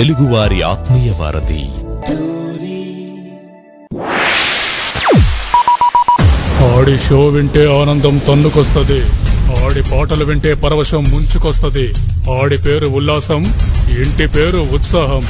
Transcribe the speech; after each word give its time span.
తెలుగువారి 0.00 0.62
ఆత్మీయ 0.62 1.10
వారధి. 1.10 1.64
ఆడి 6.74 6.98
షో 6.98 7.26
వింటే 7.26 7.80
ఆనందం 7.80 8.18
తన్నుకొస్తది. 8.18 9.00
ఆడి 9.64 9.82
పాటలు 9.82 10.24
వింటే 10.24 10.54
పరవశం 10.54 11.04
ముంచుకొస్తది. 11.04 11.94
ఆడి 12.42 12.58
పేరు 12.58 12.86
ఉల్లాసం 12.86 13.44
ఇంటి 13.88 14.26
పేరు 14.26 14.58
ఉత్సాహం. 14.58 15.22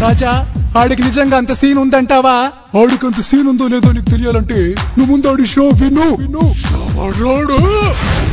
రాజా 0.00 0.57
ఆడికి 0.76 1.02
నిజంగా 1.02 1.36
అంత 1.36 1.52
సీన్ 1.52 1.78
ఉందంటావా? 1.78 2.50
ఆడికి 2.80 3.06
అంత 3.06 3.20
సీన్ 3.20 3.48
ఉందో 3.48 3.68
లేదో 3.68 3.92
నీకు 3.92 4.10
తెలియాలంటే 4.10 4.74
నువ్వు 4.98 5.06
ముందు 5.06 5.26
ఆడి 5.26 5.46
షో 5.46 5.62
విను. 5.62 6.20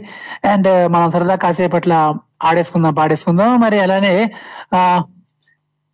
అండ్ 0.51 0.67
uh, 0.67 0.87
మనం 0.93 1.11
సరదా 1.11 1.35
కాసేపట్ల 1.35 1.93
ఆడేసుకుందాం 2.43 2.93
పాడేసుకుందాం. 2.93 3.51
మరి 3.59 3.79
అలానే 3.79 4.13
ఆ 4.75 4.81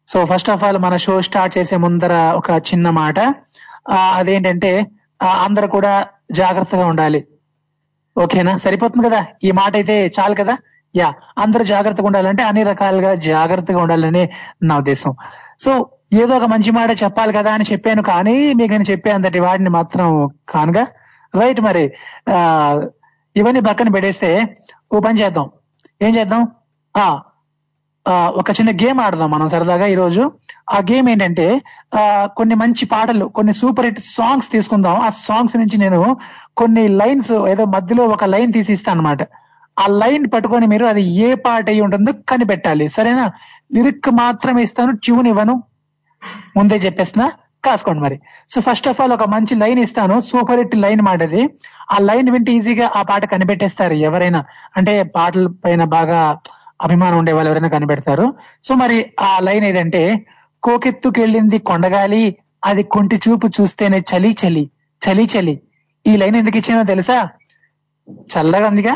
సో 0.08 0.26
ఫస్ట్ 0.26 0.50
ఆఫ్ 0.50 0.64
ఆల్ 0.64 0.78
మన 0.78 0.96
షో 0.98 1.14
స్టార్ట్ 1.22 1.58
చేసే 1.58 1.76
ముందర 1.78 2.14
ఒక 2.36 2.52
చిన్న 2.70 2.90
మాట. 3.02 3.20
అదేంటంటే 4.20 4.72
అందరు 5.46 5.68
కూడా 5.68 5.94
జాగ్రత్తగా 6.32 6.86
ఉండాలి. 6.86 7.20
ఓకేనా 8.16 8.54
సరిపోతుంది 8.58 9.10
కదా? 9.10 9.22
ఈ 9.44 9.52
మాట 9.52 9.74
అయితే 9.76 9.96
చాలు 10.20 10.36
కదా? 10.36 10.56
యా 10.96 11.08
అందరూ 11.38 11.64
జాగ్రత్తగా 11.64 12.06
ఉండాలంటే 12.06 12.44
అన్ని 12.44 12.64
రకాలుగా 12.64 13.12
జాగ్రత్తగా 13.16 13.80
ఉండాలని 13.82 14.24
నా 14.64 14.78
ఉద్దేశం. 14.78 15.14
సో 15.60 15.72
ఏదో 16.14 16.36
ఒక 16.36 16.44
మంచి 16.44 16.72
మాట 16.72 17.04
చెప్పాలి 17.04 17.34
కదా 17.34 17.54
అని 17.54 17.64
చెప్పాను 17.72 18.02
కానీ 18.04 18.54
మీకు 18.54 18.72
నేను 18.72 18.92
చెప్పే 18.92 19.10
అంతటి 19.10 19.40
వాడిని 19.40 19.70
మాత్రం 19.70 20.30
కానుగా. 20.50 20.84
రైట్ 21.34 21.62
మరి 21.62 21.92
ఆ 22.30 22.40
ఇవన్నీ 23.36 23.60
పక్కన 23.60 23.90
పెట్టేస్తే 23.90 24.30
ఓ 24.94 25.00
పని 25.00 25.20
చేద్దాం. 25.20 25.52
ఏం 26.02 26.16
చేద్దాం? 26.16 26.42
ఆ 26.96 27.06
ఆ, 28.06 28.32
ఒక 28.36 28.52
చిన్న 28.52 28.72
గేమ్ 28.72 29.02
ఆడదాం 29.02 29.32
మనం 29.32 29.48
సరదాగా 29.48 29.86
ఈరోజు. 29.86 30.24
ఆ 30.70 30.80
గేమ్ 30.80 31.10
ఏంటంటే 31.10 31.62
ఆ 31.96 32.26
కొన్ని 32.38 32.56
మంచి 32.56 32.86
పాటలు 32.86 33.26
కొన్ని 33.26 33.54
సూపర్ 33.54 33.86
హిట్ 33.86 34.00
సాంగ్స్ 34.00 34.52
తీసుకుందాం. 34.52 35.02
ఆ 35.02 35.10
సాంగ్స్ 35.10 35.58
నుంచి 35.58 35.78
నేను 35.78 36.18
కొన్ని 36.56 36.88
లైన్స్ 36.88 37.32
ఏదో 37.48 37.66
మధ్యలో 37.66 38.06
ఒక 38.06 38.24
లైన్ 38.24 38.54
తీసి 38.54 38.74
ఇస్తాను 38.74 39.00
అనమాట 39.00 39.24
ఆ 39.80 39.88
లైన్ 39.88 40.28
పట్టుకొని 40.34 40.68
మీరు 40.68 40.86
అది 40.86 41.02
ఏ 41.02 41.34
పాట 41.34 41.70
అయి 41.70 41.82
ఉంటుందో 41.82 42.12
కనిపెట్టాలి. 42.30 42.90
సరేనా? 42.90 43.32
లిరిక్ 43.74 44.10
మాత్రమే 44.10 44.64
ఇస్తాను 44.64 44.92
ట్యూన్ 44.92 45.28
ఇవ్వను. 45.28 45.64
ముందే 46.58 46.76
చెప్పేస్తున్నా 46.76 47.32
కాసుకోండి 47.66 48.02
మరి. 48.02 48.22
సో 48.50 48.62
ఫస్ట్ 48.62 48.88
ఆఫ్ 48.88 49.02
ఆల్ 49.02 49.12
ఒక 49.12 49.24
మంచి 49.24 49.56
లైన్ 49.56 49.80
ఇస్తాను. 49.80 50.20
సూపర్ 50.20 50.58
హిట్ 50.58 50.76
లైన్ 50.76 51.02
మాటది. 51.02 51.50
ఆ 51.92 51.98
లైన్ 52.00 52.30
వింటే 52.30 52.52
ఈజీగా 52.52 52.92
ఆ 52.96 53.02
పాట 53.02 53.26
కనిపెట్టేస్తారు 53.26 53.94
ఎవరైనా. 53.94 54.46
అంటే 54.78 55.04
పాటల 55.04 55.48
పైన 55.48 55.84
బాగా 55.84 56.40
అభిమానం 56.82 57.18
ఉండే 57.18 57.34
వాళ్ళు 57.34 57.50
ఎవరైనా 57.50 57.68
కనిపెడతారు. 57.68 58.34
సో 58.64 58.76
మరి 58.76 59.14
ఆ 59.22 59.40
లైన్ 59.40 59.66
ఏదంటే 59.66 60.26
కోకెత్తుకెళ్ళింది 60.64 61.60
కొండగాలి 61.60 62.38
అది 62.66 62.84
కొంటి 62.84 63.16
చూపు 63.16 63.48
చూస్తేనే 63.48 64.00
చలి 64.00 64.36
చలి 64.48 64.70
చలి 65.10 65.30
చలి. 65.38 65.62
ఈ 66.08 66.18
లైన్ 66.18 66.36
ఎందుకు 66.36 66.58
ఇచ్చానో 66.58 66.84
తెలుసా? 66.84 67.30
చల్లగా 68.10 68.68
ఉందిగా. 68.68 68.96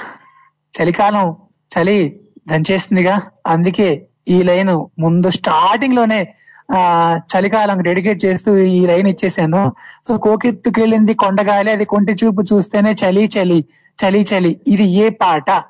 చలికాలం 0.82 1.36
చలి 1.80 2.20
దంచేస్తుందిగా. 2.48 3.22
అందుకే 3.48 4.08
ఈ 4.28 4.44
లైన్ 4.44 5.02
ముందు 5.02 5.30
స్టార్టింగ్లోనే 5.30 6.34
ఆ 6.72 7.20
చలికాలం 7.36 7.84
డెడికేట్ 7.84 8.26
చేస్తూ 8.26 8.58
ఈ 8.58 8.86
లైన్ 8.86 9.08
ఇచ్చేసాను. 9.08 9.74
సో 10.04 10.18
కోకెత్తుకెళ్ళింది 10.18 11.14
కొండగాలి 11.14 11.72
అది 11.72 11.86
కొంటి 11.86 12.14
చూపు 12.14 12.42
చూస్తేనే 12.54 12.92
చలి 12.92 13.30
చలి 13.38 13.66
చలి 14.06 14.28
చలి. 14.34 14.62
ఇది 14.68 14.84
ఏ 14.84 15.10
పాట? 15.10 15.64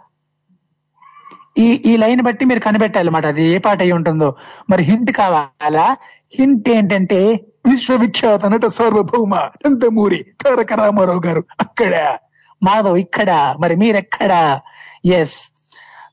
ఈ 1.57 1.81
ఈ 1.85 1.97
లైన్ 1.97 2.22
బట్టి 2.22 2.46
మీరు 2.46 2.59
కనిపెట్టాలన్నమాట. 2.59 3.25
అది 3.25 3.44
ఏ 3.44 3.57
పాట 3.57 3.81
అయి 3.81 3.91
ఉంటుందో. 3.91 4.35
మరి 4.69 4.84
హింట్ 4.84 5.12
కావాలా? 5.12 5.97
హింట్ 6.40 6.69
ఏంటంటే 6.69 7.40
విశ్వవిఖ్యాత 7.66 8.46
నట 8.46 8.66
సార్వభౌమ 8.66 9.35
నందమూరి 9.35 10.25
తారక 10.46 10.73
రామారావు 10.73 11.22
గారు 11.25 11.44
అక్కడ. 11.59 12.17
మాధవ్ 12.63 12.97
ఇక్కడ. 12.97 13.56
మరి 13.59 13.75
మీరెక్కడ? 13.75 14.59
ఎస్ 15.19 15.38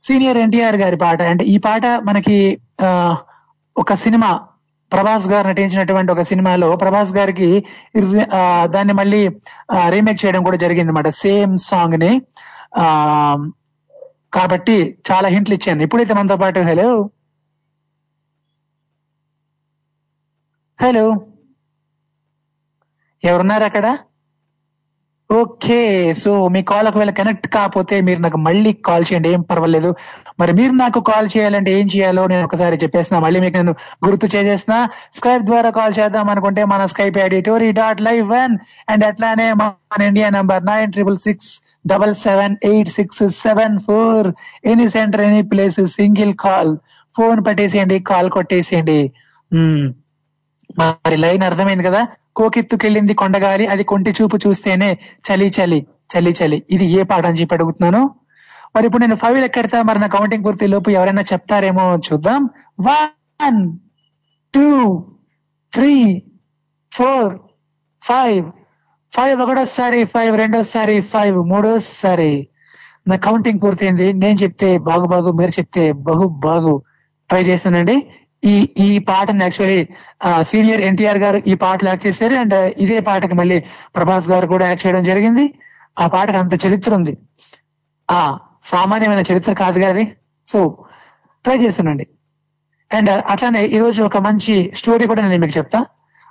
సీనియర్ 0.07 0.39
ఎన్టీఆర్ 0.45 0.77
గారి 0.83 0.97
పాట. 1.05 1.21
అంటే 1.33 1.45
ఈ 1.53 1.57
పాట 1.67 1.85
మనకి 2.09 2.37
ఒక 3.77 3.95
సినిమా 4.05 4.31
ప్రభాస్ 4.93 5.27
గారు 5.33 5.47
నటించినటువంటి 5.51 6.11
ఒక 6.15 6.23
సినిమాలో 6.31 6.69
ప్రభాస్ 6.83 7.13
గారికి 7.19 7.49
దాన్ని 8.75 8.95
మళ్ళీ 9.01 9.23
రీమేక్ 9.95 10.23
చేయడం 10.25 10.43
కూడా 10.49 10.59
జరిగింది 10.65 10.91
అనమాట 10.93 11.11
సేమ్ 11.25 11.55
సాంగ్ని 11.71 12.13
ఆ 12.85 12.87
కాబట్టి 14.37 14.77
చాలా 15.11 15.29
హింట్లు 15.35 15.55
ఇచ్చాను. 15.59 15.83
ఇప్పుడైతే 15.87 16.15
మనతో 16.19 16.37
పాటు 16.43 16.61
హలో 16.71 16.89
హలో 20.79 21.05
ఎవరున్నారు 23.23 23.65
అక్కడ? 23.69 23.87
ఓకే 25.33 26.15
సో 26.15 26.49
మీ 26.49 26.63
కాల్ 26.63 26.89
ఒకవేళ 26.89 27.11
కనెక్ట్ 27.11 27.49
కాకపోతే 27.49 28.01
మీరు 28.01 28.21
నాకు 28.21 28.37
మళ్ళీ 28.37 28.73
కాల్ 28.73 29.05
చేయండి 29.13 29.29
ఏం 29.29 29.41
పర్వాలేదు. 29.41 29.95
మరి 30.41 30.53
మీరు 30.53 30.73
నాకు 30.73 31.01
కాల్ 31.01 31.29
చేయాలంటే 31.37 31.81
ఏం 31.81 31.87
చేయాలో 31.87 32.27
నేను 32.27 32.45
ఒకసారి 32.45 32.77
చెప్పేసిన 32.77 33.19
మళ్ళీ 33.19 33.41
మీకు 33.41 33.57
నేను 33.57 33.75
గుర్తు 34.07 34.37
చేసేసిన 34.37 34.89
స్కైప్ 35.15 35.43
ద్వారా 35.43 35.71
కాల్ 35.71 35.95
చేద్దాం 35.99 36.29
అనుకుంటే 36.29 36.65
మన 36.65 36.87
Skype 36.87 37.19
ID 37.19 37.41
Tori 37.41 37.73
dot 37.73 38.03
live 38.03 38.31
one 38.31 38.59
and 38.89 39.05
అట్లానే 39.05 39.53
మన 39.53 40.03
India 40.03 40.31
number 40.31 40.67
nine 40.67 40.93
triple 40.93 41.17
six 41.17 41.61
double 41.87 42.15
seven 42.15 42.57
eight 42.65 42.89
six 42.89 43.29
seven 43.29 43.81
four 43.81 44.33
any 44.65 44.89
centre 44.89 45.21
any 45.21 45.43
place 45.43 45.87
single 45.87 46.35
call 46.35 46.77
phone 47.17 47.47
పట్టేసేయండి 47.47 48.01
call 48.01 48.31
కొట్టేసేయండి. 48.31 49.13
Hmm. 49.55 49.93
మరి 50.79 51.17
లైన్ 51.17 51.43
అర్థమైంది 51.43 51.85
కదా? 51.85 52.07
కోకెత్తుకెళ్ళింది 52.37 53.15
కొండగాలి. 53.15 53.67
అది 53.67 53.85
కొంటి 53.85 54.11
చూపు 54.11 54.37
చూస్తేనే 54.37 54.99
చలి 55.27 55.53
చలి 55.59 55.87
చలి 56.13 56.35
చలి. 56.45 56.63
ఇది 56.71 56.87
ఏ 56.87 57.03
పాట 57.03 57.27
అని 57.27 57.41
చెప్పి 57.41 57.55
అడుగుతున్నాను. 57.55 58.11
మరి 58.77 58.87
ఇప్పుడు 58.87 59.03
నేను 59.03 59.17
ఫైవ్ 59.17 59.39
ఎక్కడతా? 59.39 59.83
మరి 59.83 59.99
నా 59.99 60.07
కౌంటింగ్ 60.07 60.45
పూర్తి 60.45 60.67
లోపు 60.67 60.91
ఎవరైనా 60.91 61.23
చెప్తారేమో 61.23 61.97
చూద్దాం. 61.97 62.51
One 62.81 63.79
two 64.55 64.69
three 65.73 66.23
four 66.93 67.39
five. 68.03 68.45
Five 69.13 69.41
ఒకటోసారి 69.41 70.05
ఫైవ్ 70.05 70.39
రెండోసారి 70.39 71.01
ఫైవ్ 71.01 71.37
మూడోసారి. 71.49 72.49
నా 73.09 73.17
కౌంటింగ్ 73.17 73.61
పూర్తయింది. 73.65 74.13
నేను 74.13 74.43
చెప్తే 74.43 74.79
బాగు 74.79 75.07
బాగు 75.07 75.33
మీరు 75.33 75.51
చెప్తే 75.51 75.93
బహు 75.93 76.27
బాగు. 76.27 76.83
ట్రై 77.29 77.43
చేశానండి 77.43 77.97
ఈ 78.45 78.71
ఈ 78.79 78.99
పాటను 78.99 79.43
యాక్చువల్లీ 79.43 79.89
సీనియర్ 80.41 80.81
ఎన్టీఆర్ 80.81 81.19
గారు 81.19 81.43
ఈ 81.47 81.55
పాటలు 81.55 81.89
యాక్ట్ 81.89 82.07
చేశారు. 82.07 82.35
అండ్ 82.35 82.55
ఇదే 82.79 83.01
పాటకి 83.01 83.35
మళ్ళీ 83.35 83.61
ప్రభాస్ 83.97 84.31
గారు 84.31 84.47
కూడా 84.47 84.69
యాక్ట్ 84.69 84.87
చేయడం 84.87 85.03
జరిగింది. 85.03 85.55
ఆ 85.99 86.07
పాటకు 86.07 86.37
అంత 86.37 86.67
చరిత్ర 86.67 86.95
ఉంది. 86.95 87.17
ఆ 88.11 88.39
సామాన్యమైన 88.65 89.23
చరిత్ర 89.33 89.53
కాదు 89.53 89.81
కాదు 89.81 90.07
సో 90.47 90.85
ట్రై 91.45 91.57
చేస్తానండి 91.57 92.07
అండ్ 92.93 93.11
అట్లానే 93.11 93.67
ఈ 93.67 93.79
రోజు 93.79 94.03
ఒక 94.03 94.17
మంచి 94.17 94.73
స్టోరీ 94.75 95.07
కూడా 95.07 95.23
నేను 95.29 95.41
మీకు 95.41 95.59
చెప్తా. 95.59 95.85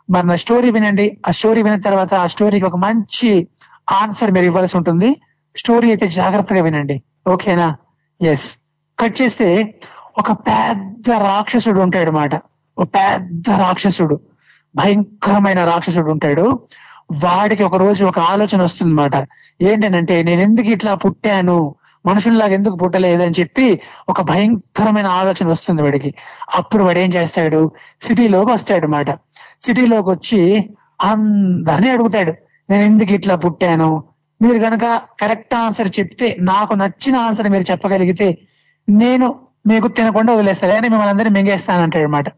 మరి 0.10 0.28
నా 0.28 0.36
స్టోరీ 0.36 0.70
వినండి. 0.72 1.06
ఆ 1.28 1.32
స్టోరీ 1.32 1.62
విన్న 1.64 1.80
తర్వాత 1.80 2.14
ఆ 2.14 2.28
స్టోరీకి 2.28 2.66
ఒక 2.66 2.76
మంచి 2.76 3.48
ఆన్సర్ 3.92 4.32
మీరు 4.32 4.46
ఇవ్వాల్సి 4.46 4.78
ఉంటుంది. 4.78 5.10
స్టోరీ 5.56 5.88
అయితే 5.88 6.08
జాగ్రత్తగా 6.08 6.62
వినండి. 6.64 7.04
ఓకేనా? 7.28 7.76
ఎస్ 8.22 8.58
కట్ 9.00 9.22
చేస్తే 9.22 9.48
ఒక 10.18 10.32
పెద్ద 10.32 11.12
రాక్షసుడు 11.12 11.82
ఉంటాడు 11.82 12.10
అనమాట 12.10 12.36
ఒక 12.78 12.84
పెద్ద 12.84 13.50
రాక్షసుడు. 13.50 14.20
భయంకరమైన 14.76 15.66
రాక్షసుడు 15.66 16.12
ఉంటాడు. 16.12 16.60
వాడికి 17.24 17.64
ఒక 17.64 17.76
రోజు 17.76 18.06
ఒక 18.06 18.20
ఆలోచన 18.20 18.62
వస్తుందన్నమాట. 18.62 19.16
ఏంటనంటే 19.62 20.24
నేను 20.24 20.42
ఎందుకు 20.42 20.68
ఇట్లా 20.68 20.96
పుట్టాను? 20.96 21.76
మనుషుల్లాగా 22.06 22.52
ఎందుకు 22.52 22.76
పుట్టలేదని 22.76 23.34
చెప్పి 23.40 23.80
ఒక 24.10 24.22
భయంకరమైన 24.22 25.06
ఆలోచన 25.06 25.48
వస్తుంది 25.48 25.82
వాడికి. 25.82 26.14
అప్పుడు 26.56 26.84
వాడు 26.84 27.00
ఏం 27.00 27.10
చేస్తాడు? 27.10 27.72
సిటీలోకి 28.02 28.52
వస్తాడు 28.52 28.86
అనమాట 28.86 29.12
సిటీలోకి 29.62 30.10
వచ్చి 30.10 30.70
అందరినీ 31.02 31.90
అడుగుతాడు 31.90 32.34
నేను 32.70 32.84
ఎందుకు 32.84 33.14
ఇట్లా 33.14 33.36
పుట్టాను? 33.36 34.04
మీరు 34.42 34.60
కనుక 34.60 35.02
కరెక్ట్ 35.22 35.56
ఆన్సర్ 35.56 35.90
చెప్తే 36.00 36.38
నాకు 36.40 36.74
నచ్చిన 36.74 37.16
ఆన్సర్ 37.16 37.50
మీరు 37.50 37.72
చెప్పగలిగితే 37.72 38.38
నేను 38.90 39.36
మీకు 39.66 39.88
తినకుండా 39.88 40.34
వదిలేస్తారు. 40.34 40.72
కానీ 40.74 40.88
మిమ్మల్ని 40.90 41.10
అందరినీ 41.10 41.34
మింగేస్తానంటాడు 41.40 42.04
అనమాట 42.04 42.30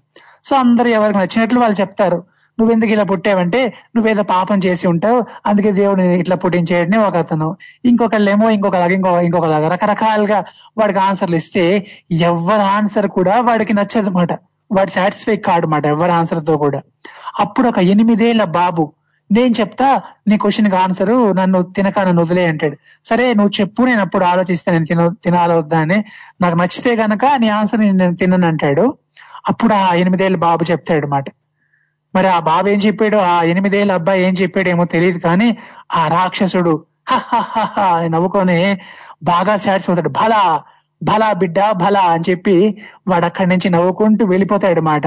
సో 0.44 0.56
అందరు 0.56 0.88
ఎవరికి 0.88 1.18
నచ్చినట్లు 1.20 1.60
వాళ్ళు 1.60 1.82
చెప్తారు. 1.82 2.18
నువ్వెందుకు 2.60 2.92
ఇలా 2.92 3.04
పుట్టావంటే 3.04 3.74
నువ్వేదో 3.96 4.24
పాపం 4.24 4.58
చేసి 4.66 4.88
ఉంటావు 4.88 5.26
అందుకే 5.46 5.72
దేవుడు 5.72 6.02
ఇట్లా 6.02 6.36
పుట్టించేయడని 6.36 6.98
ఒక 6.98 7.16
అతను. 7.16 7.48
ఇంకొకళ్ళేమో 7.86 8.50
ఇంకొకలాగా 8.50 8.94
ఇంకో 8.94 9.20
ఇంకొకలాగా 9.20 9.68
రకరకాలుగా 9.68 10.40
వాడికి 10.78 11.00
ఆన్సర్లు 11.00 11.36
ఇస్తే 11.36 11.86
ఎవరి 12.12 12.66
ఆన్సర్ 12.76 13.08
కూడా 13.08 13.42
వాడికి 13.42 13.74
నచ్చదు 13.74 14.10
అనమాట 14.10 14.34
వాడు 14.72 14.90
సాటిస్ఫై 14.90 15.36
కాడు 15.38 15.66
అనమాట 15.68 15.86
ఎవరి 15.86 16.12
ఆన్సర్తో 16.12 16.58
కూడా. 16.58 16.80
అప్పుడు 17.40 17.68
ఒక 17.70 17.80
ఎనిమిదేళ్ళ 17.80 18.44
బాబు 18.44 18.86
నేను 19.30 19.54
చెప్తా 19.60 19.88
నీ 20.28 20.36
క్వశ్చన్కి 20.38 20.78
ఆన్సర్ 20.78 21.12
నన్ను 21.40 21.60
తినక 21.76 22.00
నన్ను 22.00 22.22
వదిలే 22.22 22.44
అంటాడు. 22.46 22.76
సరే 23.06 23.26
నువ్వు 23.34 23.54
చెప్పు 23.60 23.82
నేను 23.86 24.02
అప్పుడు 24.02 24.26
ఆలోచిస్తే 24.26 24.70
నేను 24.72 24.86
తిన 24.86 25.02
తినాలా 25.24 25.54
వద్దా 25.56 25.80
అని. 25.80 25.98
నాకు 26.42 26.56
నచ్చితే 26.62 26.92
గనక 27.02 27.26
నీ 27.42 27.50
ఆన్సర్ 27.52 27.82
నేను 27.84 28.16
తినను 28.16 28.48
అంటాడు. 28.48 28.86
అప్పుడు 29.48 29.74
ఆ 29.80 29.88
ఎనిమిదేళ్ళ 29.96 30.38
బాబు 30.46 30.64
చెప్తాడు 30.72 31.08
మాట. 31.08 31.26
మరి 32.14 32.28
ఆ 32.28 32.40
బాబు 32.42 32.68
ఏం 32.70 32.80
చెప్పాడు 32.80 33.18
ఆ 33.28 33.44
ఎనిమిదేళ్ళు 33.44 33.94
అబ్బాయి 33.94 34.22
ఏం 34.24 34.34
చెప్పాడేమో 34.34 34.86
తెలియదు 34.94 35.20
కానీ 35.20 35.48
ఆ 35.92 36.04
రాక్షసుడు 36.08 36.74
"హహహహ" 37.10 37.64
అని 37.96 38.10
నవ్వుకొని 38.10 38.60
బాగా 39.24 39.54
సాటిస్ఫై 39.58 39.92
అవుతాడు 39.92 40.12
భలా 40.20 40.42
భలా 41.02 41.30
బిడ్డ 41.34 41.60
భలా 41.76 42.04
అని 42.12 42.26
చెప్పి 42.30 42.56
వాడు 43.08 43.26
అక్కడి 43.26 43.50
నుంచి 43.50 43.68
నవ్వుకుంటూ 43.70 44.24
వెళ్ళిపోతాడు 44.26 44.82
మాట. 44.84 45.06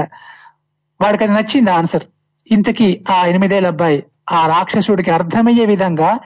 వాడికి 0.99 1.23
అది 1.23 1.33
నచ్చింది 1.33 1.71
ఆన్సర్ 1.71 2.05
ఇంతకీ 2.51 3.05
ఆ 3.11 3.25
ఎనిమిదేళ్ళ 3.25 3.67
అబ్బాయి 3.67 4.03
ఆ 4.31 4.47
రాక్షసుడికి 4.47 5.11
అర్థమయ్యే 5.11 5.65
విధంగా 5.65 6.19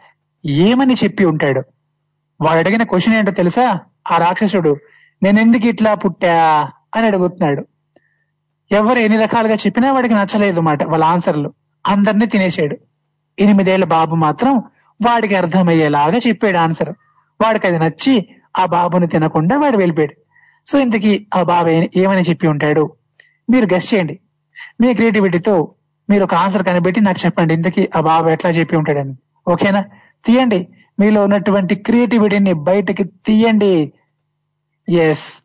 ఏమని 0.46 0.94
చెప్పి 0.94 1.26
ఉంటాడు? 1.26 1.64
వాడు 2.42 2.60
అడిగిన 2.60 2.84
క్వశ్చన్ 2.84 3.16
ఏంటో 3.16 3.32
తెలుసా? 3.32 3.80
ఆ 4.12 4.18
రాక్షసుడు 4.18 4.78
నేను 5.24 5.40
ఎందుకు 5.40 5.68
ఇట్లా 5.68 5.94
పుట్టా? 5.94 6.70
అని 6.96 7.06
అడుగుతున్నాడు. 7.06 7.68
ఎవరు 8.72 9.00
ఎన్ని 9.00 9.22
రకాలుగా 9.22 9.56
చెప్పినా 9.56 9.92
వాడికి 9.92 10.14
నచ్చలేదు 10.14 10.62
మాట 10.62 10.84
వాళ్ళ 10.84 11.04
ఆన్సర్లు. 11.04 11.54
అందరినీ 11.88 12.26
తినేసాడు. 12.26 12.78
ఎనిమిదేళ్ళ 13.40 13.86
బాబు 13.86 14.16
మాత్రం 14.16 14.58
వాడికి 15.08 15.36
అర్థమయ్యేలాగా 15.36 16.18
చెప్పాడు 16.18 16.58
ఆన్సర్. 16.58 16.90
వాడికి 17.42 17.68
అది 17.68 17.80
నచ్చి 17.80 18.28
ఆ 18.60 18.66
బాబుని 18.66 19.08
తినకుండా 19.08 19.58
వాడు 19.58 19.78
వెళ్ళిపోయాడు. 19.78 20.14
సో 20.70 20.80
ఇంతకీ 20.80 21.28
ఆ 21.36 21.44
బాబు 21.44 21.70
ఏమని 21.70 22.22
చెప్పి 22.22 22.48
ఉంటాడు? 22.48 22.94
మీరు 23.50 23.74
గెస్ట్ 23.74 23.94
చేయండి. 23.94 24.20
మీ 24.82 24.94
క్రియేటివిటీతో 24.94 25.72
మీరు 26.10 26.24
ఒక 26.24 26.36
ఆన్సర్ 26.36 26.64
కనిపెట్టి 26.64 27.02
నాకు 27.02 27.26
చెప్పండి. 27.26 27.54
ఇంతకీ 27.54 27.90
ఆ 27.96 28.00
బాబు 28.00 28.30
ఎట్లా 28.30 28.52
చెప్పి 28.52 28.76
ఉంటాడని. 28.76 29.16
ఓకేనా? 29.48 29.82
తీయండి. 30.26 30.68
మీలో 31.00 31.24
ఉన్నటువంటి 31.24 31.76
క్రియేటివిటీని 31.76 32.54
బయటకి 32.54 33.04
తీయండి. 33.04 33.94
ఎస్ 34.90 35.44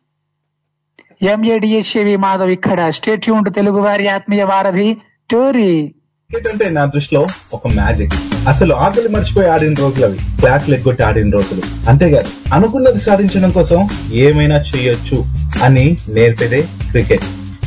ఎంఏడిహెచ్ఏవి 1.21 2.15
మాధవ్ 2.15 2.51
ఇక్కడ. 2.51 2.89
స్టేట్ 2.89 3.29
యూన్ 3.29 3.53
తెలుగు 3.55 3.79
వారి 3.79 4.07
ఆత్మీయ 4.07 4.43
వారధి 4.43 4.97
టోరీ 5.29 5.93
క్రికెట్ 6.29 6.53
అంటే 6.53 6.69
నా 6.69 6.85
దృష్టిలో 6.85 7.27
ఒక 7.53 7.67
మ్యాజిక్. 7.67 8.13
అసలు 8.47 8.73
ఆకలి 8.73 9.07
మర్చిపోయి 9.07 9.49
ఆడిన 9.49 9.73
రోజులు 9.73 10.05
అవి. 10.05 10.17
క్లాసులు 10.17 10.75
ఎగ్గొట్టి 10.75 11.03
ఆడిన 11.03 11.29
రోజులు. 11.29 11.89
అంతేకాదు 11.89 12.53
అనుకున్నది 12.53 12.97
సాధించడం 12.97 13.49
కోసం 13.49 13.89
ఏమైనా 14.13 14.55
చేయొచ్చు 14.55 15.25
అని 15.63 15.97
నేర్పేదే 16.09 16.61
క్రికెట్. 16.61 17.23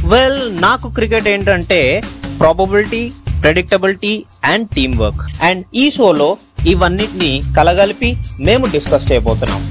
వెల్ 0.07 0.63
నాకు 0.63 0.89
క్రికెట్ 0.89 1.29
ఏంటంటే 1.29 2.03
probability 2.43 3.13
predictability 3.43 4.25
and 4.45 4.69
team 4.69 4.99
work 4.99 5.43
and 5.43 5.65
ఈ 5.75 5.91
షోలో 5.91 6.37
ఇవన్నిటిని 6.67 7.43
కలగలిపి 7.57 8.17
మేము 8.41 8.67
డిస్కస్ 8.67 9.13
చేయబోతున్నాం. 9.13 9.63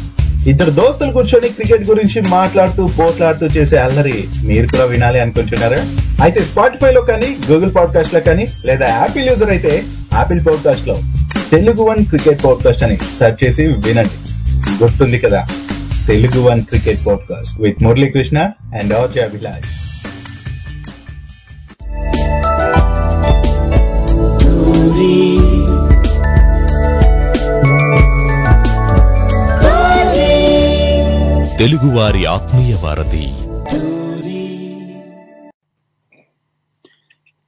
ఇద్దరు 0.48 0.72
దోస్తులు 0.72 1.12
కూర్చొని 1.12 1.50
క్రికెట్ 1.50 1.90
గురించి 1.90 2.22
మాట్లాడుతూ 2.22 2.90
పోట్లాడుతూ 3.00 3.46
చేసే 3.46 3.78
అల్లరి 3.78 4.28
మీరు 4.44 4.68
కూడా 4.68 4.86
వినాలి 4.86 5.20
అనుకుంటున్నారా? 5.20 5.82
అయితే 6.24 6.40
స్పాటిఫై 6.44 6.92
లో 6.92 7.02
కానీ 7.02 7.38
గూగుల్ 7.52 7.76
పాడ్కాస్ట్లో 7.76 8.20
కానీ 8.20 8.48
లేదా 8.66 8.88
యాపిల్ 8.88 9.30
యూజర్ 9.30 9.50
అయితే 9.50 9.84
యాపిల్ 10.14 10.46
పాడ్కాస్ట్లో 10.46 10.96
తెలుగు 11.52 11.84
వన్ 11.84 12.06
క్రికెట్ 12.06 12.44
పాడ్కాస్ట్ 12.44 12.84
అని 12.84 12.98
సెర్చ్ 13.20 13.44
చేసి 13.44 13.64
వినండి. 13.64 14.18
గుర్తుంది 14.84 15.20
కదా 15.20 15.48
Telugu 16.08 16.42
one 16.50 16.64
cricket 16.64 17.06
podcast 17.08 17.62
with 17.62 17.84
Muralikrishna 17.84 18.38
and 18.80 18.94
RJ 18.94 19.22
Abhilash. 19.22 19.72
తెలుగువారి 31.62 32.26
ఆత్మీయ 32.26 32.76
వారధి. 32.84 33.26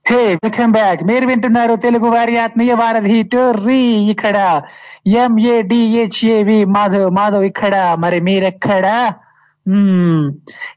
Hey 0.07 0.35
welcome 0.35 0.71
back. 0.71 1.03
మీరు 1.03 1.25
వింటున్నారు 1.27 1.75
తెలుగు 1.75 2.05
వారి 2.05 2.37
ఆత్మీయ 2.37 2.73
వారధి 2.73 3.23
టోర్రీ. 3.23 3.81
ఇక్కడ 3.85 4.61
ఎంఏడిహెచ్ఏవి 5.07 6.65
మాధవ్ 6.65 7.11
మాధవ్ 7.11 7.43
ఇక్కడ. 7.43 7.95
మరి 7.99 8.19
మీరెక్కడ? 8.19 9.11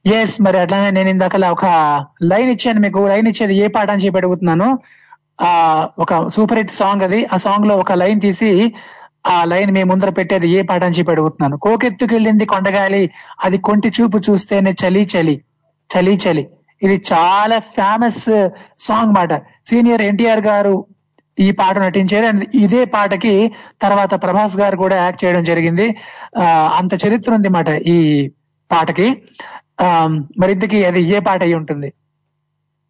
ఎస్ 0.07 0.43
మరి 0.43 0.59
అట్లానే 0.59 0.90
నేను 0.90 1.09
ఇందాకలా 1.09 1.52
ఒక 1.52 1.66
లైన్ 2.23 2.50
ఇచ్చాను 2.50 2.81
మీకు. 2.81 3.09
లైన్ 3.09 3.28
ఇచ్చేది 3.28 3.57
ఏ 3.57 3.66
పాట 3.66 3.90
అని 3.90 4.05
చెప్పి 4.05 4.19
అడుగుతున్నాను. 4.19 4.78
ఆ 5.40 5.88
ఒక 5.99 6.28
సూపర్ 6.28 6.59
హిట్ 6.59 6.71
సాంగ్ 6.71 7.02
అది. 7.02 7.26
ఆ 7.33 7.37
సాంగ్లో 7.37 7.76
ఒక 7.76 7.93
లైన్ 7.93 8.21
తీసి 8.21 8.75
ఆ 9.26 9.45
లైన్ 9.45 9.71
మీ 9.71 9.83
ముందర 9.83 10.11
పెట్టేది 10.11 10.49
ఏ 10.49 10.62
పాట 10.62 10.85
అని 10.85 10.95
చెప్పి 10.95 11.12
అడుగుతున్నాను. 11.12 11.56
కోకెత్తుకెళ్ళింది 11.56 12.47
కొండగాలి 12.47 13.11
అది 13.45 13.59
కొంటి 13.59 13.92
చూపు 14.00 14.18
చూస్తేనే 14.18 14.75
చలి 14.87 15.09
చలి 15.16 15.42
చలి 15.97 16.18
చలి. 16.28 16.49
ఇది 16.83 17.02
చాలా 17.12 17.59
ఫేమస్ 17.59 18.25
సాంగ్ 18.78 19.09
uh, 19.09 19.14
మాట. 19.14 19.35
సీనియర్ 19.64 20.02
ఎన్టీఆర్ 20.02 20.40
గారు 20.40 20.87
ఈ 21.38 21.50
పాట 21.50 21.78
నటించారు 21.78 22.26
అండ్ 22.26 22.45
ఇదే 22.54 22.85
పాటకి 22.85 23.52
తర్వాత 23.83 24.23
ప్రభాస్ 24.23 24.56
గారు 24.56 24.76
కూడా 24.76 24.97
యాక్ట్ 24.97 25.25
చేయడం 25.25 25.45
జరిగింది. 25.45 25.97
ఆ 26.38 26.76
అంత 26.80 27.06
చరిత్ర 27.06 27.35
ఉంది 27.35 27.49
మాట 27.49 27.68
ఈ 27.68 28.30
పాటకి. 28.73 29.23
ఆ 29.80 30.06
మరి 30.38 30.85
అది 30.87 31.00
ఏ 31.00 31.18
పాట 31.18 31.42
అయి 31.42 31.54
ఉంటుంది? 31.54 31.92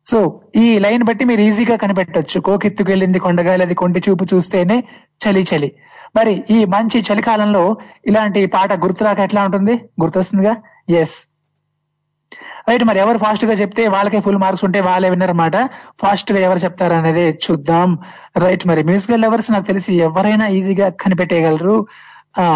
సో 0.07 0.19
ఈ 0.57 0.79
లైన్ 0.79 1.03
బట్టి 1.03 1.25
మీరు 1.25 1.41
ఈజీగా 1.41 1.77
కనిపెట్టొచ్చు. 1.77 2.41
కోకెత్తుకెళ్ళింది 2.41 3.19
కొండగాలి 3.19 3.63
అది 3.63 3.75
కొంటి 3.75 4.01
చూపు 4.09 4.25
చూస్తేనే 4.35 4.85
చలి 5.23 5.43
చలి. 5.43 5.71
మరి 6.17 6.45
ఈ 6.51 6.65
మంచి 6.65 7.05
చలికాలంలో 7.09 7.77
ఇలాంటి 8.07 8.47
పాట 8.47 8.73
గుర్తురాక 8.73 9.19
ఎట్లా 9.19 9.45
ఉంటుంది? 9.45 9.75
గుర్తొస్తుందిగా? 10.01 10.57
ఎస్ 10.91 11.17
రైట్ 12.69 12.85
మరి 12.85 12.99
ఎవరు 12.99 13.19
ఫాస్ట్గా 13.19 13.53
చెప్తే 13.53 13.89
వాళ్ళకే 13.89 14.21
ఫుల్ 14.21 14.37
మార్క్స్ 14.37 14.65
ఉంటే 14.65 14.81
వాళ్ళే 14.81 15.11
విన్నారన్నమాట 15.11 15.57
ఫాస్ట్గా 16.01 16.39
ఎవరు 16.39 16.59
చెప్తారు 16.59 16.95
అనేది 16.95 17.39
చూద్దాం. 17.45 17.99
రైట్ 18.39 18.67
మరి 18.67 18.83
మ్యూజికల్ 18.83 19.23
లవర్స్ 19.23 19.51
నాకు 19.53 19.67
తెలిసి 19.67 19.95
ఎవరైనా 19.95 20.47
ఈజీగా 20.49 20.89
కనిపెట్టేయగలరు. 20.89 21.87
ఆ 22.39 22.47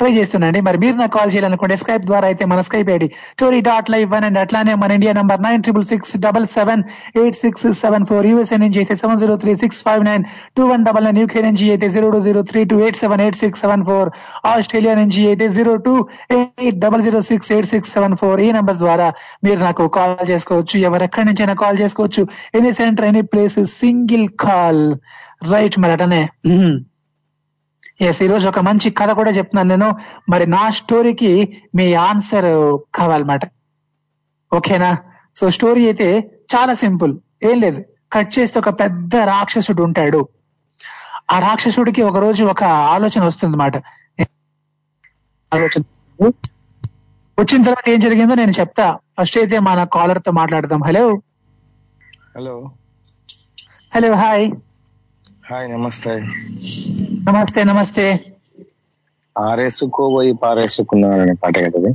ట్రై 0.00 0.10
చేస్తున్నాండి 0.16 0.60
మరి 0.66 0.78
మీరు 0.82 0.96
నాకు 1.00 1.12
కాల్ 1.16 1.30
చేయాలనుకుంటే 1.32 1.74
స్కైప్ 1.82 2.04
ద్వారా 2.08 2.26
అయితే 2.30 2.44
మన 2.52 2.60
Skype 2.68 2.88
ID 2.94 3.06
story 3.34 3.58
dot 3.68 3.90
live 3.94 4.06
one 4.14 4.24
and 4.28 4.38
అట్లానే 4.42 4.72
మన 4.82 4.96
India 4.98 5.12
number 5.18 5.42
nine 5.46 5.62
triple 5.66 5.86
six 5.90 6.12
double 6.24 6.46
seven 6.54 6.82
eight 7.20 7.38
six 7.42 7.66
seven 7.82 8.06
four 8.10 8.26
USA 8.30 8.56
నుంచి 8.64 8.78
అయితే 8.82 8.94
seven 9.02 9.20
zero 9.22 9.36
three 9.42 9.52
six 9.62 9.80
five 9.88 10.02
nine 10.08 10.24
two 10.56 10.64
one 10.70 10.84
double 10.88 11.04
nine 11.08 11.20
UK 11.22 11.42
నుంచి 11.48 11.66
అయితే 11.74 11.88
zero 11.96 12.08
two 12.14 12.20
zero 12.26 12.42
three 12.50 12.62
two 12.72 12.78
eight 12.86 12.98
seven 13.02 13.22
eight 13.26 13.38
six 13.42 13.62
seven 13.64 13.84
four 13.90 14.10
Australia 14.52 14.94
నుంచి 15.02 15.22
అయితే 15.32 15.48
zero 15.58 15.74
two 15.86 15.94
eight 16.38 16.80
double 16.84 17.04
zero 17.08 17.20
six 17.30 17.52
eight 17.56 17.70
six 17.74 17.92
seven 17.96 18.16
four 18.22 18.42
ఈ 18.46 18.48
number 18.58 18.80
ద్వారా 18.84 19.08
మీరు 19.46 19.60
నాకు 19.68 19.86
call 19.98 20.26
చేసుకోవచ్చు. 20.32 20.76
ఎవరెక్కడి 20.88 21.26
నుంచైనా 21.28 21.54
కాల్ 21.62 21.78
చేసుకోవచ్చు. 21.82 22.24
Any 22.58 22.72
centre 22.80 23.08
any 23.10 23.22
place 23.34 23.58
single 23.80 24.26
call 24.46 24.84
right 25.52 25.78
మరి 25.84 25.94
అటనే 25.98 26.22
ఎస్ 28.00 28.22
ఈ 28.22 28.26
రోజు 28.26 28.48
ఒక 28.48 28.58
మంచి 28.58 28.90
కథ 28.90 29.10
కూడా 29.10 29.30
చెప్తున్నాను 29.30 29.68
నేను. 29.68 29.98
మరి 30.28 30.46
నా 30.46 30.70
స్టోరీకి 30.70 31.62
మీ 31.74 31.94
ఆన్సర్ 31.94 32.78
కావాలన్నమాట. 32.94 33.40
ఓకేనా? 34.54 34.98
సో 35.34 35.50
స్టోరీ 35.50 35.84
అయితే 35.84 36.30
చాలా 36.56 36.74
సింపుల్. 36.74 37.18
ఏం 37.42 37.60
లేదు. 37.60 37.84
కట్ 38.12 38.38
చేస్తే 38.38 38.58
ఒక 38.58 38.68
పెద్ద 38.68 39.16
రాక్షసుడు 39.16 39.82
ఉంటాడు. 39.82 40.28
ఆ 41.32 41.38
రాక్షసుడికి 41.38 42.02
ఒక 42.02 42.16
రోజు 42.16 42.44
ఒక 42.44 42.64
ఆలోచన 42.64 43.24
వస్తుంది 43.24 43.56
మాట 43.56 43.76
ఆలోచన. 45.54 45.82
వచ్చిన 47.38 47.62
తర్వాత 47.62 47.88
ఏం 47.88 48.00
జరిగిందో 48.00 48.34
నేను 48.34 48.50
చెప్తా. 48.50 48.98
ఫస్ట్ 49.20 49.38
అయితే 49.38 49.58
మన 49.58 49.84
కాలర్తో 49.84 50.32
మాట్లాడదాం. 50.32 50.82
Hello 50.82 51.22
hello 52.36 52.70
hello 53.94 54.14
hi 54.14 54.52
hi 55.44 55.70
నమస్తే. 55.70 56.12
నమస్తే 57.28 57.64
నమస్తే. 57.64 58.04
ఆరేసుకోబోయి 59.36 60.32
పారేసుకున్నాను 60.32 61.22
అనే 61.22 61.32
పాట 61.32 61.58
కదా? 61.66 61.90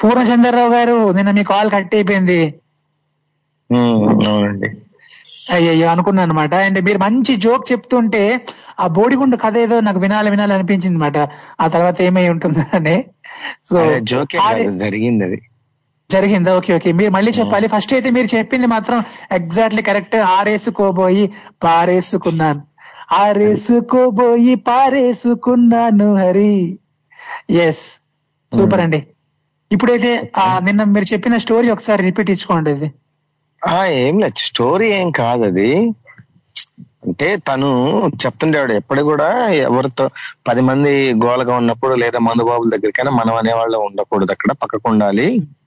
పూర్ణచంద్రరావు 0.00 0.72
గారు 0.72 1.12
నిన్న 1.12 1.30
మీ 1.30 1.44
కాల్ 1.44 1.70
కట్ 1.70 1.94
అయిపోయింది. 1.94 2.40
అవునండి. 4.26 4.68
అయ్యయ్యో 5.52 5.88
అనుకున్నాను 5.88 6.30
అనమాట 6.30 6.54
అండ్ 6.64 6.84
మీరు 6.84 6.98
మంచి 6.98 7.36
జోక్ 7.36 7.72
చెప్తుంటే 7.72 8.22
ఆ 8.80 8.86
బోడిగుండు 8.86 9.36
కథ 9.36 9.56
ఏదో 9.58 9.80
నాకు 9.80 9.98
వినాలి 9.98 10.30
వినాలి 10.30 10.54
అనిపించింది 10.54 10.96
అనమాట 10.96 11.18
ఆ 11.60 11.68
తర్వాత 11.68 12.02
ఏమై 12.02 12.28
ఉంటుందని 12.28 12.96
సో 13.64 13.78
జోకే 14.02 14.38
జరిగింది 14.78 15.24
అది. 15.24 15.38
జరిగిందా? 16.12 16.56
Okay 16.56 16.74
okay. 16.74 16.92
మీరు 16.92 17.10
మళ్ళీ 17.10 17.32
చెప్పాలి. 17.32 17.68
ఫస్ట్ 17.68 17.92
అయితే 17.92 18.10
మీరు 18.10 18.36
చెప్పింది 18.36 18.66
మాత్రం 18.66 19.02
ఎగ్జాక్ట్లీ 19.32 19.82
కరెక్ట్ 19.82 20.16
ఆరేసుకోబోయి 20.16 21.32
పారేసుకున్నాను. 21.62 22.62
ఆరేసుకోబోయి 23.12 24.54
పారేసుకున్నాను 24.54 26.16
హరి. 26.16 26.78
ఎస్ 27.50 28.00
సూపర్ 28.54 28.80
అండి. 28.80 29.06
ఇప్పుడైతే 29.72 30.32
ఆ 30.36 30.58
నిన్న 30.58 30.84
మీరు 30.84 31.12
చెప్పిన 31.12 31.36
స్టోరీ 31.36 31.70
ఒకసారి 31.70 32.02
రిపీట్ 32.02 32.30
ఇచ్చుకోండి 32.30 32.70
ఇది. 32.70 32.92
ఏం 33.88 34.18
లేదు. 34.18 34.34
స్టోరీ 34.36 34.92
ఏం 34.92 35.10
కాదు 35.10 35.42
అది. 35.42 35.92
అంటే 37.06 37.36
తను 37.36 37.68
చెప్తుండేవాడు 38.26 38.72
ఎప్పుడు 38.72 39.02
కూడా 39.02 39.48
ఎవరితో 39.48 40.10
పది 40.46 40.60
మంది 40.60 41.14
గోలగా 41.14 41.56
ఉన్నప్పుడు 41.56 41.94
లేదా 41.94 42.18
మందుబాబుల 42.18 42.70
దగ్గరికైనా 42.70 43.10
మనం 43.10 43.34
అనేవాళ్ళు 43.34 43.78
ఉండకూడదు. 43.78 44.30
అక్కడ 44.30 44.52
పక్కకు 44.52 44.88
ఉండాలి. 44.88 45.28
Hmm. 45.36 45.63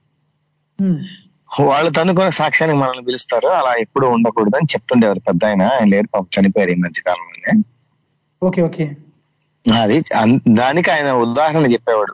వాళ్ళు 1.60 1.90
తనుకున్న 1.90 2.28
సాక్ష్యానికి 2.38 2.78
మనల్ని 2.78 3.04
పిలుస్తారు. 3.04 3.50
అలా 3.50 3.74
ఎప్పుడు 3.84 4.06
ఉండకూడదు 4.06 4.56
అని 4.56 4.66
చెప్తుండేవారు 4.74 5.20
పెద్ద 5.28 5.44
ఆయన 5.44 5.70
ఆయన 5.70 5.88
లేరు 5.88 6.06
పాపం 6.06 6.28
చనిపోయారు 6.36 6.70
ఈ 6.70 6.76
మధ్య 6.76 7.00
కాలంలోనే. 7.00 7.62
Okay 8.42 8.62
okay. 8.62 8.96
అది 9.66 10.02
దానికి 10.60 10.90
ఆయన 10.90 11.24
ఉదాహరణ 11.24 11.66
చెప్పేవాడు. 11.66 12.12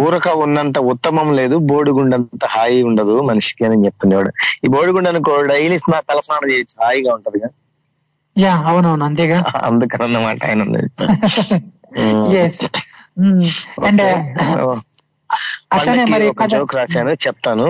ఊరక 0.00 0.28
ఉన్నంత 0.42 0.78
ఉత్తమం 0.92 1.34
లేదు 1.34 1.60
బోడిగుండంత 1.70 2.46
హాయి 2.46 2.82
ఉండదు 2.82 3.22
మనిషికి 3.22 3.64
అని 3.64 3.86
చెప్తుండేవాడు. 3.86 4.32
ఈ 4.64 4.68
బోడిగుండ 4.68 5.08
అనుకో 5.08 5.42
డైలీ 5.42 5.78
స్నా 5.78 6.02
తలస్నానం 6.10 6.52
చేయొచ్చు 6.52 6.84
హాయిగా 6.84 7.16
ఉంటది 7.16 7.40
యా 8.36 8.62
అవునవును 8.66 9.04
అంతేగా. 9.04 9.38
అందుకని 9.68 10.04
అన్నమాట 10.04 10.44
ఆయన 10.44 10.62
అండ్ 10.62 10.94
అట్లనే 15.74 16.04
మరి 16.12 16.26
జోక్ 16.52 16.74
రాశాను 16.78 17.12
చెప్తాను. 17.24 17.68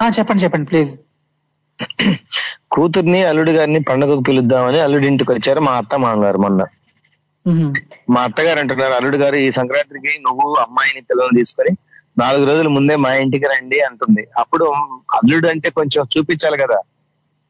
చెప్పండి 0.00 0.42
చెప్పండి 0.44 0.68
ప్లీజ్ 0.70 0.92
కూతుర్ని 2.74 3.20
అల్లుడి 3.28 3.52
గారిని 3.56 3.80
పండుగకు 3.88 4.22
పిలుద్దామని 4.28 4.78
అల్లుడి 4.84 5.06
ఇంటికి 5.10 5.30
వచ్చారు 5.34 5.60
మా 5.66 5.72
అత్త 5.80 5.94
మామగారు 6.04 6.38
మొన్న. 6.44 6.62
మా 8.12 8.20
అత్తగారు 8.26 8.58
అంటున్నారు 8.62 8.94
అల్లుడు 8.98 9.18
గారు 9.22 9.36
ఈ 9.44 9.50
సంక్రాంతికి 9.58 10.12
నువ్వు 10.26 10.46
అమ్మాయిని 10.64 11.02
పిల్లల్ని 11.08 11.38
తీసుకొని 11.40 11.72
నాలుగు 12.16 12.44
రోజుల 12.48 12.68
ముందే 12.76 12.94
మా 13.04 13.10
ఇంటికి 13.22 13.46
రండి 13.52 13.78
అంటుంది. 13.88 14.22
అప్పుడు 14.42 14.66
అల్లుడు 15.16 15.48
అంటే 15.52 15.68
కొంచెం 15.78 16.02
చూపించాలి 16.14 16.56
కదా. 16.62 16.78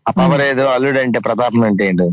ఆ 0.06 0.12
పవర్ 0.18 0.42
ఏదో 0.46 0.64
అల్లుడు 0.74 0.98
అంటే 1.04 1.18
ప్రతాపం 1.26 1.62
అంటే 1.68 1.84
ఏంటో. 1.90 2.06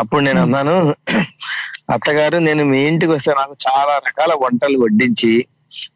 అప్పుడు 0.00 0.22
నేను 0.26 0.40
అన్నాను 0.44 0.74
అత్తగారు 1.94 2.36
నేను 2.46 2.62
మీ 2.70 2.78
ఇంటికి 2.90 3.12
వస్తే 3.14 3.32
నాకు 3.40 3.54
చాలా 3.64 3.94
రకాల 4.06 4.32
వంటలు 4.42 4.76
వడ్డించి 4.82 5.32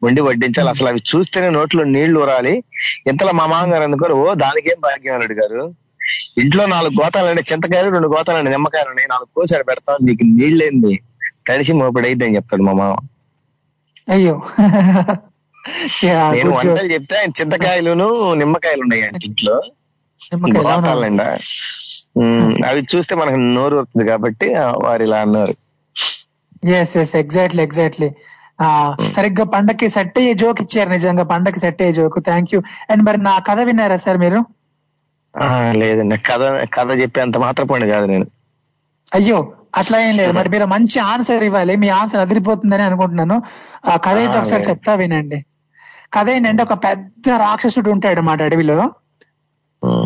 వండి 0.03 0.21
వడ్డించాలి. 0.21 0.69
అసలు 0.69 0.87
అవి 0.87 1.01
చూస్తేనే 1.09 1.49
నోట్లో 1.49 1.83
నీళ్ళు 1.83 2.19
ఊరాలి. 2.19 2.63
ఇంతలో 3.07 3.31
మా 3.31 3.45
మామగారు 3.45 3.83
అనుకోరు 3.83 4.13
ఓ 4.13 4.33
దానికేం 4.33 4.79
భాగ్యం 4.79 5.13
అల్లుడు 5.13 5.33
గారు. 5.33 5.61
ఇంట్లో 6.37 6.65
నాలుగు 6.65 7.03
గోతాలండి 7.03 7.43
చింతకాయలు 7.51 7.89
రెండు 7.89 8.07
గోతాలండి 8.07 8.49
నిమ్మకాయలు 8.49 8.89
ఉన్నాయి 8.89 9.07
నాలుగు 9.11 9.27
కోసాడు 9.35 9.63
పెడతాం 9.63 9.97
నీకు 10.03 10.23
నీళ్ళేంది? 10.23 10.93
తడిసి 11.47 11.73
మోపడైద్ది 11.73 12.25
అని 12.25 12.35
చెప్తాడు 12.35 12.61
మా 12.61 12.73
మామ. 12.73 12.95
అయ్యో. 14.09 14.35
నేను. 16.31 16.51
వంటలు 16.51 16.93
చెప్తే 16.93 17.15
ఆయన 17.17 17.31
చింతకాయలును 17.41 18.33
నిమ్మకాయలు 18.33 18.81
ఉన్నాయి 18.81 19.03
అంటే 19.03 19.19
ఇంట్లో. 19.25 19.55
గోతాలండ 20.57 21.21
అవి 22.65 22.85
చూస్తే 22.95 23.15
మనకు 23.15 23.35
నోరు 23.35 23.77
వస్తుంది 23.77 24.09
కాబట్టి 24.09 24.47
వారు 24.83 25.03
ఇలా 25.03 25.17
అన్నారు. 25.17 25.53
ఎస్ 26.67 26.97
ఎస్ 26.97 27.15
ఎగ్జాక్ట్లీ 27.15 27.63
ఎగ్జాక్ట్లీ 27.63 28.09
సరిగ్గా 29.09 29.45
పండక్కి 29.53 29.87
సెట్ 29.89 30.17
అయ్యే 30.19 30.33
జోక్ 30.41 30.61
ఇచ్చారు 30.61 30.89
నిజంగా 30.89 31.23
పండక్కి 31.25 31.59
సెట్ 31.59 31.81
అయ్యే 31.81 31.93
జోక్ 31.93 32.17
థ్యాంక్ 32.23 32.53
యూ 32.53 32.59
అండ్ 32.89 33.03
మరి 33.07 33.19
నా 33.23 33.35
కథ 33.47 33.59
విన్నారా 33.67 33.97
సార్ 33.99 34.19
మీరు? 34.19 34.39
ఆ, 35.33 35.47
లేదండి 35.75 36.17
కథ 36.27 36.41
కథ 36.75 36.89
చెప్పేంత 37.01 37.37
మాత్రపోండి 37.37 37.87
కాదు 37.91 38.05
నేను. 38.07 38.27
అయ్యో 39.11 39.37
అట్లా 39.79 39.97
ఏం 40.01 40.13
లేదు. 40.17 40.33
మరి 40.33 40.49
మీరు 40.49 40.65
మంచి 40.65 40.97
ఆన్సర్ 41.05 41.43
ఇవ్వాలి. 41.43 41.75
మీ 41.75 41.89
ఆన్సర్ 41.97 42.21
అదిరిపోతుందని 42.21 42.83
అనుకుంటున్నాను. 42.83 43.37
ఆ 43.85 43.95
కథ 43.97 44.15
అయితే 44.15 44.35
ఆ, 44.35 44.41
ఒకసారి. 44.41 44.63
చెప్తా 44.69 44.93
వినండి. 44.93 45.39
కథ 46.15 46.27
ఏంటంటే 46.29 46.63
ఒక 46.63 46.75
పెద్ద 46.85 47.29
రాక్షసుడు 47.39 47.89
ఉంటాడు 47.95 48.21
మాట 48.21 48.41
అడవిలో. 48.41 48.77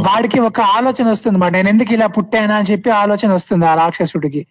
వాడికి 0.07 0.39
ఒక 0.47 0.61
ఆలోచన 0.75 1.07
వస్తుంది 1.07 1.37
మాట 1.37 1.51
నేను 1.51 1.69
ఎందుకు 1.69 1.93
ఇలా 1.93 2.07
పుట్టానా 2.15 2.55
అని 2.55 2.69
చెప్పి 2.71 2.89
ఆలోచన 2.95 3.33
వస్తుంది 3.33 3.65
ఆ 3.65 3.75
రాక్షసుడికి. 3.75 4.41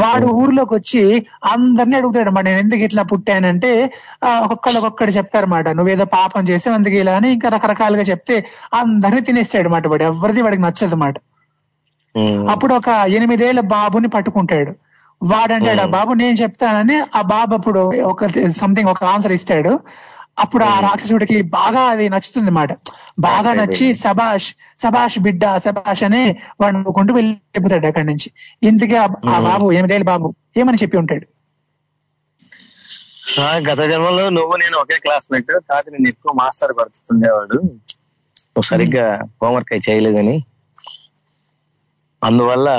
వాడు 0.00 0.26
ఊర్లోకి 0.40 0.74
వచ్చి 0.76 1.02
అందరినీ 1.50 1.96
అడుగుతాడు 1.98 2.22
అన్నమాట 2.24 2.46
నేను 2.48 2.60
ఎందుకు 2.62 2.82
ఇట్లా 2.86 3.02
పుట్టానంటే 3.10 3.70
ఆ, 4.22 4.30
ఒక్కొక్కళ్ళు 4.44 4.78
ఒక్కొక్కడు 4.80 5.12
చెప్తారన్నమాట 5.16 5.68
నువ్వేదో 5.78 6.06
పాపం 6.14 6.44
చేసి 6.50 6.68
అందుకు 6.72 6.96
ఇలా 6.98 7.14
అని 7.18 7.30
ఇంకా 7.36 7.48
రకరకాలుగా 7.54 8.04
చెప్తే 8.10 8.36
అందరినీ 8.80 9.22
తినేస్తాడు 9.28 9.60
అన్నమాట 9.64 9.86
వాడు 9.92 10.06
ఎవరిది 10.10 10.42
వాడికి 10.42 10.64
నచ్చదు 10.64 10.96
అన్నమాట. 10.96 11.16
అప్పుడు 12.52 12.72
ఒక 12.78 12.88
ఎనిమిదేళ్ళ 13.16 13.60
బాబుని 13.72 14.08
పట్టుకుంటాడు. 14.14 14.72
వాడంటాడు 15.20 15.82
ఆ 15.82 15.90
బాబు 15.94 16.12
నేను 16.20 16.36
చెప్తానని 16.40 16.96
ఆ 17.14 17.22
బాబు 17.30 17.52
అప్పుడు 17.54 17.80
ఒక 18.06 18.26
సంథింగ్ 18.58 18.90
ఒక 18.90 19.04
ఆన్సర్ 19.10 19.34
ఇస్తాడు. 19.36 19.72
అప్పుడు 20.38 20.64
ఆ 20.64 20.80
రాక్షసుడికి 20.80 21.42
బాగా 21.42 21.80
అది 21.80 22.08
నచ్చుతుంది 22.08 22.50
మాట 22.50 22.68
బాగా 23.18 23.52
నచ్చి 23.52 23.94
సబాష్ 23.94 24.54
సబాష్ 24.78 25.18
బిడ్డ 25.18 25.56
సబాష్ 25.56 26.02
అని 26.02 26.36
వాడు 26.60 26.76
నవ్వుకుంటూ 26.76 27.14
వెళ్ళిపోతాడు 27.14 27.86
అక్కడి 27.86 28.06
నుంచి. 28.06 28.32
ఇంతకీ 28.62 28.94
ఆ- 28.94 29.08
ఆ 29.30 29.40
బాబు 29.40 29.72
ఎనిమిదేళ్ళ 29.72 30.04
బాబు? 30.06 30.34
ఏమని 30.56 30.78
చెప్పి 30.82 30.96
ఉంటాడు? 30.96 31.26
గత 33.40 33.78
జన్మలో 33.78 34.30
నువ్వు 34.30 34.56
నేను 34.56 34.78
ఒకే 34.78 34.98
క్లాస్మేట్. 34.98 35.46
కాదు 35.46 35.90
నేను 35.90 36.08
ఎక్కువ 36.08 36.32
మాస్టర్ 36.32 36.72
పడుతుండేవాడు. 36.72 37.54
నువ్వు 37.54 38.62
సరిగ్గా 38.62 39.22
హోంవర్క్ 39.42 39.72
అయి 39.72 39.80
చేయలేదని. 39.90 40.44
అందువల్ల 42.24 42.70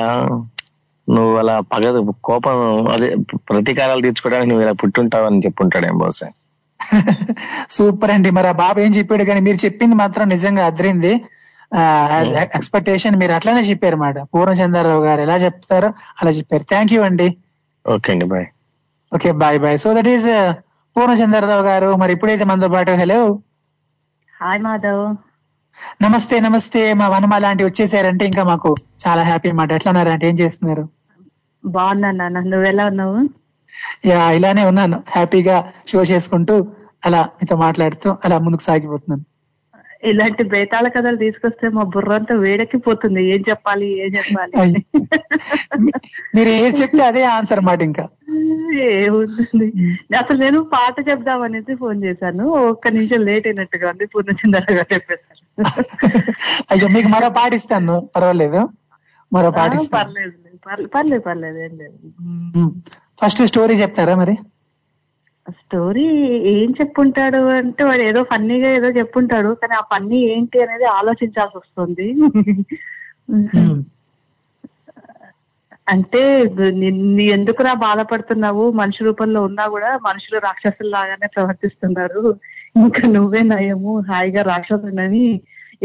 నువ్వు 1.10 1.38
అలా 1.38 1.60
పగ 1.60 2.10
కోపం 2.24 2.88
అదే 2.92 3.16
ప్రతీకారాలు 3.34 4.02
తీర్చుకోవడానికి 4.02 4.50
నువ్వు 4.50 4.64
ఇలా 4.64 4.72
పుట్టుంటావని 4.72 5.40
చెప్పుంటాడేం 5.40 5.98
బహుశా. 5.98 6.28
సూపర్ 7.76 8.12
అండి. 8.16 8.30
మరి 8.38 8.48
ఆ 8.52 8.56
బాబు 8.64 8.80
ఏం 8.86 8.92
చెప్పాడు 8.98 9.24
కానీ 9.30 9.42
మీరు 9.48 9.60
చెప్పింది 9.66 9.96
మాత్రం 10.04 10.26
నిజంగా 10.36 10.64
అదిరింది. 10.72 11.14
ఎక్స్పెక్టేషన్ 12.58 13.16
మీరు 13.22 13.34
అట్లానే 13.38 13.62
చెప్పారు 13.70 13.98
మాట. 14.04 14.18
పూర్ణచంద్రరావు 14.34 15.04
గారు 15.08 15.22
ఎలా 15.28 15.38
చెప్తారో 15.46 15.90
అలా 16.22 16.32
చెప్పారు. 16.40 16.66
థ్యాంక్ 16.72 16.94
యూ 16.96 17.02
అండి. 17.10 17.28
ఓకే 17.86 18.12
అండి 18.14 18.26
bye 18.34 18.48
okay 19.12 19.32
bye 19.44 19.58
bye 19.64 19.78
so 19.84 19.90
that 19.98 20.12
is 20.16 20.28
Purnachandrarao 20.96 21.64
గారు. 21.72 21.90
మరి 22.02 22.12
ఇప్పుడైతే 22.16 22.46
మనతో 22.52 22.70
పాటు 22.76 22.92
హలో 23.02 23.20
హాయ్ 24.34 24.62
మాధవ్ 24.66 25.04
నమస్తే 26.04 26.36
నమస్తే. 26.40 26.82
మా 27.00 27.06
వనమ 27.14 27.38
లాంటి 27.44 27.64
వచ్చేసారంటే 27.68 28.24
ఇంకా 28.32 28.44
మాకు 28.50 28.70
చాలా 29.04 29.22
హ్యాపీ 29.30 29.52
మాట. 29.60 29.70
ఎట్లా 29.78 29.90
ఉన్నారంటే 29.94 30.26
ఏం 30.32 30.36
చేస్తున్నారు? 30.42 30.84
బాగున్నాను 31.64 32.18
నాన్న. 32.18 32.40
నువ్వెలా 32.54 32.86
ఉన్నావు? 32.92 33.18
ఇలానే 34.36 34.64
ఉన్నాను. 34.66 35.04
హ్యాపీగా 35.10 35.58
షో 35.88 36.02
చేసుకుంటూ 36.04 36.56
అలా 37.06 37.22
మీతో 37.38 37.56
మాట్లాడుతూ 37.58 38.10
అలా 38.26 38.38
ముందుకు 38.40 38.64
సాగిపోతున్నాను. 38.64 39.24
ఇలాంటి 40.04 40.44
బేతాళ 40.44 40.88
కథలు 40.88 41.18
తీసుకొస్తే 41.18 41.66
మా 41.70 41.84
బుర్ర 41.94 42.14
అంతా 42.14 42.36
వేడెక్కిపోతుంది. 42.38 43.22
ఏం 43.34 43.42
చెప్పాలి 43.50 43.88
ఏం 44.04 44.12
చెప్పాలి. 44.18 44.60
మీరు 46.36 46.52
ఏది 46.58 46.76
చెప్తే 46.82 47.04
అదే 47.04 47.24
ఆన్సర్ 47.36 47.62
మాట 47.62 47.82
ఇంకా. 47.84 48.06
ఏముంటుంది 48.88 49.68
అసలు 50.20 50.38
నేను 50.38 50.60
పాట 50.74 50.96
చెప్దామనేసి 51.10 51.74
ఫోన్ 51.76 52.00
చేశాను. 52.06 52.46
ఒక్క 52.72 52.88
నిమిషం 52.90 53.22
లేట్ 53.22 53.48
అయినట్టుగా 53.48 53.90
ఉంది. 53.92 54.06
పూర్ణచంద్రగా 54.14 54.86
చెప్పేశాను 54.94 55.42
అయ్యో 56.72 56.88
మీకు 56.96 57.08
మరో 57.08 57.30
పాట 57.30 57.52
ఇస్తాను. 57.54 57.96
పర్వాలేదు. 58.16 58.62
మరో 59.32 59.50
పాట 59.52 59.74
పర్లేదు. 59.94 60.36
పర్లేదు 60.94 61.22
పర్లేదు. 61.22 61.58
ఏం 61.60 61.74
లేదు. 61.78 61.98
ఫస్ట్ 63.20 63.42
స్టోరీ 63.52 63.76
చెప్తారా 63.82 64.14
మరి? 64.22 64.36
స్టోరీ 65.60 66.06
ఏం 66.54 66.70
చెప్పుంటాడు 66.80 67.40
అంటే 67.60 67.84
వాడు 67.84 68.04
ఏదో 68.10 68.22
ఫన్నీగా 68.32 68.70
ఏదో 68.78 68.90
చెప్పుంటాడు 69.00 69.50
కానీ 69.62 69.76
ఆ 69.80 69.84
ఫన్నీ 69.92 70.20
ఏంటి 70.34 70.58
అనేది 70.66 70.86
ఆలోచించాల్సి 71.00 71.58
వస్తుంది. 71.58 72.08
అంటే 75.88 76.22
ఎందుకురా 77.36 77.74
బాధపడుతున్నావు? 77.86 78.66
మనిషి 78.72 79.02
రూపంలో 79.04 79.40
ఉన్నా 79.42 79.64
కూడా 79.68 79.90
మనుషులు 80.08 80.38
రాక్షసుల్లాగానే 80.48 81.28
ప్రవర్తిస్తున్నారు. 81.36 82.24
ఇంకా 82.84 83.02
నువ్వే 83.16 83.42
నయము 83.52 83.94
హాయిగా 84.10 84.44
రాక్షసుడని 84.52 85.26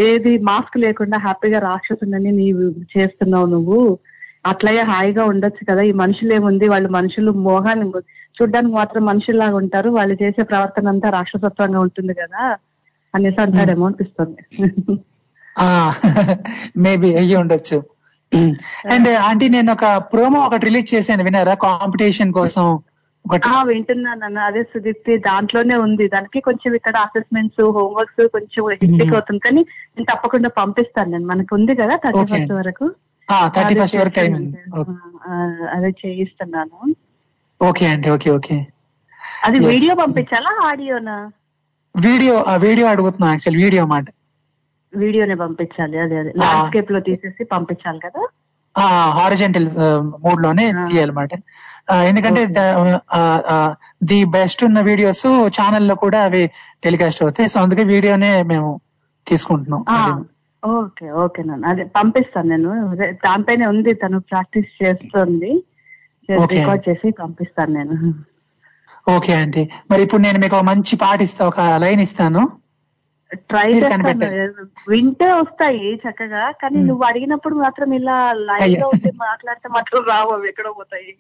ఏది 0.06 0.32
మాస్క్ 0.48 0.76
లేకుండా 0.76 1.16
హ్యాపీగా 1.18 1.58
రాక్షసుడని 1.68 2.32
నీవు 2.32 2.64
చేస్తున్నావు 2.94 3.46
నువ్వు. 3.46 3.80
అట్లాగే 4.46 4.82
హాయిగా 4.90 5.24
ఉండొచ్చు 5.24 5.62
కదా. 5.70 5.82
ఈ 5.82 5.92
మనుషులు 5.92 6.32
ఏముంది? 6.34 6.68
వాళ్ళు 6.68 6.88
మనుషులు 6.88 7.30
మోహాన్ని 7.46 7.86
చూడ్డానికి 8.36 8.74
మాత్రం 8.74 9.02
మనుషుల్లాగా 9.04 9.56
ఉంటారు. 9.56 9.90
వాళ్ళు 9.90 10.14
చేసే 10.22 10.42
ప్రవర్తన 10.42 10.88
అంతా 10.88 11.08
రాక్షసత్వంగా 11.10 11.80
ఉంటుంది 11.80 12.14
కదా 12.14 12.42
అనేసి 13.14 13.40
అంటాడేమో 13.40 13.86
అనిపిస్తుంది. 13.86 14.42
మేబీ 16.76 17.14
అయ్యి 17.14 17.36
ఉండొచ్చు. 17.36 17.78
అండ్ 18.92 19.08
ఆంటీ 19.28 19.48
నేను 19.48 19.72
ఒక 19.72 19.86
ప్రోమో 20.12 20.40
ఒకటి 20.40 20.66
రిలీజ్ 20.66 20.94
చేశాను. 20.94 21.24
వినారా 21.24 21.54
కాంపిటీషన్ 21.66 22.32
కోసం 22.32 22.66
వింటున్నాను 23.68 24.24
అన్న. 24.24 24.38
అదే 24.38 24.62
సుదీప్తి 24.62 25.16
దాంట్లోనే 25.18 25.76
ఉంది. 25.76 26.08
దానికి 26.08 26.40
కొంచెం 26.40 26.74
ఇక్కడ 26.74 26.96
అసెస్మెంట్స్ 27.06 27.62
హోంవర్క్స్ 27.76 28.28
కొంచెం 28.28 28.62
హిస్టిక్ 28.70 29.14
అవుతుంది. 29.14 29.42
కానీ 29.46 29.62
నేను 29.96 30.06
తప్పకుండా 30.12 30.48
పంపిస్తాను. 30.60 31.10
నేను 31.10 31.26
మనకు 31.26 31.54
ఉంది 31.54 31.74
కదా 31.74 31.96
థర్టీ. 31.96 32.24
ఫస్ట్ 32.32 32.52
వరకు. 32.52 32.86
థర్టీ 33.56 33.74
ఫస్ట్ 33.80 33.98
వరకు 34.00 34.14
టైం 34.18 34.34
అదే 35.76 35.90
చేయిస్తున్నాను. 36.02 36.78
ఓకే 37.60 37.86
అండి 37.92 38.08
ఓకే 38.10 38.28
ఓకే. 38.30 38.56
అది. 39.46 39.58
వీడియో 39.72 39.92
పంపించాలా 40.02 40.50
ఆడియోనా? 40.68 41.16
వీడియో 41.94 42.34
ఆ 42.50 42.54
వీడియో 42.66 42.86
అడుగుతున్నా 42.92 43.28
యాక్చువల్ 43.32 43.58
వీడియో 43.64 43.82
మాట. 43.94 44.06
వీడియోనే 44.92 45.34
పంపించాలి 45.42 45.96
అదే 46.04 46.16
అదే. 46.20 46.30
ల్యాండ్స్కేప్లో 46.40 47.00
తీసేసి 47.08 47.42
పంపించాలి 47.54 48.00
కదా? 48.06 48.22
హారిజెంటల్ 49.16 49.66
మోడ్లోనే 50.24 50.64
తీయాలన్నమాట 50.88 51.32
ఎందుకంటే 52.08 52.40
ది 54.10 54.18
బెస్ట్ 54.34 54.62
ఉన్న 54.64 54.78
వీడియోస్ 54.88 55.26
ఛానల్లో 55.56 55.94
కూడా 56.04 56.18
అవి 56.28 56.42
టెలికాస్ట్ 56.84 57.22
అవుతాయి. 57.24 57.48
సో 57.52 57.58
అందుకే 57.64 57.84
వీడియోనే 57.92 58.30
మేము 58.52 58.68
తీసుకుంటున్నాం. 59.26 59.82
ఓకే 60.62 61.10
ఓకే 61.22 61.42
నాన్న. 61.42 61.66
అదే 61.66 61.84
పంపిస్తాను 61.96 62.48
నేను. 62.48 62.70
దానిపైనే 63.26 63.66
ఉంది 63.66 63.92
తను 63.94 64.18
ప్రాక్టీస్ 64.30 64.70
చేస్తుంది. 64.82 65.50
రికార్డ్ 66.28 66.88
చేసి 66.88 67.10
పంపిస్తాను 67.20 67.72
నేను. 67.72 67.96
Okay 69.06 69.32
aunty. 69.32 69.62
మరి 69.90 70.02
ఇప్పుడు 70.02 70.22
నేను 70.22 70.38
మీకు 70.38 70.56
మంచి 70.62 70.96
పాట 70.96 71.20
ఇస్తా 71.22 71.46
ఒక 71.46 71.60
లైన్ 71.84 72.00
ఇస్తాను. 72.00 72.42
ట్రై 73.50 73.68
చేస్తాను. 73.72 74.28
వింటే 74.90 75.32
వస్తాయి 75.32 75.94
చక్కగా 76.04 76.44
కానీ 76.52 76.78
నువ్వు 76.80 77.04
అడిగినప్పుడు 77.04 77.54
మాత్రం 77.54 77.94
ఇలా 77.94 78.18
లైవ్ 78.32 78.62
అయ్యో. 78.62 78.80
లో 78.80 78.88
ఉండి 78.88 79.10
మాట్లాడితే 79.16 79.68
మాత్రం 79.68 80.04
రావు 80.04 80.30
అవి 80.32 80.48
ఎక్కడో 80.48 80.72
పోతాయి. 80.72 81.12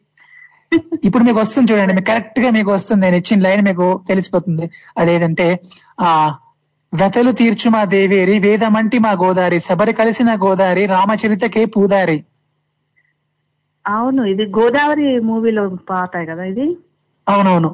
ఇప్పుడు 1.04 1.24
మీకు 1.24 1.38
వస్తుంది 1.38 1.72
చూడండి 1.72 2.02
కరెక్ట్గా 2.02 2.50
మీకు 2.50 2.70
వస్తుంది. 2.72 3.02
నేను 3.06 3.16
ఇచ్చిన 3.16 3.40
లైన్ 3.40 3.62
మీకు 3.62 3.86
తెలిసిపోతుంది. 4.08 4.66
అదేంటంటే 4.98 5.46
ఆ 6.00 6.08
వెతలు 6.92 7.30
తీర్చు 7.30 7.70
మా 7.70 7.84
దేవేరి 7.84 8.38
వేదమంటి 8.38 8.98
మా 8.98 9.12
గోదారి 9.12 9.60
శబరి 9.60 9.92
కలిసిన 9.92 10.34
గోదారి 10.34 10.86
రామచరితకే 10.86 11.64
పూదారి. 11.64 12.24
అవును 13.86 14.22
ఇది 14.24 14.44
గోదావరి 14.46 15.20
మూవీలో 15.20 15.68
పాట 15.90 16.16
కదా 16.30 16.44
ఇది? 16.44 16.66
అవునవును. 17.28 17.70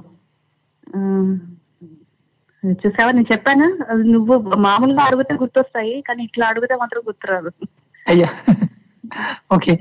చూసావా? 2.62 3.12
నేను 3.12 3.27
చెప్పానా? 3.33 3.66
నువ్వు 3.94 4.35
మామూలుగా 4.57 5.05
అడిగితే 5.05 5.35
గుర్తొస్తాయి 5.35 6.03
కానీ 6.03 6.22
ఇట్లా 6.22 6.46
అడిగితే 6.48 6.74
మాత్రం 6.74 7.03
గుర్తురాదు. 7.07 7.50
అయ్యా. 8.09 8.29
ఓకే. 9.53 9.74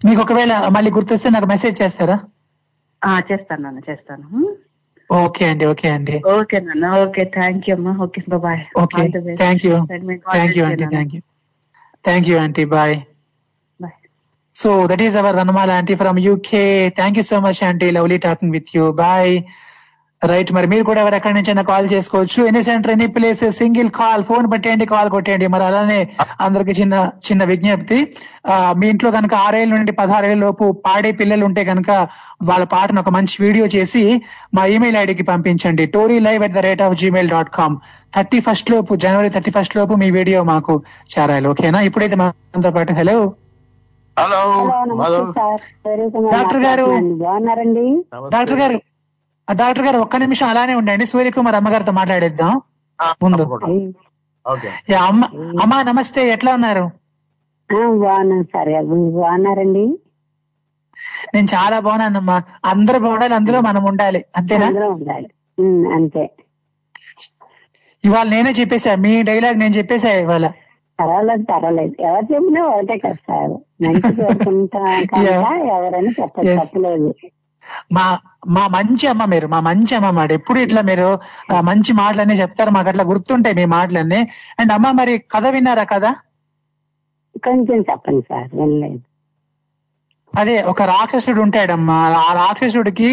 మీకు 0.00 0.20
ఒకవేళ 0.22 0.68
మళ్ళీ 0.68 0.90
గుర్తొస్తే 0.90 1.30
నాకు 1.30 1.46
మెసేజ్ 1.46 1.82
చేస్తారా? 1.82 2.16
ఆ 3.02 3.20
చేస్తాను 3.32 3.62
నాన్న 3.62 3.80
చేస్తాను. 3.90 4.56
ఓకే 5.10 5.44
అండి 5.48 5.64
ఓకే 5.66 5.88
అండి 5.88 6.16
ఓకే 6.32 6.56
నాన్న 6.60 6.86
ఓకే 7.02 7.24
థ్యాంక్ 7.34 7.66
యూ 7.68 7.74
అమ్మా 7.76 7.92
okay 8.04 8.20
bye 8.38 8.62
okay 8.76 9.02
thank 9.36 9.64
you 9.66 9.74
thank 10.32 10.56
you 10.58 10.64
aunty 10.66 10.86
thank 10.94 11.14
you 11.14 11.20
thank 12.04 12.28
you 12.30 12.36
aunty 12.38 12.64
bye 12.74 12.96
bye 13.80 13.94
so 14.54 14.70
that 14.86 15.04
is 15.06 15.16
our 15.16 15.38
Vanamala 15.40 15.70
aunty 15.78 15.94
from 15.94 16.18
UK 16.26 16.64
thank 16.98 17.18
you 17.20 17.24
so 17.30 17.38
much 17.40 17.62
aunty 17.64 17.88
lovely 17.90 18.18
talking 18.26 18.52
with 18.52 18.72
you 18.76 18.86
bye 19.04 19.32
right 20.22 20.52
మరి 20.52 20.66
మీరు 20.66 20.84
కూడా 20.84 21.00
ఎవరు 21.00 21.14
ఎక్కడి 21.14 21.34
నుంచైనా 21.34 21.62
call 21.62 21.88
చేసుకోవచ్చు. 21.92 22.46
Any 22.46 22.62
centre 22.62 22.92
any 22.92 23.06
place 23.06 23.50
single 23.50 23.90
call 23.90 24.24
phone 24.24 24.52
పెట్టేయండి 24.52 24.86
call 24.86 25.10
కొట్టేయండి. 25.10 25.46
మరి 25.46 25.64
అలానే 25.64 25.98
అందరికి 26.40 26.70
చిన్న 26.70 26.94
చిన్న 27.26 27.44
విజ్ఞప్తి. 27.44 27.98
ఆ, 28.46 28.74
మీ 28.76 28.88
ఇంట్లో 28.88 29.10
కనుక 29.10 29.34
ఆరేళ్ళ 29.34 29.74
నుండి 29.74 29.92
పదహారేళ్ళ 29.92 30.40
లోపు 30.40 30.82
పాడే 30.86 31.12
పిల్లలు 31.12 31.44
ఉంటే 31.44 31.64
కనుక 31.64 31.90
వాళ్ళ 32.42 32.64
పాటను 32.64 33.00
ఒక 33.00 33.08
మంచి 33.08 33.36
వీడియో 33.40 33.66
చేసి 33.66 34.22
మా 34.54 34.64
ఇమెయిల్ 34.66 34.96
ఐడికి 34.96 35.22
పంపించండి. 35.22 35.86
Tori 35.86 36.18
live 36.18 36.44
at 36.44 36.52
the 36.52 36.58
rate 36.58 36.82
of 36.82 36.96
Gmail 36.96 37.28
dot 37.28 37.50
com 37.50 37.76
thirty 38.14 38.40
first 38.40 38.70
లోపు 38.70 38.96
జనవరి 38.96 39.28
థర్టీ 39.28 39.50
ఫస్ట్ 39.50 39.76
లోపు 39.76 39.94
మీ 39.94 40.10
వీడియో 40.10 40.42
మాకు 40.44 40.82
చేరాలి. 41.14 41.48
ఓకేనా? 41.48 41.80
ఇప్పుడైతే 41.80 42.14
మనతో 42.16 42.70
పాటు 42.70 42.92
హలో. 42.92 43.18
హలో 44.16 44.42
డాక్టర్ 46.30 46.62
గారు. 46.62 46.86
డాక్టర్ 48.28 48.58
గారు 48.60 48.76
డాక్టర్ 49.48 49.84
గారు 49.86 49.98
ఒక్క 49.98 50.16
నిమిషం 50.16 50.46
అలానే 50.46 50.74
ఉండండి. 50.74 51.06
సూర్యకుమార్ 51.06 51.54
అమ్మగారితో 51.54 51.92
మాట్లాడేద్దాం. 51.92 52.52
ముందు. 53.22 53.42
ఓకే. 54.46 54.68
యా, 54.90 55.02
అమ్మ 55.02 55.24
అమ్మా 55.62 55.82
నమస్తే. 55.82 56.30
ఎట్లా 56.30 56.54
ఉన్నారు? 56.54 56.84
బాగున్నారండి? 59.14 59.84
నేను 61.34 61.48
చాలా 61.54 61.80
బాగున్నానమ్మా. 61.80 62.36
అందరూ 62.64 62.98
బాగుండాలి 62.98 63.34
అందులో 63.34 63.60
మనం 63.60 63.84
ఉండాలి. 63.84 64.24
అంతేనా? 64.36 64.68
ఉండాలి. 64.90 65.28
అంతే. 65.94 66.24
ఇవాళ 68.04 68.28
నేనే 68.28 68.50
చెప్పేశా 68.50 68.94
మీ 68.96 69.22
డైలాగ్ 69.22 69.58
నేను 69.58 69.74
చెప్పేశా 69.74 70.10
ఇవాళ. 70.18 70.46
పర్వాలేదు 70.98 71.42
పర్వాలేదు. 71.42 71.94
ఎవరు 72.02 72.26
చెప్పినా 72.34 72.62
ఒకటే 72.66 73.12
సార్. 73.12 73.54
మంచి 73.82 74.12
ఎవరైనా. 75.76 76.10
చెప్పలేదు 76.48 77.08
మా 77.92 78.04
మా 78.48 78.64
మంచి 78.68 79.06
అమ్మ 79.06 79.24
మీరు 79.24 79.46
మా 79.46 79.60
మంచి 79.60 79.92
అమ్మ 79.94 80.10
మాట. 80.10 80.30
ఎప్పుడు 80.32 80.58
ఇట్లా 80.58 80.82
మీరు 80.82 81.08
మంచి 81.62 81.92
మాటలన్నీ 81.92 82.34
చెప్తారు 82.34 82.70
మాకు 82.70 82.88
అట్లా 82.88 83.04
గుర్తుంటాయి 83.04 83.56
మీ 83.56 83.64
మాటలన్నీ. 83.76 84.20
అండ్ 84.60 84.72
అమ్మ 84.72 84.90
మరి 84.92 85.14
కథ 85.34 85.46
విన్నారా 85.48 85.84
కదా? 85.94 86.12
కొంచెం 87.44 87.80
చెప్పండి 87.88 88.22
సార్ 88.28 88.48
వినలేదు. 88.54 89.00
అదే 90.34 90.62
ఒక 90.62 90.82
రాక్షసుడు 90.90 91.40
ఉంటాడమ్మా. 91.42 91.98
ఆ 92.22 92.32
రాక్షసుడికి 92.34 93.10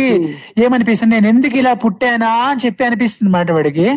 ఏమనిపిస్తుంది? 0.58 1.14
నేను 1.16 1.28
ఎందుకు 1.28 1.56
ఇలా 1.58 1.74
పుట్టానా 1.84 2.32
అని 2.50 2.62
చెప్పి 2.66 2.86
అనిపిస్తుంది 2.86 3.32
మాట 3.32 3.52
వాడికి. 3.52 3.88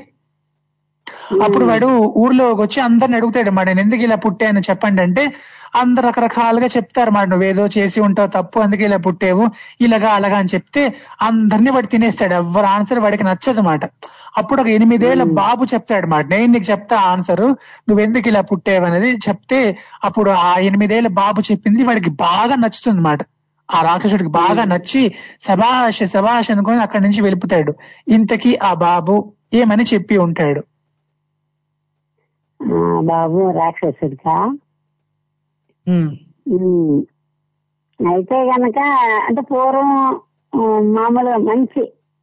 అప్పుడు 1.45 1.64
వాడు 1.64 1.88
ఊర్లోకి 2.16 2.61
వచ్చి 2.62 2.79
అందరిని 2.81 3.16
అడుగుతాడు 3.16 3.51
మాట 3.51 3.66
నేను 3.69 3.81
ఎందుకు 3.81 4.03
ఇలా 4.03 4.16
పుట్టాను 4.25 4.61
చెప్పండి 4.69 5.03
అంటే 5.03 5.23
అందరు 5.77 6.07
రకరకాలుగా 6.07 6.67
చెప్తారు. 6.67 7.11
మాట 7.11 7.29
నువ్వేదో 7.29 7.67
చేసి 7.67 8.01
ఉంటావు 8.01 8.29
తప్పు 8.29 8.61
అందుకే 8.61 8.85
ఇలా 8.85 8.97
పుట్టావు 8.97 9.45
ఇలాగా 9.81 10.09
అలాగా 10.09 10.39
అని 10.39 10.49
చెప్తే 10.55 10.83
అందరినీ 11.23 11.71
వాడు 11.71 11.87
తినేస్తాడు. 11.87 12.35
ఎవరు 12.35 12.67
ఆన్సర్ 12.67 12.99
వాడికి 12.99 13.25
నచ్చదు 13.25 13.61
మాట. 13.61 13.85
అప్పుడు 14.39 14.62
ఒక 14.62 14.67
ఎనిమిదేళ్ళ 14.69 15.23
బాబు 15.23 15.65
చెప్తాడు 15.65 16.07
మాట. 16.07 16.27
నేను 16.27 16.53
నీకు 16.53 16.71
చెప్తా 16.71 16.97
ఆన్సర్ 17.03 17.45
నువ్వెందుకు 17.89 18.29
ఇలా 18.29 18.41
పుట్టావు 18.41 18.85
అనేది 18.85 19.12
చెప్తే 19.29 19.61
అప్పుడు 20.05 20.31
ఆ 20.31 20.59
ఎనిమిదేళ్ళ 20.59 21.09
బాబు 21.09 21.41
చెప్పింది 21.41 21.85
వాడికి 21.85 22.11
బాగా 22.11 22.55
నచ్చుతుంది 22.57 23.01
మాట. 23.01 23.19
ఆ 23.69 23.83
రాక్షసుడికి 23.83 24.31
బాగా 24.31 24.65
నచ్చి 24.65 25.03
శబాష్ 25.41 26.07
శబాష్ 26.07 26.51
అనుకొని 26.51 26.83
అక్కడి 26.83 27.03
నుంచి 27.03 27.23
వెళ్ళిపోతాడు. 27.23 27.73
ఇంతకీ 28.09 28.59
ఆ 28.62 28.75
బాబు 28.75 29.15
ఏమని 29.55 29.85
చెప్పి 29.85 30.17
ఉంటాడు? 30.19 30.62
ఆ, 32.61 33.01
బాబు 33.01 33.51
రాక్షసుడికా. 33.51 34.37
అయితే 38.01 38.37
గనక 38.46 38.79
అంటే 39.27 39.40
పూర్వం 39.51 39.90
మామూలుగా 40.94 41.37
మంచి 41.46 41.83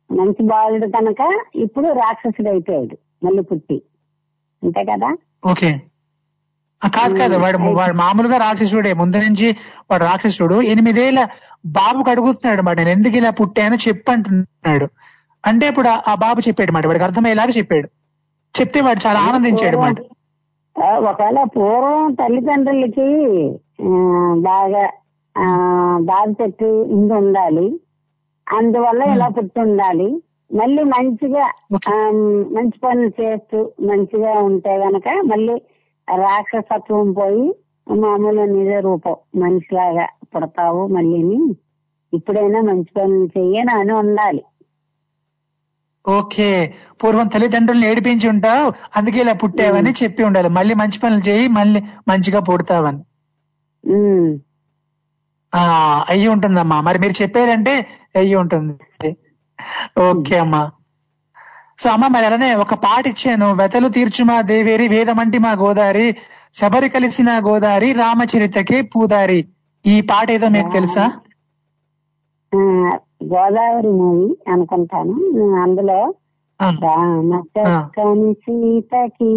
మంచి 0.10 0.41
బాలుడు 0.43 0.88
కనుక 0.88 1.21
ఇప్పుడు 1.56 1.88
రాక్షసుడు 1.93 2.49
అయిపోయాడు 2.49 2.95
మళ్ళీ 3.26 3.41
పుట్టి 3.41 3.78
అంతే 4.63 4.84
కదా? 4.84 5.10
ఓకే. 5.45 5.69
కాదు 6.82 7.13
కాదు 7.15 7.36
వాడు 7.38 7.58
వాడు 7.73 7.93
మామూలుగా 7.93 8.38
రాక్షసుడే. 8.38 8.93
ముందు 8.93 9.17
నుంచి 9.17 9.47
వాడు 9.91 10.04
రాక్షసుడు. 10.04 10.62
ఎనిమిదేళ్ళ 10.63 11.19
బాబుకు 11.73 12.10
అడుగుతున్నాడు 12.10 12.62
మాట 12.62 12.78
నేను 12.78 12.89
ఎందుకు 12.89 13.17
ఇలా 13.17 13.30
పుట్టానో? 13.32 13.76
చెప్పు 13.88 14.12
అంటున్నాడు 14.12 14.88
అంటే 15.43 15.67
ఇప్పుడు 15.67 15.89
ఆ- 16.08 16.15
బాబు 16.15 16.41
చెప్పాడు 16.41 16.71
మాట 16.71 16.88
వాడికి 16.88 17.06
అర్థమయ్యేలాగా 17.06 17.52
చెప్పాడు. 17.52 17.88
చెప్తే 18.56 18.82
వాడు 18.82 19.08
చాలా 19.08 19.19
ఆనందించాడు 19.19 19.78
మాట 19.78 19.97
ఒకవేళ 21.06 21.44
పూర్వం 21.56 22.16
తల్లిదండ్రులకి 22.16 23.08
బాగా 24.42 24.84
ఆ, 25.36 25.46
బాధ 26.02 26.28
పెట్టి 26.40 26.68
ఇందు 26.92 27.14
ఉండాలి. 27.14 27.68
అందువల్ల 28.48 29.02
ఇలా 29.14 29.28
పుట్టి 29.28 29.60
ఉండాలి. 29.60 30.10
మళ్ళీ 30.52 30.84
మంచిగా 30.92 31.46
మంచి 32.52 32.78
పనులు 32.80 33.12
చేస్తూ 33.20 33.60
మంచిగా 33.82 34.34
ఉంటే 34.42 34.74
గనక 34.78 35.08
మళ్ళీ 35.26 35.56
రాక్షసత్వం 36.08 37.14
పోయి 37.14 37.46
మామూలు 37.88 38.44
నిజ 38.52 38.74
రూపం 38.84 39.16
మనిషిలాగా 39.36 40.06
పుడతావు 40.34 40.88
మళ్ళీని. 40.88 41.40
ఇప్పుడైనా 42.14 42.62
మంచి 42.62 42.92
పనులు 42.92 43.26
చెయ్యని 43.38 43.74
అని 43.74 43.94
ఉండాలి. 43.94 44.44
ఓకే. 46.08 46.74
పూర్వం 47.04 47.28
తల్లిదండ్రులను 47.28 47.86
ఏడిపించి 47.86 48.30
ఉంటావు 48.30 48.74
అందుకే 48.98 49.20
ఇలా 49.20 49.34
పుట్టావని 49.34 49.94
చెప్పి 50.04 50.24
ఉండాలి. 50.24 50.50
మళ్ళీ 50.50 50.74
మంచి 50.74 51.00
పనులు 51.00 51.30
చేయి 51.30 51.48
మళ్ళీ 51.48 51.82
మంచిగా 52.08 52.39
పుడతావని. 52.39 53.02
అయ్యి 56.10 56.28
ఉంటుందమ్మా. 56.28 56.82
మరి 56.82 57.00
మీరు 57.00 57.22
చెప్పారంటే 57.22 57.88
అయ్యి 58.16 58.36
ఉంటుంది. 58.36 58.76
ఓకే 60.00 60.38
అమ్మా. 60.38 60.72
సో 61.78 61.89
అమ్మ 61.89 62.08
మరి 62.08 62.26
అలానే 62.26 62.56
ఒక 62.56 62.74
పాట 62.74 63.08
ఇచ్చాను. 63.08 63.54
వెతలు 63.54 63.88
తీర్చుమా 63.88 64.42
దేవేరి 64.42 64.88
వేదమంటి 64.88 65.38
మా 65.39 65.52
గోదారి 65.52 66.16
శబరి 66.54 66.89
కలిసిన 66.89 67.39
గోదారి 67.39 67.94
రామచరితకే 67.94 68.82
పూదారి. 68.82 69.48
ఈ 69.86 70.02
పాట 70.02 70.32
ఏదో 70.32 70.48
మీకు 70.48 70.70
తెలుసా? 70.70 71.06
గోదావరి 73.26 73.88
మూవీ 73.88 74.38
అనుకుంటాను. 74.48 75.16
అందులో 75.64 76.00
సీతకి 78.34 79.32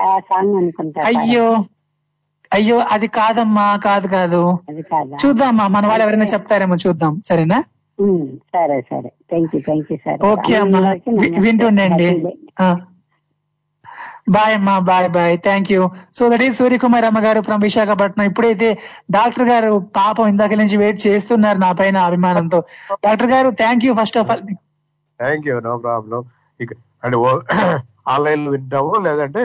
ఆ 0.00 0.18
సాంగ్ 0.18 0.54
అనుకుంటా 0.56 1.00
అయ్యో 1.02 1.46
అయ్యో 2.52 2.78
అది 2.90 3.06
కాదమ్మా 3.08 3.76
కాదు 3.84 4.08
కాదు. 4.08 4.42
చూద్దామా 5.20 5.68
మన 5.68 5.86
వాళ్ళు 5.86 6.02
ఎవరైనా 6.02 6.24
చెప్తారేమో 6.24 6.76
చూద్దాం 6.76 7.20
సరేనా? 7.24 7.58
సరే 8.52 8.80
సరే. 8.80 9.10
థ్యాంక్ 9.30 9.56
యూ 9.56 9.60
థ్యాంక్ 9.60 9.92
యూ 9.92 9.98
సరే 10.04 10.18
ఓకే 10.32 10.54
అమ్మా. 10.54 10.80
వింటుండండి. 11.40 12.08
బాయ్ 14.26 14.54
అమ్మా 14.58 14.74
bye 14.88 15.08
bye 15.16 15.34
thank 15.46 15.70
you 15.72 15.80
so 16.18 16.28
that 16.32 16.44
is 16.46 16.56
Suryakumar 16.60 17.06
అమ్మ 17.08 17.20
గారు 17.24 17.40
ఫ్రమ్ 17.40 17.62
విశాఖపట్నం 17.62 18.24
ఇప్పుడైతే 18.30 18.68
డాక్టర్ 19.10 19.46
గారు 19.50 19.72
పాపం 19.98 20.28
ఇందాక 20.32 20.54
నుంచి 20.60 20.76
వెయిట్ 20.82 21.00
చేస్తున్నారు 21.06 21.58
నా 21.58 21.70
పైన 21.72 21.96
అభిమానంతో. 22.08 22.60
డాక్టర్ 23.06 23.30
గారు 23.34 23.48
thank 23.62 23.84
you 23.86 23.94
first 24.00 24.18
of 24.22 24.30
all 24.30 24.42
thank 25.20 25.46
you 25.48 25.56
no 25.68 25.74
problem 25.78 26.22
అంటే 27.04 27.16
ఆన్లైన్లో 28.12 28.50
వింటాము 28.54 28.92
లేదంటే 29.06 29.42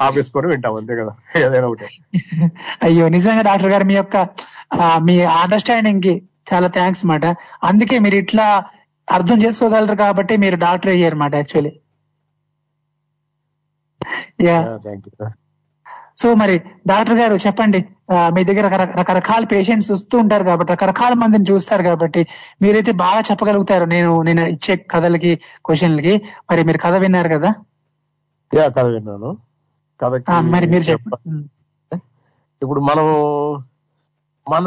ఆఫీస్ 0.00 0.28
కొని 0.34 0.48
వింటాము 0.52 0.76
అంతే 0.80 0.94
కదా. 1.00 1.12
ఏదైనా 1.42 1.66
ఒకటి. 1.68 1.86
అయ్యో 2.86 3.04
నిజంగా 3.16 3.42
డాక్టర్ 3.48 3.72
గారు 3.74 3.84
మీ 3.90 3.94
యొక్క 4.00 4.16
మీ 5.06 5.14
అండర్స్టాండింగ్కి 5.42 6.14
చాలా 6.50 6.68
థ్యాంక్స్ 6.76 7.04
మాట. 7.12 7.24
అందుకే 7.68 7.96
మీరు 8.06 8.16
ఇట్లా 8.22 8.46
అర్థం 9.08 9.38
చేసుకోగలరు 9.44 9.96
కాబట్టి 10.04 10.34
మీరు 10.44 10.56
డాక్టర్ 10.66 10.92
అయ్యారు 10.94 11.16
మాట 11.22 11.32
యాక్చువల్లీ 11.40 11.72
యా 14.40 14.56
సో 16.16 16.34
మరి 16.34 16.54
డాక్టర్ 16.86 17.18
గారు 17.18 17.34
చెప్పండి 17.36 17.78
మీ 18.34 18.44
దగ్గర 18.44 18.66
రకర- 18.66 19.00
రకరకాల 19.00 19.44
పేషెంట్స్ 19.44 19.90
వస్తూ 19.90 20.18
ఉంటారు 20.18 20.44
కాబట్టి 20.44 20.72
రకరకాల 20.72 21.12
మందిని 21.12 21.44
చూస్తారు 21.50 21.82
కాబట్టి 21.82 22.22
మీరైతే 22.62 22.92
బాగా 22.92 23.20
చెప్పగలుగుతారు. 23.20 23.84
నేను 23.84 24.22
నేను 24.22 24.48
ఇచ్చే 24.48 24.76
కథలకి 24.90 25.32
క్వశ్చన్లకి 25.64 26.14
మరి 26.50 26.64
మీరు 26.64 26.78
కథ 26.78 26.94
విన్నారు 26.94 27.28
కదా? 27.28 27.50
యా 28.52 28.68
కథ 28.68 28.84
విన్నాను. 28.86 29.30
మరి 30.50 30.66
మీరు 30.66 30.82
చెప్పండి 30.82 31.44
ఇప్పుడు 32.62 32.80
మనం 32.80 33.06
మన 34.46 34.66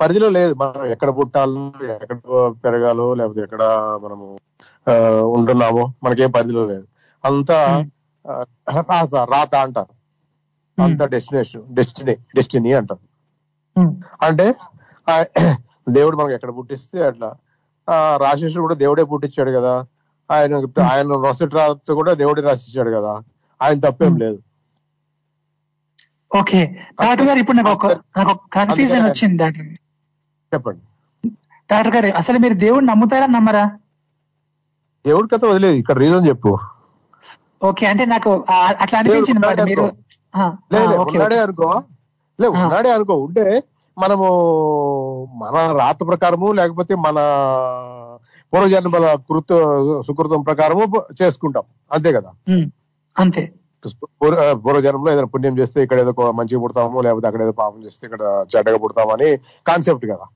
పరిధిలో 0.00 0.28
లేదు. 0.28 0.54
మనం 0.54 0.86
ఎక్కడ 0.86 1.10
పుట్టాలో 1.10 1.62
ఎక్కడ 1.94 2.18
పెరగాలో 2.64 3.14
లేకపోతే 3.14 3.40
ఎక్కడ 3.40 3.62
మనము 4.04 4.26
ఉంటున్నామో 5.30 5.92
మనకేం 6.02 6.30
పరిధిలో 6.30 6.64
లేదు. 6.64 6.86
అంతా 7.24 7.58
రాత 8.28 9.14
రాత 9.14 9.54
అంటారు. 9.54 10.00
అంత 10.82 11.02
డెస్టినేషన్ 11.02 11.62
డెస్టినీ 11.74 12.16
డెస్టినీ 12.34 12.72
అంటారు. 12.72 13.10
అంటే 14.22 14.54
దేవుడు 15.90 16.16
మనకి 16.16 16.34
ఎక్కడ 16.34 16.56
పుట్టిస్తే 16.56 17.06
అట్లా. 17.06 17.34
ఆ 17.90 18.16
రాసేసుడు 18.16 18.60
కూడా 18.60 18.74
దేవుడే 18.74 19.04
పుట్టించాడు 19.04 19.50
కదా. 19.50 19.86
ఆయన 20.30 20.54
ఆయన 20.92 21.06
రొసటి 21.06 21.54
రాత 21.54 21.90
కూడా 21.90 22.14
దేవుడే 22.14 22.42
రాసిచ్చాడు 22.42 22.90
కదా. 22.90 23.22
ఆయన 23.62 23.80
తప్పేం 23.80 24.16
లేదు. 24.16 24.42
ఓకే. 26.40 26.76
డాక్టర్ 27.02 27.26
గారు 27.26 27.38
ఇప్పుడు 27.38 27.56
నాకు 27.56 27.88
ఒక 27.90 28.40
కన్ఫ్యూజన్ 28.52 29.04
వచ్చింది 29.04 29.36
డాక్టర్. 29.36 29.66
చెప్పండి. 30.54 30.80
డాక్టర్ 31.72 31.94
గారు 31.96 32.16
అసలు 32.16 32.38
మీరు 32.38 32.54
దేవుడు 32.54 32.84
నమ్ముతారా 32.84 33.26
నమ్మరా? 33.26 33.78
దేవుడి 35.06 35.28
కథ 35.28 35.44
వదిలేదు. 35.44 35.74
ఇక్కడ 35.74 35.98
రీజన్ 35.98 36.28
చెప్పు. 36.28 36.58
ఓకే 37.60 37.84
అంటే 37.86 38.04
నాకు 38.12 38.30
అట్లా 38.82 38.96
అనిపించింది 39.00 39.40
మీరు. 39.70 39.84
ఉన్నాడే. 41.10 41.38
అనుకో. 41.46 41.68
లే 42.38 42.48
ఉన్నాడే 42.58 42.90
అనుకో. 42.96 43.14
ఉంటే 43.26 43.44
మనము 43.96 44.26
మన 45.40 45.56
రాత 45.78 46.00
ప్రకారము 46.08 46.48
లేకపోతే 46.52 46.94
మన 47.06 47.18
పూర్వజన్మల 48.52 49.06
కృత 49.28 49.50
సుకృతం 50.06 50.40
ప్రకారము 50.42 50.84
చేసుకుంటాం. 51.20 51.64
అంతే 51.90 52.10
కదా? 52.16 52.30
అంతే. 53.16 53.42
పూర్వ 54.20 54.40
పూర్వజన్మలో 54.64 55.10
ఏదైనా 55.12 55.30
పుణ్యం 55.34 55.54
చేస్తే 55.58 55.78
ఇక్కడ 55.84 55.98
ఏదో 56.00 56.12
మంచిగా 56.38 56.60
పుడతాము 56.64 57.00
లేకపోతే 57.00 57.26
అక్కడ 57.28 57.42
ఏదో 57.42 57.54
పాపం 57.60 57.78
చేస్తే 57.84 58.02
ఇక్కడ 58.08 58.22
చెడ్డగా 58.52 58.78
పుడతాము 58.82 59.12
అని 59.12 59.28
కాన్సెప్ట్ 59.66 60.06
కదా? 60.12 60.26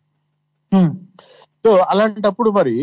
సో 1.64 1.72
అలాంటప్పుడు 1.90 2.50
మరి 2.50 2.76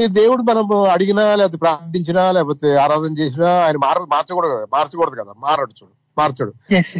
ఈ 0.00 0.06
దేవుడు 0.06 0.42
మనం 0.42 0.66
అడిగినా 0.90 1.34
లేకపోతే 1.34 1.56
ప్రార్థించినా 1.56 2.32
లేకపోతే 2.32 2.76
ఆరాధన 2.76 3.18
చేసినా 3.18 3.64
ఆయన 3.64 3.76
మార 3.76 3.98
మార్చకూడదు 4.08 4.52
కదా 4.54 4.66
మార్చకూడదు 4.72 5.22
కదా 5.22 5.32
మారడు 5.38 5.72
చూడు 5.72 5.92
మార్చడు. 6.18 6.52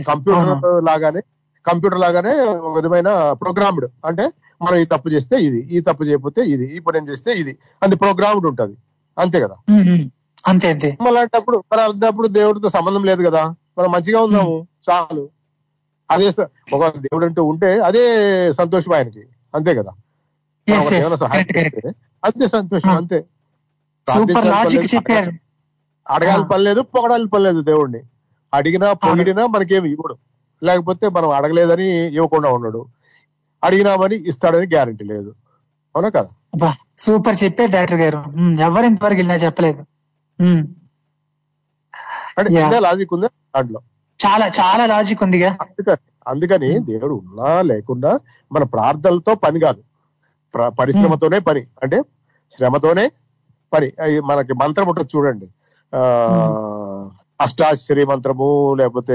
కంప్యూటర్. 0.02 0.84
లాగానే 0.84 1.20
కంప్యూటర్ 1.66 2.00
లాగానే 2.00 2.32
ఒక 2.58 2.74
విధమైన 2.76 3.08
ప్రోగ్రామ్డ్. 3.32 3.86
అంటే 4.04 4.24
మనం 4.62 4.76
ఈ 4.76 4.84
తప్పు 4.84 5.08
చేస్తే 5.08 5.36
ఇది 5.36 5.60
ఈ 5.70 5.80
తప్పు 5.80 6.04
చేయకపోతే 6.04 6.40
ఇది 6.44 6.76
ఈ 6.76 6.78
పని 6.78 7.08
చేస్తే 7.10 7.32
ఇది 7.32 7.58
అది 7.82 7.96
ప్రోగ్రామ్డ్ 7.96 8.46
ఉంటది. 8.46 8.74
అంతే 9.18 9.40
కదా? 9.40 9.56
అంతే 10.46 10.68
అంతే. 10.68 10.90
అలాంటప్పుడు 11.08 11.64
మరి 11.72 11.82
అలాంటప్పుడు 11.82 12.28
దేవుడితో 12.28 12.68
సంబంధం 12.68 13.04
లేదు 13.04 13.22
కదా? 13.28 13.42
మనం 13.78 13.90
మంచిగా 13.90 14.20
ఉందాము 14.22 14.54
చాలు. 14.86 15.24
అదే 16.10 16.28
ఒక 16.74 16.96
దేవుడు 16.96 17.24
అంటూ 17.24 17.44
ఉంటే 17.44 17.78
అదే 17.80 18.04
సంతోషం 18.52 18.92
ఆయనకి 18.92 19.22
అంతే 19.54 19.74
కదా? 19.74 19.92
అంతే 22.24 22.48
సంతోషం 22.48 22.90
అంతే. 22.90 23.18
సూపర్ 24.08 24.46
లాజిక్ 24.46 24.94
చెప్పారు. 24.94 25.32
అడగాలి 26.08 26.44
పని 26.52 26.64
లేదు 26.64 26.80
పొగడాలి 26.82 27.26
పని 27.26 27.44
లేదు 27.44 27.60
దేవుడిని 27.60 28.00
అడిగినా 28.54 28.92
పొగిడినా 28.92 29.46
మనకేమి 29.46 29.90
ఇవ్వడు. 29.90 30.16
లేకపోతే 30.62 31.08
మనం 31.08 31.30
అడగలేదని 31.30 32.14
ఇవ్వకుండా 32.14 32.50
ఉన్నాడు. 32.50 32.86
అడిగినామని 33.64 34.16
ఇస్తాడని 34.28 34.66
గ్యారంటీ 34.66 35.04
లేదు. 35.04 35.30
అవునా 35.96 36.08
కదా? 36.08 36.28
అబ్బా 36.54 36.76
సూపర్ 36.98 37.36
చెప్పారు 37.44 37.70
డాక్టర్ 37.70 38.00
గారు. 38.00 38.18
ఎవరు 38.60 38.84
ఇంతవరకు 38.84 39.20
ఇలా 39.20 39.34
చెప్పలేదు. 39.34 39.82
అంటే 42.38 42.80
లాజిక్ 42.80 43.12
ఉందా? 43.12 43.28
దాంట్లో. 43.56 43.80
చాలా 44.20 44.46
చాలా 44.60 44.86
లాజిక్ 44.86 45.22
ఉందిగా. 45.22 45.56
అందుకని 45.60 45.96
అందుకని 46.26 46.78
దేవుడు 46.78 47.14
ఉన్నా 47.14 47.62
లేకుండా 47.62 48.18
మన 48.52 48.62
ప్రార్థనలతో 48.64 49.34
పని 49.34 49.60
కాదు. 49.60 49.82
పరిశ్రమతోనే 50.58 51.38
పని. 51.38 51.60
అంటే 51.60 52.02
శ్రమతోనే 52.56 53.10
పని. 53.72 53.92
మనకి 54.24 54.52
మంత్రం 54.52 54.88
ఉంటుంది 54.88 55.08
చూడండి. 55.16 55.48
ఆ 55.94 57.10
అష్టాశ్చర్య 57.40 58.04
మంత్రము 58.04 58.74
లేకపోతే 58.78 59.14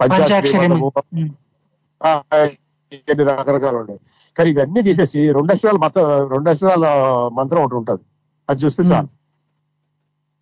పంచాక్షరి 0.00 0.58
మంత్రము. 0.58 0.92
ఎన్ని 2.92 3.24
రకరకాలు 3.24 3.76
ఉన్నాయి 3.76 4.00
కానీ 4.38 4.50
ఇవన్నీ 4.50 4.82
తీసేసి 4.82 5.32
రెండు 5.32 5.52
అక్షరాల 5.52 5.76
మత 5.76 5.98
రెండు 6.28 6.50
అక్షరాల 6.50 6.86
మంత్రం 7.32 7.62
ఒకటి 7.62 7.74
ఉంటది. 7.74 8.00
అది 8.50 8.64
చూస్తే 8.64 8.82
చాలు. 8.82 9.06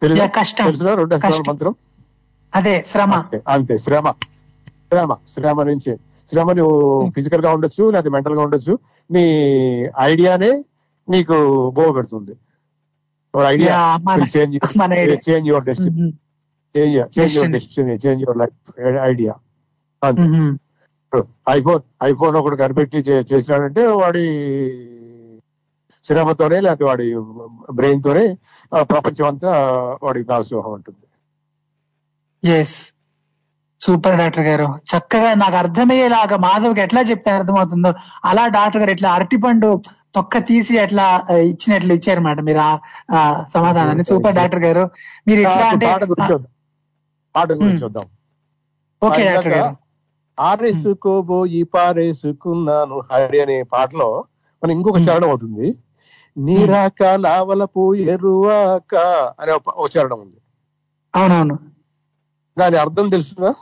తెలుసా. 0.03 0.27
తెలుసునా 0.65 0.95
రెండు 0.95 1.15
అక్షరాల. 1.15 1.43
మంత్రం? 1.49 1.75
అదే 2.55 2.85
శ్రమ. 2.87 3.15
అంతే, 3.15 3.43
అంతే. 3.49 3.79
శ్రమ. 3.79 4.11
శ్రమ 4.91 5.17
శ్రమ 5.35 5.63
నుంచి. 5.63 5.99
శ్రమ 6.31 6.53
నువ్వు 6.59 6.79
ఫిజికల్గా 7.17 7.51
ఉండొచ్చు 7.57 7.85
లేదా 7.95 8.11
మెంటల్గా 8.17 8.43
ఉండొచ్చు. 8.47 8.75
నీ 9.11 9.25
ఐడియానే 10.11 10.51
నీకు 11.09 11.37
బోవ 11.77 11.89
పెడుతుంది. 11.93 12.35
Idea 13.55 13.77
change 14.37 15.49
your 15.49 15.65
destiny. 15.65 16.07
Change 16.75 16.95
change 17.19 17.35
your 17.37 17.51
Destiny. 17.51 17.53
Destiny 17.53 17.95
change 18.05 18.23
your 18.23 18.39
life 18.39 18.57
idea. 19.11 19.35
IPhone 21.49 21.83
iPhone 22.03 22.35
ఒకటి 22.37 22.57
కనిపెట్టి 22.63 22.99
చేసినాడంటే 23.31 23.83
వాడి 24.01 24.25
శ్రమతోనే 26.07 26.59
లేకపోతే 26.61 26.85
వాడి 26.85 27.07
బ్రెయిన్ 27.79 28.03
తోనే 28.03 28.25
ప్రపంచం 28.73 29.27
అంతా 29.27 29.53
వాడికి 30.03 30.27
దాసోహం 30.29 30.73
ఉంటుంది. 30.73 31.05
ఎస్ 32.45 32.79
సూపర్ 33.81 34.17
డాక్టర్ 34.21 34.47
గారు. 34.49 34.67
చక్కగా 34.91 35.31
నాకు 35.35 35.57
అర్థమయ్యేలాగా 35.57 36.37
మాధవ్కి 36.47 36.81
ఎట్లా 36.81 37.01
చెప్తే 37.11 37.31
అర్థమవుతుందో 37.31 37.91
అలా 38.31 38.45
డాక్టర్ 38.57 38.83
గారు 38.83 38.93
ఇట్లా 38.97 39.11
అరటిపండు 39.17 39.71
తొక్క 40.17 40.39
తీసి 40.49 40.75
ఎట్లా 40.85 41.07
ఇచ్చినట్లు 41.51 41.95
ఇచ్చారన్నమాట 41.99 42.41
మీరు 42.49 42.61
ఆ 43.17 43.21
సమాధానాన్ని. 43.55 44.05
సూపర్ 44.11 44.37
డాక్టర్ 44.41 44.63
గారు. 44.67 44.85
మీరు 45.29 45.41
ఇట్లా 45.45 45.67
అంటే 45.73 45.87
పాట 47.35 47.49
గురించి 47.53 47.85
ఓకే 49.03 49.23
డాక్టర్ 49.29 49.53
గారు. 49.55 49.73
ఆరేసుకోబోయి 50.39 51.61
పారేసుకున్నాను 51.75 52.97
హరి 53.11 53.39
అనే 53.45 53.57
పాటలో 53.75 54.09
మన 54.63 54.71
ఇంకొక 54.77 54.99
చరణం 55.07 55.29
అవుతుంది. 55.29 55.67
నీరాక 56.37 57.03
నావలపు 57.27 57.83
ఎరువాక 58.15 58.95
అనే 59.41 59.53
ఒక 59.53 59.69
ఒక 59.81 59.89
చరణం 59.97 60.19
ఉంది. 60.25 60.39
అవునవును. 61.15 61.57
దాని 62.59 62.77
అర్థం 62.77 63.09
తెలుసునా 63.09 63.55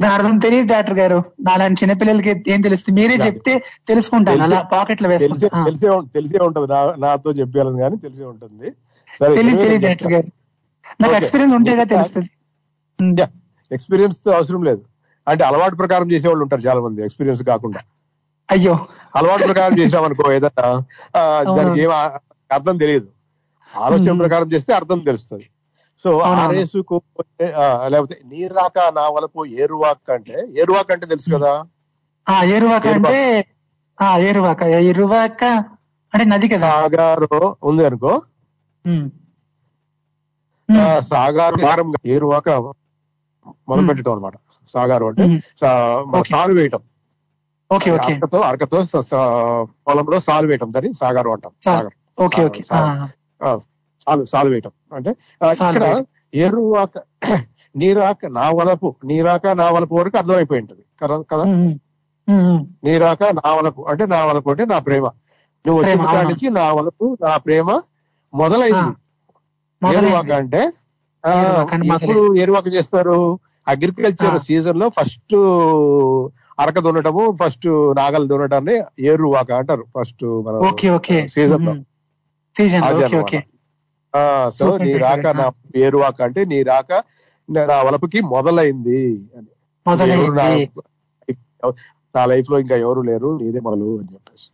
దాని 0.00 0.14
అర్థం 0.14 0.38
తెలియదు 0.38 0.66
డాక్టర్ 0.72 0.98
గారు. 0.98 1.24
నాలాంటి 1.40 1.84
చిన్నపిల్లలకి 1.84 2.44
ఏం 2.48 2.60
తెలుస్తుంది? 2.60 3.00
మీరే 3.00 3.26
చెప్తే 3.26 3.62
తెలుసుకుంటాను. 3.88 4.42
అలా 4.42 4.62
పాకెట్లో 4.62 5.08
వేసుకుంటాను. 5.08 5.64
తెలిసే 5.64 5.86
తెలిసే 6.14 6.38
ఉంటది. 6.38 6.66
నా 6.66 6.94
నాతో 6.98 7.30
చెప్పాలని 7.30 7.78
కానీ 7.78 7.96
తెలిసే 7.96 8.24
ఉంటుంది. 8.24 8.70
తెలియదు 9.34 9.58
తెలియదు 9.58 9.86
డాక్టర్ 9.86 10.12
గారు. 10.12 10.26
నాకు 11.00 11.14
ఎక్స్పీరియన్స్ 11.14 11.54
ఉంటేగా 11.54 11.84
తెలుస్తుంది. 11.84 13.22
ఎక్స్పీరియన్స్తో 13.72 14.30
అవసరం 14.30 14.62
లేదు. 14.62 14.82
అంటే 15.28 15.44
అలవాటు 15.44 15.74
ప్రకారం 15.74 16.12
చేసేవాళ్ళు 16.12 16.42
ఉంటారు 16.42 16.62
చాలా 16.62 16.80
మంది 16.80 17.04
ఎక్స్పీరియన్స్ 17.04 17.42
కాకుండా. 17.42 17.80
అయ్యో. 18.50 18.86
అలవాటు 19.16 19.44
ప్రకారం 19.44 19.78
చేసామనుకో 19.78 20.32
ఏదన్నా 20.32 20.82
ఆ, 21.16 21.42
దానికి 21.42 21.82
ఏం 21.82 21.90
అర్థం 22.52 22.76
తెలియదు. 22.76 23.06
ఆలోచన. 23.76 24.18
ప్రకారం 24.18 24.52
చేస్తే 24.52 24.72
అర్థం 24.74 24.98
తెలుస్తుంది. 24.98 25.46
సో. 26.04 26.10
ఆరేసుకు 26.36 26.96
లేకపోతే 27.88 28.16
నీరాక 28.24 28.78
నా 28.94 29.04
వలపు 29.08 29.46
ఏరువాక్ 29.60 30.10
అంటే 30.10 30.36
ఏరువాక్ 30.60 30.92
అంటే 30.92 31.06
తెలుసు 31.06 31.30
కదా? 31.34 31.52
ఆ 32.26 32.44
ఏరువాక. 32.44 32.86
అంటే 32.88 33.18
ఆ 33.98 34.18
ఏరువాక. 34.18 34.62
ఏరువాక 34.84 35.42
అంటే 36.12 36.24
నది 36.24 36.48
కదా? 36.48 36.66
సాగారు 36.68 37.28
ఉంది 37.62 37.86
అనుకో. 37.86 38.12
సాగారు 41.04 41.56
కారం 41.56 41.88
ఏరువాక 42.06 42.48
మొదలు 43.68 43.86
పెట్టడం 43.86 44.12
అనమాట 44.12 44.36
సాగారు 44.74 45.04
అంటే 45.04 45.24
సాలు 46.30 46.54
వేయటం. 46.54 46.82
అరకతో 48.06 48.40
అరకతో 48.40 48.78
పొలంలో 49.86 50.20
సాలు 50.20 50.46
వేయటం. 50.46 50.72
దాన్ని 50.72 50.94
సాగారు 50.94 51.30
అంటాం. 51.30 51.52
సాగర్. 51.64 51.94
Okay 52.22 52.44
okay. 52.44 52.62
సాలు 54.06 54.22
సాలు 54.32 54.48
వేయటం 54.52 54.72
అంటే 54.92 55.10
ఇక్కడ. 55.68 55.84
ఏరువాక 56.38 56.94
నీరాక 57.74 58.24
నా 58.34 58.46
వలపు 58.56 58.88
నీరాక 59.10 59.46
నా 59.60 59.66
వలపు 59.74 59.94
వరకు 59.98 60.16
అర్థమైపోయి 60.20 60.60
ఉంటది. 60.62 60.82
కదా 61.00 61.16
కదా. 61.30 61.44
నీరాక 62.86 63.22
నా 63.38 63.48
వలపు 63.56 63.82
అంటే 63.90 64.04
నా 64.12 64.20
వలపు 64.28 64.48
అంటే 64.52 64.64
నా 64.72 64.78
ప్రేమ. 64.86 65.06
నువ్వు. 65.64 65.80
కాడికి 66.14 66.48
నా 66.58 66.66
వలపు 66.78 67.06
నా 67.24 67.32
ప్రేమ 67.44 67.68
మొదలైంది. 68.32 68.92
ఏరువాక 69.82 70.30
అంటే 70.40 70.62
ఎప్పుడు 71.94 72.20
ఏరువాక 72.42 72.68
చేస్తారు? 72.76 73.18
అగ్రికల్చర్. 73.66 74.36
సీజన్లో 74.46 74.86
ఫస్ట్ 74.96 75.36
అరక 76.58 76.78
దున్నటము 76.84 77.22
ఫస్ట్ 77.40 77.66
నాగలు 77.98 78.26
దున్నటాన్ని 78.32 78.74
ఏరువాక 79.06 79.50
అంటారు. 79.60 79.84
ఫస్ట్ 79.96 80.24
మన 80.46 80.56
సీజన్లో 81.30 81.78
సో 84.50 84.76
నీ 84.76 84.92
రాక. 84.92 85.26
నా 85.26 85.50
ఏరువాక 85.76 86.22
అంటే 86.22 86.44
నీ 86.44 86.62
రాక 86.62 87.02
నా 87.50 87.82
వలపుకి 87.82 88.20
మొదలైంది 88.20 89.22
అని. 89.36 89.50
నా 92.16 92.26
లైఫ్లో 92.26 92.58
ఇంకా 92.58 92.76
ఎవరు 92.76 93.00
లేరు 93.00 93.38
నీదే 93.42 93.60
మొదలు 93.60 93.98
అని 93.98 94.08
చెప్పేసి. 94.12 94.50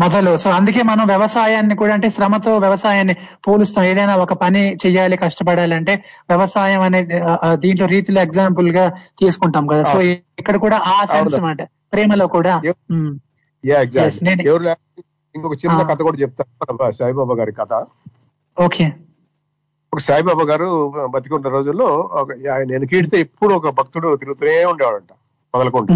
మొదలు. 0.00 0.36
సో 0.36 0.50
అందుకే 0.50 0.82
మనం 0.82 1.06
వ్యవసాయాన్ని 1.06 1.76
కూడా 1.76 1.94
అంటే 1.94 2.08
శ్రమతో 2.10 2.58
వ్యవసాయాన్ని 2.58 3.14
పోలుస్తాం. 3.48 3.84
ఏదైనా 3.84 4.16
ఒక 4.16 4.32
పని 4.32 4.62
చెయ్యాలి 4.86 5.16
కష్టపడాలి 5.16 5.74
అంటే 5.74 6.04
వ్యవసాయం 6.28 6.80
అనేది 6.80 7.20
దీంట్లో 7.52 7.86
రీతిలో 7.86 8.22
ఎగ్జాంపుల్గా 8.22 8.88
తీసుకుంటాం 9.18 9.66
కదా. 9.66 9.82
సో 9.82 10.00
ఇక్కడ 10.02 10.56
కూడా 10.56 10.76
ఆ 10.76 11.04
సెన్స్ 11.04 11.34
అవును. 11.34 11.34
అన్నమాట 11.34 11.62
ప్రేమలో 11.92 12.26
కూడా. 12.26 12.62
ఇంకొక 15.34 15.52
చిన్న. 15.52 15.82
కథ 15.82 16.02
కూడా 16.02 16.16
చెప్తాను. 16.16 16.92
సాయిబాబా 16.92 17.34
గారి 17.34 17.52
కథ. 17.52 17.72
ఓకే. 18.56 18.86
ఒక 19.92 20.00
సాయిబాబా 20.06 20.44
గారు 20.50 20.68
బతికున్న 21.14 21.48
రోజుల్లో 21.48 21.88
ఆయన 22.54 22.68
వెనకీడితే 22.74 23.16
ఎప్పుడు 23.20 23.52
ఒక 23.54 23.70
భక్తుడు 23.78 24.08
తిరుగుతూనే 24.20 24.54
ఉండేవాడంట 24.72 25.12
మొదలుకుంటూ. 25.54 25.94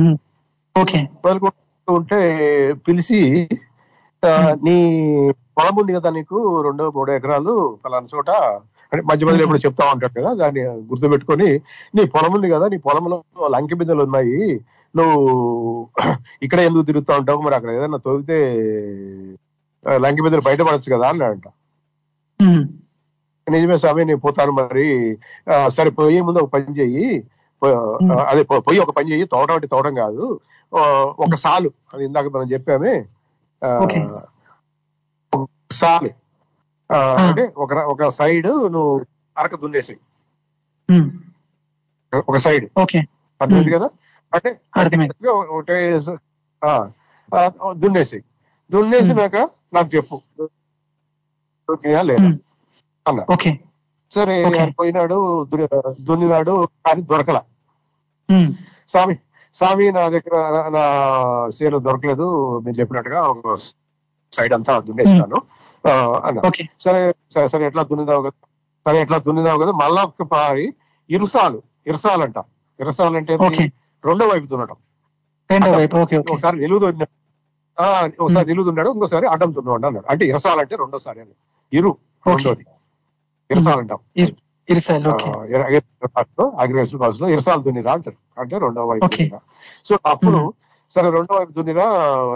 ఓకే. 0.77 1.01
మొదలుకుంటూ 1.25 1.61
ఉంటే 1.89 2.19
పిలిచి 2.87 3.21
నీ 4.67 4.77
పొలం 5.57 5.75
ఉంది 5.81 5.93
కదా 5.97 6.11
నీకు 6.11 6.37
రెండో 6.67 6.85
మూడో 6.91 7.13
ఎకరాలు 7.19 7.53
పలానా 7.83 8.09
చోట 8.15 8.31
అంటే 8.93 9.03
మధ్య 9.03 9.27
మధ్యలో 9.27 9.45
ఎప్పుడు 9.47 9.63
చెప్తా 9.65 9.85
ఉంటాడు 9.95 10.15
కదా 10.19 10.31
దాన్ని 10.35 10.63
గుర్తుపెట్టుకొని 10.91 11.49
నీ 11.95 12.03
పొలం 12.15 12.33
ఉంది 12.37 12.49
కదా 12.55 12.67
నీ 12.73 12.79
పొలంలో 12.87 13.19
లంకి 13.55 13.77
బిందెలు 13.81 14.03
ఉన్నాయి 14.09 14.39
నువ్వు 14.95 15.19
ఇక్కడ 16.43 16.61
ఎందుకు 16.61 16.87
తిరుగుతా 16.89 17.13
ఉంటావు? 17.21 17.41
మరి 17.41 17.57
అక్కడ 17.59 17.71
ఏదైనా 17.71 17.99
తోగితే 18.05 18.37
లంకి 20.05 20.23
బిందెలు 20.23 20.45
బయటపడచ్చు 20.49 20.89
కదా 20.95 21.07
అన్నాడంట. 21.13 21.47
నిజమే 23.51 23.79
స్వామి 23.79 24.05
నేను 24.05 24.19
పోతాను 24.19 24.53
మరి. 24.53 25.19
సరే 25.69 25.91
పోయే 25.91 26.21
ముందు 26.21 26.39
ఒక 26.39 26.53
పని 26.53 26.81
చెయ్యి. 26.81 27.25
అదే 28.27 28.43
పోయి 28.43 28.79
ఒక 28.79 28.91
పని 28.97 29.11
చెయ్యి. 29.11 29.27
తోటం 29.27 29.55
అంటే 29.55 29.67
తోటం 29.67 29.95
కాదు. 29.95 30.41
ఒక 31.19 31.35
సాలు. 31.35 31.71
అది 31.95 32.05
ఇందాక 32.05 32.27
మనం 32.27 32.51
చెప్పామే. 32.51 33.05
సాలు. 35.73 36.11
అంటే 36.95 37.53
ఒక 37.57 37.73
ఒక 37.75 38.09
సైడ్ 38.09 38.47
నువ్వు 38.47 39.07
అరక 39.39 39.55
దున్నేసి. 39.61 39.97
ఒక 42.29 42.37
సైడ్. 42.37 42.69
అర్థమైంది 43.43 43.71
కదా? 43.71 43.89
అంటే 44.35 44.61
ఒకటే 45.29 46.01
దున్నేసి 47.77 48.23
దున్నేసినాక 48.71 49.37
నాకు 49.73 49.97
చెప్పు. 49.97 50.21
దొరికినా 51.71 52.03
లేదా. 52.03 52.29
అన్నా 53.09 53.25
ఓకే. 53.33 53.61
సరే 54.15 54.35
పోయినాడు 54.79 55.45
దున్ని- 55.45 56.05
దున్నినాడు 56.05 56.69
కానీ 56.87 57.03
దొరకల. 57.03 57.39
స్వామి 58.91 59.15
స్వామి 59.55 59.93
నా 59.93 60.09
దగ్గర 60.09 60.37
నా- 60.69 61.51
సేలు 61.51 61.79
దొరకలేదు 61.79 62.59
మీరు 62.59 62.81
చెప్పినట్టుగా 62.81 63.23
ఒక 63.23 63.57
సైడ్ 64.33 64.55
అంతా 64.55 64.79
దున్నేస్తాను. 64.81 65.43
అన్న. 66.25 66.41
సరే 66.81 67.15
సరే 67.35 67.49
సరే 67.49 67.67
ఎట్లా 67.67 67.83
దున్నినావు 67.83 68.23
కదా? 68.23 68.31
సరే 68.89 69.01
ఎట్లా 69.01 69.19
దున్నినావు 69.19 69.63
కదా? 69.63 69.73
మళ్ళా 69.73 70.03
ఒక 70.03 70.23
పారి 70.23 70.75
ఇరుసాలు 71.11 71.63
ఇరసాలంట. 71.87 72.39
ఇరసాలు 72.81 73.17
అంటే 73.17 73.33
ఏంటి? 73.33 73.47
ఓకే. 73.47 73.73
రెండో 74.05 74.29
వైపు 74.29 74.55
రెండో 74.55 76.33
ఒకసారి 76.33 76.59
నిలువు 76.59 76.79
దున్నాడు 76.79 78.23
ఒకసారి 78.23 78.47
నిలువు 78.47 78.67
దున్నాడు 78.67 78.91
ఇంకోసారి 78.91 79.27
అడ్డం 79.27 79.55
దున్నాడు 79.55 79.87
అన్నాడు. 79.87 80.07
అంటే 80.11 80.27
ఇరసాలంటే 80.27 80.77
రెండోసారి 80.77 81.21
అని. 81.21 81.31
ఇరు. 81.79 81.93
రెండోది. 82.27 82.65
ఇరిసాల్ 84.69 85.07
ఓకే. 85.13 85.31
అగ్రికల్చర్ 86.63 87.01
భాషలో 87.03 87.25
లో 87.25 87.29
ఇరసాలు 87.35 87.63
దున్నిరా 87.67 87.93
అంటారు. 87.97 88.19
అంటే 88.43 88.55
రెండో 88.65 88.85
వైపు 88.91 89.09
సో 89.89 89.95
అప్పుడు 90.13 90.39
సరే 90.97 91.09
రెండో 91.17 91.33
వైపు 91.39 91.53
దున్నిరా 91.59 91.87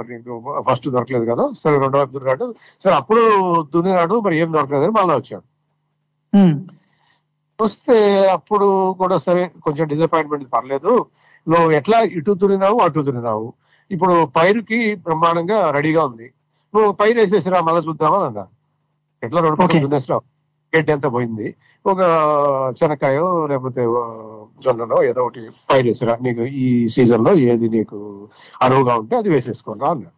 నీకు 0.08 0.34
ఫస్ట్ 0.68 0.86
దొరకలేదు 0.94 1.26
కదా. 1.30 1.44
సరే 1.62 1.74
రెండో 1.84 1.96
వైపు 2.00 2.12
దున్నిరాడు 2.16 2.46
సరే 2.84 2.94
అప్పుడు 3.00 3.22
దున్నినాడు 3.74 4.16
మరి 4.26 4.36
ఏం 4.42 4.48
దొరకలేదని 4.56 4.94
మళ్ళీ 4.98 5.14
వచ్చాడు. 5.18 5.46
వస్తే 7.58 7.96
అప్పుడు 8.36 8.66
కూడా 9.00 9.16
సరే 9.26 9.42
కొంచెం 9.66 9.84
డిసప్పాయింట్మెంట్ 9.92 10.46
పర్లేదు. 10.56 10.92
నువ్వు 11.46 11.70
ఎట్లా 11.78 11.98
ఇటు 12.18 12.32
దున్నినావు 12.42 12.78
అటు 12.86 13.00
దున్నినావు? 13.08 13.46
ఇప్పుడు 13.90 14.14
పైరుకి 14.36 14.80
బ్రహ్మాండంగా 15.06 15.58
రెడీగా 15.76 16.02
ఉంది. 16.10 16.26
నువ్వు 16.74 16.90
పైరు 17.00 17.18
వేసేసిరా 17.20 17.60
మళ్ళీ 17.68 17.82
చూద్దామని 17.88 18.26
అన్నా 18.30 18.44
ఎట్లా 19.22 19.38
రెండు 19.40 19.58
పక్కన 19.60 19.80
దున్నేసినావు 19.84 20.22
గడ్డి 20.72 20.90
ఎంత 20.94 21.06
పోయింది. 21.14 21.46
ఒక 21.84 22.00
శనక్కాయో 22.78 23.22
లేకపోతే 23.50 23.82
ఆ, 23.94 24.02
జొన్ననో 24.60 24.98
ఏదో 25.08 25.20
ఒకటి 25.24 25.40
పైరు 25.68 25.86
వేసిరా 25.88 26.14
నీకు 26.24 26.44
ఈ 26.58 26.66
సీజన్లో 26.94 27.32
ఏది 27.46 27.68
నీకు 27.74 27.98
అనువుగా 28.60 28.94
ఉంటే 29.02 29.14
అది 29.20 29.28
వేసేసుకోరా 29.34 29.88
అన్నా 29.92 30.10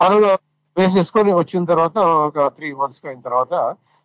అనువుగా 0.00 0.32
వేసేసుకొని 0.76 1.30
వచ్చిన 1.38 1.62
తర్వాత 1.70 1.96
ఒక 2.26 2.46
త్రీ 2.56 2.68
మంత్స్ 2.74 3.00
అయిన 3.04 3.20
తర్వాత 3.22 3.54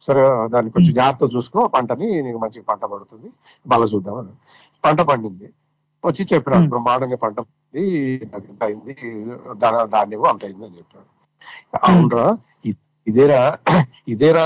సరే 0.08 0.22
దాన్ని 0.54 0.72
కొంచెం 0.74 0.94
జాగ్రత్త 0.98 1.28
చూసుకో 1.36 1.60
పంటని 1.76 2.08
నీకు 2.24 2.39
మంచి 2.41 2.60
పంట 2.68 2.84
పడుతుంది. 2.86 3.30
బల 3.65 3.82
చూద్దామని 3.91 4.34
పంట 4.84 5.00
పండింది. 5.10 5.48
వచ్చి 6.04 6.24
చెప్పినాడు 6.32 6.68
బ్రహ్మాండంగా 6.72 7.18
పంట 7.22 7.38
పండింది 7.41 7.86
నాకు 8.26 8.46
ఇంత 8.52 8.63
అయింది 8.63 8.94
ధన- 9.56 9.88
ధాన్యం 9.94 10.26
అంత 10.32 10.44
అయింది 10.46 10.65
అని 10.68 10.78
చెప్పాడు 10.78 11.08
అవునరా? 11.82 12.26
ఇదేరా 13.08 13.41
ఇదేరా 14.13 14.46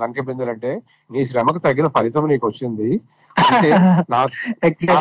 లంక 0.00 0.20
బిందెలంటే 0.28 0.70
నీ 1.10 1.20
శ్రమకు 1.30 1.60
తగిన 1.66 1.86
ఫలితం 1.96 2.24
నీకు 2.32 2.46
వచ్చింది. 2.50 2.88
నా 4.12 4.20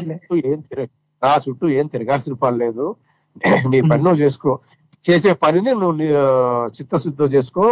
చుట్టూ 0.02 0.36
ఏం 0.44 0.60
నా 1.22 1.32
చుట్టూ 1.46 1.66
ఏం 1.80 1.86
తిరగాల్సిన 1.94 2.36
పని 2.44 2.58
లేదు. 2.64 2.86
నీ 3.74 3.80
పని 3.90 4.04
నువ్వు 4.04 4.20
చేసుకో. 4.24 4.52
చేసే 5.06 5.32
పనిని 5.44 5.72
నువ్వు 5.76 6.08
చిత్తశుద్ధితో 6.76 7.28
చేసుకో 7.36 7.64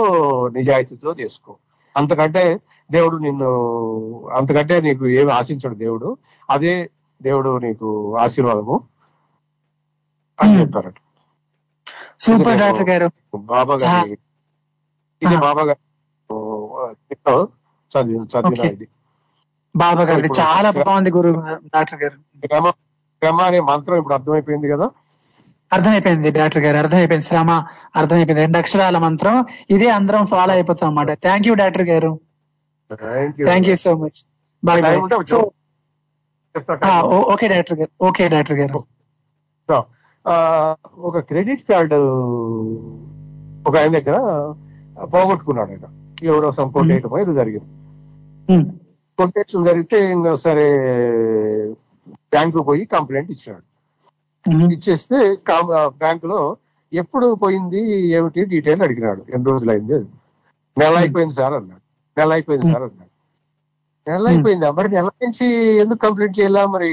నిజాయితీతో 0.56 1.12
చేసుకో. 1.20 1.52
అంతకంటే 1.96 2.44
దేవుడు 2.90 3.16
నిన్ను 3.26 3.50
అంతకంటే 4.38 4.76
నీకు 4.82 5.06
ఏమి 5.20 5.32
ఆశించడు 5.40 5.78
దేవుడు. 5.84 6.10
అదే 6.50 6.74
దేవుడు 7.22 7.52
నీకు 7.66 7.88
ఆశీర్వాదము 8.26 8.76
అని 10.40 10.54
చెప్పారట. 10.60 10.98
సూపర్ 12.24 12.60
డాక్టర్ 12.62 12.88
గారు. 12.90 13.08
బాబా 13.50 13.76
గారి 13.84 14.16
ఇది 15.22 15.36
బాబా 15.46 15.62
గారు 15.70 15.82
చదివిన 17.92 18.24
చదివిన. 18.34 18.66
ఇది. 18.74 18.88
బాబా 19.76 20.02
ఇప్పుడు 20.14 20.32
చాలా 20.42 20.70
బాగుంది 20.78 21.12
గురు 21.16 21.32
డాక్టర్ 21.76 22.00
గారు. 22.04 22.18
శ్రమ 22.44 22.66
శ్రమ 23.22 23.40
అనే 23.42 23.60
మంత్రం 23.70 23.96
ఇప్పుడు 24.02 24.16
అర్థమైపోయింది 24.18 24.68
కదా? 24.74 24.88
అర్థమైపోయింది 25.72 26.30
డాక్టర్ 26.38 26.64
గారు 26.66 26.78
అర్థమైపోయింది. 26.82 27.26
శ్రమ 27.30 27.50
అర్థమైపోయింది. 27.96 28.42
రెండు 28.44 28.58
అక్షరాల 28.58 28.98
మంత్రం 29.06 29.36
ఇదే 29.70 29.90
అందరం 29.98 30.24
ఫాలో 30.26 30.54
అయిపోతాం 30.54 30.88
అన్నమాట. 30.90 31.12
థ్యాంక్ 31.26 31.48
యూ 31.48 31.56
డాక్టర్ 31.62 31.86
గారు. 31.92 32.12
Thank 33.42 33.68
you 33.72 33.76
so 33.86 33.92
much 34.04 34.20
bye 34.64 34.82
bye 34.86 34.98
so 35.34 35.40
okay 37.34 37.48
doctor 37.48 37.78
గారు. 37.80 37.92
ఓకే 38.08 38.24
డాక్టర్ 38.36 38.58
గారు. 38.62 38.80
ఒక 41.08 41.18
క్రెడిట్ 41.30 41.64
కార్డు 41.70 42.00
ఒక 43.68 43.76
ఆయన 43.78 43.92
దగ్గర 43.98 44.18
పోగొట్టుకున్నాడు 45.14 45.72
ఆయన 45.74 45.88
ఎవరో 46.32 46.48
సమ్ 46.58 46.72
కొట్టేయటం 46.78 47.18
ఇది 47.24 47.34
జరిగింది. 47.40 47.70
కొట్టేయటం 49.20 49.64
జరిగితే 49.70 49.98
ఇంకా 50.16 50.32
సరే 50.46 50.68
బ్యాంకు 52.34 52.60
పోయి 52.70 52.84
కంప్లైంట్ 52.96 53.32
ఇచ్చాడు. 53.36 53.64
ఇచ్చేస్తే 54.76 55.18
బ్యాంకులో 56.02 56.40
ఎప్పుడు 56.92 57.28
పోయింది 57.44 57.82
ఏమిటి 58.18 58.46
డీటెయిల్ 58.54 58.82
అడిగినాడు. 58.88 59.22
ఎన్ని 59.34 59.48
రోజులు 59.52 59.72
అయింది. 59.72 60.00
నెల 60.78 60.94
అయిపోయింది 61.02 61.36
సార్ 61.40 61.56
అన్నాడు. 61.60 61.84
నెల 62.18 62.30
అయిపోయింది 62.38 62.68
సార్ 62.72 62.84
అన్నాడు. 62.88 63.12
నెల 64.08 64.24
అయిపోయింది. 64.32 64.66
మరి 64.80 64.90
నెల 64.96 65.10
నుంచి 65.26 65.48
ఎందుకు 65.84 66.02
కంప్లైంట్ 66.06 66.38
చేయాలా? 66.40 66.64
మరి 66.76 66.90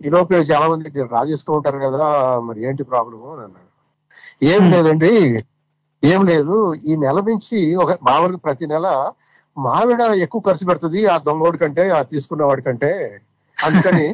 ఈ 0.00 0.10
లోపల 0.14 0.40
చాలా 0.52 0.66
మంది 0.72 1.04
రాజేస్తూ 1.16 1.50
ఉంటారు 1.58 1.78
కదా 1.86 2.06
మరి 2.48 2.60
ఏంటి 2.68 2.82
ప్రాబ్లమ్ 2.92 3.24
అని 3.34 3.42
అన్నాడు. 3.46 3.70
ఏం 4.52 4.62
లేదండి 4.72 5.12
ఏం 6.02 6.28
లేదు. 6.28 6.54
ఈ 6.84 6.96
నెల 6.96 7.20
నుంచి 7.28 7.76
ఒక 7.82 7.98
మామూలుగా 8.08 8.40
ప్రతి 8.44 8.66
నెల 8.66 8.86
మావిడ 9.56 10.00
ఎక్కువ 10.24 10.40
ఖర్చు 10.46 10.68
పెడుతుంది 10.68 11.08
ఆ 11.08 11.16
దొంగోడి 11.26 11.58
కంటే 11.62 11.84
ఆ 11.92 12.02
తీసుకున్న 12.12 12.42
వాడి 12.50 12.62
కంటే. 12.62 13.22
అందుకని 13.58 14.06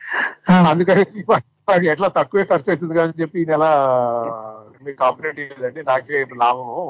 అందుకని 0.70 1.04
వాడు 1.30 1.84
ఎట్లా 1.92 2.08
తక్కువే 2.16 2.42
ఖర్చు 2.50 2.68
అవుతుంది 2.72 2.94
కదా 2.94 3.04
అని 3.06 3.20
చెప్పి 3.20 3.38
ఈ 3.42 3.46
నెల 3.48 3.64
మీకు 4.84 4.98
కంప్లైంట్ 5.02 5.38
లేదండి 5.42 5.80
నాకే 5.88 6.18
లాభము. 6.42 6.84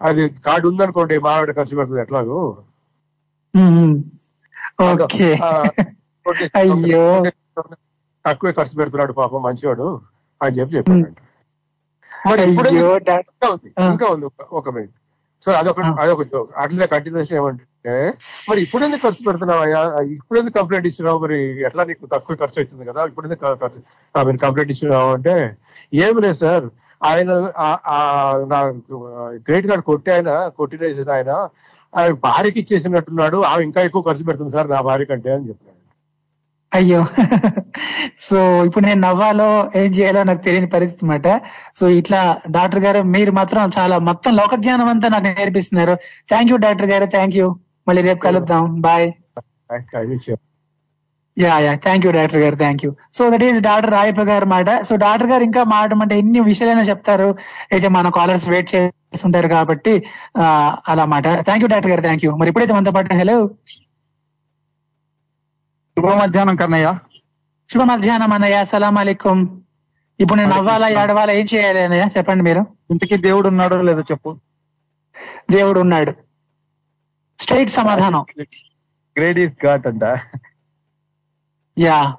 అది 0.00 0.22
కార్డు 0.46 0.66
ఉందనుకోండి 0.70 1.16
మావిడ 1.26 1.50
ఖర్చు 1.58 1.74
పెడుతుంది 1.78 2.02
ఎట్లాగో. 2.04 2.40
అయ్యో. 6.58 7.04
తక్కువే 8.24 8.52
ఖర్చు 8.58 8.74
పెడుతున్నాడు 8.78 9.12
పాపం 9.18 9.40
మంచివాడు 9.46 9.86
అని 10.40 10.56
చెప్పి 10.58 10.76
చెప్పాడు 10.76 11.08
మరి 12.22 12.42
ఇప్పుడు 12.48 12.68
అయ్యో 12.70 12.88
ఇంకా 12.98 13.46
ఉంది 13.52 13.68
ఇంకా 13.86 14.06
ఉంది. 14.14 14.26
ఒక- 14.52 14.72
మినిట్ 14.74 14.94
సో 15.42 15.50
అదొక 15.60 15.80
అదొక 16.00 16.24
జోక్ 16.32 16.50
అట్లనే 16.62 16.86
కంటిన్యూషన్ 16.92 17.38
ఏమంటే 17.38 17.64
మరి 18.48 18.60
ఇప్పుడు 18.64 18.82
ఎందుకు 18.86 19.02
ఖర్చు 19.04 19.22
పెడుతున్నావు 19.26 19.62
అయ్యా? 19.64 19.80
ఇప్పుడు 20.14 20.38
ఎందుకు 20.40 20.56
కంప్లైంట్ 20.58 20.86
ఇచ్చినావు 20.90 21.18
మరి 21.18 21.38
ఎట్లా 21.68 21.82
నీకు 21.88 22.04
తక్కువ 22.12 22.36
ఖర్చు 22.42 22.58
అవుతుంది 22.60 22.84
కదా? 22.90 23.02
ఇప్పుడు 23.10 23.26
ఎందుకు 23.28 23.42
మీరు 24.26 24.40
కంప్లైంట్ 24.44 24.72
ఇచ్చినావు 24.74 25.10
అంటే 25.16 25.34
ఏమి 26.00 26.20
లేదు 26.24 26.38
సార్. 26.42 26.66
ఆయన 27.00 27.30
నా 28.50 28.58
క్రెడిట్ 29.40 29.68
కార్డు 29.70 29.84
కొట్టి 29.84 30.10
ఆయన 30.12 30.30
కొట్టిన 30.58 30.82
ఆయన 31.12 31.30
ఆయన 31.92 32.12
భార్యకి 32.24 32.58
ఇచ్చేసినట్టున్నాడు. 32.62 33.38
ఆమె 33.48 33.62
ఇంకా 33.68 33.80
ఎక్కువ 33.88 34.02
ఖర్చు 34.06 34.26
పెడుతుంది 34.28 34.52
సార్ 34.54 34.68
నా 34.70 34.80
భార్య 34.86 35.06
కంటే 35.08 35.32
అని 35.34 35.48
చెప్పాడు 35.48 35.71
అయ్యో. 36.74 37.00
సో 38.18 38.64
ఇప్పుడు 38.64 38.84
నేను 38.86 39.00
నవ్వాలో 39.00 39.70
ఏం 39.76 39.90
చేయాలో 39.90 40.22
నాకు 40.22 40.42
తెలియని 40.42 40.66
పరిస్థితి 40.66 41.04
అన్నమాట. 41.04 41.28
సో 41.74 41.88
ఇట్లా 41.88 42.20
డాక్టర్ 42.50 42.80
గారు 42.80 43.02
మీరు 43.02 43.32
మాత్రం 43.32 43.70
చాలా 43.78 43.98
మొత్తం 43.98 44.36
లోక 44.36 44.54
జ్ఞానం 44.54 44.88
అంతా 44.88 45.08
నాకు 45.08 45.24
నేర్పిస్తున్నారు. 45.24 45.94
థ్యాంక్ 46.28 46.50
యూ 46.52 46.56
డాక్టర్ 46.56 46.86
గారు. 46.86 47.04
థ్యాంక్ 47.06 47.36
యూ 47.36 47.48
మళ్ళీ 47.88 48.02
రేపు 48.02 48.20
కలుద్దాం. 48.20 48.80
Bye 48.80 49.06
yeah 51.38 51.58
yeah 51.58 51.74
thank 51.74 52.06
you 52.06 52.12
doctor 52.12 52.40
గారు. 52.40 52.56
Thank 52.56 52.84
you 52.84 52.92
so 53.12 53.30
that 53.30 53.44
is 53.44 53.60
doctor 53.62 53.92
Rayappa 53.92 54.20
గారు 54.20 54.46
మాట. 54.46 54.70
సో 54.82 54.96
డాక్టర్ 54.96 55.30
గారు 55.30 55.44
ఇంకా 55.44 55.64
మాట 55.64 55.94
అంటే 55.94 56.18
ఎన్ని 56.18 56.40
విషయాలైనా 56.40 56.82
చెప్తారు. 56.82 57.28
అయితే 57.72 57.88
మన 57.88 58.08
కాలర్స్ 58.08 58.48
వెయిట్ 58.48 58.74
చేస్తుంటారు 58.74 59.48
కాబట్టి 59.48 59.94
అలా 60.88 61.04
మాట. 61.04 61.26
థ్యాంక్ 61.40 61.64
యూ 61.64 61.66
డాక్టర్ 61.66 61.90
గారు. 61.90 62.00
థ్యాంక్ 62.00 62.24
యూ 62.24 62.32
మరి 62.36 62.48
ఇప్పుడైతే 62.48 62.72
మనతో 62.72 62.90
పాటు 62.90 63.14
హలో 63.14 63.38
శుభ 65.98 66.06
మధ్యాహ్నం 66.06 66.56
కన్నయ్య. 66.56 66.98
శుభ 67.72 67.82
మధ్యాహ్నం 67.82 68.32
అన్నయ్య. 68.32 68.64
సలాం 68.64 68.98
అలైకుం. 68.98 69.62
ఇప్పుడు 70.20 70.42
నేను 70.42 70.56
నవ్వాలా 70.56 70.88
ఏడవాలా 70.88 71.32
ఏం 71.32 71.46
చేయాలి 71.54 71.82
అన్నయ్య? 71.82 72.06
చెప్పండి 72.18 72.44
మీరు. 72.44 72.66
ఇంటికి 72.90 73.16
దేవుడు 73.16 73.48
ఉన్నాడో 73.48 73.82
లేదో 73.82 74.00
చెప్పు. 74.00 74.36
దేవుడు 75.50 75.80
ఉన్నాడు. 75.80 76.12
స్ట్రైట్ 77.40 77.70
సమాధానం. 77.70 78.24
గ్రేట్ 79.18 79.38
ఈస్ 79.38 79.66
గాడ్ 79.66 79.86
అంట. 79.86 80.02
యా. 81.78 82.16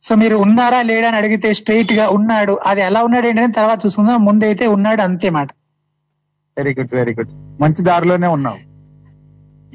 సో 0.00 0.14
మీరు 0.14 0.36
ఉన్నారా 0.36 0.82
లేడా 0.82 1.08
అని 1.08 1.16
అడిగితే 1.16 1.54
స్ట్రైట్గా 1.54 2.08
ఉన్నాడు. 2.08 2.52
అది 2.52 2.80
ఎలా 2.80 3.02
ఉన్నాడు 3.02 3.26
ఏంటని 3.26 3.52
తర్వాత 3.52 3.86
చూసుకుందాం. 3.86 4.24
ముందైతే 4.24 4.66
ఉన్నాడు 4.66 5.02
అంతే 5.02 5.30
మాట. 5.30 5.48
వెరీ 6.58 6.74
గుడ్ 6.74 6.94
వెరీ 6.94 7.14
గుడ్ 7.14 7.30
మంచి 7.32 7.82
దారిలోనే 7.82 8.26
ఉన్నావు. 8.26 8.73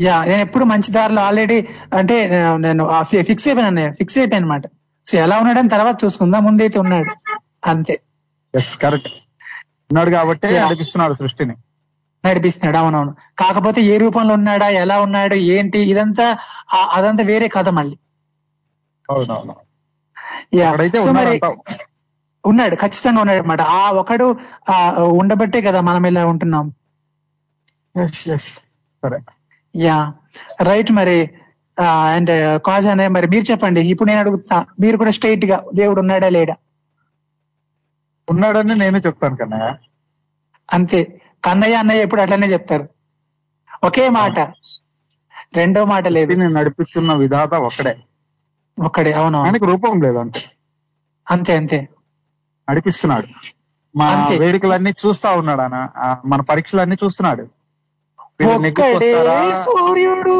యా 0.02 0.26
నేను 0.26 0.42
ఎప్పుడు 0.42 0.66
మంచి 0.66 0.92
దారిలో 0.92 1.22
ఆల్రెడీ 1.22 1.68
అంటే 1.98 2.30
నేను 2.56 2.84
ఫిక్స్ 3.04 3.48
అయిపోయాను 3.48 3.68
అన్నయ్య 3.68 3.92
ఫిక్స్ 3.92 4.18
అయిపోయాను 4.18 4.46
అనమాట 4.46 4.62
సో 5.06 5.18
ఎలా 5.18 5.38
ఉన్నాడని 5.38 5.70
తర్వాత 5.70 6.04
చూసుకుందాం 6.04 6.44
ముందైతే 6.44 6.80
ఉన్నాడు. 6.80 7.16
అంతే. 7.66 8.02
ఎస్ 8.56 8.78
కరెక్ట్ 8.78 9.08
ఉన్నాడు 9.92 10.10
కాబట్టి. 10.10 10.60
నడిపిస్తున్నాడు 10.60 11.14
సృష్టిని. 11.14 11.56
నడిపిస్తున్నాడు 12.26 12.78
అవునవును. 12.78 13.16
కాకపోతే 13.40 13.82
ఏ 13.82 13.98
రూపంలో 13.98 14.34
ఉన్నాడా 14.34 14.70
ఎలా 14.70 15.02
ఉన్నాడు 15.02 15.36
ఏంటి 15.36 15.80
ఇదంతా 15.80 16.38
అదంతా 16.92 17.24
వేరే 17.24 17.48
కథ 17.48 17.70
మళ్ళీ. 17.70 17.98
ఉన్నాడు 22.46 22.76
ఖచ్చితంగా 22.76 23.22
ఉన్నాడు 23.22 23.42
అనమాట 23.42 23.62
ఆ 23.62 23.92
ఒకడు 23.92 24.38
ఉండబట్టే 24.98 25.62
కదా 25.62 25.82
మనం 25.82 26.08
ఇలా 26.08 26.26
ఉంటున్నాం. 26.26 26.74
సరే. 28.38 29.20
యా 29.80 29.98
రైట్ 30.62 30.92
మరి 30.92 31.18
అండ్ 32.10 32.32
కాజ్ 32.62 32.88
అనే 32.88 33.08
మరి 33.08 33.28
మీరు 33.28 33.52
చెప్పండి. 33.52 33.82
ఇప్పుడు 33.82 34.08
నేను 34.10 34.20
అడుగుతా 34.20 34.65
మీరు 34.80 34.98
కూడా 34.98 35.10
స్ట్రైట్గా 35.10 35.65
దేవుడు 35.74 36.00
ఉన్నాడా 36.00 36.30
లేడా? 36.30 36.56
ఉన్నాడని 38.28 38.76
నేను 38.76 38.97
చెప్తాను 38.97 39.36
కన్నయ్య 39.36 39.70
అంతే. 40.74 40.99
కన్నయ్య 41.43 41.76
అన్నయ్య 41.76 42.01
ఎప్పుడు 42.01 42.22
అట్లనే 42.22 42.47
చెప్తారు. 42.47 42.86
ఒకే 43.84 44.10
మాట. 44.10 44.39
రెండో 45.56 45.86
మాట 45.86 46.08
లేదు. 46.08 46.34
నేను 46.34 46.53
నడిపిస్తున్న 46.53 47.14
విధాత 47.14 47.53
ఒక్కడే. 47.53 47.93
ఒక్కడే 48.78 49.12
అవును. 49.14 49.38
ఆయనకు 49.38 49.66
రూపం 49.66 50.01
లేదు 50.01 50.18
అంతే. 50.18 50.41
అంతే 51.32 51.58
అంతే. 51.58 51.80
నడిపిస్తున్నాడు. 52.68 53.28
మా. 53.95 54.08
వేడుకలన్నీ 54.39 54.89
చూస్తా 54.91 55.32
ఉన్నాడు 55.32 55.62
ఆయన. 55.62 55.78
మన 56.26 56.41
పరీక్షలన్నీ 56.41 56.97
చూస్తున్నాడు. 57.03 57.59
ఒక్కడే? 58.46 59.52
సూర్యుడు 59.52 60.40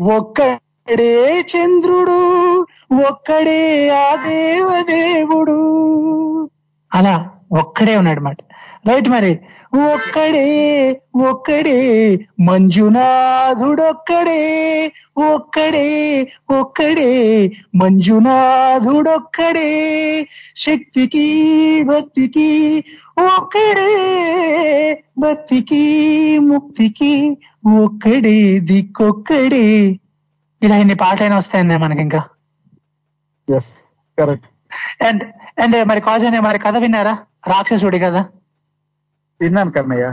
ఒక్కడే 0.00 1.40
చంద్రుడు 1.40 2.46
ఒక్కడే 3.08 3.88
ఆ 3.88 4.14
దేవదేవుడు. 4.14 5.58
అలా 6.94 7.30
ఒక్కడే 7.52 7.96
ఉన్నాడు 7.96 8.20
మాట 8.20 8.36
రైట్ 8.88 9.08
మరి? 9.08 9.38
ఒక్కడే 9.92 10.96
ఒక్కడే 11.16 12.18
మంజునాథుడొక్కడే 12.40 13.10
ఒక్కడే 15.18 16.26
ఒక్కడే 16.50 17.50
మంజునాథుడొక్కడే. 17.74 19.70
శక్తికి 20.56 21.84
భక్తికి 21.84 22.84
ఒక్కడే 23.18 23.92
భక్తికి 25.22 25.82
ముక్తికి 26.48 27.12
ఒక్కడే 27.82 28.36
దిక్కొక్కడే. 28.68 29.64
ఇలా 30.62 30.76
ఇన్ని 30.82 30.96
పాటలైనా 31.02 31.36
వస్తాయండి 31.36 31.76
మనకి 31.84 32.02
ఇంకా. 32.06 32.20
కరెక్ట్ 34.18 34.46
అండ్ 35.06 35.22
అండ్ 35.62 35.76
మరి 35.90 36.00
కాజనే 36.00 36.40
మరి 36.40 36.58
కథ 36.58 36.76
విన్నారా? 36.76 37.14
రాక్షసుడి 37.52 37.98
కదా 38.04 38.22
విన్నాను 39.40 39.70
కన్నయ్య. 39.70 40.06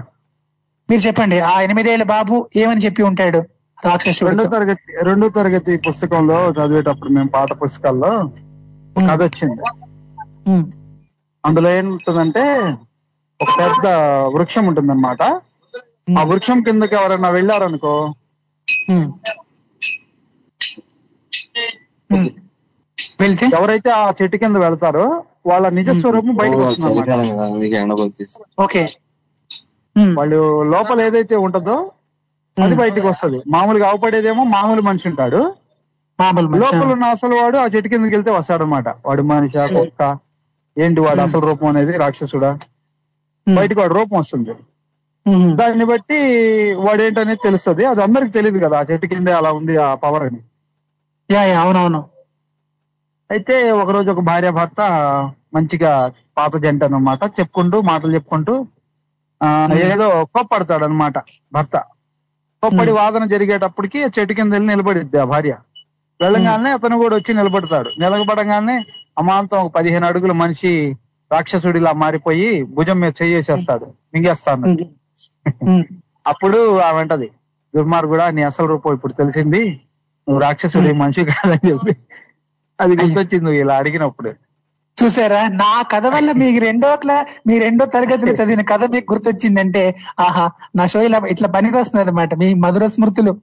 మీరు 0.89 1.01
చెప్పండి 1.01 1.37
ఆ 1.41 1.53
ఎనిమిదేళ్ళ 1.61 2.03
బాబు 2.13 2.35
ఏమని 2.55 2.83
చెప్పి 2.85 3.01
ఉంటాడు 3.03 3.39
రాక్షసుడు 3.77 4.29
రెండో 4.29 4.45
తరగతి 4.53 4.91
రెండో 5.07 5.27
తరగతి 5.29 5.73
పుస్తకంలో 5.87 6.37
చదివేటప్పుడు 6.57 7.09
మేము 7.09 7.29
పాఠ 7.29 7.49
పుస్తకాల్లో 7.63 8.11
కథ 9.09 9.19
వచ్చింది. 9.23 9.61
అందులో 11.43 11.69
ఏముంటుందంటే 11.77 12.43
ఒక 13.39 13.49
పెద్ద 13.59 13.87
వృక్షం 14.35 14.63
ఉంటుందన్నమాట. 14.67 15.21
ఆ 16.19 16.23
వృక్షం 16.23 16.57
కిందకి 16.63 16.95
ఎవరైనా 16.95 17.29
వెళ్ళారనుకో? 17.29 17.93
వెళ్తే? 23.21 23.45
ఎవరైతే 23.57 23.89
ఆ 23.91 24.13
చెట్టు 24.19 24.37
కింద 24.37 24.57
వెళ్తారో 24.57 25.05
వాళ్ళ 25.47 25.65
నిజ 25.69 25.89
స్వరూపం 25.99 26.35
బయటకు 26.35 26.61
వస్తుంది 26.61 27.01
ఓకే. 28.65 28.83
వాళ్ళు 30.17 30.39
లోపల 30.73 31.01
ఏదైతే 31.01 31.35
ఉంటుందో 31.37 31.75
అది 32.57 32.75
బయటకు 32.75 33.07
వస్తది. 33.07 33.39
మామూలుగా 33.47 33.85
అవపడేదేమో 33.89 34.43
మామూలు 34.53 34.81
మనిషి 34.81 35.07
ఉంటాడు. 35.09 35.39
మామూలు 36.19 36.47
మనిషి. 36.47 36.61
లోపల 36.63 36.91
ఉన్న 36.93 37.05
అసలు 37.15 37.33
వాడు 37.35 37.57
ఆ 37.57 37.65
చెట్టు 37.65 37.89
కిందకి 37.89 38.15
వెళ్తే 38.15 38.31
వస్తాడు 38.31 38.63
అనమాట 38.63 38.87
వాడు 39.05 39.21
మనిషి 39.31 39.57
కుక్క. 39.75 40.01
ఏంటి 40.77 40.99
వాడు 41.01 41.21
అసలు 41.21 41.43
రూపం 41.49 41.67
అనేది 41.67 41.93
రాక్షసుడా? 41.97 42.51
బయటకు 43.47 43.79
వాడు 43.81 43.93
రూపం 43.93 44.17
వస్తుంది. 44.17 44.53
దాన్ని 45.59 45.85
బట్టి 45.85 46.17
వాడు 46.85 47.01
ఏంటనేది 47.01 47.43
తెలుస్తుంది. 47.43 47.83
అది 47.85 48.01
అందరికి 48.01 48.31
తెలియదు 48.31 48.59
కదా 48.65 48.77
ఆ 48.79 48.85
చెట్టు 48.89 49.07
కిందే 49.07 49.31
అలా 49.31 49.51
ఉంది 49.59 49.75
ఆ 49.77 49.89
పవర్ 50.03 50.23
అని. 50.23 50.39
యా 51.29 51.41
అవునవును. 51.61 52.01
అయితే 53.29 53.55
ఒక 53.73 53.89
రోజు 53.91 54.09
ఒక 54.11 54.21
భార్య 54.21 54.49
భర్త 54.51 54.81
మంచిగా 55.55 55.91
పాత 56.37 56.55
జంట 56.57 56.83
అన్నమాట 56.83 57.23
చెప్పుకుంటూ 57.39 57.77
మాటలు 57.81 58.13
చెప్పుకుంటూ 58.13 58.53
ఆ 59.41 59.47
ఏదో 59.85 60.07
కోప్పడతాడు 60.33 60.83
అనమాట 60.83 61.17
భర్త. 61.53 61.75
కోప్పడి 62.63 62.91
వాదన 62.91 63.23
జరిగేటప్పటికి 63.25 63.99
చెట్టు 64.15 64.33
కింద 64.33 64.53
వెళ్ళి 64.53 64.67
నిలబడిద్ది 64.67 65.17
ఆ 65.17 65.25
భార్య. 65.25 65.53
వెళ్ళగానే 66.19 66.69
అతను 66.71 66.97
కూడా 66.97 67.15
వచ్చి 67.15 67.31
నిలబడతాడు. 67.33 67.89
నిలబడగానే 68.01 68.75
అమాంతం 69.17 69.59
ఒక 69.59 69.71
పదిహేను 69.75 70.05
అడుగుల 70.07 70.33
మనిషి 70.43 70.71
రాక్షసుడిలా 71.31 71.91
మారిపోయి 72.01 72.49
భుజం 72.75 72.97
మీద 73.01 73.13
చెయ్యేసేస్తాడు 73.21 73.87
మింగేస్తాను 74.13 74.75
అప్పుడు 76.29 76.59
ఆమెంటది 76.85 77.27
దుర్మార్గుడా 77.73 78.25
నీ 78.35 78.41
అసలు 78.43 78.67
రూపం 78.67 78.93
ఇప్పుడు 78.93 79.13
తెలిసింది 79.13 79.61
నువ్వు 80.27 80.39
రాక్షసుడి 80.41 80.91
మనిషి 81.01 81.23
కాదని 81.31 81.65
చెప్పి. 81.69 81.93
అది 82.79 82.93
గుర్తొచ్చింది 83.01 83.43
నువ్వు 83.45 83.59
ఇలా 83.61 83.75
అడిగినప్పుడు. 83.81 84.31
చూసారా? 84.97 85.39
నా 85.61 85.71
కథ 85.93 86.05
వల్ల 86.07 86.29
మీకు 86.41 86.59
రెండో 86.65 86.89
మీ 87.47 87.55
రెండో 87.59 87.85
తరగతిలో 87.95 88.33
చదివిన 88.39 88.63
కథ 88.71 88.83
మీకు 88.93 89.07
గుర్తొచ్చిందంటే 89.13 89.83
ఆహా 90.19 90.45
నా 90.75 90.85
షో 90.93 91.01
ఇలా 91.07 91.19
ఇట్లా 91.33 91.49
పనికి 91.55 91.77
వస్తుంది 91.77 92.03
అనమాట 92.05 92.33
మీ 92.41 92.47
మధుర 92.65 92.87
స్మృతులు 92.95 93.33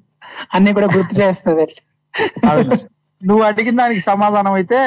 అన్ని 0.57 0.73
కూడా 0.79 0.89
గుర్తు 0.97 1.15
చేస్తుంది. 1.23 1.67
నువ్వు 3.21 3.43
అడిగిన 3.49 3.77
దానికి 3.77 4.03
సమాధానం 4.11 4.55
అయితే 4.61 4.81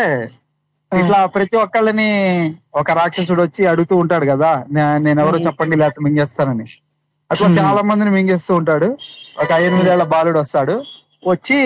ఇట్లా 0.95 1.19
ప్రతి 1.35 1.55
ఒక్కళ్ళని 1.63 2.09
ఒక 2.81 2.91
రాక్షసుడు 2.99 3.41
వచ్చి 3.45 3.61
అడుగుతూ 3.71 3.95
ఉంటాడు 4.03 4.25
కదా 4.31 4.51
నేను 5.05 5.19
ఎవరో 5.23 5.37
చెప్పండి 5.45 5.75
లేకపోతే 5.81 6.03
మింగేస్తానని. 6.05 6.65
అట్లా 7.31 7.47
చాలా 7.57 7.81
మందిని 7.89 8.11
మింగేస్తూ 8.15 8.53
ఉంటాడు. 8.59 8.89
ఒక 9.43 9.51
ఎనిమిదేళ్ళ 9.67 10.03
బాలుడు 10.13 10.39
వస్తాడు. 10.43 10.75
వచ్చి 11.23 11.59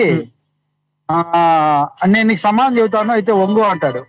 ఆ 1.08 1.18
నేను 2.12 2.26
నీకు 2.28 2.42
సమాధానం 2.46 2.76
చెబుతాను 2.78 3.12
అయితే 3.16 3.32
ఒంగు 3.44 3.62
అంటాడు. 3.72 4.02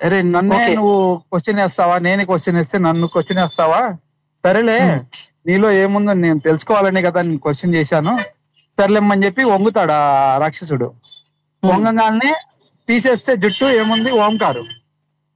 అరే 0.00 0.18
నన్నే. 0.34 0.64
నువ్వు 0.76 0.96
క్వశ్చన్ 1.30 1.60
వేస్తావా? 1.62 1.96
నేనే 2.06 2.24
క్వశ్చన్ 2.30 2.58
వేస్తే 2.60 2.76
నన్ను 2.86 3.06
క్వశ్చన్ 3.14 3.40
వేస్తావా? 3.42 3.80
సరేలే 4.44 4.78
నీలో 5.48 5.68
ఏముందో 5.82 6.12
నేను 6.24 6.40
తెలుసుకోవాలనే 6.46 7.00
కదా 7.06 7.20
నేను 7.28 7.40
క్వశ్చన్ 7.46 7.76
చేశాను. 7.76 8.12
సర్లేమ్మని 8.78 9.24
చెప్పి 9.26 9.42
వంగుతాడు 9.52 9.94
ఆ 9.94 10.04
రాక్షసుడు. 10.42 10.88
వంగగానే 11.62 12.32
తీసేస్తే 12.88 13.36
జుట్టు 13.36 13.74
ఏముంది? 13.74 14.20
ఓంకారు. 14.20 14.64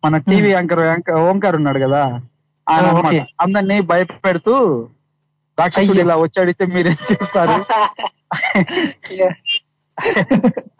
మన 0.02 0.18
టీవీ 0.18 0.52
యాంకర్ 0.52 0.80
యాంకర్ 0.80 1.20
ఓంకార్ 1.20 1.56
ఉన్నాడు 1.56 1.78
కదా 1.78 2.20
ఆయన. 2.66 3.24
అందరినీ 3.40 3.80
భయపెడుతూ 3.80 4.88
రాక్షసుడు 5.58 6.00
ఇలా 6.00 6.16
వచ్చి 6.16 6.40
అడిగితే 6.40 6.66
మీరేం 6.66 6.96
చేస్తారు? 7.12 7.64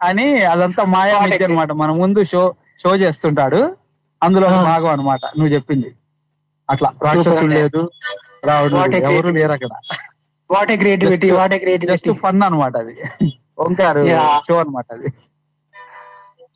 అని 0.03 0.45
అదంతా 0.45 0.85
మాయా 0.85 1.19
విద్య 1.19 1.45
అనమాట 1.45 1.71
మన 1.71 1.91
ముందు 1.91 2.23
షో 2.23 2.55
షో 2.83 2.95
చేస్తుంటాడు. 2.95 3.75
అందులో 4.21 4.47
భాగం 4.47 4.85
అన్నమాట. 4.85 5.19
నువ్వు 5.37 5.53
చెప్పింది. 5.53 5.95
అట్లా. 6.69 6.93
రాక్షసుడు. 7.03 7.47
లేదు 7.47 7.91
రావడం 8.45 9.11
ఎవరు. 9.11 9.29
లేరు 9.29 9.51
అక్కడ. 9.51 9.69
What 10.49 10.71
a 10.71 10.77
creativity 10.77 11.31
what 11.31 11.53
a 11.53 11.57
creativity 11.57 12.13
fun 12.13 12.41
అనమాట 12.41 12.77
అది. 12.77 13.01
ఓంకారు. 13.59 14.07
షో 14.47 14.57
అనమాట 14.57 14.85
అది. 14.93 15.13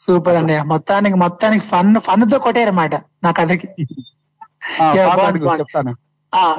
సూపర్ 0.05 0.35
అండి. 0.35 0.59
మొత్తానికి 0.61 1.15
మొత్తానికి 1.15 1.65
ఫన్ 1.65 1.99
ఫన్తో 1.99 2.39
కొట్టారన్నమాట 2.39 2.95
నా 2.95 3.31
కథకి. 3.31 3.67
ఆ. 4.81 4.93
చెప్తాను 5.59 5.95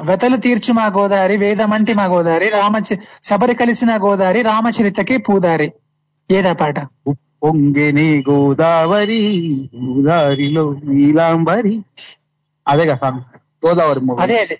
వెతలు 0.01 0.37
తీర్చు 0.37 0.73
మా 0.73 0.85
గోదారి 0.85 1.37
వేదమంటి 1.37 1.93
మా 1.93 2.05
గోదారి 2.05 2.49
రామచ 2.49 2.95
శబరి 3.23 3.55
కలిసిన 3.55 3.97
గోదారి 3.97 4.41
రామచరితకి 4.41 5.17
పూదారి. 5.17 5.73
ఏదా 6.31 6.53
పాట? 6.53 6.79
పొంగెని 7.43 8.23
గోదావరి 8.29 9.43
గోదావరిలో 9.75 10.73
నీలాంబరి. 10.83 11.81
అదే 12.67 12.85
కదా 12.85 13.09
గోదావరి 13.67 13.99
అదే 14.19 14.39
అదే. 14.39 14.59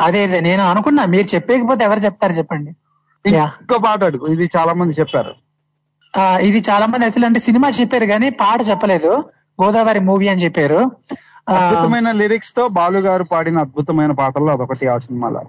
అదే 0.00 0.24
అదే. 0.24 0.40
నేను 0.40 0.62
అనుకున్నా 0.62 1.04
మీరు 1.04 1.34
చెప్పేకపోతే 1.34 1.84
ఎవరు 1.84 1.98
చెప్తారు 1.98 2.32
చెప్పండి. 2.32 2.70
ఇంకో 3.26 3.78
పాట 3.78 4.02
ఇది 4.02 4.50
చాలా 4.56 4.72
మంది 4.72 4.92
చెప్పారు. 5.00 5.34
ఇది 6.40 6.58
చాలా 6.70 6.86
మంది 6.86 7.04
అసలు 7.04 7.26
అంటే 7.26 7.40
సినిమా 7.40 7.68
చెప్పారు 7.68 8.04
కానీ 8.04 8.30
పాట 8.30 8.60
చెప్పలేదు. 8.68 9.12
గోదావరి 9.62 10.00
మూవీ 10.00 10.28
అని 10.28 10.44
చెప్పారు. 10.44 10.80
అద్భుతమైన 11.48 12.12
లిరిక్స్తో 12.12 12.68
బాలు 12.68 12.98
గారు 12.98 13.24
పాడిన 13.24 13.58
అద్భుతమైన 13.58 14.12
పాటల్లో 14.12 14.52
అదొకటి 14.52 14.86
ఆ 14.88 14.98
సినిమాలో. 14.98 15.44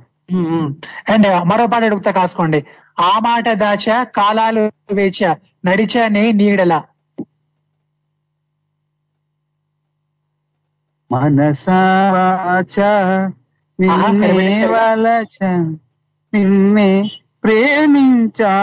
అండ్ 1.14 1.28
మరో 1.46 1.68
పాట 1.68 1.84
అడుగుతా 1.84 2.12
కాసుకోండి. 2.12 2.66
ఆ 3.00 3.20
మాట 3.20 3.50
దాచ 3.50 4.06
కాలాలు 4.16 4.72
వేచ 4.94 5.36
నడిచ 5.66 6.08
నే 6.08 6.32
నీడల. 6.32 6.82
మనసాచ 11.12 12.76
నిన్నే 16.34 17.12
ప్రేమించా. 17.44 18.54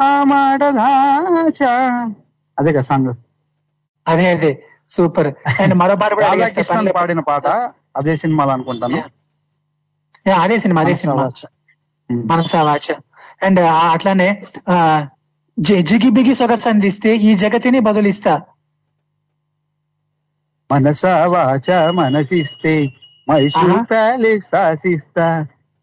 ఆ 0.00 0.10
మాట 0.24 0.62
దాచా. 0.70 1.72
అదే 2.58 2.70
కదా 2.72 2.82
సాంగ్. 2.82 3.12
అదే 4.06 4.26
అదే 4.30 4.50
సూపర్. 4.90 5.30
అండ్ 5.60 5.74
మరో 5.74 5.94
పాట 5.96 6.12
కూడా. 6.14 6.28
పాడిన 6.98 7.20
పాట 7.28 7.46
అదే 7.96 8.14
సినిమాలో 8.16 8.52
అనుకుంటాను. 8.52 9.00
అదే 10.42 10.56
సినిమా 10.58 10.80
అదే 10.82 10.94
సినిమా. 10.94 11.24
మనసా 12.26 12.60
వాచ 12.62 12.86
అండ్ 13.42 13.60
అట్లానే 13.92 14.28
జిగి 15.84 16.10
బిగి 16.10 16.34
సొగసు 16.34 16.68
అందిస్తే 16.68 17.10
ఈ 17.22 17.32
జగతిని 17.36 17.80
బదులిస్తా. 17.80 18.34
మనసా 20.70 21.12
వాచ 21.26 21.66
మనసిస్తే 21.98 22.72
మైసూర్. 23.28 23.74
ప్యాలెస్ 23.90 24.46
శాసిస్తా 24.46 25.26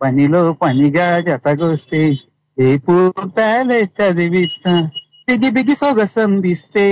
పనిలో 0.01 0.41
పనిగా 0.61 1.07
జతగొస్తే 1.27 2.01
జైపూర్ 2.57 3.25
ప్యాలెస్ 3.37 3.91
చదివిస్తా. 3.99 4.73
బిగి 5.27 5.49
బిగి 5.49 5.75
సొగసందిస్తే 5.75 6.85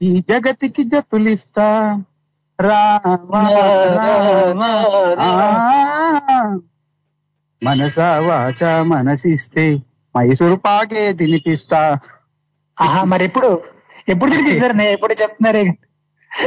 ఈ 0.00 0.10
జగతికి 0.30 0.82
జతులిస్తా. 0.84 1.66
మనసా 7.62 8.08
వాచ 8.18 8.60
మనసిస్తే 8.84 9.64
మైసూరు 10.14 10.56
పాకే 10.56 11.12
తినిపిస్తా. 11.12 11.80
ఆహా 12.78 13.04
మరి 13.04 13.24
ఎప్పుడు 13.24 13.50
ఎప్పుడు 14.08 14.30
తినిపిస్తారు 14.30 14.82
ఎప్పుడు 14.88 15.14
చెప్తున్నారే 15.22 15.64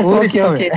ఓకే. 0.05 0.41
ఓకే. 0.41 0.67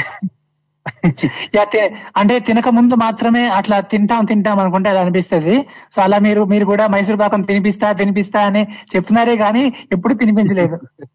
అంటే 2.17 2.39
తినక 2.39 2.69
ముందు 2.69 2.95
మాత్రమే 2.95 3.47
అట్లా 3.49 3.81
తింటాం 3.81 4.25
తింటాం 4.25 4.59
అనుకుంటే 4.59 4.91
అలా 4.91 5.01
అనిపిస్తది. 5.01 5.57
సో 5.91 6.03
అలా 6.03 6.19
మీరు 6.19 6.45
మీరు 6.45 6.65
కూడా 6.65 6.87
మైసూర్ 6.87 7.21
పాకం 7.21 7.43
తినిపిస్తా 7.43 7.93
తినిపిస్తా 7.93 8.41
అని 8.43 8.63
చెప్తున్నారే 8.95 9.37
గానీ 9.37 9.65
ఎప్పుడు 9.93 10.15
తినిపించలేదు. 10.15 10.77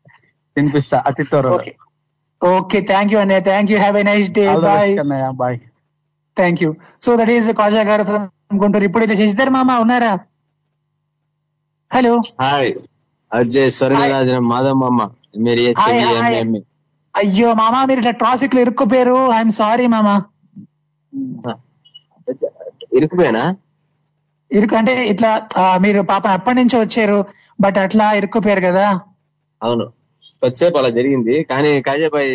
తినిపిస్తా 0.56 0.98
అతి 1.08 1.24
త్వరలో. 1.24 1.56
ఓకే. 1.56 1.74
ఓకే 2.42 2.82
థ్యాంక్ 2.82 3.14
యూ 3.14 3.20
అన్నయ్య 3.20 3.42
thank 3.42 3.72
you 3.72 3.78
have 3.78 3.98
a 3.98 4.04
nice 4.04 4.30
day 4.32 4.46
bye. 4.58 4.94
Bye. 5.34 5.58
Thank 6.38 6.64
you. 6.64 6.70
So 7.02 7.16
that 7.16 7.30
is 7.30 7.50
Kaja 7.52 7.82
గారు 7.82 8.04
from 8.04 8.24
గుంటూరు. 8.58 8.84
ఇప్పుడైతే 8.84 9.16
శశిధర్ 9.16 9.50
మామ 9.50 9.72
ఉన్నారా? 9.80 10.12
హలో. 11.92 12.14
హాయ్. 12.42 12.72
అజయ్ 13.32 13.72
స్వర్ణరాజన్ 13.72 14.46
మాధవ్ 14.46 14.80
మామ. 14.82 15.00
మేరీ 15.38 15.66
అయ్యో 17.20 17.50
మామ 17.60 17.76
మీరు 17.90 18.00
ఇట్లా 18.02 18.14
ట్రాఫిక్లో 18.22 18.60
ఇరుక్కుపోయారు. 18.66 19.18
ఐఎమ్ 19.38 19.54
సారీ 19.60 19.86
మామ. 19.94 20.08
ఇరుకుపోయానా 22.98 23.46
ఇరుకు 24.52 24.76
అంటే 24.80 24.94
ఇట్లా 25.12 25.30
మీరు 25.84 26.00
పాప 26.12 26.26
ఎప్పటి 26.38 26.58
నుంచో 26.60 26.78
వచ్చారు 26.82 27.18
బట్ 27.60 27.78
అట్లా 27.86 28.06
ఇరుక్కుపోయారు 28.20 28.64
కదా. 28.68 28.86
అవును. 29.62 29.86
కొద్దిసేపు 30.42 30.78
అలా 30.82 30.90
జరిగింది. 30.98 31.36
కానీ 31.52 31.72
కాజాబాయ్ 31.88 32.32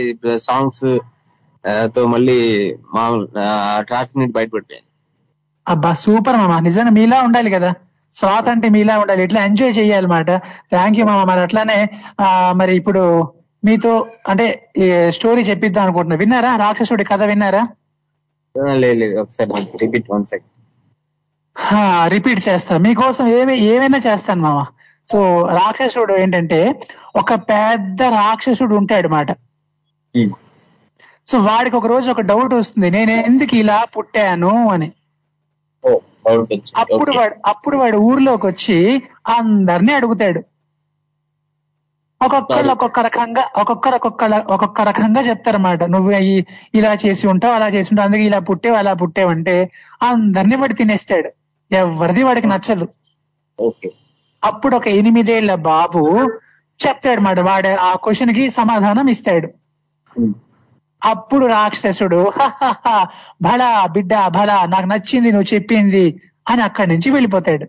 సాంగ్స్తో 0.46 2.02
మళ్ళీ 2.14 2.38
మామూలు 2.96 3.24
ట్రాఫిక్ 3.88 4.18
నుండి 4.20 4.34
బయటపడిపోయాను. 4.38 4.88
అబ్బా 5.66 5.90
సూపర్ 6.04 6.38
మామ. 6.42 6.54
నిజంగా 6.68 6.92
మీలా 6.98 7.18
ఉండాలి 7.28 7.50
కదా. 7.56 7.70
స్వాత్ 8.12 8.48
అంటే 8.52 8.68
మీలా 8.76 8.94
ఉండాలి. 9.02 9.22
ఇట్లా 9.26 9.40
ఎంజాయ్ 9.48 9.74
చేయాలన్నమాట 9.78 10.30
థ్యాంక్ 10.72 10.98
యూ 11.00 11.04
మామ. 11.10 11.22
మరి 11.30 11.40
అట్లానే 11.46 11.78
మరి 12.60 12.72
ఇప్పుడు 12.80 13.02
మీతో 13.64 14.06
అంటే 14.28 14.72
స్టోరీ 15.08 15.42
చెప్పిద్దాం 15.42 15.84
అనుకుంటున్నా. 15.84 16.16
విన్నారా? 16.16 16.56
రాక్షసుడి 16.56 17.04
కథ 17.04 17.22
విన్నారా? 17.22 17.68
లేదు 18.72 19.20
ఒకసారి 19.20 19.50
రిపీట్ 19.80 20.10
వన్ 20.10 20.24
సెకండ్. 20.24 20.48
రిపీట్ 22.12 22.48
చేస్తా. 22.48 22.78
మీకోసం 22.78 23.28
ఏమి 23.28 23.56
ఏమైనా 23.58 23.98
చేస్తాను 24.06 24.42
మామ. 24.42 24.64
సో 25.06 25.46
రాక్షసుడు 25.46 26.14
ఏంటంటే 26.14 26.80
ఒక 27.16 27.34
పెద్ద 27.34 28.02
రాక్షసుడు 28.02 28.74
ఉంటాడు 28.74 29.08
మాట. 29.08 29.32
సో 31.26 31.38
వాడికి 31.38 31.76
ఒక 31.76 31.86
రోజు 31.86 32.10
ఒక 32.10 32.20
డౌట్ 32.20 32.54
వస్తుంది. 32.54 32.90
నేను 32.90 33.10
ఎందుకు 33.10 33.54
ఇలా 33.56 33.84
పుట్టాను 33.96 34.68
అని. 34.70 34.92
అప్పుడు 36.76 37.12
వాడు 37.16 37.36
అప్పుడు 37.46 37.76
వాడు 37.76 37.96
ఊర్లోకి 37.96 38.46
వచ్చి 38.46 39.02
అందరినీ 39.28 39.92
అడుగుతాడు. 39.92 40.42
ఒక్కొక్కళ్ళు 42.22 42.70
ఒక్కొక్క 42.74 43.00
రకంగా 43.06 43.42
ఒక్కొక్కరు 43.60 43.96
ఒక్కొక్క 43.98 44.22
ఒక్కొక్క 44.54 44.80
రకంగా 44.88 45.20
చెప్తారన్నమాట. 45.28 45.82
నువ్వు 45.94 46.10
ఇలా 46.78 46.92
చేసి 47.02 47.24
ఉంటావు 47.32 47.54
అలా 47.54 47.68
చేసి 47.74 47.90
ఉంటావు 47.92 48.08
అందుకే 48.08 48.24
ఇలా 48.24 48.40
పుట్టేవు 48.48 48.76
అలా 48.76 48.92
పుట్టేవంటే 49.02 49.54
అందరినీ 50.02 50.56
వాడు 50.56 50.74
తినేస్తాడు. 50.80 51.30
ఎవరిది 51.70 52.22
వాడికి 52.24 52.48
నచ్చదు. 52.48 52.86
అప్పుడు 54.42 54.74
ఒక 54.76 54.88
ఎనిమిదేళ్ళ 54.98 55.52
బాబు 55.68 56.00
చెప్తాడు 56.78 57.20
మాట 57.20 57.40
వాడు 57.46 57.70
ఆ 57.80 57.90
క్వశ్చన్కి 58.04 58.44
సమాధానం 58.50 59.06
ఇస్తాడు. 59.08 59.48
అప్పుడు 61.02 61.44
రాక్షసుడు 61.52 62.18
"హహహ, 62.38 62.86
భళా 63.42 63.68
బిడ్డ 63.94 64.12
భళా 64.36 64.56
నాకు 64.66 64.86
నచ్చింది 64.86 65.30
నువ్వు 65.32 65.48
చెప్పింది 65.54 66.04
అని 66.46 66.62
అక్కడి 66.62 66.88
నుంచి 66.92 67.08
వెళ్ళిపోతాడు. 67.10 67.66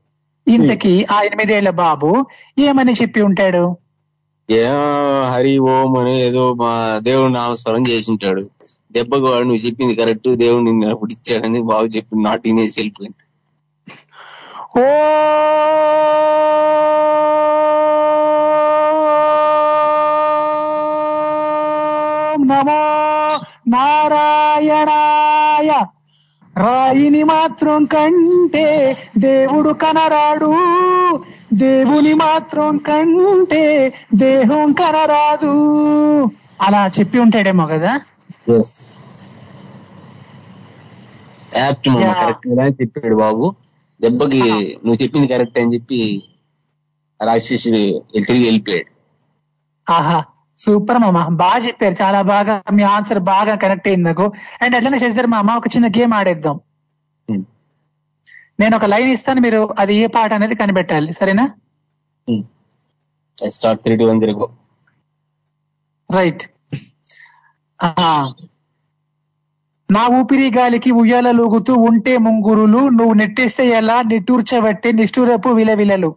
ఇంతకీ 0.47 0.93
ఆ 1.11 1.21
ఎనిమిదేళ్ళ 1.21 1.69
బాబు 1.81 2.09
ఏమని 2.59 2.93
చెప్పి 2.93 3.19
ఉంటాడు? 3.21 3.63
ఏ 4.53 4.67
హరి 5.31 5.59
ఓం 5.59 5.97
అని 5.97 6.21
ఏదో 6.21 6.53
మా 6.53 6.99
దేవుడు 7.01 7.33
నామస్వరం 7.33 7.83
చేసింటాడు. 7.89 8.49
దెబ్బకు 8.91 9.25
వాడు 9.25 9.43
నువ్వు 9.43 9.57
చెప్పింది 9.57 9.95
కరెక్ట్ 9.95 10.35
దేవుడు 10.35 10.63
నిన్ను 10.63 10.89
అప్పుడు 10.89 11.11
ఇచ్చాడని 11.11 11.61
బాబు 11.61 11.85
చెప్పి 11.85 12.23
నా 12.23 12.35
టీనేజ్ 12.35 12.79
వెళ్ళిపోయింది 12.79 13.23
ఓ 14.79 14.83
నమో 22.43 22.83
నారాయణాయ. 23.67 25.69
రాయిని 26.57 27.23
మాత్రం 27.23 27.85
కంటే 27.85 28.95
దేవుడు 29.17 29.69
కనరాడు. 29.69 30.53
దేవుని 31.53 32.13
మాత్రం 32.15 32.77
కంటే 32.79 33.63
దేహం 34.15 34.73
కనరాదు. 34.73 35.53
అలా 36.61 36.87
చెప్పి 36.95 37.19
ఉంటాడేమో 37.19 37.65
కదా? 37.67 37.91
యాప్ట్ 41.55 41.87
అని 42.57 42.75
చెప్పాడు 42.79 43.15
బాబు. 43.15 43.45
దెబ్బకి 43.99 44.41
నువ్వు 44.83 45.03
చెప్పింది 45.03 45.27
కరెక్ట్ 45.27 45.59
అని 45.59 45.73
చెప్పి 45.73 45.99
రాక్షసుడు 47.19 47.81
తిరిగి 48.19 48.45
వెళ్ళిపోయాడు. 48.45 48.89
ఆహా 49.87 50.17
సూపర్ 50.57 50.99
మామ. 51.03 51.17
బాగా 51.35 51.57
చెప్పారు. 51.57 51.95
చాలా 52.01 52.21
బాగా 52.27 52.63
మీ 52.73 52.83
ఆన్సర్ 52.89 53.19
బాగా 53.29 53.55
కనెక్ట్ 53.55 53.87
అయింది 53.87 54.05
నాకు. 54.05 54.25
అండ్ 54.61 54.75
అట్లనే 54.75 54.97
చేస్తారు 54.97 55.27
మామ. 55.27 55.49
ఒక 55.53 55.67
చిన్న 55.67 55.87
గేమ్ 55.97 56.13
ఆడేద్దాం. 56.13 56.57
నేను 58.59 58.73
ఒక 58.77 58.85
లైన్ 58.85 59.11
ఇస్తాను 59.13 59.41
మీరు 59.45 59.59
అది 59.81 59.93
ఏ 59.95 60.07
పాట 60.15 60.31
అనేది 60.37 60.55
కనిపెట్టాలి. 60.61 61.11
సరేనా? 61.19 61.45
Start 63.37 63.81
three 63.83 63.93
two 63.99 64.05
one 64.09 64.19
zero 64.21 64.47
right 66.09 66.43
నా 69.89 70.03
ఊపిరి 70.17 70.47
గాలికి 70.55 70.91
ఉయ్యాలలుగుతూ 71.01 71.73
ఉంటే 71.87 72.13
ముంగురులు 72.25 72.81
నువ్వు 72.97 73.15
నెట్టేస్తే 73.21 73.63
ఎలా? 73.79 73.97
నిట్టూర్చబట్టి 74.11 74.89
నిష్ఠూరపు 74.99 75.49
విలవిలలు. 75.59 76.11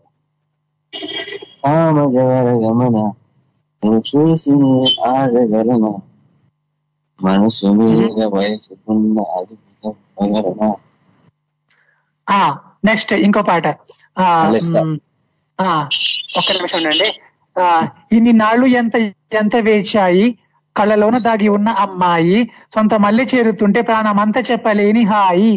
చూసి 4.04 4.52
ఆగగలనా 5.10 5.90
మనసు 7.20 7.68
మీద 7.78 8.20
వయసుకున్న 8.34 9.16
అది 9.36 9.56
చెప్పగలనా 9.80 10.68
ఆ 10.70 10.85
నెక్స్ట్ 12.88 13.12
ఇంకో 13.26 13.42
పాట. 13.42 13.66
ఒక్క 16.38 16.50
నిమిషం 16.56 16.78
ఉండండి. 16.80 17.08
ఇన్ని 18.16 18.32
నాళ్ళు 18.32 18.66
ఎంత 18.80 18.96
ఎంత 19.40 19.56
వేచాయి? 19.68 20.26
కళ్ళలోన 20.76 21.18
దాగి 21.18 21.48
ఉన్న 21.48 21.68
అమ్మాయి 21.84 22.38
సొంత 22.74 22.94
మళ్ళీ 23.04 23.24
చేరుతుంటే 23.34 23.80
ప్రాణం 23.80 24.18
అంతా 24.24 24.40
చెప్పలేని 24.50 25.02
హాయి. 25.04 25.52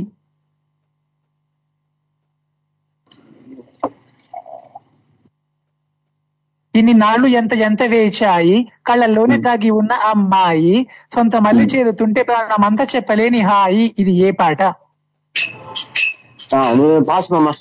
ఇన్ని 6.76 6.93
నాళ్ళు 6.93 7.28
ఎంత 7.39 7.53
ఎంత 7.67 7.84
వేచాయి? 7.93 8.57
కళ్ళల్లోనే 8.88 9.38
దాగి 9.47 9.70
ఉన్న 9.80 9.93
అమ్మాయి 10.11 10.76
సొంత 11.15 11.36
మళ్ళీ 11.47 11.65
చేరుతుంటే 11.65 12.24
ప్రాణం 12.24 12.63
అంతా 12.65 12.84
చెప్పలేని 12.95 13.41
హాయి. 13.41 13.86
ఇది 13.99 14.13
ఏ 14.28 14.32
పాట? 14.41 14.61
పాస్ 17.08 17.32
మామా. 17.32 17.54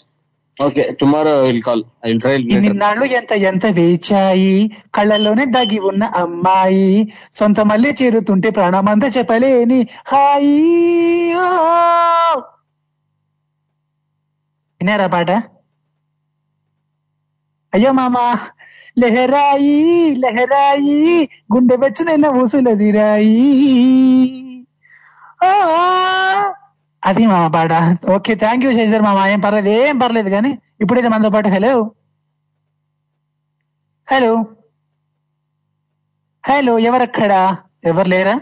Okay 0.62 0.96
tomorrow 1.00 1.40
will 1.42 1.62
call 1.62 1.82
I 2.06 2.08
will 2.08 2.20
try 2.20 2.34
ఇన్ని 2.34 2.68
నాళ్ళు 2.68 3.04
ఎంత 3.04 3.32
ఎంత 3.32 3.66
వేచాయి? 3.66 4.70
కళ్ళల్లోనే 4.94 5.44
దాగి 5.44 5.78
ఉన్న 5.78 6.04
అమ్మాయి. 6.04 7.12
సొంత 7.36 7.60
మళ్ళీ 7.60 7.94
చేరుతుంటే 8.02 8.50
ప్రాణమంతా 8.50 9.06
చెప్పలేని 9.06 9.86
హాయి. 10.06 10.56
ఓ. 11.34 12.40
విన్నారా 14.80 15.06
పాట? 15.06 15.30
అయ్యో 17.74 17.92
మామా 17.92 18.38
లెహరాయి 18.98 20.14
లెహరాయి 20.14 21.28
గుండె 21.54 21.76
వెచ్చనైన 21.76 22.26
ఊసులదిరాయి. 22.26 23.38
ఆ! 25.44 25.52
అది 27.02 27.24
మా 27.32 27.38
బాడ. 27.56 27.72
ఓకే 28.14 28.32
థ్యాంక్ 28.42 28.64
యూ 28.66 28.70
శేషర్ 28.78 29.04
మామ. 29.06 29.18
ఏం 29.34 29.40
పర్లేదు 29.46 29.70
ఏం 29.82 29.96
పర్లేదు 30.02 30.30
కానీ 30.36 30.50
ఇప్పుడైతే 30.82 31.08
మనతో 31.14 31.30
పాటు 31.36 31.48
హలో 31.56 31.72
హలో 34.08 34.32
హలో 36.44 36.74
ఎవరక్కడ? 36.88 37.32
ఎవరు 37.90 38.08
లేరా? 38.12 38.34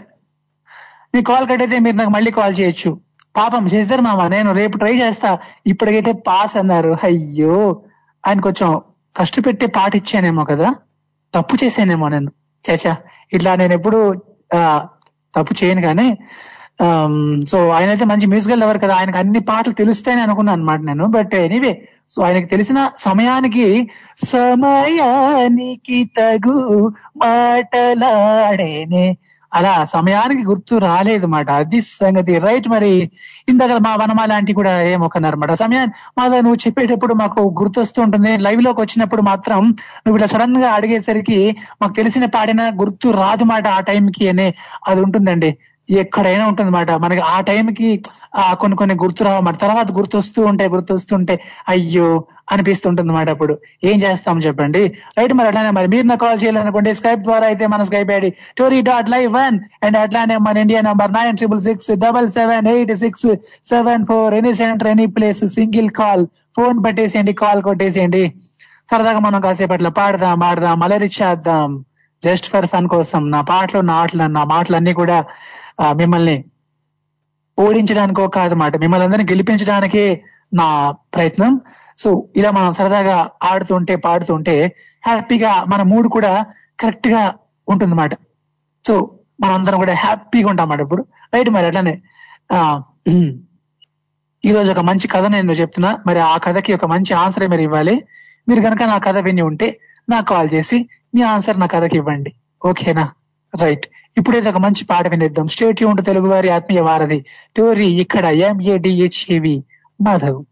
మీ 1.13 1.19
కాల్ 1.29 1.45
కట్ 1.49 1.63
అయితే 1.65 1.77
మీరు 1.85 1.97
నాకు 1.99 2.13
మళ్ళీ 2.15 2.31
కాల్ 2.37 2.55
చేయొచ్చు. 2.59 2.89
పాపం 3.37 3.63
శశిధర్ 3.73 4.03
మామ 4.07 4.21
నేను 4.35 4.49
రేపు 4.59 4.75
ట్రై 4.81 4.93
చేస్తా. 5.01 5.29
ఇప్పటికైతే 5.71 6.11
పాస్ 6.27 6.55
అన్నారు. 6.61 6.91
అయ్యో 7.07 7.57
ఆయన 8.23 8.39
కొంచెం 8.47 8.69
కష్టపెట్టి 9.15 9.67
పాట 9.77 9.91
ఇచ్చానేమో 10.01 10.43
కదా. 10.51 10.69
తప్పు 11.33 11.55
చేశానేమో 11.63 12.07
నేను 12.15 12.29
చేచా 12.63 12.93
ఇట్లా 13.35 13.51
నేను 13.61 13.73
ఎప్పుడు 13.79 13.99
తప్పు 15.33 15.53
చేయను 15.59 15.81
కానీ 15.87 16.07
Um, 16.79 17.13
సో 17.49 17.57
ఆయన 17.75 17.89
అయితే 17.89 18.05
మంచి 18.05 18.25
మ్యూజికల్ 18.31 18.63
ఎవరు 18.63 18.79
కదా. 18.79 18.95
ఆయనకు 18.95 19.17
అన్ని 19.17 19.39
పాటలు 19.39 19.73
తెలుస్తాయని 19.73 20.21
అనుకున్నాను 20.21 20.61
అనమాట 20.61 20.81
నేను. 20.89 21.05
బట్ 21.15 21.33
ఎనీవే 21.35 21.71
సో 22.09 22.19
ఆయనకి 22.23 22.47
తెలిసిన 22.47 22.79
సమయానికి 22.97 23.65
సమయానికి 24.33 25.99
తగు 26.17 26.57
మాటలాడేనే. 27.21 29.05
అలా 29.51 29.73
సమయానికి 29.85 30.43
గుర్తు 30.43 30.75
రాలేదు 30.85 31.27
మాట. 31.27 31.49
అది 31.61 31.79
సంగతి. 31.81 32.33
రైట్ 32.45 32.67
మరి 32.69 32.91
ఇందాక 33.49 33.77
మా 33.85 33.93
వనమాల 34.01 34.31
ఆంటీ 34.33 34.53
కూడా 34.53 34.73
ఏమొకన్నారన్నమాట 34.93 35.53
సమయాన్ని 35.63 35.93
మాధవ్ 36.17 36.43
నువ్వు 36.43 36.59
చెప్పేటప్పుడు 36.65 37.13
మాకు 37.13 37.41
గుర్తొస్తూ 37.61 38.01
ఉంటుంది. 38.01 38.33
లైవ్లోకి 38.45 38.81
వచ్చినప్పుడు 38.81 39.21
మాత్రం 39.21 39.61
నువ్వు 40.05 40.17
ఇలా 40.19 40.27
సడన్గా 40.35 40.71
అడిగేసరికి 40.71 41.39
మాకు 41.81 41.93
తెలిసిన 41.93 42.25
పాడిన 42.37 42.61
గుర్తు 42.81 43.09
రాదు 43.23 43.43
మాట 43.43 43.67
ఆ 43.67 43.79
టైంకి 43.79 44.27
అనే 44.33 44.47
అది 44.87 45.01
ఉంటుందండి. 45.01 45.51
ఎక్కడైనా 45.89 46.47
ఉంటుంది 46.47 46.71
మాట 46.71 46.91
మనకి 47.03 47.21
ఆ 47.33 47.41
టైంకి 47.41 47.89
ఆ 48.35 48.53
కొన్ని 48.53 48.77
కొన్ని 48.77 48.95
గుర్తు 48.95 49.23
రావన్నమాట. 49.23 49.57
తర్వాత 49.57 49.91
గుర్తొస్తూ 49.91 50.45
ఉంటాయి 50.45 50.69
గుర్తొస్తుంటే 50.69 51.35
అయ్యో 51.69 52.07
అనిపిస్తుంటుంది 52.51 53.13
మాట 53.13 53.29
అప్పుడు. 53.29 53.53
ఏం 53.83 53.97
చేస్తాం 53.99 54.39
చెప్పండి? 54.39 54.81
రైట్ 55.17 55.33
మరి 55.33 55.47
అట్లానే 55.47 55.69
మరి 55.69 55.87
మీరు 55.87 56.05
నాకు 56.07 56.19
కాల్ 56.25 56.39
చేయాలనుకుంటే 56.43 56.93
స్కైప్ 56.93 57.19
ద్వారా 57.19 57.45
అయితే 57.47 57.67
మన 57.67 57.83
Skype 57.83 58.11
ID 58.11 58.29
Tori 58.57 58.81
dot 58.81 59.09
live 59.09 59.33
one 59.33 59.57
and 59.83 59.97
అట్లానే 59.97 60.37
మన 60.37 60.57
India 60.57 60.81
number 60.81 61.11
nine 61.11 61.37
triple 61.37 61.59
six 61.59 61.91
double 61.95 62.29
seven 62.29 62.67
eight 62.67 62.95
six 62.95 63.27
seven 63.63 64.05
four 64.05 64.33
any 64.33 64.53
centre 64.53 64.87
any 64.87 65.05
place 65.05 65.45
single 65.57 65.89
call 65.89 66.25
phone 66.57 66.83
పట్టేసేయండి 66.85 67.33
call 67.33 67.63
కొట్టేసేయండి. 67.63 68.23
సరదాగా 68.91 69.19
మనం 69.19 69.41
కాసేపట్లో 69.41 69.89
పాడదాం 69.89 70.43
ఆడదాం 70.43 70.83
అలరి 70.83 71.09
చేద్దాం. 71.19 71.69
జస్ట్ 72.23 72.47
ఫర్ 72.49 72.65
ఫన్ 72.65 72.87
కోసం 72.87 73.31
నా 73.31 73.41
పాటలు 73.41 73.81
నా 73.81 73.93
ఆటలు 73.93 74.27
నా 74.37 74.43
మాటలన్నీ 74.43 74.93
కూడా 74.93 75.17
మిమ్మల్ని 75.81 76.45
ఓడించడానికో 77.59 78.27
కాదు 78.27 78.55
మాట. 78.55 78.77
మిమ్మల్ని 78.77 79.05
అందరినీ 79.05 79.31
గెలిపించడానికే 79.31 80.23
నా 80.53 80.91
ప్రయత్నం. 80.91 81.61
సో 81.97 82.27
ఇలా 82.35 82.51
మనం 82.51 82.71
సరదాగా 82.71 83.29
ఆడుతుంటే 83.43 83.95
పాడుతుంటే 83.95 84.75
హ్యాపీగా 85.05 85.65
మన 85.67 85.81
మూడ్ 85.81 86.07
కూడా 86.07 86.45
కరెక్ట్గా 86.79 87.33
ఉంటుంది 87.69 88.15
సో 88.87 89.19
మనం 89.43 89.53
అందరం 89.53 89.77
కూడా 89.77 89.93
హ్యాపీగా 89.93 90.49
ఉంటాం 90.49 90.65
అన్నమాట 90.65 90.81
ఇప్పుడు. 90.85 91.05
రైట్ 91.33 91.49
మరి 91.49 91.65
అట్లానే 91.65 92.01
ఆ 92.51 92.81
ఈరోజు 94.45 94.71
ఒక 94.71 94.79
మంచి 94.79 95.07
కథ 95.07 95.25
నేను 95.25 95.51
చెప్తున్నా. 95.51 95.97
మరి 96.07 96.19
ఆ 96.19 96.37
కథకి 96.37 96.73
ఒక 96.73 96.85
మంచి 96.85 97.13
ఆన్సర్ 97.13 97.49
మీరు 97.49 97.61
ఇవ్వాలి. 97.61 98.05
మీరు 98.47 98.61
కనుక 98.61 98.83
నా 98.83 98.97
కథ 98.97 99.17
విని 99.17 99.41
ఉంటే 99.41 99.79
నాకు 100.09 100.25
కాల్ 100.25 100.49
చేసి 100.53 100.89
మీ 101.15 101.21
ఆన్సర్ 101.21 101.59
నా 101.59 101.65
కథకి 101.65 101.97
ఇవ్వండి. 101.97 102.33
ఓకేనా? 102.65 103.11
రైట్ 103.55 103.85
ఇప్పుడైతే 104.17 104.49
ఒక 104.49 104.57
మంచి 104.57 104.85
పాట 104.85 105.07
వినిద్దాం. 105.07 105.47
స్టేట్ 105.47 105.83
యూన్ 105.83 106.05
తెలుగు 106.05 106.27
వారి 106.27 106.49
ఆత్మీయ 106.49 106.81
వారధి. 106.81 107.25
టోరీ 107.57 107.85
ఇక్కడ 107.85 108.25
ఎంఏడిహెచ్ఏవి 108.25 109.63
మాధవ్. 110.01 110.43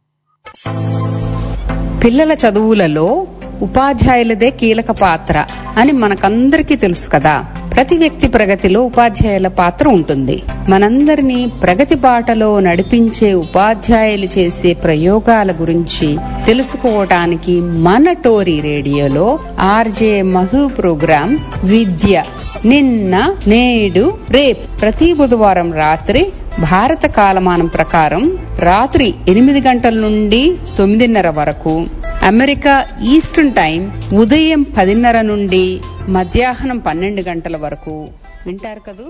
పిల్లల 2.04 2.34
చదువులలో 2.34 3.28
ఉపాధ్యాయులదే 3.62 4.50
కీలక 4.50 4.92
పాత్ర 4.92 5.46
అని 5.78 5.92
మనకందరికీ 5.92 6.76
తెలుసు 6.76 7.10
కదా. 7.10 7.46
ప్రతి 7.76 7.98
వ్యక్తి 7.98 8.28
ప్రగతిలో 8.28 8.82
ఉపాధ్యాయుల 8.82 9.48
పాత్ర 9.48 9.88
ఉంటుంది. 9.88 10.44
మనందరినీ 10.70 11.52
ప్రగతి 11.64 11.96
బాటలో 11.96 12.60
నడిపించే 12.60 13.34
ఉపాధ్యాయులు 13.34 14.26
చేసే 14.26 14.74
ప్రయోగాల 14.74 15.52
గురించి 15.52 16.18
తెలుసుకోవటానికి 16.46 17.62
మన 17.62 18.12
టోరీ 18.12 18.62
రేడియోలో 18.62 19.40
ఆర్జే 19.60 20.22
మధు 20.22 20.68
ప్రోగ్రాం 20.68 21.40
విద్య. 21.64 22.24
నిన్న 22.66 23.36
నేడు 23.48 24.18
రేప్. 24.30 24.82
ప్రతి 24.82 25.14
బుధవారం 25.14 25.74
రాత్రి 25.74 26.32
భారత 26.60 27.06
కాలమానం 27.06 27.66
ప్రకారం 27.66 28.38
రాత్రి 28.60 29.14
ఎనిమిది 29.28 29.62
గంటల 29.62 29.94
నుండి 29.94 30.58
తొమ్మిదిన్నర 30.78 31.30
వరకు. 31.30 31.86
అమెరికా 32.24 32.86
ఈస్టర్న్ 33.04 33.52
టైం 33.52 33.92
ఉదయం 34.14 34.66
పదిన్నర 34.78 35.22
నుండి 35.22 35.82
మధ్యాహ్నం 36.10 36.78
పన్నెండు 36.78 37.22
గంటల 37.22 37.58
వరకు. 37.58 38.08
వింటారు 38.46 38.80
కదూ? 38.80 39.04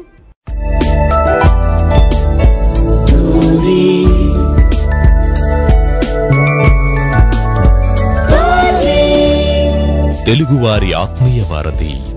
తెలుగువారి 10.26 10.94
ఆత్మీయ 10.94 11.44
వారధి 11.52 12.15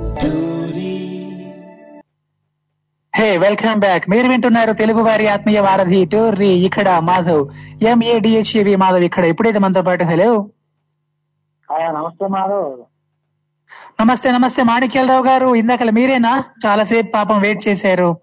హే 3.18 3.36
వెల్కమ్ 3.36 3.80
బ్యాక్. 3.80 4.10
మీరు 4.10 4.28
వింటున్నారు 4.28 4.72
తెలుగు 4.72 5.02
వారి 5.02 5.28
ఆత్మీయ 5.28 5.60
వారధి 5.60 6.04
టోర్రీ. 6.04 6.48
ఇక్కడ 6.48 6.98
మాధవ్. 6.98 7.48
ఎంఏడిహెచ్ఏవి 7.84 8.76
మాధవ్ 8.76 9.04
ఇక్కడ. 9.04 9.24
ఇప్పుడైతే 9.24 9.58
మనతో 9.58 9.82
పాటు 9.82 10.04
హలో. 10.04 10.48
నమస్తే 11.72 12.26
మాధవ్. 12.26 12.76
నమస్తే 14.00 14.32
నమస్తే. 14.32 14.62
మాణిక్యాలరావు 14.62 15.24
గారు 15.24 15.54
ఇందాక 15.54 15.82
మీరేనా? 15.82 16.44
చాలా 16.66 16.84
సేపు 16.84 17.10
పాపం 17.10 17.40
వెయిట్ 17.40 17.68
చేశారు. 17.68 18.16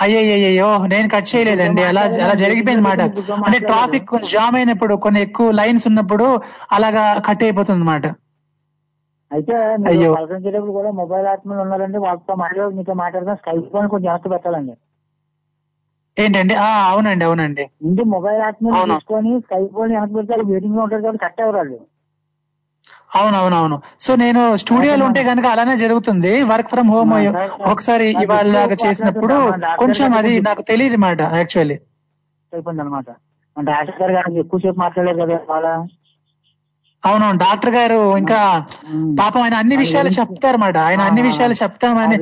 అయ్యయ్యో 0.00 0.86
నేను 0.86 1.08
కట్ 1.08 1.36
చేయలేదండి. 1.36 1.84
అలా 1.84 2.00
అలా 2.00 2.34
జరిగిపోయింది 2.34 2.84
మాట. 2.84 3.00
అంటే 3.46 3.58
ట్రాఫిక్ 3.58 4.08
కొంచెం 4.08 4.28
జామ్ 4.32 4.56
అయినప్పుడు 4.56 4.94
కొన్ని 4.94 5.22
ఎక్కువ 5.22 5.50
లైన్స్ 5.50 5.86
ఉన్నప్పుడు 5.86 6.42
అలాగా 6.72 7.18
కట్ 7.26 7.42
అయిపోతుంది 7.42 7.80
అనమాట 7.80 8.06
అయితే. 9.30 9.54
మీరు 9.84 10.10
పలకరించేటప్పుడు 10.16 10.74
కూడా 10.76 10.90
మొబైల్ 11.00 11.26
ఆత్మలు 11.32 11.60
ఉన్నారండి 11.64 11.98
వాళ్ళతో 12.04 12.34
మాట్లాడి 12.42 12.76
మీతో 12.78 12.94
మాట్లాడదాం 13.02 13.36
స్కైప్ 13.40 13.66
కొంచెం 13.72 14.06
వెనక్కి 14.06 14.30
పెట్టాలండి. 14.34 14.74
ఏంటండి? 16.16 16.54
ఆ 16.62 16.70
అవునండి 16.92 17.24
అవునండి. 17.26 17.64
ముందు 17.84 18.02
మొబైల్ 18.14 18.40
ఆత్మలు. 18.46 18.78
తీసుకొని 18.92 19.32
స్కైప్ 19.44 19.70
ఫోన్ 19.76 19.92
వెనక్కి 19.96 20.16
పెడితే 20.18 20.34
వెయిటింగ్లో 20.50 20.82
ఉంటారు 20.86 21.04
కాబట్టి 21.04 21.22
కట్ 21.26 21.40
అవ్వరాళ్ళు 21.44 21.78
అవునవునవును. 23.18 23.76
సో 24.04 24.10
నేను 24.22 24.40
స్టూడియోలో 24.62 25.04
ఉంటే 25.08 25.20
కనుక 25.28 25.46
అలానే 25.52 25.74
జరుగుతుంది. 25.82 26.32
వర్క్ 26.50 26.70
ఫ్రమ్ 26.72 26.90
హోమ్ 26.94 27.12
ఒకసారి 27.72 28.06
ఇవాళ 28.24 28.56
చేసినప్పుడు 28.84 29.36
కొంచెం 29.82 30.10
అది 30.20 30.32
నాకు 30.48 30.64
తెలియదు 30.72 30.98
మాట 31.06 31.20
యాక్చువల్లీ 31.40 31.76
అయిపోయింది 32.52 32.82
అనమాట 32.84 33.08
అంటే 33.56 33.70
డాక్టర్ 33.70 34.12
గారు 34.16 34.38
ఎక్కువసేపు 34.42 34.78
మాట్లాడలేదు 34.82 35.20
కదా 35.22 35.38
వాళ్ళ 35.50 35.68
అవునవును 37.04 37.38
డాక్టర్ 37.44 37.72
గారు 37.76 37.98
ఇంకా 38.20 38.38
పాపం 39.20 39.40
ఆయన 39.42 39.56
అన్ని 39.62 39.76
విషయాలు 39.82 40.10
చెప్తారన్నమాట 40.18 40.78
ఆయన 40.88 41.02
అన్ని 41.08 41.22
విషయాలు 41.28 41.54
చెప్తామని 41.62 42.16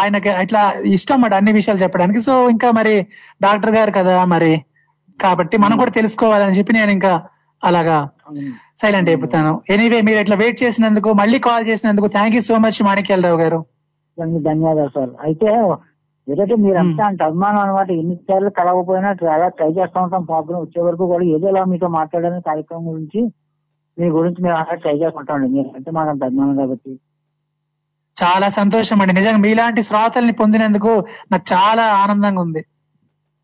ఆయనకి 0.00 0.30
అట్లా 0.42 0.62
ఇష్టం 0.96 1.14
అన్నమాట 1.16 1.34
అన్ని 1.40 1.52
విషయాలు 1.58 1.82
చెప్పడానికి. 1.84 2.20
సో 2.28 2.34
ఇంకా 2.54 2.68
మరి 2.78 2.94
డాక్టర్ 3.46 3.74
గారు 3.78 3.92
కదా 3.98 4.14
మరి. 4.34 4.52
కాబట్టి 5.18 5.56
మనం 5.64 5.76
కూడా 5.82 5.92
తెలుసుకోవాలని 5.98 6.56
చెప్పి 6.58 6.72
నేను 6.78 6.92
ఇంకా 6.96 7.12
అలాగా 7.62 7.98
సైలెంట్ 8.82 9.10
అయిపోతాను. 9.12 9.52
ఎనీవే 9.74 9.98
మీరు 10.08 10.18
ఇట్లా 10.24 10.36
వెయిట్ 10.42 10.58
చేసినందుకు 10.64 11.10
మళ్ళీ 11.20 11.38
కాల్ 11.46 11.64
చేసినందుకు 11.70 12.08
thank 12.16 12.36
you 12.36 12.42
so 12.50 12.56
much 12.64 12.80
Manikyalarao 12.88 13.38
గారు. 13.44 13.60
ధన్యవాదాలు 14.48 14.92
సార్. 14.96 15.12
అయితే 15.26 15.48
ఏదైతే 16.28 16.54
మీరు 16.62 16.78
అంతా 16.82 17.02
అంత 17.10 17.20
అభిమానం 17.28 17.60
అనమాట 17.64 17.88
ఎన్నిసార్లు 18.02 18.50
కలవకపోయినా 18.58 19.10
ట్రై 19.58 19.68
చేస్తూ 19.78 19.98
ఉంటాం 20.04 20.22
ప్రోగ్రామ్ 20.30 20.62
వచ్చే 20.64 20.80
వరకు 20.86 21.04
కూడా 21.12 21.24
ఏదో 21.34 21.64
మీతో 21.72 21.88
మాట్లాడని 21.98 22.40
కార్యక్రమం 22.48 22.86
గురించి 22.92 23.20
మీ 23.96 24.06
గురించి 24.16 24.40
మేము 24.44 24.56
అలా 24.60 24.74
ట్రై 24.84 24.94
చేసుకుంటామండి 25.02 25.48
మీరు 25.56 25.68
అంటే 25.76 25.90
మాకు 25.96 26.10
అంత 26.12 26.24
అభిమానం 26.28 26.56
కాబట్టి. 26.62 26.92
చాలా 28.16 28.46
సంతోషం 28.58 29.00
అండి. 29.02 29.14
నిజంగా 29.18 29.40
మీలాంటి 29.46 29.80
శ్రోతల్ని 29.88 30.34
పొందినందుకు 30.40 30.92
నాకు 31.32 31.46
చాలా 31.54 31.84
ఆనందంగా 32.02 32.40
ఉంది. 32.46 32.62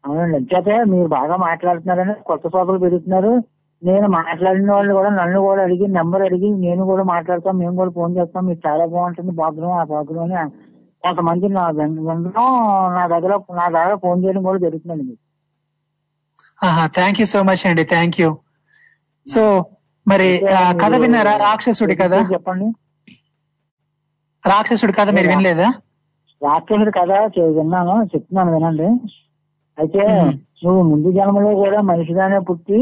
అవునండి. 0.04 0.36
అంచేతే 0.40 0.74
మీరు 0.92 1.08
బాగా 1.18 1.34
మాట్లాడుతున్నారని 1.48 2.14
కొత్త 2.30 2.44
సోదరులు 2.54 2.82
పెరుగుతున్నారు. 2.84 3.32
నేను 3.82 4.06
మాట్లాడిన 4.18 4.70
వాళ్ళు 4.76 4.92
కూడా 4.98 5.10
నన్ను 5.20 5.38
కూడా 5.46 5.60
అడిగి 5.66 5.86
నెంబర్ 5.98 6.22
అడిగి 6.28 6.48
నేను 6.64 6.82
కూడా 6.90 7.04
మాట్లాడతాం 7.12 7.54
మేము 7.62 7.74
కూడా 7.80 7.92
ఫోన్ 7.98 8.12
చేస్తాం. 8.18 8.42
మీకు 8.48 8.62
చాలా 8.68 8.84
బాగుంటుంది 8.94 9.32
ప్రోగ్రామ్ 9.40 9.76
ఆ 9.80 9.84
ప్రోగ్రామ్ 9.92 10.24
అని 10.26 10.52
కొంతమంది 11.04 11.46
నా 11.58 11.64
వెంటనే 11.78 12.42
నా 12.96 13.04
దగ్గర 13.14 13.32
నా 13.60 13.64
దగ్గర 13.76 13.94
ఫోన్ 14.04 14.20
చేయడం 14.24 14.42
కూడా 14.48 14.60
జరుగుతుందండి. 14.66 15.04
మీకు 15.08 15.22
థ్యాంక్ 16.98 17.20
యూ 17.20 17.26
సో 17.34 17.40
మచ్ 17.48 17.64
అండి. 17.70 17.84
థ్యాంక్ 17.94 18.18
యూ 18.22 18.28
సో 19.26 19.42
మరి 20.06 20.28
కథ 20.82 20.94
విన్నారా? 21.02 21.32
రాక్షసుడి 21.36 21.94
కథ? 21.96 22.14
చెప్పండి. 22.32 22.66
రాక్షసుడి 24.44 24.92
కథ 24.92 25.08
మీరు 25.16 25.28
వినలేదా? 25.28 25.68
రాక్షసుడు 26.42 26.92
కథ 26.98 27.10
విన్నాను 27.58 27.94
చెప్తున్నాను 28.12 28.50
వినండి. 28.56 28.88
అయితే 29.78 30.02
నువ్వు 30.64 30.82
ముందు 30.82 31.08
జన్మలో 31.12 31.50
కూడా 31.54 31.78
మనిషిగానే 31.90 32.38
పుట్టి 32.48 32.80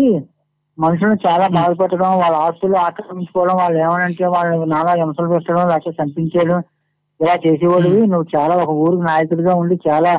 మనుషులను 0.78 1.18
చాలా 1.26 1.46
బాధపెట్టడం 1.48 2.10
వాళ్ళ 2.18 2.36
ఆస్తులు 2.46 2.76
ఆక్రమించుకోవడం 2.78 3.56
వాళ్ళు 3.56 3.78
ఏమనంటే 3.78 4.26
వాళ్ళని 4.34 4.66
నానా 4.66 4.92
హింసలు 5.00 5.28
పెట్టడం 5.34 5.64
లేకపోతే 5.68 5.96
చంపించేయడం 6.02 6.58
ఇలా 7.20 7.34
చేసేవాడివి. 7.46 8.00
నువ్వు 8.06 8.26
చాలా 8.36 8.54
ఒక 8.62 8.72
ఊరికి 8.84 9.02
నాయకుడిగా 9.02 9.54
ఉండి 9.54 9.76
చాలా 9.88 10.12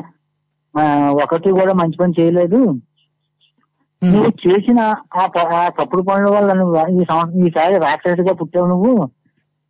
ఒకటి 1.24 1.48
కూడా 1.60 1.72
మంచి 1.72 1.96
పని 1.96 2.14
చేయలేదు. 2.20 2.60
నువ్వు 4.02 4.30
చేసిన 4.42 4.80
ఆ 5.16 5.24
తప్పుడు 5.78 6.02
పనుల 6.02 6.30
వల్ల 6.30 6.52
నువ్వు 6.52 6.76
ఈ 6.92 7.02
ఈసారి 7.46 7.76
రాక్షసుడిగా 7.78 8.32
పుట్టావు 8.32 8.66
నువ్వు. 8.66 8.92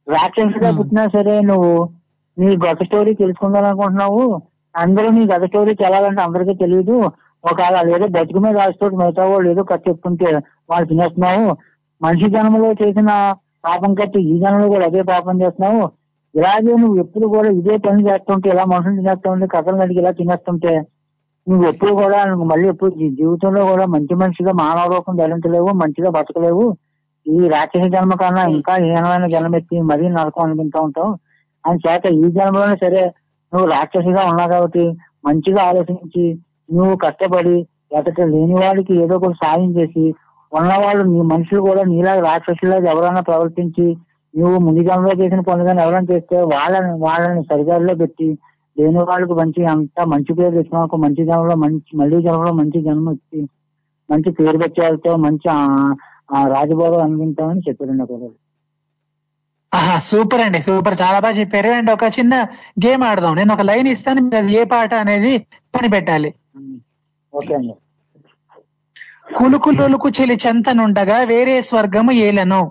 రాక్షసుడిగా 0.06 0.70
పుట్టినా 0.78 1.04
సరే 1.14 1.34
నువ్వు 1.40 1.72
నీ 2.36 2.50
గత 2.64 2.78
స్టోరీ 2.84 3.12
తెలుసుకుందాం 3.14 3.64
అనుకుంటున్నావు 3.64 4.22
అందరూ 4.74 5.08
నీ 5.10 5.22
గత 5.26 5.42
స్టోరీ 5.44 5.72
తెలాలంటే 5.74 6.22
అందరికీ 6.22 6.54
తెలియదు 6.54 6.96
ఒకవేళ 7.44 7.76
ఏదో 7.94 8.06
బతుకు 8.08 8.40
మీద 8.40 8.54
రాసితోటి 8.56 8.96
మిగతా 8.96 9.22
వాళ్ళు 9.24 9.48
ఏదో 9.50 9.62
కథ 9.62 9.80
చెప్పుకుంటే 9.88 10.28
వాళ్ళు 10.70 10.86
తినేస్తున్నావు 10.88 11.46
మనిషి 12.00 12.28
జన్మలో 12.30 12.70
చేసిన 12.82 13.10
పాపం 13.64 13.94
కట్టి 13.94 14.20
ఈ 14.24 14.36
జన్మలో 14.38 14.68
కూడా 14.68 14.86
అదే 14.86 15.02
పాపం 15.10 15.36
చేస్తున్నావు. 15.42 15.82
ఇలాగే 16.34 16.72
నువ్వు 16.76 16.96
ఎప్పుడు 16.96 17.26
కూడా 17.26 17.48
ఇదే 17.50 17.74
పని 17.78 18.06
చేస్తుంటే 18.08 18.50
ఇలా 18.50 18.64
మనుషులు 18.64 18.96
తినేస్తుంటే 18.96 19.46
కథలు 19.46 19.76
నడికి 19.76 20.00
ఇలా 20.00 20.10
తినేస్తుంటే 20.10 20.72
నువ్వు 21.46 21.64
ఎప్పుడు 21.68 21.92
కూడా 21.92 22.18
నువ్వు 22.24 22.44
మళ్ళీ 22.44 22.66
ఎప్పుడు 22.68 22.90
జీవితంలో 23.18 23.62
కూడా 23.66 23.84
మంచి 23.86 24.14
మనిషిగా 24.14 24.52
మానవ 24.60 24.84
రూపం 24.94 25.14
ధరించలేవు 25.16 25.70
మంచిగా 25.72 26.10
బతకలేవు. 26.10 26.64
ఈ 27.26 27.38
రాక్షస 27.48 27.86
జన్మ 27.86 28.14
కన్నా 28.14 28.44
ఇంకా 28.48 28.74
హీనమైన 28.74 29.26
జన్మ 29.26 29.56
ఎత్తి 29.56 29.80
మరీ 29.90 30.06
నరకం 30.08 30.42
అనుకుంటా 30.42 30.78
ఉంటావు. 30.80 31.12
అని 31.64 31.80
చేత 31.84 32.04
ఈ 32.14 32.28
జన్మలోనే 32.30 32.76
సరే 32.76 33.02
నువ్వు 33.52 33.66
రాక్షసిగా 33.68 34.22
ఉన్నావు 34.24 34.50
కాబట్టి 34.50 34.84
మంచిగా 35.26 35.62
ఆలోచించి 35.62 36.24
నువ్వు 36.68 36.94
కష్టపడి 36.96 37.56
ఎదట 37.92 38.20
లేని 38.26 38.54
వాడికి 38.54 38.92
ఏదో 39.02 39.16
ఒకటి 39.16 39.36
సాయం 39.42 39.70
చేసి 39.70 40.04
ఉన్నవాళ్ళు 40.52 41.02
నీ 41.04 41.20
మనుషులు 41.32 41.60
కూడా 41.60 41.82
నీలా 41.82 42.12
రాక్షసులాగా 42.20 42.86
ఎవరైనా 42.90 43.20
ప్రవర్తించి 43.20 43.86
నువ్వు 44.34 44.58
ముందు 44.58 44.82
జన్మలో 44.82 45.14
చేసిన 45.22 45.40
పనులు 45.40 45.66
కానీ 45.66 45.80
ఎవరైనా 45.82 46.08
చేస్తే 46.12 46.36
వాళ్ళని 46.52 46.92
వాళ్ళని 47.00 47.42
సరిదారిలో 47.42 47.94
పెట్టి 47.94 48.28
లేని 48.76 49.00
వాళ్ళకి 49.02 49.32
మంచి 49.32 49.62
అంతా 49.64 50.02
మంచి 50.04 50.32
పేరు 50.34 50.54
తెచ్చిన 50.54 51.00
మంచి 51.04 51.22
జన్మలో 51.24 51.56
మంచి 51.56 51.96
మళ్ళీ 51.96 52.18
జన్మలో 52.22 52.52
మంచి 52.52 52.78
జన్మ 52.82 53.10
ఇచ్చి 53.10 53.40
మంచి 54.08 54.30
పేరు 54.32 54.58
పెట్టేవాళ్ళతో 54.58 55.16
మంచి 55.24 55.48
రాజభోగం 56.48 57.02
అందించామని 57.02 57.66
చెప్పారు 57.68 57.98
నాకు 58.00 58.16
ఆహా 59.72 59.98
సూపర్ 60.06 60.42
అండి 60.44 60.60
సూపర్. 60.62 60.96
చాలా 61.02 61.18
బాగా 61.18 61.36
చెప్పారు. 61.38 61.70
అండ్ 61.76 61.90
ఒక 61.90 62.06
చిన్న 62.16 62.34
గేమ్ 62.84 63.02
ఆడదాం. 63.02 63.36
నేను 63.36 63.52
ఒక 63.54 63.64
లైన్ 63.70 63.88
ఇస్తాను 63.88 64.20
మీరు 64.24 64.36
అది 64.36 64.56
ఏ 64.60 64.64
పాట 64.72 64.92
అనేది 65.04 65.32
కనిపెట్టాలి. 65.74 66.30
ఓకే 67.32 67.54
అండి. 67.54 67.74
కులుకు 69.36 69.70
లొలుకు 69.70 70.08
చెలి 70.16 70.36
చెంతనుండగా 70.44 71.18
వేరే 71.32 71.54
స్వర్గము 71.68 72.12
ఏలను. 72.26 72.62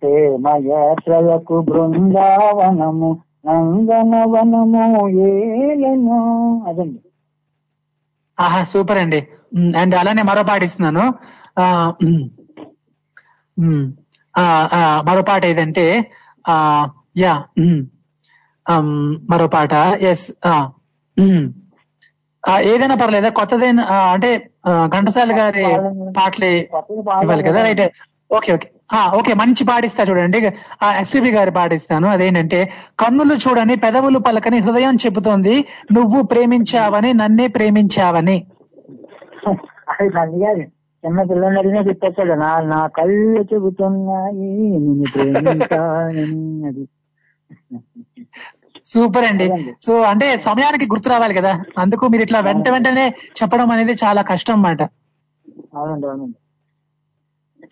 ప్రేమయాత్రలకు 0.00 1.56
బృందావనము 1.68 3.10
నందనవనము 3.46 5.02
ఏలను. 5.28 6.20
అదండి. 6.68 7.00
ఆహా 8.38 8.60
సూపర్ 8.64 8.98
అండి. 8.98 9.20
అండ్ 9.80 9.94
అలానే 9.94 10.22
మరో 10.22 10.42
పాట 10.42 10.62
ఇస్తున్నాను. 10.62 11.04
మరో 15.08 15.22
పాట 15.22 15.42
ఏదంటే 15.46 15.84
ఆ 16.44 16.56
యా 17.18 17.34
మరో 19.30 19.46
పాట. 19.48 19.72
ఎస్ 20.10 20.26
ఏదైనా 22.64 22.94
పర్లేదా? 22.94 23.28
కొత్తదైన 23.38 23.80
అంటే 24.14 24.30
ఘంటసాల 24.88 25.30
గారి 25.38 25.64
పాటలే 26.16 26.50
ఇవ్వాలి 27.22 27.42
కదా? 27.48 27.60
Right 27.66 27.82
okay 28.30 28.50
okay. 28.54 28.68
ఓకే 29.18 29.32
మంచి 29.34 29.62
పాటిస్తా 29.64 30.02
చూడండి. 30.02 30.38
ఆ 30.82 30.88
ఎస్పీబి 31.00 31.30
గారి 31.30 31.50
పాటిస్తాను. 31.50 32.06
అదేంటంటే 32.08 32.60
కన్నులు 33.00 33.34
చూడని 33.44 33.76
పెదవులు 33.76 34.18
పలకని 34.18 34.58
హృదయం 34.58 34.96
చెబుతోంది 35.04 35.54
నువ్వు 35.92 36.20
ప్రేమించావని 36.32 37.12
నన్నే 37.14 37.46
ప్రేమించావని. 37.56 38.36
అది 40.22 40.64
చిన్న 41.04 41.20
పిల్లలు 41.22 41.58
అడిగినా 41.58 41.80
చెప్పేస్తాడు. 41.88 42.34
నా 42.36 42.50
నా 42.72 42.80
కళ్ళు 42.96 43.42
చెబుతున్నాయి 43.50 44.48
నిన్ను 44.76 45.06
అది. 46.70 46.84
సూపర్ 48.84 49.26
అండి. 49.28 49.46
సో 49.80 49.92
అంటే 50.10 50.26
సమయానికి 50.38 50.86
గుర్తు 50.92 51.08
రావాలి 51.08 51.34
కదా. 51.34 51.52
అందుకు 51.78 52.04
మీరు 52.06 52.22
ఇట్లా 52.22 52.40
వెంట 52.40 52.66
వెంటనే 52.68 53.06
చెప్పడం 53.38 53.70
అనేది 53.70 53.94
చాలా 54.04 54.22
కష్టం 54.32 54.54
అన్నమాట. 54.56 54.82
అవునండి 55.76 56.06
అవునండి. 56.06 56.36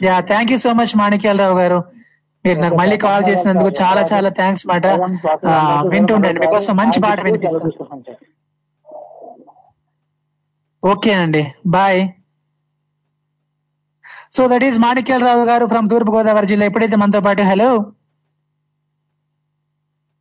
Yeah 0.02 0.14
thank 0.30 0.52
you 0.52 0.58
so 0.64 0.72
much 0.80 0.94
Manikyalarao 1.02 1.56
garu. 1.58 1.78
మీరు 2.44 2.58
నాకు 2.62 2.76
మళ్ళీ 2.80 2.96
కాల్ 3.04 3.24
చేసినందుకు 3.28 3.70
చాలా 3.82 4.00
చాలా 4.12 4.30
థ్యాంక్స్ 4.38 4.64
మాట. 4.70 4.86
వింటుండండి. 5.94 6.40
మీకోసం 6.44 6.74
మంచి 6.82 6.98
పాట 7.04 7.20
వినిపిస్తాను. 7.26 8.16
ఓకే 10.82 11.12
అండి 11.22 11.42
bye 11.76 12.00
so 14.36 14.42
that 14.52 14.64
is 14.68 14.78
Manikyalarao 14.84 15.44
garu 15.50 15.64
from 15.72 15.90
తూర్పు 15.90 16.12
గోదావరి 16.16 16.46
జిల్లా. 16.52 16.66
ఎప్పుడైతే 16.70 16.96
మనతో 17.02 17.20
పాటు 17.26 17.42
హలో 17.50 17.68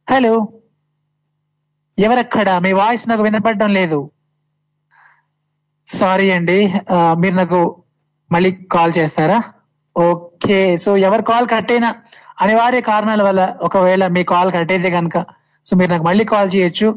హలో 0.07 0.34
ఎవరక్కడ? 1.97 2.49
మీ 2.65 2.71
వాయిస్ 2.80 3.03
నాకు 3.09 3.24
వినపడడం 3.26 3.69
లేదు. 3.80 3.99
సారీ 5.88 6.28
అండి. 6.32 6.59
మీరు 7.21 7.36
నాకు 7.36 7.59
మళ్ళీ 8.32 8.51
కాల్ 8.76 8.93
చేస్తారా? 8.97 9.39
ఓకే 9.95 10.59
సో 10.83 10.91
ఎవరు 11.07 11.21
కాల్ 11.21 11.47
కట్ 11.53 11.71
అయినా 11.71 11.89
అనివార్య 12.41 12.81
కారణాల 12.81 13.21
వల్ల 13.23 13.41
ఒకవేళ 13.61 14.03
మీ 14.07 14.23
కాల్ 14.23 14.51
కట్ 14.55 14.71
అయితే 14.71 14.89
కనుక 14.89 15.17
సో 15.65 15.73
మీరు 15.79 15.91
నాకు 15.91 16.03
మళ్ళీ 16.03 16.23
కాల్ 16.25 16.49
చేయొచ్చు. 16.55 16.87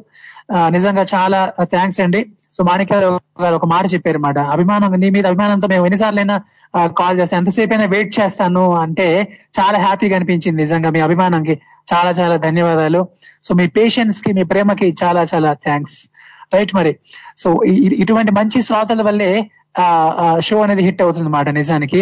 నిజంగా 0.75 1.03
చాలా 1.15 1.39
థ్యాంక్స్ 1.73 2.01
అండి. 2.01 2.21
సో 2.53 2.61
మాణిక్యారావు 2.65 3.43
గారు 3.43 3.57
ఒక 3.57 3.67
మాట 3.67 3.85
చెప్పారు 3.95 4.19
మాట 4.19 4.39
అభిమానం 4.39 4.93
నీ 5.03 5.09
మీద 5.11 5.27
అభిమానంతో 5.27 5.69
మేము 5.69 5.87
ఎన్నిసార్లైనా 5.87 6.37
కాల్ 7.01 7.17
చేస్తాను 7.21 7.41
ఎంతసేపు 7.43 7.73
అయినా 7.75 7.87
వెయిట్ 7.95 8.13
చేస్తాను 8.21 8.63
అంటే 8.75 9.07
చాలా 9.59 9.79
హ్యాపీగా 9.79 10.17
అనిపించింది 10.17 10.59
నిజంగా 10.63 10.91
మీ 10.91 11.01
అభిమానంకి. 11.01 11.57
చాలా 11.93 12.11
చాలా 12.11 12.37
ధన్యవాదాలు. 12.37 13.01
సో 13.43 13.55
మీ 13.55 13.67
పేషెన్స్కి 13.79 14.33
మీ 14.33 14.43
ప్రేమకి 14.43 14.89
చాలా 15.03 15.25
చాలా 15.35 15.53
థ్యాంక్స్. 15.67 15.99
రైట్ 16.55 16.73
మరి. 16.75 16.97
సో 17.37 17.49
ఇటువంటి 18.03 18.33
మంచి 18.33 18.63
శ్రోతల 18.63 19.03
వల్లే 19.03 19.31
షో 20.41 20.57
అనేది 20.63 20.83
హిట్ 20.83 21.03
అవుతుంది 21.03 21.31
మాట 21.31 21.49
నిజానికి 21.57 22.01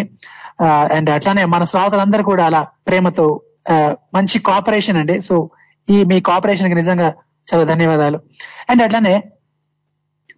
అండ్ 0.97 1.11
అట్లానే 1.11 1.45
మన 1.47 1.65
శ్రోతలందరూ 1.65 2.25
కూడా 2.25 2.45
అలా 2.47 2.61
ప్రేమతో 2.89 3.27
ఆ, 3.71 3.77
మంచి 4.15 4.37
కోఆపరేషన్ 4.41 4.99
అండి. 5.01 5.15
సో 5.21 5.35
ఈ 5.87 5.99
మీ 6.05 6.17
కోఆపరేషన్కి 6.21 6.75
నిజంగా 6.75 7.09
చాలా 7.47 7.65
ధన్యవాదాలు. 7.71 8.19
అండ్ 8.71 8.83
అట్లానే 8.83 9.15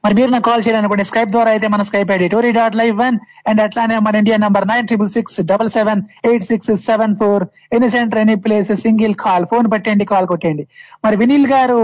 మరి 0.05 0.15
మీరు 0.15 0.31
నాకు 0.31 0.47
కాల్ 0.49 0.63
చేయాలనుకోండి 0.65 1.05
స్కైప్ 1.05 1.31
ద్వారా 1.31 1.51
అయితే 1.53 1.67
మన 1.69 1.83
Skype 1.83 2.11
ID 2.13 2.27
Tori 2.29 2.51
dot 2.53 2.77
live 2.77 2.95
one 3.01 3.17
and 3.49 3.61
అట్లానే 3.63 3.97
మన 3.99 4.21
India 4.21 4.37
number 4.43 4.67
nine 4.69 4.87
triple 4.87 5.09
six 5.09 5.39
double 5.45 5.71
seven 5.71 6.01
eight 6.25 6.45
six 6.45 6.71
seven 6.85 7.15
four 7.17 7.45
any 7.73 7.89
centre 7.89 8.21
any 8.21 8.37
place 8.45 8.71
single 8.83 9.15
call 9.23 9.47
phone 9.47 9.69
పెట్టండి 9.73 10.05
కాల్ 10.05 10.27
కొట్టండి 10.27 10.65
మరి 11.05 11.17
వినీల్ 11.17 11.49
గారు 11.53 11.81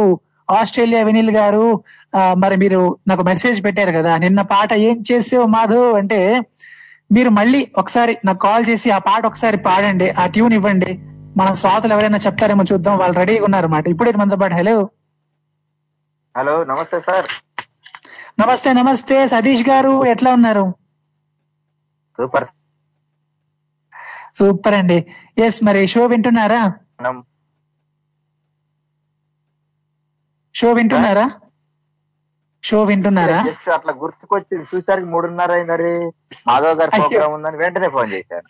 ఆస్ట్రేలియా 0.50 1.02
వినీల్ 1.02 1.30
గారు 1.30 1.84
మరి 2.34 2.56
మీరు 2.56 2.98
నాకు 3.08 3.22
మెసేజ్ 3.22 3.64
పెట్టారు 3.64 3.92
కదా 3.92 4.16
నిన్న 4.16 4.42
పాట 4.42 4.72
ఏం 4.72 5.02
చేసావు 5.12 5.46
మాధవ్ 5.46 5.94
అంటే 5.94 6.40
మీరు 7.12 7.28
మళ్ళీ 7.28 7.72
ఒకసారి 7.78 8.18
నాకు 8.24 8.38
కాల్ 8.38 8.64
చేసి 8.68 8.90
ఆ 8.90 8.98
పాట 8.98 9.26
ఒకసారి 9.26 9.56
పాడండి 9.56 10.10
ఆ 10.10 10.26
ట్యూన్ 10.26 10.52
ఇవ్వండి. 10.52 10.98
మన 11.36 11.52
శ్రోతలు 11.52 11.92
ఎవరైనా 11.92 12.18
చెప్తారేమో 12.26 12.64
చూద్దాం 12.72 12.98
వాళ్ళు 12.98 13.18
రెడీగా 13.18 13.44
ఉన్నారు 13.44 13.64
అన్నమాట 13.64 13.88
ఇప్పుడైతే 13.88 14.18
మనతో 14.18 14.36
పాటు. 14.36 14.54
హలో. 14.54 14.88
హలో 16.36 16.64
నమస్తే 16.64 17.00
సార్. 17.00 17.26
నమస్తే 18.40 18.72
నమస్తే 18.72 19.26
సతీష్ 19.26 19.68
గారు 19.68 20.04
ఎట్లా 20.04 20.32
ఉన్నారు? 20.32 20.74
సూపర్. 22.16 22.48
సూపర్ 24.34 24.74
అండి. 24.74 25.06
ఎస్ 25.38 25.64
మరి 25.64 25.86
షో 25.86 26.06
వింటున్నారా? 26.06 26.72
షో 30.54 30.68
వింటున్నారా? 30.78 31.26
షో 32.64 32.78
వింటున్నారా? 32.88 33.38
జస్ట్ 33.48 33.68
అట్లా 33.76 33.92
గుర్తుకొచ్చి 34.02 34.56
చూసారికి 34.70 35.08
మూడున్నర 35.12 35.52
అయిందని 35.56 35.92
మాధవ్ 36.48 36.76
గారి 36.80 36.92
ప్రోగ్రామ్ 36.96 37.34
ఉందని 37.36 37.60
వెంటనే 37.62 37.88
ఫోన్ 37.96 38.10
చేశారు 38.14 38.46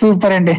సూపర్ 0.00 0.34
అండి. 0.36 0.54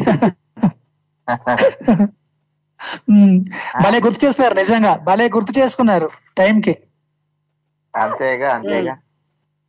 భలే 3.84 3.98
గుర్తు 4.04 4.20
చేస్తున్నారు 4.24 4.56
నిజంగా. 4.60 4.92
భలే 5.08 5.26
గుర్తు 5.34 5.52
చేసుకున్నారు 5.58 6.08
టైం 6.38 6.56
కి 6.66 6.74
అంతేగా. 7.94 8.48
అంతేగా 8.56 8.94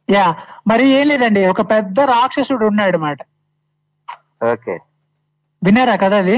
యా 0.10 0.26
మరి 0.70 0.86
ఏం 0.98 1.06
లేదండి. 1.12 1.42
ఒక 1.54 1.62
పెద్ద 1.74 2.00
రాక్షసుడు 2.14 2.66
ఉన్నాడు 2.72 2.98
అన్నమాట. 2.98 3.20
ఓకే. 4.52 4.76
విన్నారా 5.62 5.96
కదా 6.04 6.18
అది? 6.24 6.38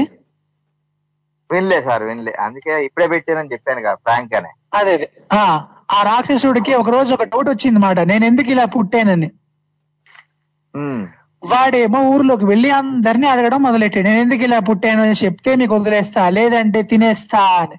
వినలే 1.50 1.78
సార్ 1.82 2.02
వినలే. 2.02 2.32
అందుకే 2.44 2.74
ఇప్పుడే 2.86 3.06
పెట్టానని 3.12 3.52
చెప్పాను 3.52 3.80
కదా 3.80 3.96
ఫ్రాంక్ 4.04 4.34
అనే. 4.38 4.50
అదే 4.78 4.92
అదే. 4.96 5.08
ఆ 5.32 5.42
ఆ 5.90 5.98
రాక్షసుడికి 6.02 6.72
ఒక 6.74 6.90
రోజు 6.90 7.10
ఒక 7.14 7.24
డౌట్ 7.24 7.48
వచ్చింది 7.50 7.78
మాట. 7.78 7.98
నేను 8.10 8.24
ఎందుకు 8.24 8.50
ఇలా 8.50 8.64
పుట్టానని. 8.74 9.28
వాడేమో 11.42 11.98
ఊర్లోకి 12.10 12.44
వెళ్ళి 12.44 12.68
అందరినీ 12.72 13.26
అడగడం 13.28 13.60
మొదలెట్టాడు 13.62 14.06
నేను 14.08 14.20
ఎందుకు 14.20 14.42
ఇలా 14.42 14.58
పుట్టాను 14.68 15.02
అని 15.02 15.16
చెప్తే 15.24 15.50
మీకు 15.54 15.74
వదిలేస్తా 15.74 16.22
లేదంటే 16.30 16.80
తినేస్తా 16.90 17.42
అని. 17.62 17.76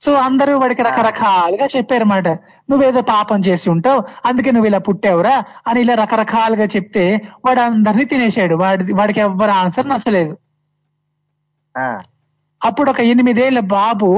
సో 0.00 0.10
అందరూ 0.24 0.52
వాడికి 0.58 0.82
రకరకాలుగా 0.82 1.66
చెప్పారన్నమాట 1.66 2.28
నువ్వేదో 2.68 3.00
పాపం 3.08 3.40
చేసి 3.40 3.66
ఉంటావు 3.72 4.00
అందుకే 4.26 4.50
నువ్వు 4.50 4.68
ఇలా 4.68 4.80
పుట్టావురా 4.88 5.34
అని 5.66 5.80
ఇలా 5.80 5.94
రకరకాలుగా 5.94 6.66
చెప్తే 6.74 7.04
వాడు 7.46 7.60
అందరినీ 7.60 8.04
తినేసాడు 8.04 8.56
వాడి 8.56 8.92
వాడికి 8.92 9.20
ఎవ్వరు 9.20 9.54
ఆన్సర్ 9.60 9.88
నచ్చలేదు. 9.88 10.34
అప్పుడు 12.62 12.88
ఒక 12.92 13.00
ఎనిమిదేళ్ళ 13.10 13.58
బాబు 13.74 14.08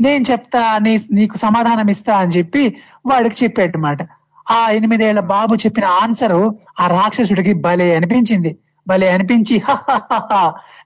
నేను 0.00 0.24
చెప్తా 0.30 0.62
నీ 0.84 0.92
నీకు 1.18 1.36
సమాధానం 1.44 1.88
ఇస్తా 1.94 2.14
అని 2.20 2.34
చెప్పి 2.36 2.62
వాడికి 3.04 3.36
చెప్పాడు 3.42 3.72
అనమాట 3.72 4.00
ఆ 4.46 4.60
ఎనిమిదేళ్ళ 4.78 5.20
బాబు 5.32 5.54
చెప్పిన 5.64 5.86
ఆన్సర్ 6.00 6.36
ఆ 6.78 6.86
రాక్షసుడికి 6.94 7.52
భలే 7.66 7.88
అనిపించింది. 7.98 8.52
భలే 8.86 9.08
అనిపించి 9.14 9.56
"హహహహ, 9.66 10.30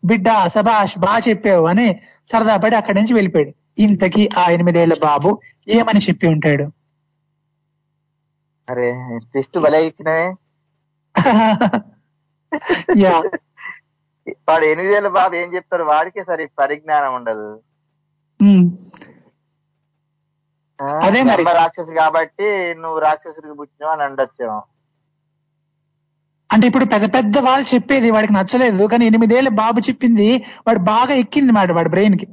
బిడ్డ 0.04 0.26
సభాష్ 0.54 0.96
బాగా 1.04 1.20
చెప్పావు 1.28 1.64
అని 1.72 1.86
సరదా 2.28 2.56
పడి 2.58 2.76
అక్కడి 2.80 2.98
నుంచి 3.00 3.14
వెళ్ళిపోయాడు. 3.14 3.52
ఇంతకీ 3.84 4.22
ఆ 4.36 4.46
ఎనిమిదేళ్ళ 4.54 4.94
బాబు 5.06 5.30
ఏమని 5.68 6.00
చెప్పి 6.06 6.26
ఉంటాడు? 6.34 6.66
అరే 8.68 8.86
టెస్ట్ 9.32 9.56
భలే 9.64 9.80
ఇచ్చినవే. 9.86 10.26
యా. 13.02 13.14
వాడు 14.48 14.64
ఎనిమిదేళ్ళ 14.64 15.08
బాబు 15.16 15.34
ఏం 15.40 15.48
చెప్తాడు? 15.54 15.84
వాడికే 15.84 16.22
సరి 16.28 16.44
పరిజ్ఞానం 16.60 17.12
ఉండదు. 17.18 17.48
అదే 21.06 21.20
మరి. 21.22 21.42
రాక్షసి 21.58 21.92
కాబట్టి 21.98 22.46
నువ్వు 22.82 22.98
రాక్షసుడికి 22.98 23.56
పుట్టినావు 23.58 23.92
అని 23.94 24.04
ఉండొచ్చేమో 24.08 24.60
అంటే 26.50 26.64
ఇప్పుడు 26.66 26.86
పెద్ద 26.92 27.06
పెద్ద 27.14 27.38
వాళ్ళు 27.46 27.66
చెప్పేది 27.74 28.08
వాడికి 28.10 28.32
నచ్చలేదు 28.32 28.82
కానీ 28.92 29.04
ఎనిమిదేళ్ళ 29.06 29.50
బాబు 29.62 29.78
చెప్పింది 29.88 30.28
వాడు 30.66 30.80
బాగా 30.92 31.14
ఎక్కింది 31.22 31.52
మాట 31.52 31.72
వాడి 31.78 31.92
బ్రెయిన్కి. 31.94 32.26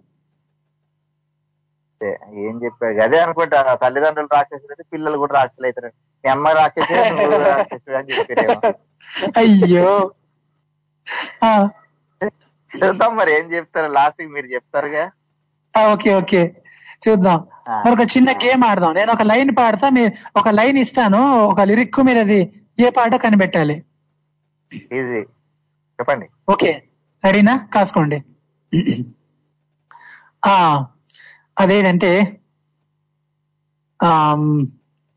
ఏం 2.47 2.55
చెప్పాడు? 2.63 2.99
అదే 3.05 3.17
అనుకుంటా 3.19 3.57
తల్లిదండ్రులు 3.83 4.29
రాక్షసులు 4.35 4.71
అయితే 4.73 4.85
పిల్లలు 4.93 5.17
కూడా 5.17 5.33
రాక్షసులు 5.39 5.67
అవుతారు. 5.67 5.89
మీ 6.23 6.29
అమ్మ 6.29 6.47
రాక్షసుడు 6.59 6.99
అని 7.99 8.11
చెప్పారేమో. 8.11 8.59
అయ్యో. 9.41 9.91
చూద్దాం 12.71 13.11
మరి 13.15 13.31
ఏం 13.37 13.45
చెప్తారు 13.53 13.89
లాస్ట్ 13.97 14.21
మీరు 14.35 14.47
చెప్తారుగా. 14.55 15.03
Okay 15.75 16.09
okay. 16.21 16.41
చూద్దాం. 17.05 17.39
మరి 17.83 17.93
ఒక 17.95 18.05
చిన్న 18.13 18.29
గేమ్ 18.43 18.63
ఆడదాం. 18.69 18.93
నేను 18.93 19.11
ఒక 19.11 19.23
లైన్ 19.31 19.51
పాడతా 19.59 19.87
మీరు 19.89 20.11
ఒక 20.35 20.49
లైన్ 20.59 20.77
ఇస్తాను 20.77 21.21
ఒక 21.51 21.61
లిరిక్ 21.69 21.99
మీరు 22.09 22.19
అది 22.19 22.39
ఏ 22.79 22.89
పాట 22.89 23.15
కనిపెట్టాలి? 23.25 23.75
ఈజీ. 24.97 25.21
చెప్పండి. 25.99 26.27
ఓకే. 26.49 26.71
రెడీనా? 27.23 27.55
కాసుకోండి. 27.73 28.19
ఆ 30.45 30.53
అదేంటంటే 31.61 32.11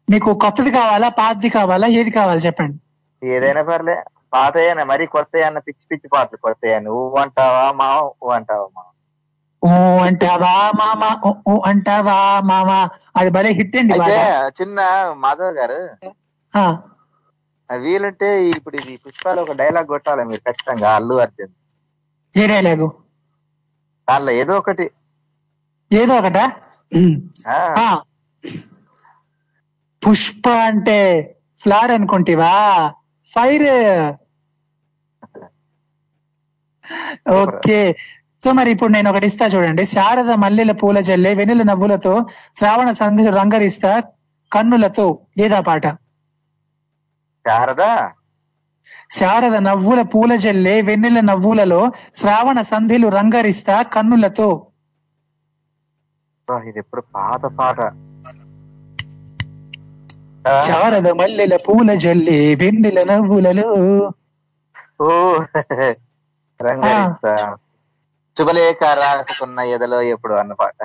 మీకు 0.09 0.31
కొత్తది 0.35 0.71
కావాలా 0.71 1.09
పాతది 1.19 1.49
కావాలా 1.51 1.87
ఏది 1.99 2.11
కావాలి 2.11 2.41
చెప్పండి? 2.47 2.77
ఏదైనా 3.23 3.63
పర్లే. 3.63 3.97
పాత 4.35 4.55
మరి 4.85 5.05
కొత్త 5.07 5.43
అన్న 5.47 5.59
పిచ్చి 5.67 5.85
పిచ్చి 5.91 6.09
పాటలు 6.15 6.39
కొత్త 6.47 6.81
నువ్వు 6.87 7.19
అంటావా 7.23 7.65
మా 7.81 7.89
ఊ 8.23 8.31
అంటావా 8.39 8.67
మా? 8.77 8.85
ఓ 9.63 9.71
అంటావా 10.07 10.51
మామ 10.81 11.03
ఓ 11.49 11.55
అంటావా 11.71 12.17
మామ 12.51 12.71
అది 13.17 13.31
భలే 13.37 13.51
హిట్ 13.59 13.77
అండి 13.81 13.95
అయితే. 13.97 14.17
చిన్న 14.59 14.81
మాధవ్ 15.23 15.55
గారు 15.61 15.79
వీలుంటే 17.71 18.29
ఇప్పుడు 18.51 18.77
ఇది 18.81 18.95
పుష్పాలు 19.05 19.41
ఒక 19.45 19.53
డైలాగ్ 19.61 19.89
కొట్టాలి 19.93 20.25
మీరు 20.31 20.43
ఖచ్చితంగా 20.49 20.89
అల్లు 20.97 21.15
అర్జున్. 21.25 21.53
ఏ 22.35 22.45
డైలాగు? 22.51 22.89
దానిలో 24.09 24.33
ఏదో 24.43 24.55
ఒకటి. 24.61 24.87
ఏదో 25.91 26.15
ఒకటా? 26.21 26.45
పుష్ప 30.03 30.45
అంటే 30.69 30.99
ఫ్లవర్ 31.61 31.93
అనుకుంటివా? 31.97 32.53
ఫైర్. 33.33 33.71
ఓకే. 37.31 37.97
సో 38.45 38.53
మరి 38.53 38.71
ఇప్పుడు 38.71 38.93
నేను 38.93 39.11
ఒకటి 39.11 39.27
ఇస్తా 39.27 39.47
చూడండి. 39.47 39.87
శారద 39.87 40.31
మల్లెల 40.31 40.73
పూల 40.73 41.01
జల్లే 41.01 41.35
వెన్నెల 41.35 41.63
నవ్వులతో 41.63 42.27
శ్రావణ 42.55 42.91
సంధి 42.93 43.31
రంగరిస్తా 43.31 44.03
కన్నులతో. 44.53 45.07
ఏదా 45.39 45.61
పాట? 45.61 45.87
శారదా? 47.45 48.13
శారద 49.11 49.55
నవ్వుల 49.55 50.03
పూల 50.03 50.37
జల్లే 50.37 50.83
వెన్నెల 50.83 51.21
నవ్వులలో 51.21 51.93
శ్రావణ 52.15 52.61
సంధిలు 52.61 53.09
రంగరిస్తా 53.09 53.83
కన్నులతో. 53.83 54.67
ఇది 56.69 56.79
ఎప్పుడు 56.79 57.03
పాత 57.15 57.43
పాట. 57.47 57.81
శారద 60.61 61.09
మల్లెల 61.11 61.57
పూల 61.57 61.95
జల్లే 61.95 62.55
వెన్నెల 62.55 62.99
నవ్వులలో. 63.13 63.69
ఓ 65.01 65.11
శుభలేఖ 68.37 68.83
రాసుకున్న 69.01 69.61
ఎదలో 69.75 70.03
ఎప్పుడు 70.03 70.35
అన్న 70.35 70.53
పాట. 70.53 70.79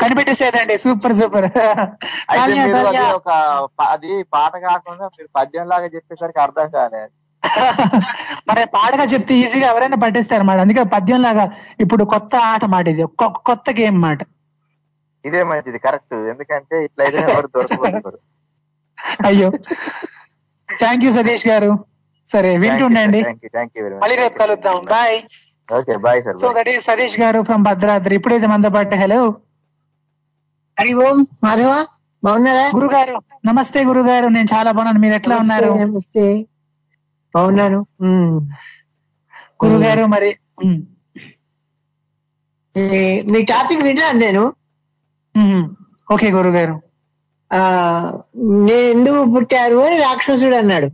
కనిపెట్టేసేదండి. 0.00 0.78
Super 0.78 1.14
super. 1.14 1.46
ఒక 3.18 3.28
అది 3.94 4.22
పాట 4.34 4.52
కాకుండా 4.66 5.06
మీరు 5.06 5.28
పద్యం 5.36 5.66
లాగా 5.68 5.86
చెప్పేసరికి 5.94 6.40
అర్థం 6.40 6.68
కాలేదు. 6.70 7.14
మరి 8.48 8.62
పాటగా 8.66 9.04
చెప్తే 9.04 9.34
ఈజీగా 9.34 9.66
ఎవరైనా 9.68 9.98
పట్టేస్తారు 10.04 10.42
మాట. 10.42 10.58
అందుకే 10.58 10.82
పద్యం 10.82 11.20
లాగా 11.22 11.44
ఇప్పుడు 11.80 12.04
కొత్త 12.04 12.36
ఆట 12.52 12.64
మాట 12.64 12.88
ఇది. 12.88 13.04
కొత్త 13.48 13.70
గేమ్ 13.80 13.98
మాట. 14.02 14.20
ఇదే 15.24 15.42
మంచిది. 15.42 15.78
కరెక్ట్. 15.78 16.16
ఎందుకంటే 16.32 16.84
ఇట్లయితే 16.84 17.18
ఎవరు 17.32 17.46
దొరకబోతున్నారు 17.56 18.18
అయ్యో. 19.26 19.50
థ్యాంక్ 20.78 21.04
యూ 21.04 21.12
సతీష్ 21.12 21.46
గారు. 21.48 21.70
సరే 22.28 22.50
వింటుండండి. 22.62 23.20
వెరీ 23.84 23.96
మళ్ళీ 24.02 24.16
రేపు 24.22 24.36
కలుద్దాం. 24.42 24.78
Bye 24.94 25.16
okay 25.68 25.94
bye 26.04 26.20
sir 26.24 26.36
so 26.42 26.48
that 26.56 26.70
is 26.72 26.84
Satish 26.88 27.16
garu 27.22 27.38
from 27.48 27.64
Bhadradri. 27.68 28.14
ఇప్పుడైతే 28.18 28.46
మనతో 28.52 28.70
పాటు 28.76 28.96
హలో 29.02 29.20
హరి 30.76 30.92
ఓం. 31.04 31.18
మాధవ 31.44 31.70
బాగున్నారా? 32.22 32.66
గురుగారు 32.76 33.14
నమస్తే 33.48 33.80
గురుగారు. 33.88 34.26
నేను 34.36 34.48
చాలా 34.52 34.70
బాగున్నాను. 34.76 35.00
మీరు 35.04 35.14
ఎట్లా 35.18 35.34
ఉన్నారు? 35.42 35.70
నమస్తే. 35.82 36.24
బాగున్నాను. 37.34 37.80
గురుగారు 39.62 40.04
మరి 40.14 40.30
మీ 43.32 43.40
టాపిక్ 43.52 43.82
విన్నాను 43.86 44.18
నేను. 44.24 44.42
ఓకే 46.08 46.28
గురుగారు. 46.36 46.76
ఆ 47.50 47.60
నేను 48.68 48.88
ఎందుకు 48.94 49.20
పుట్టారు 49.34 49.78
అని 49.86 49.96
రాక్షసుడు 50.06 50.56
అన్నాడు. 50.62 50.88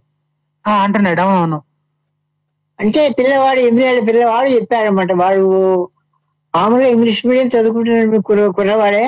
అంటున్నాడు. 0.64 1.24
అవునవును 1.26 1.58
అంటే 2.78 3.02
పిల్లవాడు 3.18 3.60
ఎనిమిదేళ్ళ 3.60 4.00
పిల్లవాడు 4.08 4.48
చెప్పాడనమాట 4.54 5.12
వాడు 5.20 5.44
మామూలుగా 6.54 6.88
ఇంగ్లీష్ 6.88 7.22
మీడియం 7.26 7.48
చదువుకుంటున్న 7.48 8.20
కుర్ర 8.28 8.46
కుర్రవాడే. 8.56 9.04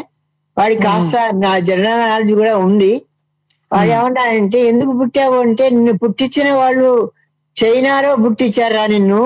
వాడికి 0.57 0.82
కాస్త 0.82 1.14
నా 1.42 1.52
జనరల్ 1.68 2.00
నాలెడ్జ్ 2.02 2.32
కూడా 2.34 2.54
ఉంది. 2.66 2.92
వాడు 3.70 3.90
ఏమంటాడంటే 3.90 4.59
ఎందుకు 4.70 4.92
పుట్టావు? 5.00 5.36
అంటే 5.46 5.64
నిన్ను 5.70 5.94
పుట్టించిన 6.02 6.48
వాళ్ళు 6.61 6.88
చైనాలో 7.57 8.11
పుట్టించారా 8.24 8.82
నిన్ను? 8.86 9.22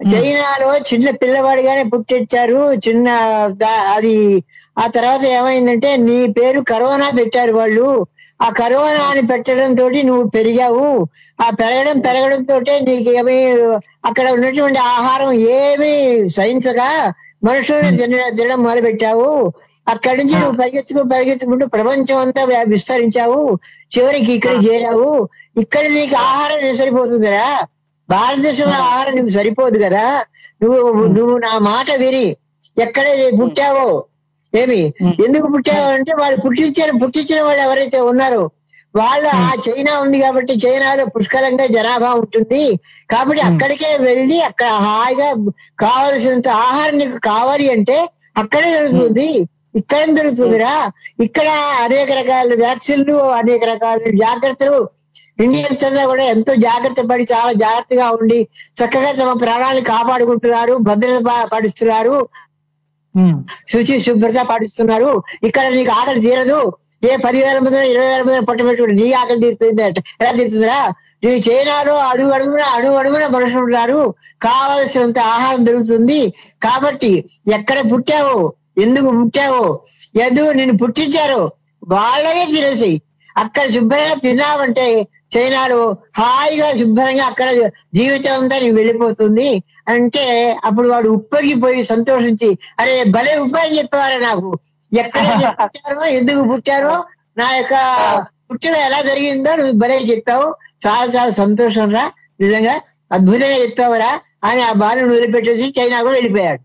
చైనాలో 0.00 0.70
చిన్న 0.90 1.08
పిల్లవాడిగానే 1.20 1.84
పుట్టించారు. 1.92 2.58
చిన్న 2.84 3.06
అది 3.96 4.14
ఆ 4.76 4.86
తర్వాత 4.96 5.22
ఏమైందంటే 5.36 5.90
నీ 6.06 6.18
పేరు 6.36 6.60
కరోనా 6.70 7.08
పెట్టారు 7.18 7.52
వాళ్ళు. 7.52 7.86
ఆ 8.42 8.50
కరోనా 8.50 9.04
అని 9.10 9.26
పెట్టడం 9.26 9.74
తోటి 9.74 10.02
నువ్వు 10.02 10.28
పెరిగావు. 10.28 11.06
ఆ 11.46 11.50
పెరగడం 11.50 12.00
పెరగడం 12.00 12.42
తోటే 12.42 12.80
నీకు 12.80 13.10
ఏమీ 13.10 13.44
అక్కడ 14.04 14.30
ఉన్నటువంటి 14.30 14.78
ఆహారం 14.78 15.32
ఏమీ 15.32 16.28
సహించగా 16.28 17.12
మనుషులను 17.44 17.96
తిన- 17.96 18.36
తినడం 18.36 18.62
మొదలు 18.62 18.80
పెట్టావు 18.80 19.52
అక్కడి 19.88 20.24
నుంచి 20.24 20.40
నువ్వు 20.40 20.58
పరిగెత్తుకు 20.60 21.02
పరిగెత్తుకుంటూ 21.02 21.66
ప్రపంచం 21.66 22.16
అంతా 22.16 22.44
విస్తరించావు. 22.66 23.58
చివరికి 23.98 24.32
ఇక్కడ 24.32 24.50
చేరావు. 24.50 25.28
ఇక్కడ 25.60 25.86
నీకు 25.86 26.16
ఆహారం 26.16 26.76
సరిపోతుందిరా. 26.76 27.62
భారతదేశంలో 28.10 28.74
ఆహారం 28.74 29.14
నీకు 29.14 29.28
సరిపోదు 29.28 29.78
కదా. 29.84 30.24
నువ్వు 30.62 31.06
నువ్వు 31.06 31.38
నా 31.38 31.58
మాట 31.58 31.92
విని 31.92 32.36
ఎక్కడ 32.78 33.04
పుట్టావో 33.40 34.04
ఏమి? 34.54 34.92
ఎందుకు 35.24 35.46
పుట్టావు 35.46 35.90
అంటే 35.90 36.14
వాళ్ళు 36.20 36.40
పుట్టించిన 36.40 37.04
పుట్టించిన 37.04 37.42
వాళ్ళు 37.42 37.62
ఎవరైతే 37.62 38.00
ఉన్నారో 38.00 38.50
వాళ్ళు 38.94 39.28
ఆ 39.28 39.52
చైనా 39.68 39.98
ఉంది 39.98 40.18
కాబట్టి 40.20 40.52
చైనాలో 40.54 41.06
పుష్కలంగా 41.06 41.66
జనాభా 41.66 42.12
ఉంటుంది. 42.14 42.80
కాబట్టి 43.10 43.42
అక్కడికే 43.42 43.96
వెళ్ళి 43.96 44.42
అక్కడ 44.42 44.66
హాయిగా 44.66 45.32
కావలసినంత 45.78 46.48
ఆహారం 46.48 46.98
నీకు 46.98 47.18
కావాలి 47.18 47.70
అంటే 47.70 48.08
అక్కడే 48.36 48.78
దొరుకుతుంది. 48.78 49.48
ఇక్కడ 49.74 50.04
దొరుకుతుందిరా? 50.10 50.90
ఇక్కడ 51.20 51.48
అనేక 51.80 52.12
రకాల 52.12 52.54
వ్యాక్సిన్లు 52.54 53.14
అనేక 53.14 53.64
రకాల 53.64 53.96
జాగ్రత్తలు. 54.14 54.88
ఇండియన్స్ 55.40 55.84
అంతా 55.84 56.06
కూడా 56.06 56.24
ఎంతో 56.24 56.54
జాగ్రత్త 56.54 57.00
పడి 57.10 57.26
చాలా 57.32 57.52
జాగ్రత్తగా 57.52 58.10
ఉండి 58.10 58.48
చక్కగా 58.76 59.12
తమ 59.12 59.38
ప్రాణాలను 59.38 59.84
కాపాడుకుంటున్నారు 59.84 60.76
భద్రత 60.76 61.24
పా- 61.24 61.48
పాటిస్తున్నారు 61.52 62.28
శుచి 63.72 63.96
శుభ్రత 64.06 64.40
పాటిస్తున్నారు. 64.50 65.10
ఇక్కడ 65.48 65.64
నీకు 65.78 65.92
ఆకలి 66.00 66.20
తీరదు. 66.26 66.60
ఏ 67.08 67.10
పదివేల 67.24 67.58
మంది 67.64 67.80
ఇరవై 67.90 68.06
వేల 68.10 68.22
మంది 68.26 68.46
పట్టబెట్టుకుని 68.46 68.94
నీ 69.00 69.06
ఆకలి 69.12 69.40
తీరుతుంది 69.44 69.82
ఎలా 70.20 70.30
తీరుతుందిరా? 70.38 70.78
నీ 71.24 71.32
చైనాలో 71.46 71.94
అడుగు 72.10 72.30
అడుగున 72.36 72.62
అడుగు 72.76 72.96
అడుగున 73.00 73.26
మనుషులు 73.36 73.62
ఉన్నారు. 73.68 74.00
కావలసినంత 74.42 75.18
ఆహారం 75.34 75.62
దొరుకుతుంది. 75.66 76.20
కాబట్టి 76.66 77.12
ఎక్కడ 77.56 77.78
పుట్టావు 77.92 78.38
ఎందుకు 78.84 79.10
పుట్టావు 79.20 79.62
ఎందుకు 80.24 80.50
నిన్ను 80.58 80.74
పుట్టించారు 80.82 81.40
వాళ్ళనే 81.88 82.44
తినేసి 82.54 82.92
అక్కడ 83.36 83.64
శుభ్రంగా 83.74 84.14
తిన్నావంటే 84.24 84.86
చైనాలో 85.34 85.80
హాయిగా 86.18 86.68
శుభ్రంగా 86.78 87.24
అక్కడ 87.24 87.48
జీవితం 87.94 88.34
అంతా 88.40 88.56
నీకు 88.58 88.74
వెళ్ళిపోతుంది. 88.74 89.48
అంటే 89.88 90.24
అప్పుడు 90.64 90.88
వాడు 90.88 91.08
ఉప్పొంగిపోయి 91.08 91.82
సంతోషించి 91.84 92.48
అరే 92.80 92.94
భలే 93.14 93.32
ఉపాయం 93.38 93.72
చెప్పేవారే 93.78 94.18
నాకు. 94.20 94.50
ఎక్కడ 94.92 95.24
పుట్టారో 95.60 96.04
ఎందుకు 96.18 96.42
పుట్టారో 96.50 96.94
నా 97.36 97.46
యొక్క 97.56 97.74
పుట్టిన 98.48 98.74
ఎలా 98.88 99.00
జరిగిందో 99.02 99.50
నువ్వు 99.56 99.74
భలే 99.82 99.96
చెప్పావు. 100.10 100.46
చాలా 100.86 101.06
చాలా 101.16 101.32
సంతోషం 101.40 101.88
రా. 101.90 102.04
నిజంగా 102.40 102.74
అద్భుతంగా 103.10 103.58
చెప్పావురా 103.64 104.10
అని 104.48 104.60
ఆ 104.62 104.72
బాలను 104.82 105.08
వదిలిపెట్టేసి 105.08 105.66
చైనా 105.78 105.98
కూడా 106.02 106.16
వెళ్ళిపోయాడు. 106.16 106.60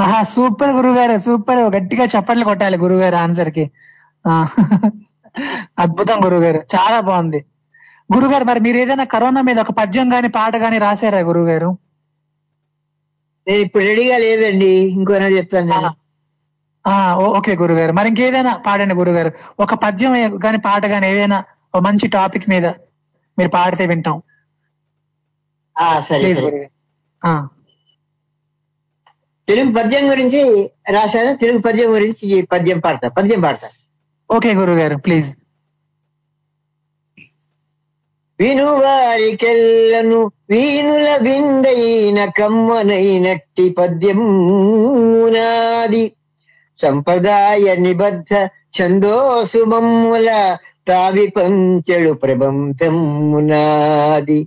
ఆహా 0.00 0.18
సూపర్ 0.32 0.72
గురుగారు 0.76 1.16
సూపర్. 1.18 1.60
గట్టిగా 1.76 2.04
చప్పట్లు 2.14 2.44
కొట్టాలి 2.44 2.76
గురుగారు 2.76 3.16
ఆన్సర్కి. 3.16 3.64
అద్భుతం 5.84 6.18
గురుగారు. 6.24 6.60
చాలా 6.74 7.00
బాగుంది. 7.00 7.40
గురుగారు 8.10 8.44
మరి 8.44 8.60
మీరు 8.60 8.76
ఏదైనా 8.76 9.04
కరోనా 9.14 9.40
మీద 9.48 9.58
ఒక 9.60 9.72
పద్యం 9.80 10.06
గాని 10.12 10.28
పాట 10.36 10.56
గాని 10.56 10.78
రాశారా 10.78 11.20
గురుగారు? 11.30 11.70
నేను 13.48 13.60
ఇప్పుడు 13.60 13.84
రెడీగా 13.84 14.18
లేదండి. 14.18 14.66
ఇంకో 14.66 15.14
చెప్తాను 15.14 15.66
నేను. 15.66 17.14
ఓకే 17.14 17.56
గురుగారు. 17.56 17.92
మరి 17.92 18.08
ఇంకేదైనా 18.08 18.56
పాడండి 18.56 18.94
గురుగారు. 18.94 19.32
ఒక 19.60 19.74
పద్యం 19.74 20.44
గాని 20.44 20.58
పాట 20.58 20.86
గాని 20.86 21.08
ఏదైనా 21.08 21.44
ఒక 21.74 21.80
మంచి 21.80 22.08
టాపిక్ 22.08 22.50
మీద 22.50 22.66
మీరు 23.38 23.48
పాడితే 23.48 23.86
వింటాం. 23.86 24.22
ఆ, 25.78 26.00
సరే 26.00 26.70
తెలుగు 29.48 29.72
పద్యం 29.72 30.10
గురించి 30.10 30.70
రాశాను. 30.90 31.36
తెలుగు 31.36 31.58
పద్యం 31.58 31.92
గురించి 31.92 32.42
పద్యం 32.42 32.78
పాడతా. 32.78 33.08
పద్యం 33.08 33.40
పాడతా. 33.40 33.68
ఓకే 34.36 34.54
గురుగారు 34.54 34.96
ప్లీజ్ 34.96 35.36
వినువారికెల్లను 38.40 40.30
వీణుల 40.50 41.16
విందైన 41.20 42.24
కమ్మనైనట్టి 42.24 43.70
పద్యమునాది 43.70 46.12
సంప్రదాయ 46.78 47.74
నిబద్ధ 47.78 48.48
ఛందోసుమమ్ముల 48.76 50.58
తావి 50.88 51.26
పంచెడు 51.26 52.12
ప్రబంధమునాది. 52.12 54.46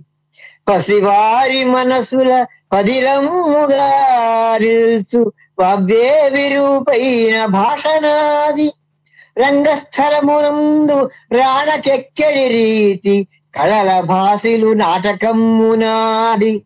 పసివారి 0.68 1.64
మనసుల 1.64 2.46
పదిలమ్ముగా 2.72 3.90
వాగ్దేవి 5.58 6.54
రూపైన 6.54 7.46
భాషనాది. 7.46 8.72
రంగస్థలమునందు 9.38 11.10
రాణకెక్కడి 11.32 12.48
రీతి 12.48 13.28
కళల 13.54 14.00
భాసిలు 14.00 14.72
నాటకమ్మునాది 14.72 16.62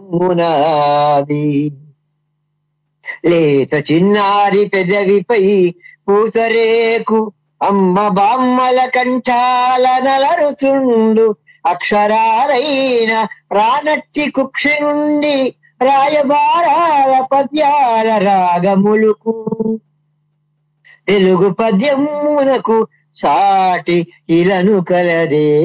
లేత 3.26 3.74
చిన్నారి 3.91 4.66
పెదవిపై 4.66 5.74
పూతరేకు 6.08 7.32
అమ్మ 7.62 8.08
బామ్మల 8.08 8.86
కంఠాల 8.86 9.86
నలరుచుండు. 10.03 11.36
అక్షరాలైన 11.66 13.28
రానట్టి 13.51 14.32
కుక్షి 14.32 14.84
నుండి 14.84 15.56
రాయబారాల 15.82 17.14
పద్యాల 17.32 18.10
రాగములుకు. 18.28 19.34
తెలుగు 21.08 21.49
పద్యమునకు 21.49 22.88
సాటి 23.16 24.08
ఇలను 24.30 24.82
కలదే. 24.82 25.56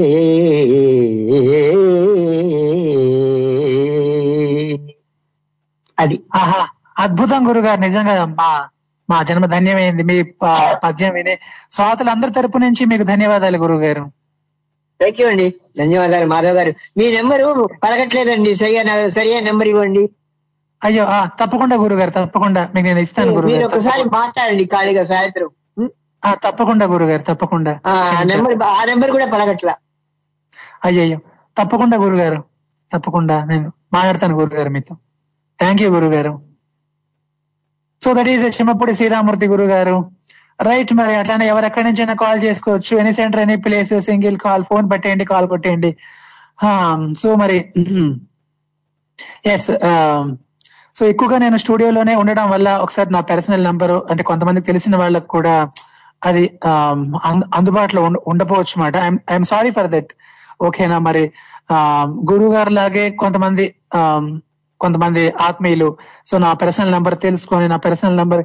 అది. 5.99 6.21
ఆహా 6.35 6.69
అద్భుతం 6.99 7.49
గురుగారు 7.49 7.81
నిజంగా 7.81 8.25
మా 8.25 8.69
మా 9.11 9.23
జన్మ 9.23 9.47
ధన్యమైంది. 9.47 10.03
మీ 10.03 10.23
పద్యం 10.85 11.15
విని 11.15 11.39
శ్రోతలందరి 11.71 12.33
తరపు 12.33 12.59
నుంచి 12.59 12.85
మీకు 12.85 13.03
ధన్యవాదాలు 13.03 13.59
గురుగారు. 13.59 14.03
థ్యాంక్ 15.01 15.21
యూ 15.21 15.29
అండి. 15.29 15.55
ధన్యవాదాలు 15.79 16.27
మాధవ్ 16.27 16.57
గారు. 16.57 16.73
మీ 16.99 17.11
నెంబరు 17.15 17.69
పలకట్లేదండి. 17.85 18.57
సరిగా 18.57 19.11
సరియైన 19.11 19.45
నెంబర్ 19.45 19.69
ఇవ్వండి. 19.69 20.09
అయ్యో 20.85 21.07
తప్పకుండా 21.41 21.77
గురుగారు 21.77 22.11
తప్పకుండా. 22.11 22.69
మీకు 22.75 22.87
నేను 22.87 22.99
ఇస్తాను 22.99 23.33
గురుగారు 23.33 23.67
ఒకసారి 23.67 24.05
మాట్లాడండి 24.05 24.65
ఖాళీగా 24.65 25.05
సాయంత్రం. 25.05 25.49
ఆ, 26.25 26.35
తప్పకుండా 26.35 26.87
గురుగారు 26.87 27.23
తప్పకుండా. 27.23 27.81
ఆ 27.87 28.85
నెంబర్ 28.87 29.11
కూడా 29.11 29.27
పలకట్లా 29.27 29.75
అయ్యయ్యో 30.85 31.19
తప్పకుండా 31.59 31.97
గురుగారు 31.97 32.45
తప్పకుండా 32.93 33.45
నేను 33.45 33.73
మాట్లాడతాను 33.93 34.35
గురుగారు 34.41 34.69
మీతో. 34.69 34.97
థ్యాంక్ 35.59 35.83
యూ 35.83 35.91
గురుగారు. 35.91 36.43
So 38.03 38.15
that 38.15 38.29
is 38.29 38.61
Chimmapudi 38.61 38.95
Sriramamurthy 38.95 39.47
గురుగారు. 39.47 40.11
రైట్ 40.63 40.95
మరి 40.95 41.15
అట్లానే 41.17 41.47
ఎవరెక్కడి 41.47 41.85
నుంచైనా 41.85 42.15
కాల్ 42.15 42.41
చేసుకోవచ్చు. 42.45 42.97
Any 42.99 43.13
centre 43.13 43.41
any 43.41 43.57
place 43.57 44.01
single 44.01 44.39
call 44.39 44.65
phone 44.65 44.91
పెట్టేయండి 44.91 45.25
కాల్ 45.25 45.49
కొట్టేయండి. 45.49 45.97
సో 47.19 47.35
మరి 47.37 47.73
ఎస్ 49.47 49.71
సో 50.99 51.07
ఎక్కువగా 51.07 51.39
నేను 51.39 51.57
స్టూడియోలోనే 51.57 52.15
ఉండడం 52.15 52.51
వల్ల 52.51 52.77
ఒకసారి 52.77 53.13
నా 53.13 53.21
పర్సనల్ 53.21 53.65
నంబరు 53.65 54.07
అంటే 54.11 54.23
కొంతమందికి 54.23 54.67
తెలిసిన 54.67 54.97
వాళ్ళకి 54.97 55.27
కూడా 55.27 55.55
అది 56.25 56.43
అంద- 57.25 57.49
అందుబాటులో 57.55 58.03
ఉండ- 58.03 58.23
ఉండకపోవచ్చు 58.27 58.75
మాట 58.77 58.97
ఐఎమ్ 59.31 59.45
సారీ 59.45 59.71
ఫర్ 59.71 59.89
దట్. 59.89 60.11
ఓకేనా? 60.63 60.99
మరి 60.99 61.23
గురువు 62.31 62.53
గారు 62.53 62.71
లాగే 62.71 63.11
కొంతమంది 63.11 63.65
కొంతమంది 64.81 65.23
ఆత్మీయులు. 65.41 65.89
సో 66.25 66.39
నా 66.39 66.51
పర్సనల్ 66.55 66.93
నెంబర్ 66.93 67.17
తెలుసుకొని 67.19 67.69
నా 67.69 67.77
పర్సనల్ 67.77 68.17
నెంబర్ 68.17 68.43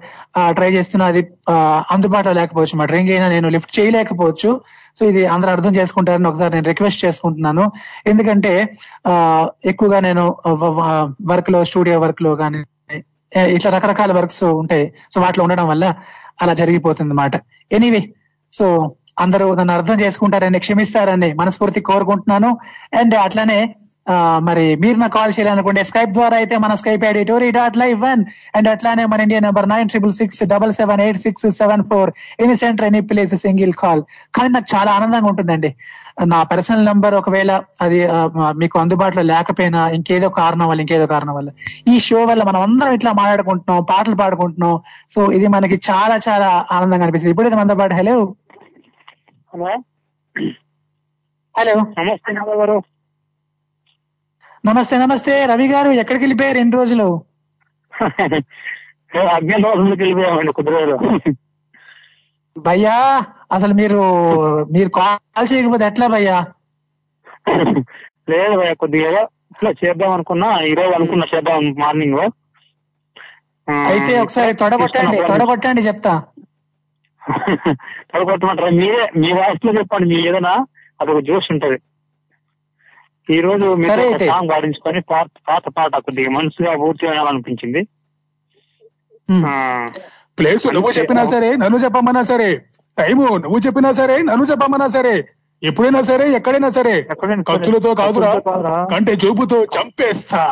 ట్రై 0.52 0.70
చేస్తున్నా 0.72 1.06
అది 1.06 1.22
ఆ, 1.50 1.56
అందుబాటులో 1.92 2.34
లేకపోవచ్చు 2.34 2.74
అన్నమాట 2.74 2.92
రింగ్ 2.92 3.12
అయినా 3.12 3.28
నేను 3.30 3.50
లిఫ్ట్ 3.50 3.80
చేయలేకపోవచ్చు. 3.80 4.52
సో 4.96 5.06
ఇది 5.06 5.26
అందరూ 5.28 5.52
అర్థం 5.52 5.76
చేసుకుంటారని 5.76 6.28
ఒకసారి 6.28 6.54
నేను 6.54 6.68
రిక్వెస్ట్ 6.68 7.06
చేసుకుంటున్నాను. 7.06 7.66
ఎందుకంటే 8.08 8.54
ఆ, 9.08 9.14
ఎక్కువగా 9.66 10.00
నేను 10.00 10.26
వర్క్లో 11.28 11.64
స్టూడియో 11.64 12.00
వర్క్లో 12.00 12.34
కానీ 12.36 12.62
ఇట్లా 13.56 13.72
రకరకాల 13.72 14.12
వర్క్స్ 14.12 14.44
ఉంటాయి. 14.60 14.84
సో 15.12 15.22
వాటిలో 15.22 15.44
ఉండడం 15.44 15.68
వల్ల 15.68 15.86
అలా 16.42 16.54
జరిగిపోతుంది 16.54 17.08
అన్నమాట 17.08 17.36
ఎనీవే 17.72 18.02
సో 18.52 18.66
అందరూ 19.18 19.46
నన్ను 19.56 19.74
అర్థం 19.74 19.98
చేసుకుంటారని 20.02 20.60
క్షమిస్తారని 20.60 21.34
మనస్ఫూర్తి 21.34 21.80
కోరుకుంటున్నాను. 21.82 22.50
అండ్ 22.94 23.16
అట్లానే 23.18 23.60
మరి 24.47 24.66
మీరు 24.84 24.97
నాకు 25.01 25.14
కాల్ 25.18 25.32
చేయాలనుకుంటే 25.36 25.82
స్కైప్ 25.89 26.12
ద్వారా 26.18 26.36
అయితే 26.41 26.56
మన 26.64 26.74
Skype 26.82 27.03
ID 27.10 27.22
Tori 27.30 27.49
dot 27.58 27.78
live 27.82 27.97
one 28.08 28.22
and 28.58 28.68
అట్లానే 28.74 29.03
మన 29.12 29.26
India 29.26 29.39
number 29.45 29.68
nine 29.74 29.89
triple 29.91 30.14
six 30.20 30.41
double 30.53 30.74
seven 30.80 31.01
eight 31.06 31.20
six 31.26 31.45
seven 31.62 31.84
four 31.91 32.12
any 32.45 32.56
centre 32.64 32.88
any 32.89 33.01
place 33.12 33.36
single 33.45 33.74
call. 33.84 34.01
కానీ 34.38 34.49
నాకు 34.56 34.70
చాలా 34.76 34.91
ఆనందంగా 34.97 35.30
ఉంటుందండి. 35.32 35.72
నా 36.34 36.39
పర్సనల్ 36.51 36.86
నంబర్ 36.89 37.16
ఒకవేళ 37.22 37.51
అది 37.86 37.99
మీకు 38.62 38.76
అందుబాటులో 38.84 39.24
లేకపోయినా 39.32 39.82
ఇంకేదో 39.97 40.28
కారణం 40.39 40.68
వల్ల 40.70 40.84
ఇంకేదో 40.86 41.08
కారణం 41.14 41.36
వల్ల 41.39 41.49
ఈ 41.93 41.95
షో 42.08 42.20
వల్ల 42.30 42.43
మనం 42.49 42.62
అందరం 42.68 42.93
ఇట్లా 42.97 43.14
మాట్లాడుకుంటున్నాం 43.22 43.82
పాటలు 43.91 44.18
పాడుకుంటున్నాం. 44.22 44.76
సో 45.16 45.20
ఇది 45.38 45.49
మనకి 45.56 45.78
చాలా 45.89 46.18
చాలా 46.28 46.49
ఆనందంగా 46.78 47.06
అనిపిస్తుంది. 47.08 47.34
ఇప్పుడైతే 47.36 47.58
మనతో 47.62 47.78
పాటు 47.82 47.95
హలో 48.01 48.16
హలో 49.53 49.72
హలో 51.56 51.76
నమస్తే 51.97 52.93
నమస్తే 54.66 54.95
నమస్తే 54.97 55.34
రవి 55.51 55.68
గారు 55.72 55.89
ఎక్కడికి 56.01 56.24
వెళ్ళిపోయారు 56.26 56.59
ఎన్ని 56.61 56.76
రోజులు? 56.80 57.07
అజ్ఞాతవాసంలోకి 59.36 60.01
వెళ్ళిపోయామండి 60.03 60.53
కొద్ది 60.57 60.72
రోజులు. 60.76 60.95
భయ్యా 62.55 62.97
అసలు 63.55 63.74
మీరు 63.82 64.01
మీరు 64.76 64.89
కాల్ 64.97 65.49
చేయకపోతే 65.51 65.86
ఎట్లా 65.89 66.05
భయ్యా? 66.16 66.38
లేదు 68.32 68.53
భయ్యా 68.59 68.76
కొద్దిగా 68.84 69.11
ఇట్లా 69.53 69.72
చేద్దాం 69.82 70.11
అనుకున్నా 70.16 70.49
ఈ 70.70 70.74
రోజు 70.80 70.93
అనుకున్నా 70.99 71.26
చేద్దాం 71.34 71.66
మార్నింగ్. 71.84 72.22
అయితే 73.89 74.13
ఒకసారి 74.24 74.51
తొడగొట్టండి 74.61 75.18
తొడగొట్టండి 75.30 75.82
చెప్తా. 75.88 76.13
తొడగొట్టమంటారా? 78.11 78.72
మీరే 78.82 79.03
మీ 79.22 79.30
వాయిస్లో 79.39 79.72
చెప్పండి 79.80 80.07
మీ 80.11 80.18
ఏదైనా 80.30 80.53
అదొక 80.99 81.22
జోష్ 81.30 81.49
ఉంటది. 81.53 81.78
ఈ 83.28 83.38
రోజు 83.42 83.68
మీరు. 83.78 84.04
సాంగ్ 84.24 84.52
పాడించుకొని 84.52 85.00
పాత 85.12 85.30
పాత 85.48 85.64
పాట 85.78 85.94
కొద్దిగా 86.06 86.32
మనసుగా 86.36 86.72
పూర్తి 86.82 87.06
వినాలనిపించింది 87.08 87.82
ఆ, 89.46 89.54
ప్లేస్ 90.38 90.66
నువ్వు 90.76 90.90
చెప్పినా 90.98 91.24
సరే 91.32 91.50
నన్ను 91.56 91.78
చెప్పమన్నా 91.84 92.24
సరే. 92.24 92.50
టైము 92.98 93.24
నువ్వు 93.44 93.60
చెప్పినా 93.66 93.92
సరే 94.00 94.18
నన్ను 94.24 94.46
చెప్పమన్నా 94.52 94.88
సరే. 94.96 95.14
ఎప్పుడైనా 95.62 96.02
సరే 96.04 96.26
ఎక్కడైనా 96.38 96.70
సరే. 96.72 96.94
కత్తులతో 97.50 97.92
కాదురా. 97.96 98.32
కంటే 98.92 99.14
చూపుతో 99.24 99.58
చంపేస్తా. 99.76 100.44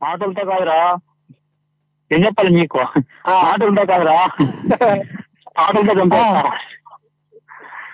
మాటలతో 0.00 0.44
కాదురా. 0.50 0.78
ఏం 2.10 2.20
చెప్పాలి 2.26 2.50
మీకు 2.54 2.80
మాటలతో 3.42 3.84
కాదురా. 3.92 4.18
పాటలతో 5.56 5.94
చంపేస్తా. 6.00 6.42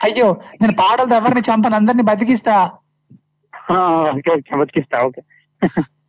అయ్యో 0.02 0.26
నేను 0.60 0.74
పాటలతో 0.74 1.16
ఎవరిని 1.16 1.42
చంపను? 1.48 1.76
అందరిని 1.76 2.06
బతికిస్తా. 2.10 2.56
ఓకే 3.68 4.30
ఓకే 4.36 4.56
బతికిస్తా 4.60 4.98
ఓకే. 5.06 5.20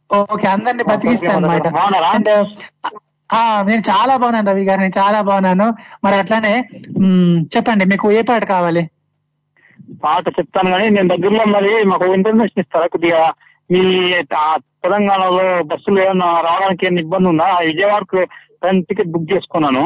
ఓకే 0.09 0.47
అందరిని 0.53 0.83
బతికిస్తా 0.89 1.31
అనమాట? 1.37 1.67
అండ్ 2.15 2.31
నేను 3.69 3.83
చాలా 3.91 4.13
బాగున్నాను 4.21 4.49
రవి 4.51 4.63
గారు 4.69 4.81
నేను 4.85 4.97
చాలా 5.01 5.19
బాగున్నాను. 5.29 5.67
మరి 6.05 6.15
అట్లానే 6.21 6.53
చెప్పండి 7.55 7.85
మీకు 7.91 8.07
ఏ 8.19 8.21
పాట 8.29 8.43
కావాలి? 8.53 8.83
పాట 10.03 10.25
చెప్తాను 10.37 10.69
కానీ 10.73 10.87
నేను 10.95 11.09
దగ్గరలో 11.13 11.45
మరి 11.55 11.71
మాకు 11.91 12.07
ఇన్ఫర్మేషన్ 12.17 12.61
ఇస్తారా? 12.63 12.87
కొద్దిగా 12.93 13.21
మీ 13.69 13.81
తెలంగాణలో 14.83 15.45
బస్సులు 15.71 15.99
ఏమన్నా 16.05 16.27
రావడానికి 16.47 16.85
ఏమైనా 16.87 17.01
ఇబ్బంది 17.05 17.27
ఉందా? 17.31 17.47
విజయవాడకు 17.69 18.19
ట్రైన్ 18.61 18.85
టికెట్ 18.89 19.11
బుక్ 19.13 19.31
చేసుకున్నాను. 19.33 19.83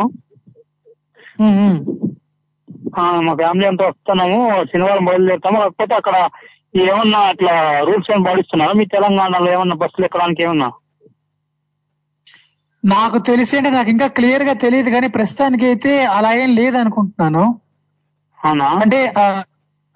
మా 3.25 3.33
ఫ్యామిలీ 3.39 3.65
అంతా 3.69 3.85
వస్తున్నాము 3.91 4.39
శనివారం 4.71 5.05
బయలుదేరుతాము 5.07 5.57
లేకపోతే 5.63 5.93
అక్కడ 6.01 6.15
ఏమన్నా 6.73 7.19
అట్లా 7.31 7.53
రూల్స్ 7.87 8.09
ఏమైనా 8.11 8.27
పాటిస్తున్నారా? 8.27 8.73
మీ 8.79 8.85
తెలంగాణలో 8.95 9.49
ఏమన్నా 9.55 9.75
బస్సులు 9.83 10.05
ఎక్కడానికి 10.07 10.43
ఏమన్నా? 10.45 10.69
నాకు 12.83 13.17
తెలిసి 13.29 13.53
అంటే 13.59 13.69
నాకు 13.75 13.89
ఇంకా 13.93 14.07
క్లియర్గా 14.17 14.53
తెలియదు 14.63 14.89
కానీ 14.95 15.07
ప్రస్తుతానికి 15.17 15.65
అయితే 15.69 15.91
అలా 16.17 16.31
ఏం 16.41 16.49
లేదు 16.59 16.77
అనుకుంటున్నాను 16.81 17.43
అవునా? 18.39 18.67
అంటే 18.83 18.99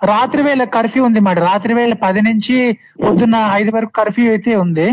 రాత్రి 0.02 0.42
వేళ 0.48 0.64
కర్ఫ్యూ 0.76 1.02
ఉంది 1.08 1.20
మాట. 1.28 1.38
రాత్రి 1.50 1.74
వేళ 1.78 1.94
పది 2.06 2.22
నుంచి 2.28 2.56
పొద్దున్న 3.04 3.38
ఐదు 3.60 3.72
వరకు 3.76 3.94
కర్ఫ్యూ 4.00 4.28
అయితే 4.34 4.52
ఉంది. 4.66 4.88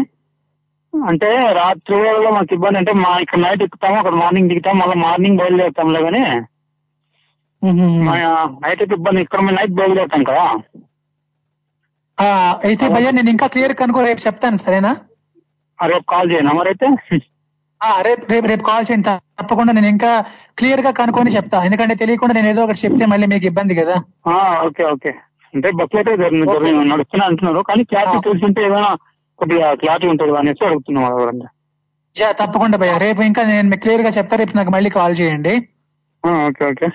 అంటే 0.94 1.28
రాత్రి 1.60 1.94
వేళలో 2.02 2.30
మాకు 2.36 2.52
ఇబ్బంది 2.56 2.78
అంటే 2.80 2.92
మా 3.04 3.12
ఇక్కడ 3.24 3.40
నైట్ 3.44 3.62
ఎక్కుతాము 3.66 3.96
అక్కడ 4.00 4.14
మార్నింగ్ 4.22 4.50
దిగుతాం 4.52 4.76
మళ్ళీ 4.82 4.96
మార్నింగ్ 5.06 5.40
బయలుదేరుతాంలే 5.40 6.00
కానీ 6.06 6.22
నైట్ 8.62 8.80
అయితే 8.80 8.94
ఇబ్బంది. 8.98 9.20
ఇక్కడ 9.26 9.40
మేము 9.46 9.56
నైట్ 9.58 9.76
బయలుదేరుతాం 9.80 10.24
కదా. 10.30 10.46
అయితే 12.68 12.84
భయ్యా 12.94 13.10
నేను 13.16 13.30
ఇంకా 13.34 13.46
క్లియర్ 13.54 13.74
కనుకో 13.80 14.00
రేపు 14.08 14.20
చెప్తాను 14.26 14.58
సరేనా? 14.64 14.92
రేపు 15.78 16.06
కాల్ 16.12 16.28
చేయనా 16.32 16.52
మరైతే 16.58 16.88
రేపు 18.06 18.24
రేపు 18.32 18.46
రేపు 18.50 18.64
కాల్ 18.68 18.84
చేయండి 18.88 19.06
తప్పకుండా 19.38 19.72
నేను 19.76 19.88
ఇంకా 19.94 20.10
క్లియర్గా 20.58 20.90
కనుక్కొని 21.00 21.30
చెప్తా. 21.36 21.58
ఎందుకంటే 21.66 21.94
తెలియకుండా 22.02 22.34
నేను 22.36 22.48
ఏదో 22.52 22.60
ఒకటి 22.66 22.82
చెప్తే 22.84 23.04
మళ్ళీ 23.12 23.26
మీకు 23.32 23.46
ఇబ్బంది 23.50 23.74
కదా. 23.80 23.96
Okay 24.66 24.84
okay. 24.92 25.12
అంటే 25.54 25.68
జర్నీ 26.20 26.70
నడుస్తున్నా 26.92 27.24
అంటున్నారు. 27.30 27.60
కానీ 27.68 27.82
క్లారిటీ 27.90 28.18
తెలిసింటే 28.28 28.62
ఏదైనా 28.68 28.92
కొద్దిగా 29.38 29.66
క్లారిటీ 29.82 30.06
ఉంటుంది 30.12 30.38
అనేసి 30.40 30.64
అడుగుతున్నాం 30.68 31.04
ఎవరన్నా 31.12 31.48
యా 32.16 32.28
తప్పకుండా 32.40 32.76
భయ్యా. 32.82 32.96
రేపు 33.04 33.20
ఇంకా 33.28 33.42
నేను 33.50 33.68
మీకు 33.70 33.82
క్లియర్గా 33.84 34.10
చెప్తా. 34.18 34.34
రేపు 34.42 34.56
నాకు 34.58 34.72
మళ్ళీ 34.76 34.90
కాల్ 34.98 35.14
చేయండి. 35.20 35.54
Okay 36.46 36.64
okay. 36.70 36.88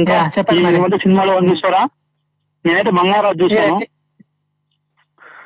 ఇంకా 0.00 0.16
చెప్పండి 0.34 0.98
సినిమాలో 1.04 1.34
చూసారా? 1.50 1.82
నేనైతే 2.64 2.92
బంగారాజు 2.98 3.38
చూశాను. 3.44 3.78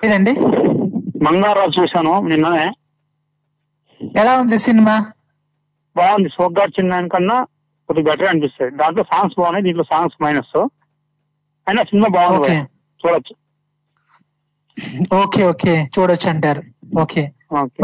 ఏదండి 0.01 0.33
బంగారాజు 1.25 1.75
చూశాను 1.79 2.13
నిన్ననే. 2.29 2.67
ఎలా 4.19 4.33
ఉంది 4.43 4.59
సినిమా? 4.67 4.95
బాగుంది 5.97 6.29
సోగ్గాడ్ 6.37 6.75
చిన్న 6.77 7.01
కన్నా 7.15 7.37
కొద్దిగా 7.89 8.07
బెటర్ 8.09 8.31
అనిపిస్తుంది. 8.31 8.73
దాంట్లో 8.77 9.03
సాంగ్స్ 9.13 9.37
బాగున్నాయి 9.41 9.65
దీంట్లో 9.67 9.85
సాంగ్స్ 9.93 10.19
మైనస్ 10.23 10.57
అయినా 11.67 11.83
సినిమా 11.83 12.09
బాగుంది. 12.17 12.57
చూడొచ్చు. 13.01 13.35
Okay 15.21 15.43
okay. 15.45 15.75
చూడొచ్చు 15.95 16.29
అంటారు. 16.29 16.63
ఓకే. 17.03 17.23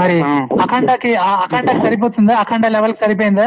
మరి. 0.00 0.16
అఖండకి 0.64 1.10
ఆ 1.26 1.30
అఖండకి 1.44 1.80
సరిపోతుందా? 1.84 2.34
అఖండ 2.42 2.66
లెవెల్కి 2.66 3.00
సరిపోయిందా? 3.04 3.46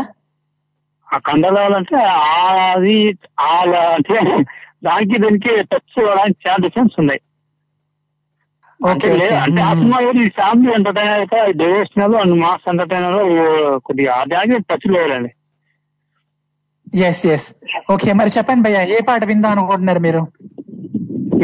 ఆ 1.07 1.17
కండ 1.27 1.45
అంటే 1.77 1.99
అది 2.73 2.97
అంటే 3.91 4.17
దానికి 4.83 5.15
దీనికి 5.23 5.53
టచ్ 5.71 5.95
చాలా 6.43 6.57
డిఫరెన్స్ 6.65 6.95
ఉన్నాయి. 6.99 7.21
అంటే. 8.79 9.07
అంటే 9.37 9.61
ఆ 9.61 9.71
సినిమా 9.75 9.97
కూడా 10.01 10.19
ఈ 10.21 10.29
ఫ్యామిలీ 10.37 10.69
ఎంటర్టైనర్ 10.75 11.17
అయితే 11.17 11.39
డివోషనల్ 11.59 12.15
అండ్ 12.19 12.35
మాస్ 12.41 12.67
ఎంటర్టైనర్ 12.71 13.17
కొద్దిగా 13.87 14.15
దానికి 14.31 14.61
టచ్ 14.69 14.87
లేదండి 14.95 15.31
ఎస్ 17.03 17.23
ఎస్ 17.33 17.47
ఓకే 17.93 18.13
మరి 18.19 18.35
చెప్పండి 18.35 18.63
భయ్యా 18.65 18.81
ఏ 18.93 18.99
పాట 19.07 19.23
విందాం 19.29 19.51
అనుకుంటున్నారు 19.55 20.01
మీరు? 20.05 20.21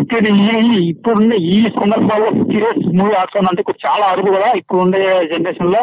ఇప్పుడు 0.01 0.29
ఈ 0.69 0.79
ఇప్పుడుండే 0.89 1.35
ఈ 1.49 1.57
సందర్భాల్లో 1.75 2.29
సీరియస్ 2.43 2.81
మూవీ 2.97 3.13
ఆడుతుంది 3.19 3.49
అంటే 3.51 3.63
చాలా 3.83 4.05
అరుగు 4.13 4.31
కదా 4.35 4.49
ఇప్పుడు 4.59 4.79
ఉండే 4.85 5.01
జనరేషన్లో 5.31 5.81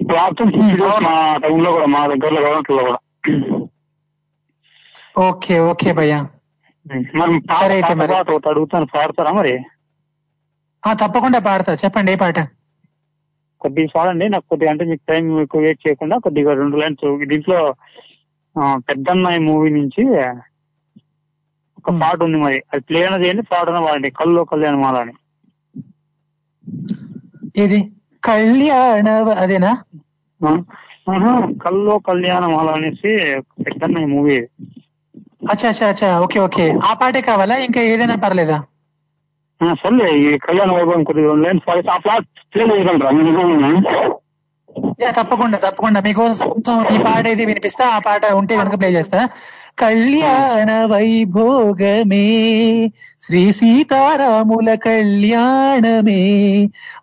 ఇప్పుడు 0.00 0.18
ఆడుతుంది 0.22 0.52
serious 0.62 0.98
మా 1.06 1.14
టైంలో 1.44 1.70
కూడా 1.76 1.88
మా 1.94 2.02
దగ్గరలో 2.12 2.40
కూడా 2.70 2.96
ఓకే 5.22 5.54
ఓకే 5.70 5.90
భయ్యా. 5.92 6.18
మరి 6.86 7.32
అయితే 7.70 7.94
మరి. 7.94 8.14
అడుగుతాను 8.50 8.86
పాడతారా 8.94 9.32
మరి? 9.32 9.54
ఆ 10.82 10.92
తప్పకుండా 10.94 11.38
పాడతా. 11.40 11.72
చెప్పండి 11.82 12.12
ఏ 12.12 12.16
పాట? 12.16 12.38
కొద్దిగా 13.60 13.90
పాడండి 13.94 14.26
నాకు 14.28 14.46
కొద్దిగా 14.48 14.70
అంటే 14.70 14.84
మీకు 14.84 15.02
టైం 15.08 15.24
ఎక్కువ 15.40 15.60
వెయిట్ 15.60 15.82
చేయకుండా 15.84 16.16
కొద్దిగా 16.18 16.52
రెండు 16.54 16.76
లైన్స్ 16.76 17.02
దీంట్లో 17.28 17.58
ఆ, 18.56 18.62
పెద్దన్నయ్య 18.88 19.38
మూవీ 19.40 19.68
నుంచి 19.70 20.02
ఒక 21.78 21.90
పాట 22.00 22.18
ఉంది 22.22 22.38
మరి. 22.38 22.58
అది 22.72 22.82
ప్లే 22.82 23.00
అయినా 23.02 23.16
చేయండి 23.22 23.42
పాటన 23.50 23.78
పాడండి. 23.84 24.10
కల్లో 24.10 24.42
కళ్యాణ 24.44 24.76
మాల 24.76 24.96
అని. 24.96 25.14
ఇది 27.56 27.78
కళ్యాణ 28.22 29.06
అదేనా? 29.38 29.70
కల్లో 31.64 31.98
కళ్యాణ 32.00 32.44
మాల 32.46 32.68
అనేసి 32.70 33.12
పెద్దన్నయ్య 33.62 34.06
మూవీ. 34.06 34.38
అచ్చా 35.42 35.68
అచ్చా 35.68 35.86
అచ్చా. 35.88 36.08
Okay 36.20 36.38
okay. 36.40 36.66
ఆ 36.84 36.94
పాటే 36.94 37.20
కావాలా? 37.22 37.56
ఇంకా 37.66 37.80
ఏదైనా 37.90 38.16
పర్లేదా? 38.16 38.58
సర్లే. 39.80 40.08
ఈ 40.20 40.38
కళ్యాణ 40.38 40.70
వైభవం 40.72 41.02
కొద్దిగా 41.04 41.30
ఆ 41.88 41.98
చేయగలరా? 43.34 43.70
తప్పకుండా 45.18 45.58
తప్పకుండా. 45.58 46.00
మీకోసం 46.00 46.48
ఈ 46.94 46.98
పాట 46.98 47.24
ఏది 47.26 47.44
వినిపిస్తా. 47.46 47.84
ఆ 47.88 47.98
పాట 47.98 48.24
ఉంటే 48.32 48.54
కనుక 48.56 48.76
ప్లే 48.80 48.88
చేస్తా. 48.90 49.20
కళ్యాణ 49.80 50.84
వైభోగమే 50.84 52.26
శ్రీ 53.20 53.52
సీతారాముల 53.52 54.74
కళ్యాణమే 54.74 56.22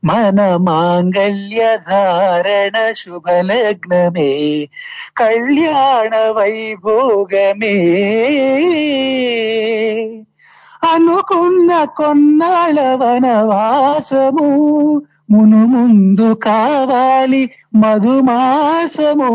మన 0.06 0.56
మాంగళ్య 0.56 1.78
ధారణ 1.90 2.94
శుభలగ్నమే. 2.94 4.68
కళ్యాణ 5.18 6.32
వైభోగమే 6.32 7.78
అనుకున్న 10.94 11.84
కొన్నాళ్ళ 11.84 12.82
వనవాసము 12.82 14.48
మును 15.32 15.58
ముందు 15.58 16.34
కావాలి 16.34 17.52
మధుమాసము. 17.76 19.32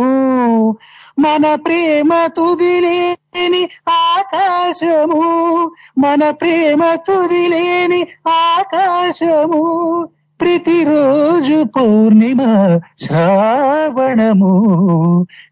మన 1.18 1.54
ప్రేమ 1.54 2.26
తుదిలేని 2.26 3.68
ఆకాశము. 3.88 5.20
మన 5.98 6.30
ప్రేమ 6.30 6.80
తుదిలేని 6.94 8.06
ఆకాశము. 8.28 10.08
ప్రతిరోజు 10.40 11.64
పౌర్ణిమ 11.64 12.38
శ్రావణము. 13.00 14.56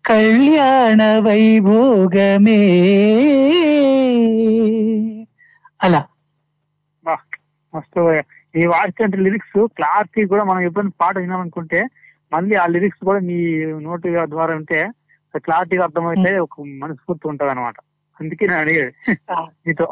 కళ్యాణ 0.07 1.23
వైభోగమే. 1.27 2.57
అలా. 5.83 6.05
మస్తు 7.75 8.23
ఈ 8.57 8.67
వాడితే 8.67 9.07
లిరిక్స్ 9.17 9.67
క్లారిటీ 9.67 10.27
కూడా 10.27 10.45
మనం 10.45 10.61
ఎప్పుడైనా 10.61 10.91
పాట 11.01 11.19
వినాలనుకుంటే 11.19 11.89
మళ్ళీ 12.33 12.57
ఆ 12.57 12.67
లిరిక్స్ 12.67 13.05
కూడా 13.05 13.21
నీ 13.21 13.35
నోటి 13.65 14.09
ద్వారా 14.23 14.55
ఉంటే 14.55 14.89
క్లారిటీగా 15.39 15.83
అర్థమైతే 15.83 16.39
ఒక 16.39 16.61
మనస్ఫూర్తి 16.83 17.29
ఉంటది 17.29 17.51
అనమాట 17.51 17.77
అందుకే 18.21 18.47
నేను 18.47 18.61
అడిగేది. 18.61 18.93
మీతో. 19.67 19.87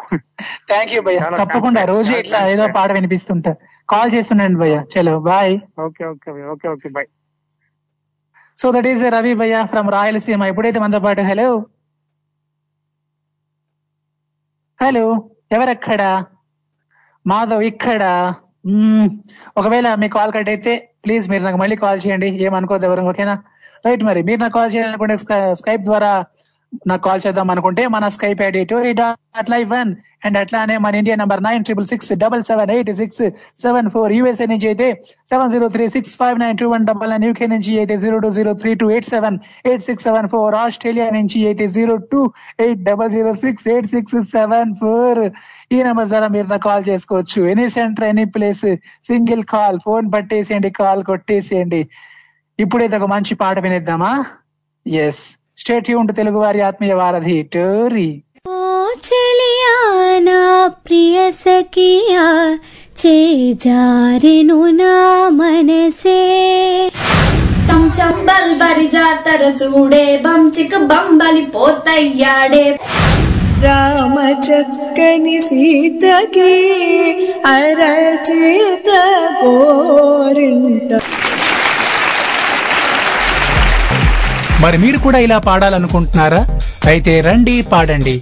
థ్యాంక్ 0.71 0.93
యూ 0.95 1.01
భయ్య. 1.03 1.21
తప్పకుండా. 1.43 1.85
రోజు 1.85 2.13
ఇట్లా 2.13 2.49
ఏదో. 2.49 2.65
పాట 2.77 2.93
వినిపిస్తుంటా. 2.93 3.53
కాల్ 3.89 4.11
చేస్తుండండి 4.15 4.59
భయ్య. 4.59 4.79
చలో 4.93 5.21
bye. 5.21 5.55
Okay 5.87 6.05
okay 6.05 6.31
okay 6.55 6.69
okay 6.69 6.89
bye. 6.89 7.09
So 8.59 8.73
that 8.73 8.87
is 8.87 9.03
Ravi 9.17 9.35
భయ్య 9.35 9.65
ఫ్రమ్ 9.65 9.91
రాయలసీమ. 9.91 10.45
ఎప్పుడైతే 10.45 10.79
మనతో 10.81 11.01
పాటు 11.07 11.21
హలో? 11.21 11.49
హలో 14.81 15.05
ఎవరక్కడ? 15.53 16.03
మాధవ్ 17.27 17.63
ఇక్కడ. 17.63 18.03
ఒకవేళ 19.57 19.95
మీ 19.95 20.09
కాల్ 20.09 20.33
కట్ 20.33 20.49
అయితే 20.49 20.73
ప్లీజ్ 21.05 21.31
మీరు 21.31 21.43
నాకు 21.43 21.57
మళ్ళీ 21.57 21.77
కాల్ 21.77 22.01
చేయండి. 22.07 22.27
ఏమనుకోద్దు 22.27 22.87
ఎవరు 22.87 23.03
ఓకేనా? 23.03 23.37
రైట్ 23.87 24.05
మరి 24.11 24.21
మీరు 24.29 24.41
నాకు 24.45 24.57
కాల్ 24.59 24.75
చేయాలనుకుంటే 24.75 25.17
స్కైప్ 25.63 25.89
ద్వారా 25.91 26.13
నాకు 26.91 27.03
కాల్ 27.05 27.23
చేద్దాం 27.25 27.49
అనుకుంటే 27.53 27.83
మన 27.93 28.05
Skype 28.15 28.41
ID 28.47 28.63
Tori 28.71 28.91
dot 28.99 29.51
live 29.53 29.69
one 29.75 29.91
and 30.27 30.37
అట్లానే 30.41 30.75
మన 30.85 30.99
India 31.01 31.15
number 31.21 31.43
nine 31.47 31.63
triple 31.67 31.87
six 31.91 32.11
double 32.23 32.43
seven 32.49 32.71
eight 32.75 32.91
six 32.99 33.23
seven 33.65 33.89
four 33.95 34.13
USA 34.17 34.47
నుంచి 34.53 34.67
అయితే 34.71 34.87
seven 35.31 35.51
zero 35.53 35.67
three 35.77 35.85
six 35.95 36.13
five 36.21 36.39
nine 36.43 36.59
two 36.63 36.67
one 36.75 36.85
double 36.91 37.11
nine 37.13 37.25
UK 37.29 37.47
నుంచి 37.55 37.73
అయితే 37.83 37.97
zero 38.03 38.19
two 38.25 38.31
zero 38.39 38.53
three 38.63 38.73
two 38.83 38.89
eight 38.97 39.09
seven 39.15 39.39
eight 39.71 39.85
six 39.87 40.07
seven 40.09 40.29
four 40.35 40.57
Australia 40.65 41.07
నుంచి 41.19 41.41
అయితే 41.51 41.67
zero 41.77 41.97
two 42.13 42.21
eight 42.67 42.83
double 42.91 43.13
zero 43.17 43.33
six 43.45 43.69
eight 43.75 43.89
six 43.95 44.19
seven 44.37 44.75
four 44.83 45.23
ఈ 45.77 45.79
number 45.89 46.11
ద్వారా 46.13 46.29
మీరు 46.35 46.49
నాకు 46.53 46.65
call 46.69 46.85
చేసుకోవచ్చు. 46.91 47.41
Any 47.55 47.69
centre 47.79 48.09
any 48.13 48.27
place 48.37 48.67
single 49.11 49.43
call 49.55 49.81
phone 49.87 50.07
పట్టేసేయండి 50.15 50.73
call 50.83 51.03
కొట్టేసేయండి. 51.11 51.83
ఇప్పుడైతే 52.59 52.97
ఒక 52.99 53.09
మంచి 53.13 53.33
పాట 53.41 53.59
వినేద్దామా 53.65 54.13
ఎస్ 54.87 55.23
స్టేట్ 55.59 55.91
యూన్ 55.93 56.09
తెలుగు 56.19 56.39
వారి 56.43 56.61
ఆత్మీయ 56.69 56.95
వారధి 57.01 57.37
టోరీ 57.55 58.09
చలియానా 59.05 60.39
ప్రియ 60.87 61.17
సఖియా 61.37 62.25
చేజారెను 63.01 64.59
నా 64.79 64.95
మనసే 65.39 66.21
చంబల్ 67.99 68.51
బరిజాతర 68.61 69.43
చూడే 69.61 70.05
బంచిక 70.25 70.77
బంబలి 70.91 71.45
పోతయ్యాడే 71.55 72.67
రామచక్కని 73.63 75.39
సీతకి 75.47 76.51
అరచేత 77.53 78.89
కోరింట 79.41 80.93
మరి 84.63 84.77
మీరు 84.85 84.99
కూడా 85.05 85.19
ఇలా 85.27 85.37
పాడాలనుకుంటున్నారా? 85.49 86.41
అయితే 86.91 87.13
రండి 87.27 87.55
పాడండి. 87.73 88.15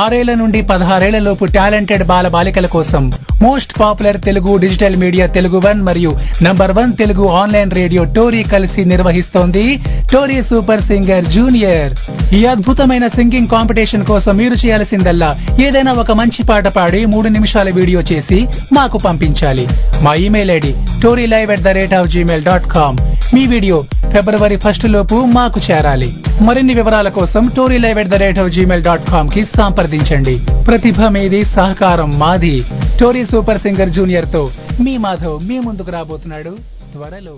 ఆరేళ్ళ 0.00 0.32
నుండి 0.40 0.60
పదహారేళ్ళ 0.70 1.18
లోపు 1.26 1.44
టాలెంటెడ్ 1.56 2.04
బాల 2.10 2.26
బాలికల 2.34 2.66
కోసం 2.74 3.02
most 3.44 3.72
popular 3.80 4.18
Telugu 4.26 4.52
digital 4.62 4.96
media 5.02 5.26
Telugu 5.36 5.58
one 5.66 5.80
మరియు 5.88 6.10
number 6.46 6.72
one 6.78 6.92
Telugu 7.00 7.24
online 7.40 7.72
radio 7.78 8.02
Tori 8.16 8.42
కలిసి 8.52 8.82
నిర్వహిస్తోంది 8.92 9.64
టోరీ 10.12 10.38
సూపర్ 10.50 10.84
సింగర్ 10.88 11.28
జూనియర్. 11.34 11.92
ఈ 12.38 12.40
అద్భుతమైన 12.52 13.06
సింగింగ్ 13.16 13.52
కాంపిటీషన్ 13.54 14.06
కోసం 14.10 14.34
మీరు 14.42 14.56
చేయాల్సిందల్లా 14.62 15.30
ఏదైనా 15.66 15.92
ఒక 16.02 16.12
మంచి 16.20 16.42
పాట 16.50 16.68
పాడి 16.78 17.02
మూడు 17.14 17.30
నిమిషాల 17.36 17.70
వీడియో 17.80 18.02
చేసి 18.12 18.40
మాకు 18.78 18.98
పంపించాలి. 19.08 19.66
మా 20.06 20.14
email 20.28 20.52
ID 20.58 20.72
Tori 21.04 21.26
live 21.34 21.52
at 21.56 21.66
the 21.68 21.76
rate 21.80 21.96
of 22.00 22.10
Gmail 22.16 22.46
dot 22.50 22.68
com 22.76 22.98
me 23.34 23.44
video 23.54 23.78
ఫిబ్రవరి 24.14 24.56
ఫస్ట్ 24.56 24.84
లోపు 24.84 25.14
మాకు 25.14 25.60
చేరాలి. 25.70 26.12
మరిన్ని 26.40 26.74
వివరాల 26.74 27.08
కోసం 27.08 27.50
Tori 27.56 27.78
live 27.78 27.98
at 27.98 28.08
the 28.08 28.14
rate 28.14 28.38
of 28.38 28.52
Gmail 28.52 28.84
dot 28.84 29.10
కామ్కి 29.10 29.44
సంప్రదించండి. 29.44 30.38
ప్రతిభ 30.66 31.02
మీది 31.02 31.44
సహకారం 31.44 32.18
మాది. 32.18 32.64
టోరీ 33.00 33.26
సూపర్ 33.26 33.58
సింగర్ 33.58 33.88
జూనియర్తో 33.88 34.48
మీ 34.80 34.96
మాధవ్ 34.96 35.48
మీ 35.48 35.58
ముందుకు 35.58 35.90
రాబోతున్నాడు. 35.90 36.56
త్వరలో. 36.92 37.34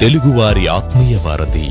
తెలుగువారి 0.00 0.66
ఆత్మీయ 0.66 1.16
వారధి. 1.16 1.68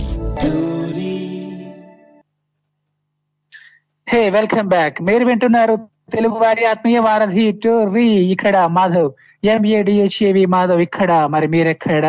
Hey 4.14 4.30
welcome 4.30 4.68
back. 4.70 5.02
మీరు 5.02 5.26
వింటున్నారు 5.26 5.76
తెలుగు 6.12 6.38
వారి 6.38 6.66
ఆత్మీయ 6.66 7.00
వారధి 7.00 7.46
రీ 7.94 8.06
ఇక్కడ 8.34 8.58
మాధవ్. 8.78 9.10
ఎంఏడిహెచ్ఏవి 9.44 10.46
మాధవ్ 10.46 10.82
ఇక్కడ. 10.82 11.12
మరి 11.26 11.48
మీరెక్కడ? 11.48 12.06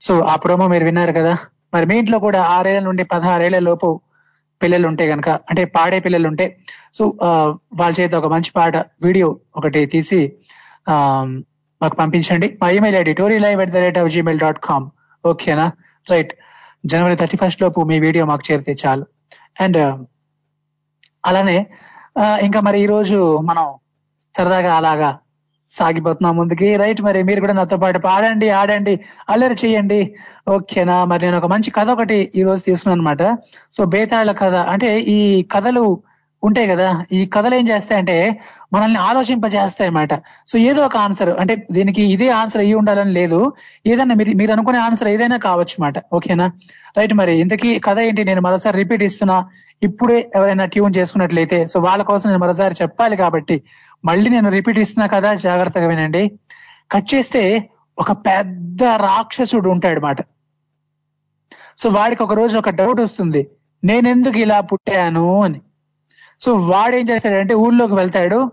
సో 0.00 0.20
ఆ 0.22 0.36
ప్రోమో 0.36 0.68
మీరు 0.68 0.84
విన్నారు 0.84 1.12
కదా? 1.12 1.34
మరి 1.74 1.86
మీ 1.86 1.98
ఇంట్లో 1.98 2.18
కూడా 2.18 2.42
ఆరేళ్ళ 2.42 2.80
నుండి 2.80 3.04
పదహారేళ్ళ 3.04 3.58
లోపు 3.58 3.88
పిల్లలు 4.62 4.88
ఉంటే 4.88 5.06
గనక 5.06 5.28
అంటే 5.50 5.64
పాడే 5.64 6.00
పిల్లలు 6.00 6.28
ఉంటే 6.28 6.46
సో 6.92 7.02
వాళ్ళ 7.72 8.00
చేత 8.00 8.14
ఒక 8.14 8.26
మంచి 8.26 8.50
పాట 8.56 8.76
వీడియో 9.02 9.28
ఒకటి 9.56 9.86
తీసి 9.86 10.20
ఆ, 10.88 10.94
మాకు 11.82 11.96
పంపించండి. 11.96 12.58
మా 12.62 12.70
email 12.70 12.96
ID 12.96 13.12
Tori 13.12 13.38
live 13.38 13.62
at 13.62 13.70
the 13.70 13.76
rate 13.76 13.98
of 13.98 14.10
Gmail 14.10 14.40
dot 14.40 14.58
com 14.58 14.86
ఓకేనా? 15.24 15.66
రైట్. 16.06 16.32
జనవరి 16.86 17.16
థర్టీ 17.16 17.36
ఫస్ట్ 17.36 17.62
లోపు 17.62 17.80
మీ 17.80 17.98
వీడియో 17.98 18.24
మాకు 18.24 18.52
చేరితే 18.52 18.74
చాలు. 18.84 19.19
అండ్ 19.64 19.78
uh, 19.86 19.94
అలానే 21.28 21.58
ఇంకా 22.46 22.60
మరి 22.66 22.78
ఈరోజు 22.84 23.18
మనం 23.48 23.66
సరదాగా 24.34 24.72
అలాగా 24.80 25.10
సాగిపోతున్నాం 25.70 26.34
ముందుకి. 26.38 26.68
రైట్ 26.82 27.00
మరి 27.08 27.20
మీరు 27.28 27.40
కూడా 27.44 27.54
నాతో 27.58 27.76
పాటు 27.82 27.98
పాడండి 28.06 28.48
ఆడండి 28.60 28.94
అల్లరి 29.32 29.56
చేయండి. 29.62 30.00
ఓకేనా? 30.54 30.96
మరి 31.10 31.22
నేను 31.26 31.38
ఒక 31.40 31.48
మంచి 31.54 31.70
కథ 31.78 31.88
ఒకటి 31.96 32.16
ఈ 32.40 32.44
రోజు 32.48 32.62
తీసుకున్నాను 32.68 32.98
అనమాట 32.98 33.22
సో 33.76 33.84
బేతాళ 33.94 34.32
కథ. 34.42 34.56
అంటే 34.74 34.90
ఈ 35.16 35.18
కథలు 35.54 35.84
ఉంటాయి 36.42 36.68
కదా. 36.68 37.04
ఈ 37.12 37.26
కథలు 37.26 37.54
ఏం 37.54 37.68
చేస్తాయంటే 37.68 38.40
మనల్ని 38.72 38.98
ఆలోచింపజేస్తాయి 38.98 39.88
అన్నమాట 39.88 40.14
సో 40.46 40.58
ఏదో 40.58 40.80
ఒక 40.84 40.96
ఆన్సర్ 40.96 41.30
అంటే 41.30 41.66
దీనికి 41.72 42.02
ఇదే 42.12 42.28
ఆన్సర్ 42.28 42.60
అయ్యి 42.60 42.74
ఉండాలని 42.74 43.12
లేదు. 43.12 43.52
ఏదైనా 43.86 44.14
మీరు 44.14 44.36
మీరు 44.36 44.52
అనుకునే 44.52 44.78
ఆన్సర్ 44.78 45.08
ఏదైనా 45.08 45.36
కావచ్చు 45.36 45.74
అన్నమాట 45.76 45.98
ఓకేనా? 46.12 46.46
రైట్ 46.98 47.14
మరి 47.14 47.34
ఇంతకీ 47.40 47.78
కథ 47.78 47.98
ఏంటి? 47.98 48.24
నేను 48.24 48.40
మరోసారి 48.40 48.76
రిపీట్ 48.78 49.02
ఇస్తున్నా. 49.02 49.38
ఇప్పుడే 49.82 50.30
ఎవరైనా 50.36 50.64
ట్యూన్ 50.64 50.96
చేసుకున్నట్లయితే 50.96 51.66
సో 51.66 51.80
వాళ్ళ 51.80 52.02
కోసం 52.02 52.28
నేను 52.30 52.42
మరోసారి 52.42 52.74
చెప్పాలి 52.82 53.16
కాబట్టి 53.16 53.62
మళ్ళీ 54.04 54.30
నేను 54.30 54.50
రిపీట్ 54.50 54.78
ఇస్తున్నా 54.78 55.06
కదా 55.06 55.34
జాగ్రత్తగా 55.34 55.86
వినండి. 55.86 56.22
కట్ 56.92 57.14
చేస్తే 57.14 57.42
ఒక 57.98 58.12
పెద్ద 58.12 58.82
రాక్షసుడు 58.82 59.68
ఉంటాడు 59.70 60.00
మాట 60.00 60.20
సో 61.78 61.88
వాడికి 61.88 62.22
ఒక 62.22 62.34
రోజు 62.34 62.58
ఒక 62.58 62.70
డౌట్ 62.70 63.00
వస్తుంది. 63.00 63.42
నేనెందుకు 63.84 64.38
ఇలా 64.38 64.60
పుట్టాను 64.60 65.42
అని. 65.42 65.60
సో 66.40 66.54
వాడు 66.54 66.96
ఏం 66.96 67.08
చేస్తాడంటే 67.08 67.54
ఊళ్ళోకి 67.54 67.94
వెళ్తాడు 67.94 68.52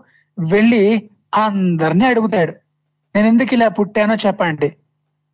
వెళ్ళి 0.52 1.10
అందరినీ 1.34 2.04
అడుగుతాడు. 2.04 2.52
నేను 3.14 3.26
ఎందుకు 3.26 3.54
ఇలా 3.54 3.68
పుట్టానో 3.68 4.14
చెప్పండి. 4.14 4.76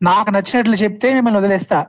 నాకు 0.02 0.30
నచ్చినట్లు 0.30 0.74
చెప్తే 0.74 1.14
మిమ్మల్ని 1.14 1.38
వదిలేస్తా. 1.40 1.86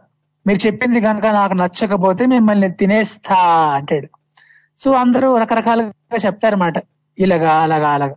మీరు 0.48 0.68
చెప్పింది 0.68 1.02
కనుక 1.02 1.26
నాకు 1.26 1.54
నచ్చకపోతే 1.54 2.26
మిమ్మల్ని 2.26 2.72
తినేస్తా 2.72 3.36
అంటాడు. 3.76 4.08
సో 4.78 4.92
అందరూ 4.92 5.38
రకరకాలుగా 5.38 6.18
చెప్తారన్నమాట. 6.26 6.74
ఇలాగా 7.20 7.52
అలాగా 7.54 7.90
అలాగా. 7.90 8.16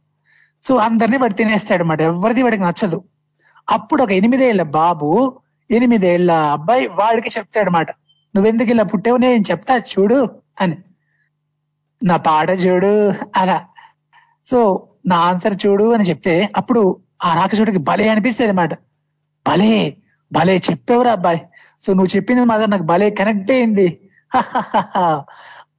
సో 0.63 0.77
అందరినీ 0.77 1.17
వాడు 1.17 1.33
తినేస్తాడు 1.33 1.83
అనమాట 1.83 2.01
ఎవరిది 2.01 2.43
వాడికి 2.43 2.63
నచ్చదు. 2.63 3.05
అప్పుడు 3.71 4.03
ఒక 4.03 4.13
ఎనిమిదేళ్ళ 4.13 4.63
బాబు 4.63 5.39
ఎనిమిదేళ్ళ 5.71 6.33
అబ్బాయి 6.33 6.87
వాడికి 6.87 7.29
చెప్తాడు 7.39 7.69
అనమాట 7.69 7.91
నువ్వెందుకు 8.37 8.71
ఇలా 8.71 8.85
పుట్టావు? 8.85 9.17
నేను 9.17 9.45
చెప్తా 9.51 9.77
చూడు 9.77 10.31
అని. 10.61 10.77
నా 12.03 12.17
పాట 12.27 12.51
చూడు 12.65 12.93
అలా. 13.37 13.59
సో 14.45 14.59
నా 15.07 15.17
ఆన్సర్ 15.29 15.57
చూడు 15.63 15.87
అని 15.95 16.05
చెప్తే 16.05 16.35
అప్పుడు 16.57 16.83
ఆ 17.25 17.31
రాక్షసుడికి 17.35 17.81
భలే 17.89 18.09
అనిపిస్తుంది 18.09 18.51
అనమాట 18.51 18.75
భలే 19.47 19.73
భలే 20.33 20.55
చెప్పేవరా 20.69 21.13
అబ్బాయి. 21.13 21.41
సో 21.81 21.89
నువ్వు 21.93 22.11
చెప్పింది 22.17 22.45
మాత్రం 22.45 22.71
నాకు 22.71 22.87
భలే 22.93 23.09
కనెక్ట్ 23.13 23.51
అయింది. 23.53 23.89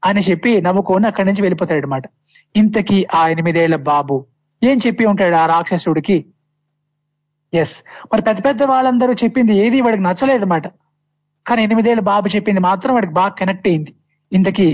అని 0.08 0.22
చెప్పి 0.22 0.52
నవ్వుకొని 0.62 1.08
అక్కడి 1.08 1.28
నుంచి 1.30 1.42
వెళ్ళిపోతాడు 1.42 1.80
అనమాట 1.82 2.06
ఇంతకీ 2.56 2.98
ఆ 3.16 3.28
ఎనిమిదేళ్ళ 3.28 3.78
బాబు 3.92 4.16
ఏం 4.62 4.78
చెప్పి 4.86 5.04
ఉంటాడు 5.06 5.36
ఆ 5.36 5.46
రాక్షసుడికి? 5.46 6.18
ఎస్ 7.54 7.76
మరి 8.12 8.22
పెద్ద 8.22 8.40
పెద్ద 8.46 8.64
వాళ్ళందరూ 8.64 9.14
చెప్పింది 9.24 9.54
ఏది 9.64 9.78
వాడికి 9.82 10.04
నచ్చలేదు 10.04 10.46
అనమాట 10.46 10.68
కానీ 11.46 11.62
ఎనిమిదేళ్ళ 11.64 12.02
బాబు 12.10 12.28
చెప్పింది 12.36 12.62
మాత్రం 12.62 12.94
వాడికి 12.94 13.14
బాగా 13.14 13.34
కనెక్ట్ 13.40 13.68
అయింది. 13.68 13.92
ఇంతకీ 14.32 14.68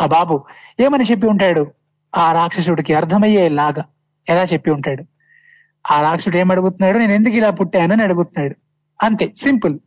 ఆ 0.00 0.06
బాబు 0.06 0.44
ఏమని 0.80 1.04
చెప్పి 1.04 1.26
ఉంటాడు? 1.26 1.72
ఆ 2.16 2.32
రాక్షసుడికి 2.32 2.94
అర్థమయ్యేలాగా 2.94 3.84
ఎలా 4.28 4.42
చెప్పి 4.42 4.70
ఉంటాడు? 4.70 5.04
ఆ 5.92 6.00
రాక్షసుడు 6.00 6.36
ఏం 6.36 6.50
అడుగుతున్నాడు? 6.50 6.98
నేను 6.98 7.12
ఎందుకు 7.12 7.34
ఇలా 7.34 7.50
పుట్టాను 7.50 7.92
అని 7.92 8.02
అడుగుతున్నాడు. 8.02 8.54
అంతే 9.02 9.32
సింపుల్. 9.36 9.78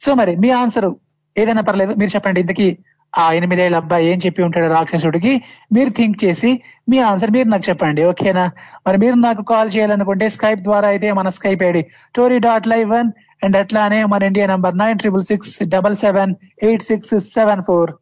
సో 0.00 0.14
మరి 0.14 0.36
మీ 0.36 0.50
ఆన్సర్ 0.50 0.90
ఏదైనా 1.38 1.62
పర్లేదు 1.62 1.94
మీరు 1.94 2.10
చెప్పండి. 2.10 2.40
ఇంతకీ 2.40 2.78
ఆ 3.18 3.32
ఎనిమిదేళ్ళ 3.32 3.76
అబ్బాయి 3.76 4.06
ఏం 4.06 4.18
చెప్పి 4.26 4.42
ఉంటాడు 4.42 4.72
రాక్షసుడికి? 4.72 5.42
మీరు 5.72 5.90
థింక్ 5.90 6.24
చేసి 6.24 6.62
మీ 6.88 6.98
ఆన్సర్ 6.98 7.30
మీరు 7.30 7.48
నాకు 7.48 7.62
చెప్పండి 7.68 8.04
ఓకేనా? 8.04 8.50
మరి 8.86 8.98
మీరు 8.98 9.14
నాకు 9.14 9.42
కాల్ 9.42 9.70
చేయాలనుకుంటే 9.76 10.28
స్కైప్ 10.28 10.60
ద్వారా 10.60 10.88
అయితే 10.88 11.12
మన 11.12 11.28
Skype 11.28 11.62
ID 11.62 11.86
Tori 12.14 12.38
dot 12.38 12.68
live 12.68 12.90
one 12.90 13.12
and 13.44 13.56
అట్లానే 13.56 14.04
మన 14.04 14.22
India 14.22 14.46
number 14.46 14.78
nine 14.78 14.98
triple 14.98 15.22
six 15.22 15.62
double 15.62 15.96
seven 15.96 16.34
eight 16.62 16.82
six 16.82 17.24
seven 17.24 17.62
four. 17.62 17.92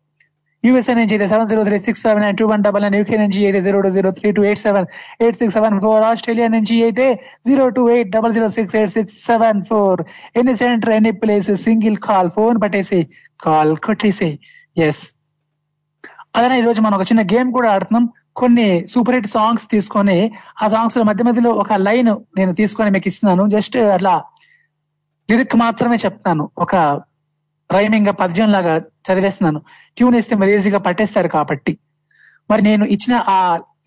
USA 0.67 0.95
నుంచి 0.99 1.15
అయితే 1.17 1.27
seven 1.33 1.49
zero 1.51 1.63
three 1.69 1.79
six 1.87 2.03
five 2.07 2.19
nine 2.25 2.37
two 2.41 2.47
one 2.53 2.63
double 2.67 2.83
nine 2.85 2.97
UK 2.99 3.17
నుంచి 3.23 3.41
అయితే 3.49 3.61
zero 3.67 3.79
two 3.85 3.91
zero 3.97 4.11
three 4.19 4.29
two 4.37 4.43
eight 4.51 4.63
seven 4.67 4.87
eight 5.25 5.39
six 5.41 5.57
seven 5.59 5.79
four 5.85 6.05
Australia 6.11 6.49
నుంచి 6.57 6.77
అయితే 6.89 7.07
zero 7.49 7.65
two 7.79 7.85
eight 7.95 8.11
double 8.17 8.35
zero 8.37 8.49
six 8.57 8.77
eight 8.81 8.95
six 8.97 9.17
seven 9.31 9.63
four 9.71 10.03
any 10.41 10.55
centre 10.63 10.95
any 10.99 11.13
place 11.25 11.51
single 11.67 11.99
call 12.09 12.31
phone 12.37 12.59
పట్టేసి 12.65 13.01
call 13.47 13.73
కొట్టేసి. 13.87 14.31
Yes 14.89 15.03
అలానే 16.37 16.57
ఈ 16.61 16.65
రోజు 16.67 16.81
మనం 16.85 16.97
ఒక 16.99 17.05
చిన్న 17.09 17.23
గేమ్ 17.33 17.49
కూడా 17.57 17.69
ఆడుతున్నాం. 17.75 18.05
కొన్ని 18.41 18.69
సూపర్ 18.93 19.17
హిట్ 19.17 19.27
సాంగ్స్ 19.37 19.67
తీసుకొని 19.73 20.19
ఆ 20.63 20.67
సాంగ్స్లో 20.75 21.03
మధ్య 21.09 21.23
మధ్యలో 21.29 21.51
ఒక 21.63 21.73
లైన్ 21.87 22.13
నేను 22.39 22.53
తీసుకొని 22.61 22.91
మీకు 22.95 23.09
ఇస్తున్నాను. 23.11 23.45
జస్ట్ 23.55 23.77
అట్లా 23.97 24.15
లిరిక్ 25.29 25.57
మాత్రమే 25.65 25.97
చెప్తాను. 26.05 26.45
ఒక 26.65 26.75
రైమింగ్గా 27.73 28.13
పద్యం 28.13 28.49
లాగా 28.49 28.75
చదివేస్తున్నాను. 28.79 29.61
ట్యూన్ 29.97 30.15
వేస్తే 30.15 30.37
మీరు 30.37 30.51
ఈజీగా 30.51 30.79
పట్టేస్తారు 30.79 31.29
కాబట్టి. 31.29 31.79
మరి 32.51 32.63
నేను 32.63 32.85
ఇచ్చిన 32.85 33.25
ఆ 33.29 33.39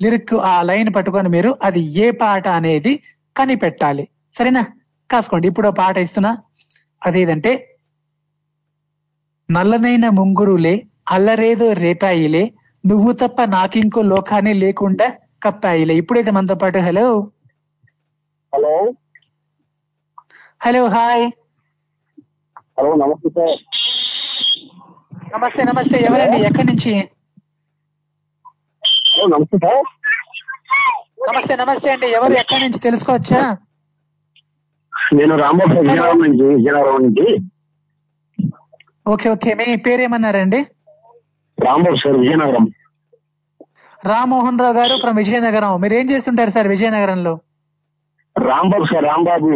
లిరిక్ 0.01 0.33
ఆ 0.33 0.61
లైన్ 0.61 0.95
పట్టుకొని 0.95 1.29
మీరు 1.29 1.57
అది 1.63 1.79
ఏ 1.79 2.11
పాట 2.11 2.47
అనేది 2.47 2.93
కనిపెట్టాలి. 3.37 4.07
సరేనా? 4.33 4.63
కాసుకోండి. 5.11 5.47
ఇప్పుడు 5.47 5.69
పాట 5.69 5.97
ఇస్తున్నా. 5.97 6.37
అదేదంటే 7.05 7.51
నల్లనైన 9.51 10.09
ముంగురులే 10.09 10.75
అల్లరేదో 11.11 11.73
రేపాయిలే 11.73 12.43
నువ్వు 12.83 13.11
తప్ప 13.11 13.43
నాకింకో 13.45 14.01
లోకాన్ని 14.01 14.53
లేకుండా 14.53 15.07
కప్పాయిలే. 15.43 15.95
ఇప్పుడైతే 15.95 16.31
మనతో 16.31 16.55
పాటు 16.55 16.77
hello. 16.77 17.07
Hello. 18.53 18.93
Hello 20.63 20.85
hi. 20.87 21.25
Hello 22.79 22.95
నమస్తే 22.95 23.29
సార్. 23.29 23.74
నమస్తే 25.25 25.61
నమస్తే. 25.63 25.97
ఎవరండి? 26.07 26.37
ఎక్కడి 26.47 26.67
నుంచి? 26.71 26.93
నమస్తే 31.27 31.55
నమస్తే 31.61 31.89
అండి. 31.93 32.07
ఎవరు 32.17 32.33
ఎక్కడి 32.41 32.61
నుంచి 32.65 32.79
తెలుసుకోవచ్చా? 32.79 33.41
నేను 35.13 35.33
రాంబాబు 35.35 35.71
సార్ 35.73 35.83
విజయనగరం 35.83 36.19
నుంచి 36.25 36.43
విజయనగరం 36.53 37.01
నుంచి. 37.05 37.25
Okay 39.05 39.27
okay. 39.29 39.51
మీ 39.59 39.75
పేరేమన్నారండి? 39.87 40.59
రాంబాబు 41.57 41.97
సార్ 42.03 42.17
విజయనగరం. 42.17 42.65
రామ్మోహన్ 44.03 44.59
రావు 44.59 44.75
గారు 44.79 44.95
ఫ్రమ్ 45.01 45.17
విజయనగరం. 45.17 45.73
మీరు 45.81 45.93
ఏం 45.93 46.07
చేస్తుంటారు 46.11 46.51
సార్ 46.51 46.67
విజయనగరంలో? 46.67 47.33
రాంబాబు 48.35 48.85
సార్ 48.85 49.05
రాంబాబు. 49.05 49.51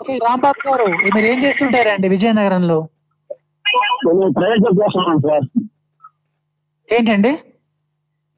ఓకే 0.00 0.14
రాంబాబు 0.26 0.60
గారు 0.68 0.86
మీరు 1.14 1.26
ఏం 1.32 1.38
చేస్తుంటారండి 1.44 2.08
విజయనగరంలో? 2.08 2.78
నేను 4.06 4.32
ప్రైవేట్ 4.38 4.62
జాబ్ 4.64 4.78
చేస్తున్నాను 4.80 5.22
సార్. 5.26 5.46
ఏంటండి? 6.88 7.32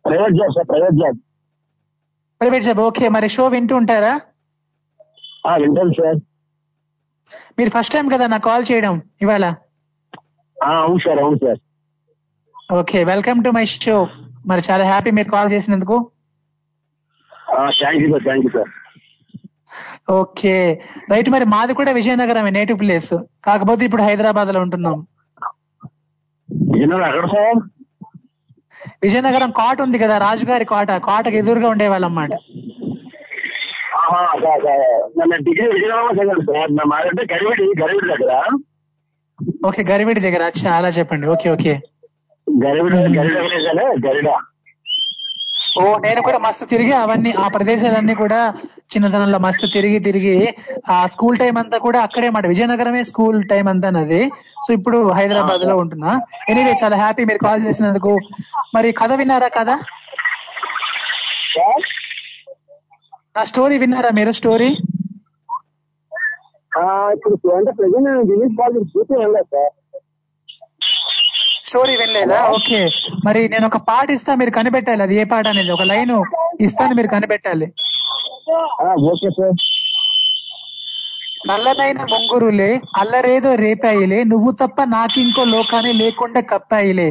Private 0.05 0.37
job 0.41 0.55
sir 0.57 0.69
private 0.73 0.99
job 1.03 1.19
private 2.41 2.65
job 2.69 2.81
okay. 2.81 3.09
మరి 3.17 3.29
షో 3.29 3.45
వింటూ 3.55 3.75
ఉంటారా? 3.77 4.13
వింటాను 5.63 5.95
సార్. 5.99 6.19
మీరు 7.59 7.71
ఫస్ట్ 7.71 7.95
టైం 7.95 8.07
కదా 8.15 8.27
నాకు 8.27 8.45
కాల్ 8.51 8.65
చేయడం 8.71 8.95
ఇవాళ? 9.25 9.45
అవును 10.57 11.01
సార్ 11.05 11.21
అవును 11.25 11.39
sir. 11.45 11.61
Okay 12.79 13.05
welcome 13.05 13.39
to 13.45 13.51
my 13.51 13.65
show. 13.65 13.97
మరి 14.51 14.63
చాలా 14.71 14.85
హ్యాపీ 14.85 15.11
మీరు 15.11 15.31
కాల్ 15.37 15.53
చేసినందుకు. 15.55 15.97
Thank 17.79 18.03
you 18.03 18.09
sir 18.13 18.25
thank 18.29 18.45
you 18.47 18.51
sir. 18.57 18.71
Okay. 20.19 20.55
Right 21.13 21.31
మరి 21.31 21.45
మాది 21.55 21.73
కూడా 21.81 21.93
విజయనగరమే 21.99 22.51
నేటివ్ 22.51 22.79
ప్లేస్. 22.79 23.15
కాకపోతే 23.45 23.85
ఇప్పుడు 23.85 24.03
హైదరాబాద్లో 24.03 24.61
ఉంటున్నాం. 24.61 24.99
విజయనగరం. 26.51 27.29
సార్ 27.29 27.61
విజయనగరం 29.03 29.51
కోట 29.51 29.83
ఉంది 29.83 29.99
కదా 29.99 30.19
రాజుగారి 30.19 30.65
కోట 30.65 30.91
కోటకు 30.91 31.37
ఎదురుగా 31.37 31.69
ఉండేవాళ్ళం 31.69 32.09
అన్నమాట. 32.09 32.33
డిగ్రీ 35.47 35.67
విజయనగరం 35.69 36.17
చదివాను 36.17 36.41
సార్. 36.41 36.71
నా 36.75 36.85
మాదంటే 36.85 37.35
గరివిడి 37.35 37.83
గరివిడి 37.83 38.09
దగ్గర. 38.09 38.33
ఓకే 39.67 39.85
గరివిడి 39.91 40.21
దగ్గర. 40.21 40.43
అచ్చా 40.43 40.73
అలా 40.73 40.89
చెప్పండి. 40.89 41.27
Okay 41.27 41.51
okay. 41.51 41.75
గరివిడి 42.65 42.97
గరిడ 42.97 43.37
గరిడ. 44.07 44.29
ఓ 45.71 45.83
నేను 46.05 46.21
కూడా 46.27 46.39
మస్తు 46.45 46.65
తిరిగి 46.71 46.93
అవన్నీ 47.01 47.31
ఆ 47.43 47.49
ప్రదేశాలన్నీ 47.49 48.15
కూడా 48.21 48.39
చిన్నతనంలో 48.93 49.39
మస్తు 49.45 49.67
తిరిగి 49.75 49.99
తిరిగి 50.07 50.35
ఆ 50.95 50.97
స్కూల్ 51.13 51.37
టైం 51.39 51.57
అంతా 51.63 51.79
కూడా 51.79 51.99
అక్కడే 52.07 52.29
మాట 52.37 52.47
విజయనగరమే 52.53 53.03
స్కూల్ 53.11 53.39
టైం 53.53 53.67
అంతా 53.73 53.91
నాది. 53.97 54.23
సో 54.65 54.71
ఇప్పుడు 54.79 54.99
హైదరాబాద్లో 55.19 55.75
ఉంటున్నా. 55.77 56.13
ఎనీవే 56.53 56.75
చాలా 56.83 56.97
హ్యాపీ 57.03 57.25
మీరు 57.31 57.41
కాల్ 57.47 57.65
చేసినందుకు. 57.67 58.13
మరి 58.77 58.89
కథ 59.01 59.13
విన్నారా 59.21 59.51
కథ? 59.59 59.71
నా 63.37 63.43
స్టోరీ 63.53 63.77
విన్నారా 63.85 64.11
మీరు 64.21 64.33
స్టోరీ 64.41 64.71
ఇప్పుడు 67.15 67.53
అంటే 67.59 67.71
ప్రజెంట్ 67.79 68.09
నేను 68.31 68.55
కాల్ 68.59 68.75
చూసి 68.79 69.15
సార్. 69.53 69.73
స్టోరీ 71.71 71.95
వినలేదా? 71.97 72.39
ఓకే. 72.57 72.79
మరి 73.27 73.49
నేను 73.49 73.67
ఒక 73.67 73.79
పాట 73.89 74.11
ఇస్తా 74.11 74.35
మీరు 74.35 74.51
కనిపెట్టాలి. 74.51 75.03
అది 75.03 75.15
ఏ 75.17 75.25
పాట 75.25 75.47
అనేది? 75.49 75.71
ఒక 75.71 75.85
లైన్ 75.91 76.15
ఇస్తాను 76.61 76.95
మీరు 76.95 77.09
కనిపెట్టాలి. 77.09 77.67
Okay 79.13 79.31
sir. 79.31 79.57
నల్లనైన 81.49 82.01
ముంగురులే 82.11 82.71
అల్లరేదో 83.01 83.55
రేపాయిలే 83.63 84.19
నువ్వు 84.25 84.51
తప్ప 84.63 84.85
నాకింకో 84.95 85.45
లోకాన్ని 85.53 85.93
లేకుండా 86.01 86.41
కప్పాయిలే. 86.51 87.07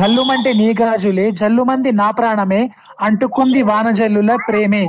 గల్లుమంటే 0.00 0.52
నీ 0.52 0.68
గాజులే 0.80 1.30
జల్లుమంది 1.40 1.92
నా 1.92 2.08
ప్రాణమే 2.10 2.60
అంటుకుంది 3.00 3.62
వానజల్లుల 3.62 4.34
ప్రేమే. 4.48 4.84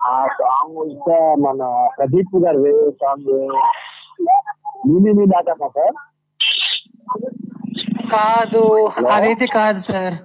ఆ 0.00 0.14
సాంగ్ 0.38 0.78
ఇంకా 0.86 1.18
మన 1.44 1.60
ప్రదీప్ 1.98 2.36
గారు 2.44 2.62
సాంగ్. 3.02 3.30
సార్. 5.76 5.96
కాదు. 8.12 8.62
అదైతే 9.14 9.46
కాదు 9.54 9.80
సార్. 9.84 10.16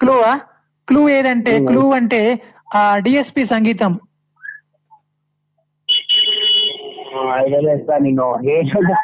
క్లూవా? 0.00 0.32
క్లూ 0.88 1.02
ఏదంటే 1.10 1.54
క్లూ 1.62 1.82
అంటే 1.92 2.20
ఆ 2.74 2.82
డిఎస్పి 2.98 3.42
సంగీతం. 3.46 3.92
అదే 7.34 7.58
సార్ 7.86 8.02
నేను 8.02 8.26
ఏంటంటే 8.50 8.94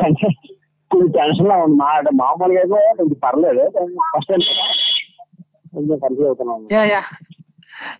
అంటే 0.00 0.28
కొంచెం 0.90 1.10
టెన్షన్లో 1.16 1.56
ఉంది. 1.64 1.76
మా 1.76 1.88
అంటే 1.98 2.12
మామూలుగా 2.16 2.60
అయితే 2.62 2.78
కొంచెం 2.98 3.18
పర్లేదు. 3.24 3.64
ఫస్ట్ 4.10 4.30
టైం 4.30 4.42
కొంచెం 5.74 5.96
కన్ఫ్యూజ్ 5.98 6.28
అవుతున్నాను 6.28 6.70
యా 6.72 6.82
యా. 6.86 7.02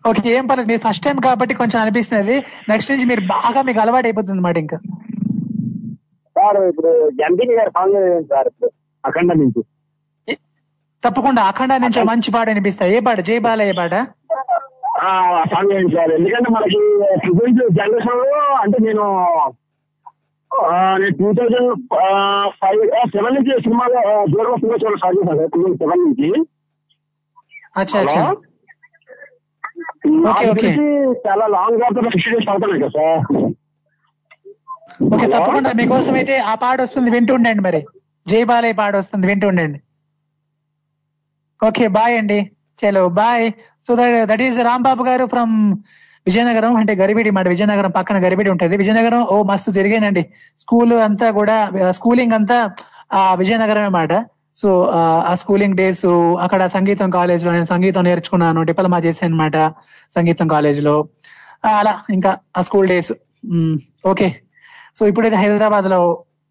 ఓకే 0.09 0.29
ఏం 0.37 0.45
పర్లేదు 0.49 0.71
మీరు 0.71 0.83
ఫస్ట్ 0.85 1.05
టైం 1.07 1.17
కాబట్టి 1.27 1.55
కొంచెం 1.61 1.79
అనిపిస్తుంది 1.81 2.37
నెక్స్ట్ 2.71 2.93
నుంచి 2.93 3.07
మీరు 3.11 3.23
బాగా 3.35 3.61
మీకు 3.69 3.81
అలవాటు 3.85 4.07
అయిపోతుంది 4.09 4.35
అన్నమాట 4.35 4.59
ఇంకా. 4.65 4.79
సార్ 6.37 6.59
ఇప్పుడు 6.71 6.91
జంపింగ్ 7.21 7.55
గారి 7.59 7.71
సాంగ్ 7.77 7.99
సార్ 8.31 8.49
అఖండ 9.05 9.33
నుంచి. 9.43 9.63
తప్పకుండా 11.03 11.43
అఖండ 11.51 11.73
నుంచి 11.85 12.01
మంచి 12.11 12.31
పాట 12.35 12.49
అనిపిస్తాయి 12.49 12.95
ఏ 12.97 13.01
పాట? 13.07 13.21
జై 13.29 13.39
బాల 13.47 13.63
ఏ 13.63 13.75
పాట? 13.81 13.95
ఆ 15.03 15.11
సాంగ్ 15.53 15.73
సార్? 15.95 16.13
ఎందుకంటే 16.19 16.49
మనకి 16.51 16.81
ప్రెసెంట్ 17.25 17.63
జనరేషన్లో 17.79 18.41
అంటే 18.63 18.79
నేను 18.87 19.05
నేను 21.01 21.15
టూ 21.19 21.29
థౌజండ్ 21.39 21.71
ఫైవ్ 22.61 22.83
సెవెన్ 23.15 23.35
నుంచి 23.39 23.55
సినిమాలో 23.65 24.03
దూరం 24.33 24.55
సినిమా 24.61 24.77
టూ 24.77 25.27
థౌజండ్ 25.31 25.79
సెవెన్ 25.83 26.05
నుంచి. 26.07 26.29
అచ్చా 27.77 27.99
అచ్చా. 28.05 28.23
చాలా 31.27 31.47
లాంగ్గా 31.57 31.89
పడుతున్నాయి 31.97 32.83
కదా 32.83 32.89
సార్? 32.97 33.23
ఓకే 35.15 35.27
తప్పకుండా. 35.27 35.71
మీకోసం 35.81 36.15
అయితే 36.15 36.35
ఆ 36.51 36.55
పాట 36.65 36.79
వస్తుంది 36.81 37.11
వింటూ 37.11 37.33
ఉండండి 37.35 37.63
మరి. 37.69 37.81
జై 38.27 38.43
బాలయ్య 38.51 38.77
పాట 38.81 38.93
వస్తుంది 38.97 39.27
వింటూ 39.27 39.47
ఉండండి. 39.49 39.79
ఓకే 41.61 41.87
బాయ్ 41.97 42.15
అండి. 42.21 42.39
చలో 42.79 43.03
bye 43.19 43.45
so 43.85 43.93
that 44.31 44.43
is 44.43 44.59
Rambabu 44.69 45.03
garu 45.05 45.25
from 45.27 45.55
Vizianagaram 46.27 46.73
అంటే 46.77 46.93
గరిబిడి 46.95 47.31
మాట 47.31 47.47
విజయనగరం 47.49 47.91
పక్కన 47.91 48.17
గరిబిడి 48.25 48.51
ఉంటది. 48.51 48.75
విజయనగరం 48.77 49.21
ఓ 49.35 49.37
మస్తు 49.43 49.71
తిరిగానండి. 49.71 50.23
స్కూల్ 50.59 50.95
అంతా 51.09 51.27
కూడా 51.31 51.57
స్కూలింగ్ 51.99 52.35
అంతా 52.39 52.59
ఆ 53.13 53.23
విజయనగరమే 53.35 53.91
మాట. 53.99 54.13
సో 54.57 54.69
ఆ 55.29 55.33
స్కూలింగ్ 55.35 55.77
డేస్ 55.77 56.05
అక్కడ 56.41 56.67
సంగీతం 56.67 57.11
కాలేజ్లో 57.11 57.53
నేను 57.53 57.65
సంగీతం 57.65 58.05
నేర్చుకున్నాను 58.05 58.63
డిప్లొమా 58.63 58.99
చేశాను 58.99 59.35
అనమాట 59.35 59.57
సంగీతం 60.15 60.49
కాలేజ్లో. 60.49 60.95
అలా 61.79 62.01
ఇంకా 62.11 62.31
ఆ 62.59 62.63
స్కూల్ 62.63 62.89
డేస్ 62.89 63.13
ఓకే. 64.07 64.29
సో 64.95 65.07
ఇప్పుడైతే 65.07 65.37
హైదరాబాద్లో 65.37 66.01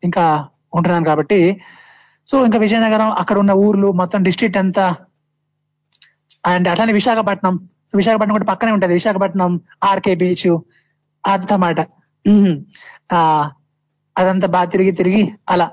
ఇంకా 0.03 0.26
ఉంటున్నాను 0.73 1.06
కాబట్టి 1.06 1.40
సో 2.27 2.45
ఇంకా 2.45 2.57
విజయనగరం 2.57 3.11
అక్కడ 3.11 3.38
ఉన్న 3.38 3.52
ఊర్లు 3.65 3.91
మొత్తం 3.91 4.23
డిస్ట్రిక్ట్ 4.23 4.57
అంతా 4.57 4.86
అండ్ 6.45 6.68
అట్లానే 6.68 6.94
విశాఖపట్నం. 6.94 7.56
విశాఖపట్నం 7.95 8.34
కూడా 8.34 8.45
పక్కనే 8.45 8.72
ఉంటది. 8.72 8.94
విశాఖపట్నం 8.94 9.52
ఆర్కే 9.84 10.15
బీచ్ 10.15 10.48
అదన్నమాట. 11.23 11.80
ఆ 13.14 13.19
అదంతా 14.15 14.48
బాగా 14.48 14.65
తిరిగి 14.65 14.91
తిరిగి 14.91 15.22
అలా. 15.49 15.68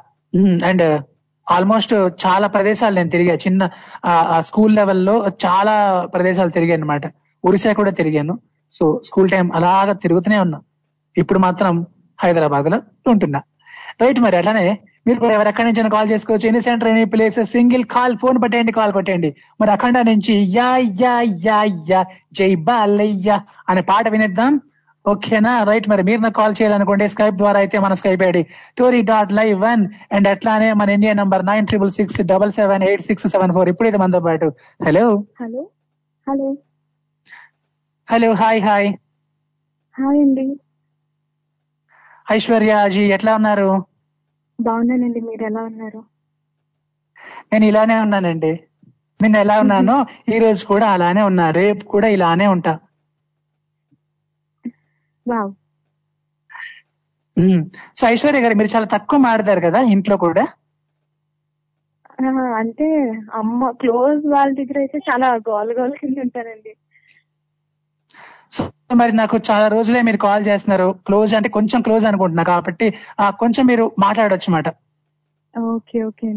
అండ్ 0.69 0.85
ఆల్మోస్ట్ 1.51 1.95
చాలా 2.25 2.47
ప్రదేశాలు 2.47 2.95
నేను 2.95 3.11
తిరిగా 3.11 3.35
చిన్న 3.35 3.71
స్కూల్ 4.41 4.77
లెవెల్లో 4.77 5.27
చాలా 5.47 5.75
ప్రదేశాలు 6.15 6.51
తిరిగాను 6.51 6.83
అనమాట 6.83 7.07
ఒరిస్సా 7.45 7.73
కూడా 7.73 7.91
తిరిగాను. 7.91 8.39
సో 8.73 9.01
స్కూల్ 9.05 9.31
టైం 9.31 9.51
అలాగా 9.55 9.93
తిరుగుతూనే 9.93 10.39
ఉన్నా. 10.39 10.61
ఇప్పుడు 11.17 11.39
మాత్రం 11.39 11.87
హైదరాబాద్లో 12.19 12.83
ఉంటున్నా. 13.09 13.43
రైట్ 14.03 14.21
మరి 14.21 14.37
అట్లానే 14.37 14.79
మీరు 15.07 15.19
కూడా 15.21 15.35
ఎవరెక్కడి 15.35 15.67
నుంచి 15.69 15.91
కాల్ 15.91 16.11
చేసుకోవచ్చు. 16.11 16.47
Any 16.49 16.61
centre 16.61 16.89
any 16.89 17.05
place 17.05 17.45
single 17.45 17.85
call 17.85 18.17
phone 18.17 18.43
పట్టేయండి 18.43 18.73
call 18.73 18.93
కొట్టేయండి. 18.93 19.37
మరి 19.61 19.71
అఖండ 19.71 19.99
నుంచి 19.99 20.35
యా 20.57 20.77
యా 20.77 21.21
యా 21.21 21.65
యా 21.91 22.05
జై 22.33 22.55
బాలయ్య 22.55 23.41
అనే 23.69 23.81
పాట 23.81 24.09
వినిద్దాం. 24.09 24.61
ఓకేనా? 25.05 25.63
రైట్ 25.63 25.89
మరి 25.89 26.03
మీరు 26.03 26.21
నాకు 26.21 26.35
కాల్ 26.35 26.55
చేయాలనుకోండి 26.63 27.09
స్కైప్ 27.09 27.35
ద్వారా 27.35 27.59
అయితే 27.59 27.79
మన 27.79 27.95
Skype 27.95 28.23
ID 28.23 28.43
Tori 28.79 29.03
dot 29.03 29.33
live 29.33 29.61
one 29.61 29.83
and 30.13 30.29
అట్లానే 30.29 30.73
మన 30.73 30.91
India 30.91 31.15
number 31.15 31.47
nine 31.47 31.67
triple 31.67 31.91
six 31.91 32.23
double 32.23 32.53
seven 32.53 32.83
eight 32.83 33.03
six 33.03 33.27
seven 33.27 33.53
four. 33.53 33.69
ఇప్పుడైతే 33.69 33.97
మనతో 33.97 34.21
పాటు. 34.21 34.49
Hello. 34.87 35.25
Hello. 35.41 35.63
Hello. 36.27 36.57
Hello 38.09 38.35
hi 38.35 38.63
hi. 38.63 38.89
Hi 39.95 40.21
అండి. 40.21 40.47
ఐశ్వర్య 42.33 42.89
జీ 42.89 43.03
ఎట్లా 43.13 43.35
ఉన్నారు? 43.35 43.69
బాగున్నానండి 44.61 45.21
మీరు 45.21 45.45
ఎలా 45.45 45.63
ఉన్నారు? 45.63 46.01
నేను 47.53 47.65
ఇలానే 47.65 48.01
ఉన్నానండి. 48.01 48.53
నిన్న 49.21 49.37
ఎలా 49.37 49.61
ఉన్నానో 49.61 50.07
ఈ 50.35 50.39
రోజు 50.39 50.67
కూడా 50.67 50.91
అలానే 50.91 51.23
ఉన్నా 51.23 51.51
రేపు 51.51 51.85
కూడా 51.85 52.09
ఇలానే 52.09 52.47
ఉంటా. 52.47 52.79
సో 57.97 58.07
ఐశ్వర్య 58.09 58.41
గారు 58.45 58.55
మీరు 58.59 58.71
చాలా 58.75 58.89
తక్కువ 58.95 59.19
మాడతారు 59.27 59.61
కదా 59.67 59.81
ఇంట్లో 59.95 60.17
కూడా? 60.25 60.45
అంటే 62.61 62.89
అమ్మ 63.39 63.71
క్లోజ్ 63.81 64.25
వాళ్ళ 64.33 64.51
దగ్గర 64.59 64.79
అయితే 64.83 64.99
చాలా 65.07 65.29
గోల 65.49 65.69
గోల 65.79 65.93
కింద 66.01 66.19
ఉంటానండి 66.25 66.73
సో 68.51 68.63
మరి 69.01 69.13
నాకు 69.21 69.37
చాలా 69.49 69.67
రోజులే 69.75 70.01
మీరు 70.03 70.19
కాల్ 70.25 70.43
చేస్తున్నారు. 70.49 70.89
క్లోజ్ 71.07 71.33
అంటే 71.35 71.49
కొంచెం 71.57 71.81
క్లోజ్ 71.83 72.05
అనుకుంటున్నా 72.07 72.45
కాబట్టి 72.51 72.87
ఆ 73.21 73.29
కొంచెం 73.43 73.65
మీరు 73.71 73.85
మాట్లాడొచ్చు 73.99 74.51
మాట 74.51 74.69
ఓకే 75.55 75.99
ఓకే 76.09 76.29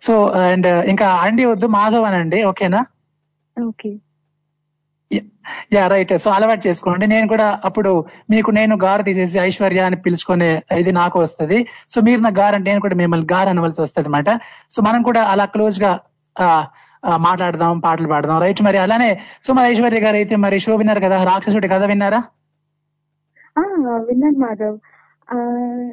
సో 0.00 0.14
అండ్ 0.46 0.68
ఇంకా 0.92 1.06
అండి 1.24 1.44
వద్దు 1.50 1.66
మాధవ్ 1.76 2.06
అనండి 2.08 2.38
ఓకేనా? 2.48 2.80
ఓకే. 3.56 3.90
యా 5.72 5.86
రైట్ 5.86 6.18
సో 6.18 6.30
అలవాటు 6.30 6.68
చేసుకోండి. 6.68 7.06
నేను 7.06 7.28
కూడా 7.28 7.60
అప్పుడు 7.64 7.90
మీకు 8.30 8.50
నేను 8.50 8.74
గారు 8.84 9.02
తీసేసి 9.02 9.38
ఐశ్వర్య 9.38 9.80
అని 9.80 9.96
పిలుచుకునే 9.96 10.48
ఇది 10.78 10.92
నాకు 10.92 11.20
వస్తది. 11.20 11.58
సో 11.88 12.00
మీరు 12.00 12.20
నా 12.20 12.30
గారు 12.38 12.54
అంటే 12.54 12.70
నేను 12.70 12.80
కూడా 12.80 12.94
మిమ్మల్ని 12.94 13.28
గారు 13.32 13.48
అనవలసి 13.48 13.82
వస్తుంది 13.82 14.08
అనమాట 14.08 14.30
సో 14.70 14.82
మనం 14.82 15.02
కూడా 15.02 15.22
అలా 15.24 15.44
క్లోజ్గా 15.46 15.92
మాట్లాడదాం 17.18 17.80
పాటలు 17.80 18.08
పాడదాం. 18.08 18.40
రైట్ 18.40 18.62
మరి 18.62 18.78
అలానే 18.78 19.10
సో 19.42 19.52
మరి 19.52 19.66
ఐశ్వర్య 19.72 20.00
గారు 20.00 20.16
అయితే 20.16 20.36
మరి 20.36 20.60
షో 20.60 20.76
విన్నారు 20.76 21.00
కదా? 21.00 21.16
రాక్షసుడి 21.24 21.68
కథ 21.68 21.84
విన్నారా? 21.84 22.20
విన్నాను 24.08 24.38
మాధవ్. 24.38 24.76
ఆ, 25.28 25.36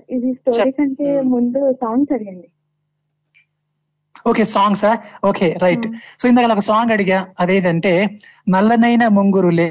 ఇది 0.10 0.30
స్టోరీ 0.34 0.72
కంటే 0.72 1.10
ముందు 1.34 1.60
సాంగ్ 1.82 2.06
చదివండి 2.12 2.48
ఓకే 4.26 4.44
సాంగ్సా 4.52 4.92
ఓకే 5.30 5.48
రైట్ 5.64 5.86
సో 6.20 6.26
ఇందాక 6.30 6.54
ఒక 6.56 6.64
సాంగ్ 6.68 6.92
అడిగా 6.96 7.20
అదేదంటే 7.42 7.94
నల్లనైన 8.54 9.04
ముంగురులే 9.18 9.68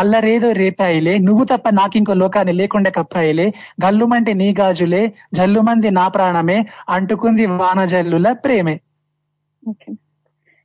అల్లరేదో 0.00 0.48
రేపాయిలే 0.60 1.14
నువ్వు 1.26 1.44
తప్ప 1.52 1.68
నాకింకో 1.78 2.14
లోకాన్ని 2.22 2.54
లేకుండా 2.60 2.90
కప్పాయిలే 2.98 3.46
గల్లుమంటే 3.84 4.32
నీ 4.42 4.48
గాజులే 4.60 5.02
జల్లుమంది 5.38 5.90
నా 5.98 6.06
ప్రాణమే 6.16 6.58
అంటుకుంది 6.96 7.44
వాన 7.60 7.80
జల్లుల 7.92 8.28
ప్రేమే. 8.44 8.76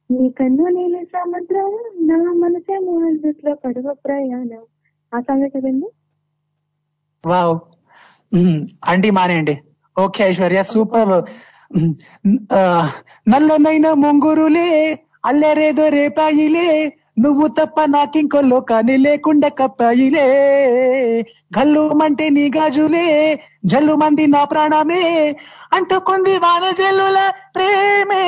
నీ 0.09 0.27
కన్ను 0.37 0.65
నీళ్ళ 0.75 0.97
సముద్రం 1.13 1.69
నా 2.09 2.17
మనసేమో 2.41 2.93
అందుట్లో 3.07 3.53
పడవ 3.63 3.87
ప్రయాణం. 4.05 4.63
ఆ 5.11 5.19
సాంగ్ 5.27 5.47
కదండి? 5.53 5.87
వావ్ 7.23 7.53
ఉమ్, 8.31 8.59
అండి 8.91 9.09
మానేయండి. 9.11 9.55
ఓకే 9.97 10.21
ఐశ్వర్య 10.25 10.61
సూపర్ 10.69 11.13
నల్లనైన 13.29 13.93
ముంగురులే 13.93 14.69
అల్లరేదో 15.25 15.89
రేపాయిలే 15.89 16.93
నువ్వు 17.19 17.47
తప్ప 17.47 17.85
నాకింకో 17.85 18.41
లోకాన్ని 18.41 18.97
లేకుండా 18.97 19.47
కప్పాయిలే. 19.49 20.27
గల్లుమంటే 21.57 22.29
నీ 22.29 22.51
గాజులే 22.57 23.07
జల్లు 23.65 23.93
మంది 23.95 24.27
నా 24.27 24.43
ప్రాణమే 24.43 25.35
అంటుకుంది 25.73 26.37
వాన 26.37 26.71
జల్లుల 26.77 27.17
ప్రేమే. 27.55 28.23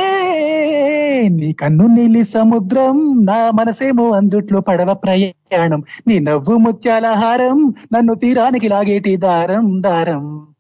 నీ 1.30 1.53
కన్ను 1.53 1.88
నీలి 1.88 2.26
సముద్రం 2.26 2.97
నా 3.26 3.51
మనసేమో 3.51 4.11
అందుట్లో 4.11 4.61
పడవ 4.61 4.93
ప్రయాణం. 4.93 5.84
నీ 6.07 6.19
నవ్వు 6.19 6.57
ముత్యాల 6.57 7.07
హారం 7.07 7.73
నన్ను 7.93 8.15
తీరానికి 8.15 8.69
లాగేటి 8.69 9.18
దారం 9.18 9.84
దారం. 9.84 10.51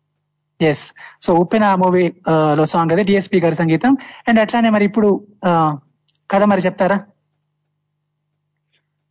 ఎస్ 0.61 0.83
సో 1.21 1.31
ఉప్పెన 1.41 1.65
మూవీ 1.81 2.03
లో 2.57 2.65
సాంగ్ 2.71 2.93
అది 2.95 3.03
డిఎస్పి 3.07 3.37
గారి 3.43 3.55
సంగీతం. 3.55 3.93
అండ్ 4.27 4.39
అట్లానే 4.43 4.69
మరి 4.75 4.85
ఇప్పుడు 4.89 5.09
ఆ, 5.47 5.51
కథ 6.29 6.43
మరి 6.51 6.65
చెప్తారా? 6.65 6.97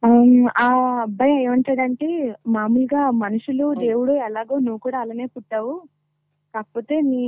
ఆమ్, 0.03 0.35
ఆ 0.59 0.69
అబ్బాయి 1.03 1.35
ఏమంటాడంటే 1.43 2.09
మామూలుగా 2.55 3.01
మనుషులు 3.23 3.67
దేవుడు 3.83 4.13
ఎలాగో 4.27 4.57
నువ్వు 4.65 4.81
కూడా 4.85 4.99
అలానే 5.03 5.27
పుట్టావు. 5.35 5.75
కాకపోతే 6.55 6.95
నీ 7.11 7.23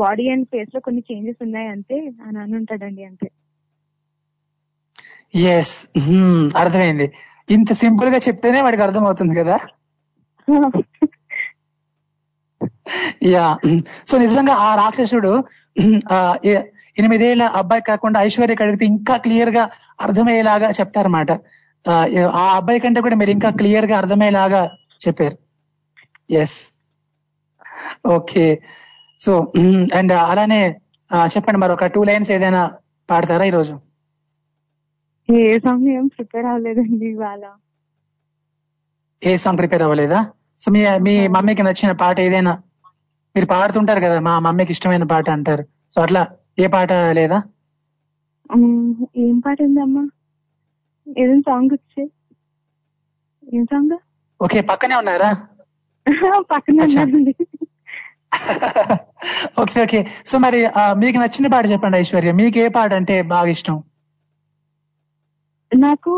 బాడీ 0.00 0.24
అండ్ 0.32 0.46
ఫేస్లో 0.52 0.80
కొన్ని 0.84 1.02
చేంజెస్ 1.08 1.40
ఉన్నాయి 1.46 1.68
అంతే 1.72 1.96
అని 2.26 2.38
అని 2.42 2.54
ఉంటాడండి 2.60 3.02
అంతే 3.08 3.28
ఎస్ 5.48 5.74
అర్థమైంది. 6.60 7.06
ఇంత 7.48 7.70
సింపుల్గా 7.80 8.18
చెప్తేనే 8.26 8.60
వాడికి 8.62 8.84
అర్థమవుతుంది 8.86 9.34
కదా? 9.40 9.56
యా. 13.22 13.58
సో 14.06 14.18
నిజంగా 14.18 14.52
ఆ 14.52 14.74
రాక్షసుడు 14.74 15.44
ఎనిమిదేళ్ళ 16.98 17.42
అబ్బాయి 17.42 17.82
కాకుండా 17.82 18.20
ఐశ్వర్యకి 18.22 18.62
అడిగితే 18.62 18.84
ఇంకా 18.84 19.16
క్లియర్గా 19.16 19.70
అర్థమయ్యేలాగా 20.00 20.70
చెప్తారన్నమాట. 20.70 21.32
ఆ, 22.32 22.52
అబ్బాయి 22.56 22.80
కంటే 22.80 23.00
కూడా 23.00 23.16
మీరు 23.16 23.30
ఇంకా 23.30 23.50
క్లియర్గా 23.50 23.98
అర్థమయ్యేలాగా 23.98 24.70
చెప్పారు. 25.08 25.36
Yes 26.30 26.72
okay. 28.06 28.62
సో 29.20 29.52
అండ్ 29.94 30.12
అలానే 30.12 30.80
చెప్పండి 31.24 31.58
మరి 31.58 31.72
ఒక 31.72 31.86
టూ 31.86 32.04
లైన్స్ 32.04 32.30
ఏదైనా 32.30 32.70
పాడతారా 33.10 33.44
ఈరోజు? 33.44 33.80
ఏ 35.32 35.58
సాంగ్ 35.58 35.88
ఏం 35.88 36.06
ప్రిపేర్ 36.06 36.46
అవ్వలేదండి 36.46 37.06
ఇవాళ. 37.06 37.44
ఏ 39.24 39.36
సాంగ్ 39.36 39.58
ప్రిపేర్ 39.58 39.82
అవ్వలేదా? 39.82 40.26
సో 40.60 40.70
మీ 40.70 40.98
మీ 40.98 41.28
మమ్మీకి 41.28 41.62
నచ్చిన 41.62 41.92
పాట 41.92 42.20
ఏదైనా 42.20 42.62
మీరు 43.34 43.46
పాడుతుంటారు 43.52 44.00
కదా 44.04 44.16
మా 44.20 44.34
మమ్మీకి 44.38 44.72
ఇష్టమైన 44.74 45.04
పాట 45.12 45.28
అంటారు. 45.30 45.64
సో 45.92 45.98
అట్లా 46.04 46.22
ఏ 46.58 46.66
పాట 46.74 46.90
లేదా? 47.18 47.38
ఏం 49.24 49.36
పాట 49.44 49.58
ఉందమ్మా? 49.68 50.02
ఏదైనా 51.06 51.42
సాంగ్ 51.48 51.72
వచ్చే. 51.76 52.02
ఏం 53.52 53.64
సాంగ్ 53.72 53.94
ఓకే 54.40 54.60
పక్కనే 54.70 54.96
ఉన్నారా? 55.02 55.30
పక్కన 56.52 56.78
ఉన్నానండి. 56.86 57.32
Okay 59.62 59.78
okay. 59.84 59.98
సో 60.26 60.34
మరి 60.38 60.60
మీకు 61.02 61.18
నచ్చిన 61.18 61.46
పాట 61.52 61.64
చెప్పండి 61.72 61.98
ఐశ్వర్య. 61.98 62.32
మీకు 62.40 62.58
ఏ 62.58 62.68
పాట 62.76 62.92
అంటే 63.00 63.16
బాగా 63.32 63.50
ఇష్టం? 63.56 63.76
నాకు 65.72 66.12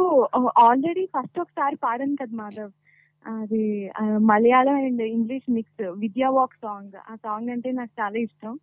ఆల్రెడీ 0.65 1.05
ఫస్ట్ 1.15 1.39
ఒకసారి 1.41 1.77
పాడాను 1.85 2.17
కదా 2.21 2.35
మాధవ్. 2.41 2.73
అది 3.32 3.62
Malayalam 4.24 4.77
and 4.81 5.03
English 5.09 5.48
mix 5.51 5.82
Vidya 5.97 6.28
Vox 6.31 6.57
song. 6.57 6.97
ఆ 7.09 7.15
సాంగ్ 7.16 7.51
అంటే 7.51 7.70
నాకు 7.73 7.93
చాలా 8.01 8.19
ఇష్టం. 8.20 8.55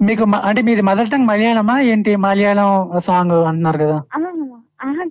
మీకు 0.00 0.24
అంటే 0.42 0.60
మీది 0.62 0.82
మదర్ 0.82 1.10
టంగ్ 1.10 1.28
మలయాళమా? 1.28 1.74
ఏంటి 1.90 2.12
మలయాళం 2.24 2.70
సాంగ్ 3.00 3.34
అంటున్నారు 3.50 3.78
కదా? 3.78 3.98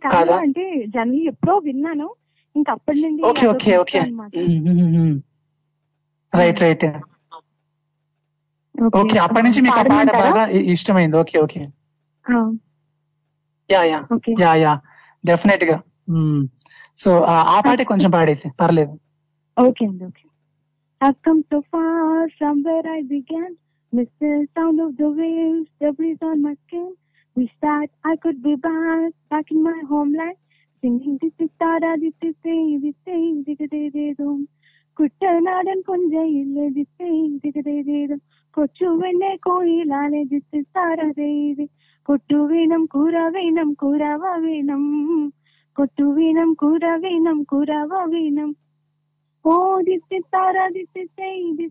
కాదు? 0.08 0.34
అంటే 0.44 0.64
జనరల్ 0.88 1.28
ఎప్పుడో 1.32 1.56
విన్నాను. 1.68 2.08
ఇంకా 2.56 2.72
అప్పటి 2.72 3.00
నుండి 3.02 3.22
okay 3.30 3.46
okay 3.48 3.72
okay. 3.78 4.00
Right 6.34 6.62
right. 6.62 6.86
Okay. 8.96 9.18
అప్పటి 9.20 9.46
నుంచి 9.48 9.62
మీకు 9.62 9.80
ఆ 9.80 9.86
పాట? 9.92 10.10
బాగా 10.20 10.44
ఇష్టమైంది. 10.74 11.18
Okay 11.18 11.38
okay. 11.40 11.62
Yeah 13.70 13.82
yeah. 13.84 14.00
Yeah 14.42 14.54
yeah. 14.56 14.74
డెఫినెట్గా. 15.24 15.78
సో 16.98 17.12
ఆ 17.54 17.58
పాటే 17.66 17.84
కొంచెం 17.92 18.12
పాడేది 18.18 18.50
పర్లేదు 18.62 18.94
ఓకే 19.58 19.86
అండి 19.90 20.06
okay 20.10 20.26
I've 21.02 21.20
come 21.24 21.40
so 21.52 21.60
far 21.72 22.30
from 22.38 22.56
where 22.64 22.88
I 22.88 23.02
began. 23.04 23.52
Miss 23.94 24.10
the 24.20 24.32
sound 24.56 24.80
of 24.80 24.92
the 24.98 25.10
waves, 25.12 25.70
the 25.80 25.90
breeze 25.92 26.22
on 26.22 26.38
my 26.42 26.54
skin. 26.64 26.90
Wish 27.36 27.54
that 27.62 27.90
I 28.06 28.16
could 28.18 28.40
be 28.44 28.54
back, 28.58 29.14
back 29.32 29.48
in 29.50 29.60
my 29.64 29.80
homeland. 29.90 30.38
Singing 30.84 31.18
this 31.22 31.34
is 31.40 31.50
Tara, 31.60 31.92
this 31.98 32.14
is 32.22 32.36
Say, 32.44 32.78
this 32.78 32.98
Say, 33.06 33.22
Digadedum. 33.48 34.40
குட்டநாடன் 34.98 35.82
கொஞ்ச 35.90 36.14
இல்லை 36.40 36.66
திசை 36.70 37.12
திகதேதேதம் 37.44 38.24
கொச்சு 38.58 38.88
வெண்ணே 39.02 39.32
கோயிலாலே 39.46 40.22
திசை 40.32 40.62
சாரதேது 40.74 41.66
venam 42.52 42.84
kura 42.94 43.24
venam 43.36 43.70
kura 43.82 44.10
கூறவா 44.14 44.32
வேணும் 44.46 44.90
కొట్టు 45.78 46.06
వీణం 46.18 46.50
కూర 46.62 46.86
వీణం 47.04 47.38
కూరవ 47.52 47.92
వీణం. 48.14 48.50
ఓ 49.46 49.54
దిత్తి 49.88 50.18
తారా 50.34 50.66
దిత్తి 50.76 51.04
ఇది 51.50 51.68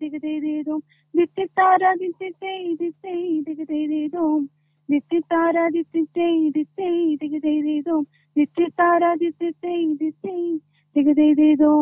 దిగదేదేదో. 0.00 0.74
దిత్తి 1.14 1.44
తారా 1.58 1.90
దిత్తి 2.02 2.28
ఇది 2.70 2.88
దిగదేదేదో. 3.46 4.24
దిత్తి 4.88 5.18
తారా 5.32 5.64
దిత్తి 5.76 6.00
ఇది 6.46 6.64
దిగదేదేదో. 7.22 7.96
దిత్తి 8.36 8.66
తారా 8.80 9.10
దిత్తి 9.22 9.72
ఇది 9.92 10.10
దిగదేదేదో. 10.96 11.72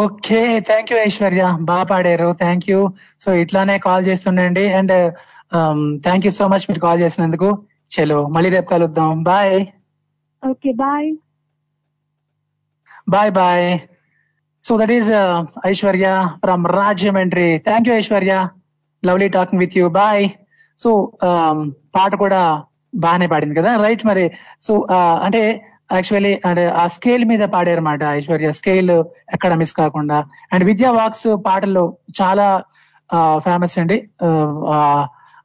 ఓకే 0.00 0.42
థ్యాంక్ 0.68 0.88
యూ 0.92 0.96
ఐశ్వర్య 1.08 1.42
బా 1.68 1.78
పాడారు. 1.90 2.28
థ్యాంక్ 2.42 2.64
యూ 2.70 2.80
సో 3.22 3.28
ఇట్లానే 3.42 3.76
call 3.86 4.04
చేస్తుండండి. 4.08 4.64
And 4.78 4.94
thank 6.06 6.26
you 6.26 6.32
so 6.38 6.46
much 6.52 6.66
మీరు 6.70 6.82
కాల్ 6.86 7.02
చేసినందుకు. 7.04 7.50
చలో 7.94 8.26
మళ్ళీ 8.26 8.50
రేపు 8.50 8.68
కలుద్దాం. 8.68 9.22
Bye. 9.22 9.66
Okay 10.50 10.72
bye. 10.72 11.10
Bye 13.08 13.30
bye. 13.30 13.78
So 14.64 14.76
that 14.76 14.90
is 14.90 15.10
Aishwarya 15.66 16.06
from 16.36 16.66
Rajahmundry 16.66 17.48
thank 17.58 17.88
you 17.88 17.94
Aishwarya. 17.94 18.48
Lovely 19.06 19.28
talking 19.28 19.60
with 19.60 19.76
you 19.78 19.88
bye 19.88 20.28
so 20.78 21.12
పాట 21.96 22.14
కూడా 22.14 22.64
బాగానే 22.94 23.26
పాడింది 23.26 23.54
కదా? 23.54 23.82
రైట్ 23.82 24.06
మరి. 24.06 24.24
సో 24.60 24.86
అంటే 24.94 25.42
యాక్చువల్లీ 25.92 26.40
అంటే 26.46 26.66
ఆ 26.68 26.86
స్కేల్ 26.86 27.24
మీద 27.24 27.40
పాడారన్నమాట 27.40 28.02
ఐశ్వర్య. 28.02 28.52
స్కేల్ 28.52 28.90
ఎక్కడ 29.32 29.52
మిస్ 29.54 29.74
కాకుండా. 29.74 30.18
అండ్ 30.52 30.64
విద్యా 30.64 30.90
వాక్స్ 30.90 31.26
పాటలు 31.46 31.84
చాలా 32.20 32.48
ఫేమస్ 33.38 33.78
అండి. 33.78 33.98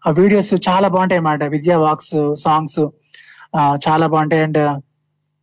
ఆ 0.07 0.09
వీడియోస్ 0.09 0.53
చాలా 0.53 0.87
బాగుంటాయి 0.87 1.17
అన్నమాట. 1.17 1.43
విద్యా 1.43 1.77
వాక్స్ 1.79 2.33
సాంగ్స్ 2.35 2.79
చాలా 3.89 4.07
బాగుంటాయి. 4.07 4.43
అండ్ 4.43 4.81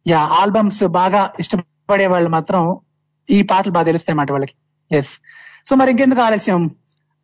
యా 0.06 0.18
ఆల్బమ్స్ 0.18 0.84
బాగా 0.84 1.32
ఇష్టపడే 1.40 2.06
వాళ్ళు 2.06 2.30
మాత్రం 2.30 2.76
ఈ 3.30 3.42
పాటలు 3.42 3.72
బాగా 3.72 3.84
తెలుస్తాయి 3.84 4.12
అన్నమాట 4.12 4.32
వాళ్ళకి. 4.32 4.52
ఎస్ 4.92 5.20
సో 5.66 5.76
మరి 5.76 5.90
ఇంకెందుకు 5.90 6.20
ఆలస్యం? 6.20 6.70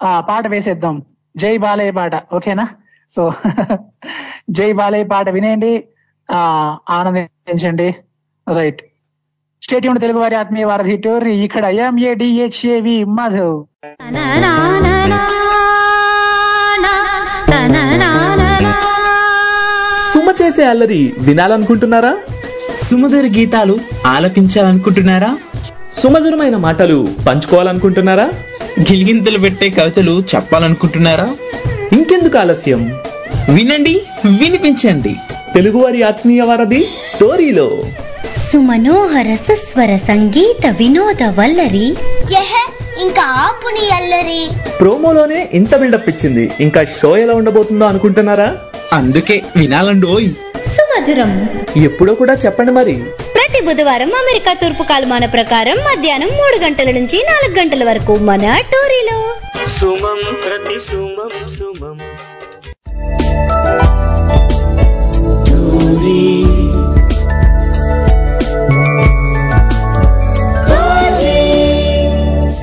ఆ 0.03 0.21
పాట 0.21 0.47
వేసేద్దాం. 0.47 1.03
జై 1.37 1.57
బాలయ్య 1.57 1.91
పాట. 1.91 2.35
ఓకేనా? 2.35 2.69
సో 3.11 3.33
జై 4.51 4.73
బాలయ్య 4.73 5.05
పాట 5.05 5.29
వినేయండి. 5.29 5.89
ఆ 6.31 6.79
ఆనందించండి. 6.91 7.95
రైట్ 8.57 8.83
స్టేట్ 9.63 9.87
యూన్ 9.87 9.99
తెలుగు 9.99 10.19
వారి 10.19 10.35
ఆత్మీయ 10.35 10.65
వారధి 10.65 10.97
టోర్రి 10.97 11.35
ఇక్కడ 11.35 11.65
ఎంఏడిహెచ్ఏవి 11.65 13.05
మాధవ్ 13.05 13.65
సుమ 20.15 20.35
చేసే 20.43 20.65
అల్లరి 20.65 21.13
వినాలనుకుంటున్నారా? 21.19 22.17
సుమధుర 22.91 23.27
గీతాలు 23.27 23.79
ఆలపించాలనుకుంటున్నారా? 24.07 25.39
సుమధురమైన 26.03 26.57
మాటలు 26.57 27.09
పంచుకోవాలనుకుంటున్నారా? 27.29 28.25
గిలిగింతలు 28.81 29.39
పెట్టే 29.39 29.71
కవితలు 29.71 30.25
చెప్పాలనుకుంటున్నారా? 30.35 31.29
ఇంకెందుకు 31.93 32.39
ఆలస్యం? 32.39 32.95
వినండి 33.55 34.03
వినిపించండి. 34.27 35.15
తెలుగువారి 35.55 36.03
ఆత్మీయ 36.03 36.41
వారధి 36.41 36.87
టోరీలో. 37.21 37.71
సుమనోహర 38.53 39.35
సస్వర 39.35 39.97
సంగీత 39.97 40.67
వినోద 40.67 41.23
వల్లరి. 41.23 41.97
ఇంకా 43.03 43.23
ఆపుని 43.23 43.95
అల్లరి. 43.95 44.49
ప్రోమోలోనే 44.81 45.51
ఇంత 45.53 45.77
బిల్డప్ 45.77 46.09
ఇచ్చింది. 46.09 46.51
ఇంకా 46.61 46.85
షో 46.85 47.17
ఎలా 47.17 47.35
ఉండబోతుందో 47.35 47.85
అనుకుంటున్నారా? 47.85 48.57
అందుకే 48.95 49.43
వినాలండోయ్. 49.57 50.31
సుమధురం. 50.67 51.49
ఎప్పుడో 51.77 52.15
కూడా 52.15 52.35
చెప్పండి 52.35 52.73
మరి. 52.73 52.93
ప్రతి 53.35 53.65
బుధవారం 53.65 54.07
అమెరికా 54.07 54.53
తూర్పు 54.53 54.83
కాలమాన 54.83 55.27
ప్రకారం 55.27 55.77
మధ్యాహ్నం 55.77 56.29
మూడు 56.29 56.65
గంటల 56.65 56.91
నుంచి 56.91 57.27
నాలుగు 57.27 57.61
గంటల 57.61 57.85
వరకు 57.85 58.17
మన 58.17 58.59
టోరీలో. 58.73 59.35
సుమం 59.67 60.35
ప్రతి 60.35 60.81
సుమం 60.81 61.49
సుమం. 61.49 62.01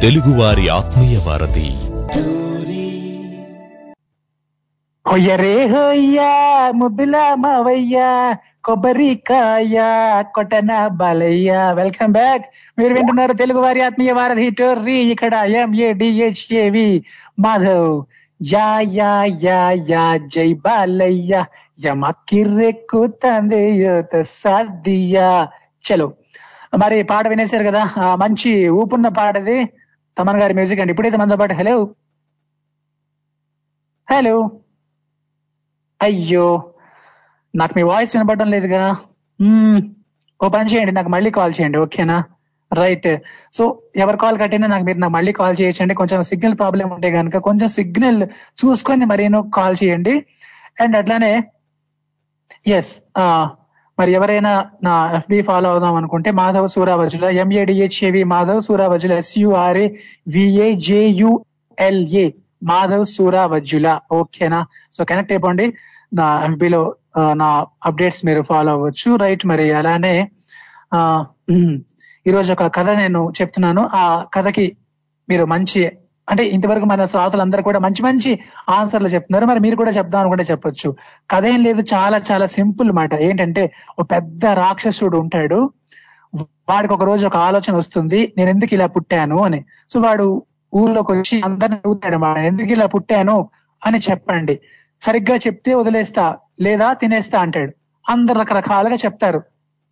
తెలుగువారి 0.01 0.69
ఆత్మీయ 0.69 1.17
వారధి. 1.17 1.71
హొయ్యరే 5.05 5.53
హొయ్యా 5.71 6.31
ముద్దుల 6.79 7.15
మావయ్య 7.43 7.97
కొబ్బరికాయ 8.63 9.75
కొట్టన 10.35 10.71
బాలయ్య. 10.99 11.49
వెల్కమ్ 11.79 12.13
బ్యాక్ 12.17 12.43
మీరు 12.77 12.93
వింటున్నారు 12.97 13.33
తెలుగు 13.41 13.59
వారి 13.65 13.81
ఆత్మీయ 13.87 14.11
వారధి 14.19 14.47
టోర్రీ. 14.59 14.97
ఇక్కడ 15.13 15.33
M A D H A V 15.61 16.87
Madhav. 17.45 17.91
Yeah 18.39 18.67
yeah 18.97 19.11
yeah 19.45 19.59
yeah 19.91 20.03
జై 20.35 20.49
బాలయ్య. 20.65 21.33
యమకిర్రెక్కు 21.85 23.01
తందే 23.23 23.63
సాదియా 24.39 25.29
చలో. 25.83 26.07
మరి 26.81 26.97
పాట 27.11 27.25
వినేశారు 27.27 27.65
కదా 27.69 27.83
మంచి 28.23 28.51
ఊపున్న 28.79 29.07
పాటది. 29.19 29.57
తమన్ 30.17 30.41
గారి 30.41 30.53
మ్యూజిక్ 30.59 30.81
అండి. 30.83 30.93
ఇప్పుడైతే 30.95 31.17
మనతో 31.23 31.39
పాటు 31.41 31.55
హలో 31.61 31.75
హలో 34.07 34.35
అయ్యో 36.01 36.45
నాకు 37.53 37.73
మీ 37.77 37.83
వాయిస్ 37.91 38.13
వినపడడం 38.15 38.47
లేదుగా. 38.55 38.83
ఓ 40.43 40.47
పని 40.55 40.69
చేయండి 40.71 40.93
నాకు 40.97 41.09
మళ్ళీ 41.15 41.29
కాల్ 41.37 41.53
చేయండి 41.57 41.77
ఓకేనా? 41.83 42.17
రైట్. 42.71 43.09
సో 43.55 43.63
ఎవరు 44.03 44.17
కాల్ 44.23 44.37
కట్టినా 44.41 44.67
నాకు 44.73 44.85
మీరు 44.87 44.99
నాకు 45.03 45.15
మళ్ళీ 45.17 45.31
కాల్ 45.39 45.55
చేయొచ్చండి. 45.61 45.93
కొంచెం 46.01 46.19
సిగ్నల్ 46.29 46.55
ప్రాబ్లం 46.61 46.87
ఉంటే 46.95 47.09
కనుక 47.17 47.37
కొంచెం 47.47 47.69
సిగ్నల్ 47.77 48.21
చూసుకొని 48.61 49.05
మరీను 49.11 49.39
కాల్ 49.57 49.75
చేయండి. 49.83 50.13
అండ్ 50.81 50.95
అట్లానే 51.01 51.33
ఎస్ 52.77 52.93
మరి 53.97 54.11
ఎవరైనా 54.17 54.51
నా 54.83 54.93
ఎఫ్బి 55.17 55.39
ఫాలో 55.47 55.67
అవుదాం 55.71 55.95
అనుకుంటే 55.99 56.29
Madhav 56.39 56.67
Suravajula 56.75 57.25
M A D H A V 57.41 58.21
Madhav 58.33 58.61
Suravajula 58.67 59.13
S U R A 59.23 59.85
V A J U L A 60.35 62.25
Madhav 62.63 63.05
Suravajjula 63.45 63.87
ఓకేనా 64.11 64.59
సో 64.93 65.01
కనెక్ట్ 65.05 65.31
అయిపోండి. 65.31 65.65
నా 66.13 66.27
ఎంపీలో 66.43 66.95
నా 67.33 67.65
అప్డేట్స్ 67.85 68.25
మీరు 68.25 68.41
ఫాలో 68.41 68.71
అవ్వచ్చు. 68.71 69.15
రైట్ 69.15 69.45
మరి 69.45 69.65
అలానే 69.71 70.15
ఈరోజు 72.27 72.53
ఒక 72.53 72.63
కథ 72.75 72.89
నేను 72.89 73.21
చెప్తున్నాను. 73.41 73.89
ఆ 73.93 74.03
కథకి 74.33 74.65
మీరు 75.29 75.45
మంచి 75.45 75.91
అంటే 76.29 76.43
ఇంతవరకు 76.47 76.85
మన 76.85 77.05
శ్రోతలందరూ 77.05 77.61
కూడా 77.63 77.79
మంచి 77.79 78.01
మంచి 78.03 78.39
ఆన్సర్లు 78.69 79.07
చెప్తున్నారు. 79.07 79.45
మరి 79.45 79.59
మీరు 79.59 79.75
కూడా 79.75 79.91
చెప్దాం 79.91 80.19
అనుకుంటే 80.21 80.43
చెప్పొచ్చు. 80.51 80.89
కథ 81.31 81.45
ఏం 81.45 81.59
లేదు 81.63 81.81
చాలా 81.93 82.21
చాలా 82.31 82.45
సింపుల్ 82.45 82.91
మాట. 82.91 83.13
ఏంటంటే 83.27 83.63
ఒక 83.99 84.05
పెద్ద 84.11 84.45
రాక్షసుడు 84.45 85.17
ఉంటాడు. 85.17 85.59
వాడికి 86.69 86.93
ఒక 86.93 87.03
రోజు 87.03 87.27
ఒక 87.27 87.37
ఆలోచన 87.37 87.73
వస్తుంది. 87.75 88.33
నేను 88.37 88.49
ఎందుకు 88.49 88.73
ఇలా 88.73 88.85
పుట్టాను 88.85 89.37
అని. 89.43 89.59
సో 89.89 89.99
వాడు 89.99 90.27
ఊళ్ళోకి 90.75 91.11
వచ్చి 91.11 91.41
అందరిని 91.41 91.75
అడుగుతాడు 91.75 92.13
అన్నమాట. 92.13 92.37
ఎందుకు 92.37 92.67
ఇలా 92.67 92.85
పుట్టాను? 92.85 93.49
అని 93.85 93.97
చెప్పండి. 93.97 94.59
సరిగ్గా 94.99 95.37
చెప్తే 95.37 95.73
వదిలేస్తా 95.73 96.37
లేదా 96.61 96.93
తినేస్తా 96.93 97.39
అంటాడు. 97.39 97.71
అందరు 98.09 98.39
రకరకాలుగా 98.39 98.95
చెప్తారు. 98.95 99.43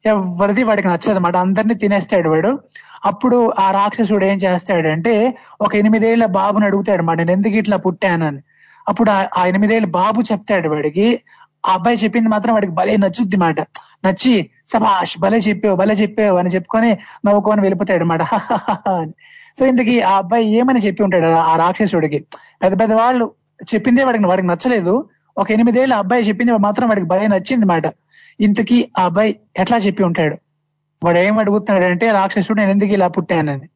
ఎవరిది 0.05 0.63
వాడికి 0.63 0.87
నచ్చదు 0.87 1.09
అన్నమాట. 1.09 1.37
అందరినీ 1.37 1.73
తినేస్తాడు 1.73 2.29
వాడు. 2.29 2.59
అప్పుడు 3.05 3.53
ఆ 3.59 3.71
రాక్షసుడు 3.71 4.25
ఏం 4.25 4.37
చేస్తాడంటే 4.37 5.37
ఒక 5.61 5.75
ఎనిమిదేళ్ళ 5.75 6.25
బాబుని 6.25 6.65
అడుగుతాడు 6.65 6.97
అన్నమాట. 6.97 7.17
నేను 7.17 7.31
ఎందుకు 7.31 7.53
ఇట్లా 7.53 7.77
పుట్టానని 7.77 8.39
అప్పుడు 8.87 9.11
ఆ- 9.11 9.27
ఆ 9.37 9.51
బాబు 9.85 10.21
చెప్తాడు 10.21 10.69
వాడికి. 10.69 11.21
ఆ 11.67 11.73
అబ్బాయి 11.73 11.97
చెప్పింది 11.97 12.29
మాత్రం 12.29 12.53
వాడికి 12.53 12.73
భలే 12.73 12.97
నచ్చుద్ది 12.97 13.37
మాట 13.37 13.61
నచ్చి 14.05 14.49
సభాష్ 14.67 15.19
భలే 15.19 15.37
చెప్పావు 15.37 15.75
భలే 15.75 15.93
చెప్పావు 15.93 16.37
అని 16.37 16.49
చెప్పుకొని 16.49 16.97
నవ్వుకొని 17.25 17.61
వెళ్ళిపోతాడు 17.61 18.05
మాట 18.05 18.19
సో 19.59 19.65
ఇంతకీ 19.65 20.01
ఆ 20.01 20.17
అబ్బాయి 20.17 20.47
ఏమని 20.47 20.79
చెప్పి 20.79 21.03
ఉంటాడు 21.03 21.25
ఆ- 21.25 21.55
రాక్షసుడికి? 21.55 22.25
పెద్ద 22.63 22.81
పెద్ద 22.81 22.93
వాళ్ళు 22.93 23.31
చెప్పిందే 23.75 24.03
వాడికి 24.03 24.25
వాడికి 24.25 24.47
నచ్చలేదు. 24.47 25.09
ఒక 25.37 25.51
ఎనిమిదేళ్ళ 25.51 25.93
అబ్బాయి 25.93 26.23
చెప్పింది 26.23 26.51
మాత్రం 26.51 26.89
వాడికి 26.89 27.07
భలే 27.07 27.27
నచ్చింది 27.27 27.65
మాట. 27.65 27.83
ఇంతకీ 28.39 28.91
ఆ 28.99 29.05
అబ్బాయి 29.05 29.39
ఎట్లా 29.59 29.77
చెప్పి 29.77 30.03
ఉంటాడు? 30.03 30.37
వాడు 31.03 31.17
ఏం 31.17 31.37
అడుగుతున్నాడు 31.37 31.91
అంటే 31.91 32.11
రాక్షసుడు 32.11 32.57
నేను 32.57 32.71
ఎందుకు 32.71 32.93
ఇలా 32.93 33.07
పుట్టానని 33.07 33.67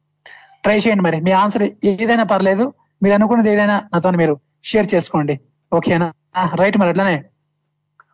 ట్రై 0.62 0.78
చేయండి 0.78 1.02
మరి. 1.02 1.20
మీ 1.20 1.30
ఆన్సర్ 1.30 1.68
ఏదైనా 1.84 2.24
పర్లేదు. 2.24 2.72
మీరు 3.02 3.14
అనుకున్నది 3.14 3.52
ఏదైనా 3.52 3.82
నాతో 3.92 4.10
మీరు 4.10 4.40
షేర్ 4.64 4.94
చేసుకోండి. 4.94 5.40
ఓకేనా 5.74 6.12
రైట్ 6.54 6.78
మరి 6.78 6.88
అట్లానే? 6.88 7.24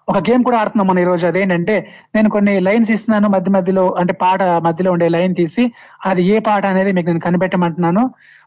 ఒక 0.09 0.18
గేమ్ 0.18 0.44
కూడా 0.44 0.59
ఆడుతున్నాం 0.59 0.86
మనం 0.86 1.01
ఈ 1.01 1.05
రోజు 1.05 1.27
అదేంటంటే 1.27 1.74
నేను 2.14 2.28
కొన్ని 2.31 2.60
లైన్స్ 2.60 2.90
ఇస్తున్నాను 2.90 3.28
మధ్య 3.28 3.51
మధ్యలో 3.52 3.85
అంటే 4.01 4.12
పాట 4.12 4.43
మధ్యలో 4.43 4.93
ఉండే 4.93 5.09
లైన్ 5.09 5.35
తీసి 5.35 5.64
అది 6.05 6.22
ఏ 6.24 6.39
పాట 6.39 6.66
అనేది 6.66 6.93
మీకు 6.93 7.06
నేను 7.06 7.20
కనిపెట్టమంటున్నాను. 7.20 8.02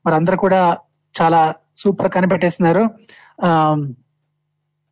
మరి 0.06 0.16
అందరు 0.16 0.38
కూడా 0.38 0.62
చాలా 1.16 1.42
సూపర్ 1.76 2.10
కనిపెట్టేస్తున్నారు. 2.12 2.84
ఆ 3.44 3.50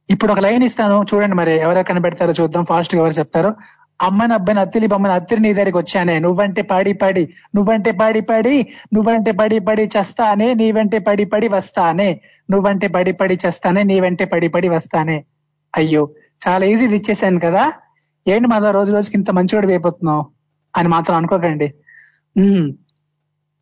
ఇప్పుడు 0.09 0.31
ఒక 0.31 0.39
లైన్ 0.39 0.63
ఇస్తాను. 0.63 1.05
చూడండి 1.09 1.35
మరి 1.35 1.53
ఎవరో 1.57 1.83
కనిపెడతారో 1.83 2.33
చూద్దాం. 2.41 2.63
ఫాస్ట్గా 2.65 3.01
ఎవరు 3.01 3.15
చెప్తారు. 3.19 3.51
అమ్మని 3.99 4.33
అబ్బాయిని 4.33 4.61
అత్తిలి 4.61 4.88
బొమ్మని 4.88 5.13
అత్తిరి 5.13 5.41
నీ 5.41 5.49
దగ్గరికి 5.53 5.77
వచ్చానే. 5.77 6.19
నువ్వంటే 6.19 6.61
పాడి 6.61 6.93
పాడి 6.93 7.23
నువ్వంటే 7.55 7.91
పాడి 7.91 8.21
పాడి 8.21 8.55
నువ్వంటే 8.93 9.31
పడి 9.31 9.59
పడి 9.59 9.89
చేస్తానే 9.95 10.47
నీ 10.53 10.67
వెంటే 10.71 10.99
పడి 10.99 11.25
పడి 11.25 11.47
వస్తానే. 11.47 12.09
నువ్వంటే 12.49 12.88
పడి 12.88 13.11
పడి 13.11 13.38
చేస్తానే 13.45 13.83
నీ 13.83 13.99
వెంటే 13.99 14.25
పడి 14.25 14.47
పడి 14.47 14.69
వస్తానే. 14.69 15.17
అయ్యో 15.73 16.03
చాలా 16.47 16.65
ఈజీది 16.65 16.95
ఇచ్చేసాను 16.95 17.39
కదా. 17.39 17.63
ఏంటి 18.27 18.47
మాధవ 18.47 18.72
రోజు 18.72 18.91
రోజుకి 18.91 19.18
ఇంత 19.18 19.31
మంచివాడు 19.31 19.68
అయిపోతున్నావు? 19.68 20.23
అని 20.73 20.88
మాత్రం 20.88 21.15
అనుకోకండి. 21.18 21.68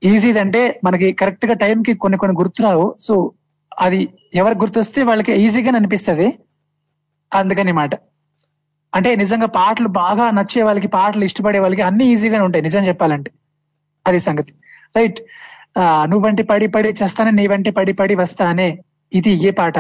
ఈజీది 0.02 0.40
అంటే 0.40 0.62
మనకి 0.84 1.12
కరెక్ట్గా 1.12 1.54
టైం 1.54 1.82
కి 1.82 1.94
కొన్ని 1.94 2.18
కొన్ని 2.18 2.38
గుర్తురావు 2.38 2.96
సో 3.00 3.14
అది 3.80 4.00
ఎవరు 4.36 4.58
గుర్తొస్తే 4.58 5.04
వాళ్ళకి 5.04 5.32
ఈజీగా 5.34 5.76
అనిపిస్తుంది. 5.76 6.28
అందుకని 7.32 7.72
మాట. 7.72 7.92
అంటే 8.94 9.16
నిజంగా 9.16 9.48
పాటలు 9.48 9.88
బాగా 9.88 10.32
నచ్చే 10.32 10.62
వాళ్ళకి 10.64 10.88
పాటలు 10.88 11.24
ఇష్టపడే 11.24 11.60
వాళ్ళకి 11.60 11.82
అన్ని 11.82 12.06
ఈజీగానే 12.06 12.44
ఉంటాయి 12.44 12.64
నిజం 12.64 12.84
చెప్పాలంటే. 12.88 13.32
అది 14.08 14.20
సంగతి. 14.20 14.54
రైట్ 14.96 15.20
నువ్వంటి 16.10 16.44
పడి 16.44 16.68
పడి 16.68 16.90
చేస్తానే 16.90 17.32
నీ 17.32 17.48
వంటి 17.48 17.72
పడి 17.72 17.94
పడి 17.94 18.16
వస్తానే 18.16 18.68
ఇది 19.14 19.32
ఏ 19.48 19.52
పాట? 19.52 19.78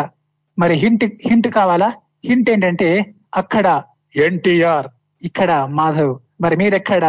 మరి 0.57 0.73
హింట్ 0.75 1.05
హింట్ 1.25 1.47
కావాలా? 1.47 1.89
హింట్ 2.23 2.49
ఏంటంటే 2.49 2.89
అక్కడ 3.37 3.67
ఎన్టీఆర్ 4.15 4.87
ఇక్కడ 5.21 5.51
మాధవ్. 5.79 6.13
మరి 6.41 6.55
మీరెక్కడ? 6.55 7.05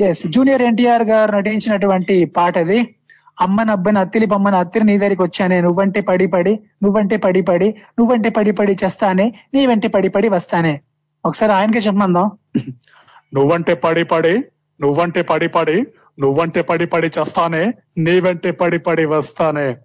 ఎస్ 0.00 0.22
జూనియర్ 0.26 0.62
ఎన్టీఆర్ 0.62 1.02
గారు 1.02 1.30
నటించినటువంటి 1.36 2.16
పాట 2.36 2.58
అది. 2.58 2.78
అమ్మని 3.40 3.70
అబ్బని 3.70 3.98
అత్తిలి 3.98 4.26
బొమ్మని 4.26 4.56
అత్తిరి 4.56 4.84
నీ 4.84 4.94
దగ్గరికి 4.98 5.22
వచ్చానే 5.22 5.60
నువ్వంటే 5.60 6.00
పడి 6.00 6.26
పడి 6.26 6.52
నువ్వంటే 6.82 7.16
పడి 7.16 7.42
పడి 7.42 7.68
నువ్వంటే 7.98 8.28
పడి 8.28 8.52
పడి 8.52 8.76
చేస్తానే 8.84 9.26
నీ 9.54 9.66
వెంటే 9.66 9.88
పడి 9.88 10.08
పడి 10.08 10.28
వస్తానే. 10.28 10.80
ఒకసారి 11.24 11.52
ఆయనకే 11.52 11.78
చెప్పమందాం. 11.78 12.30
నువ్వంటే 13.34 13.74
పడి 13.74 14.04
పడి 14.04 14.34
నువ్వంటే 14.80 15.22
పడి 15.22 15.48
పడి 15.48 15.86
నువ్వంటే 16.20 16.62
పడి 16.62 16.86
పడి 16.86 17.10
చేస్తానే 17.18 17.74
నీ 17.98 18.20
వెంటే 18.20 18.50
పడి 18.50 18.78
పడి 18.78 19.04
వస్తానే. 19.04 19.76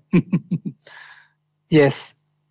ఎస్ 1.71 2.01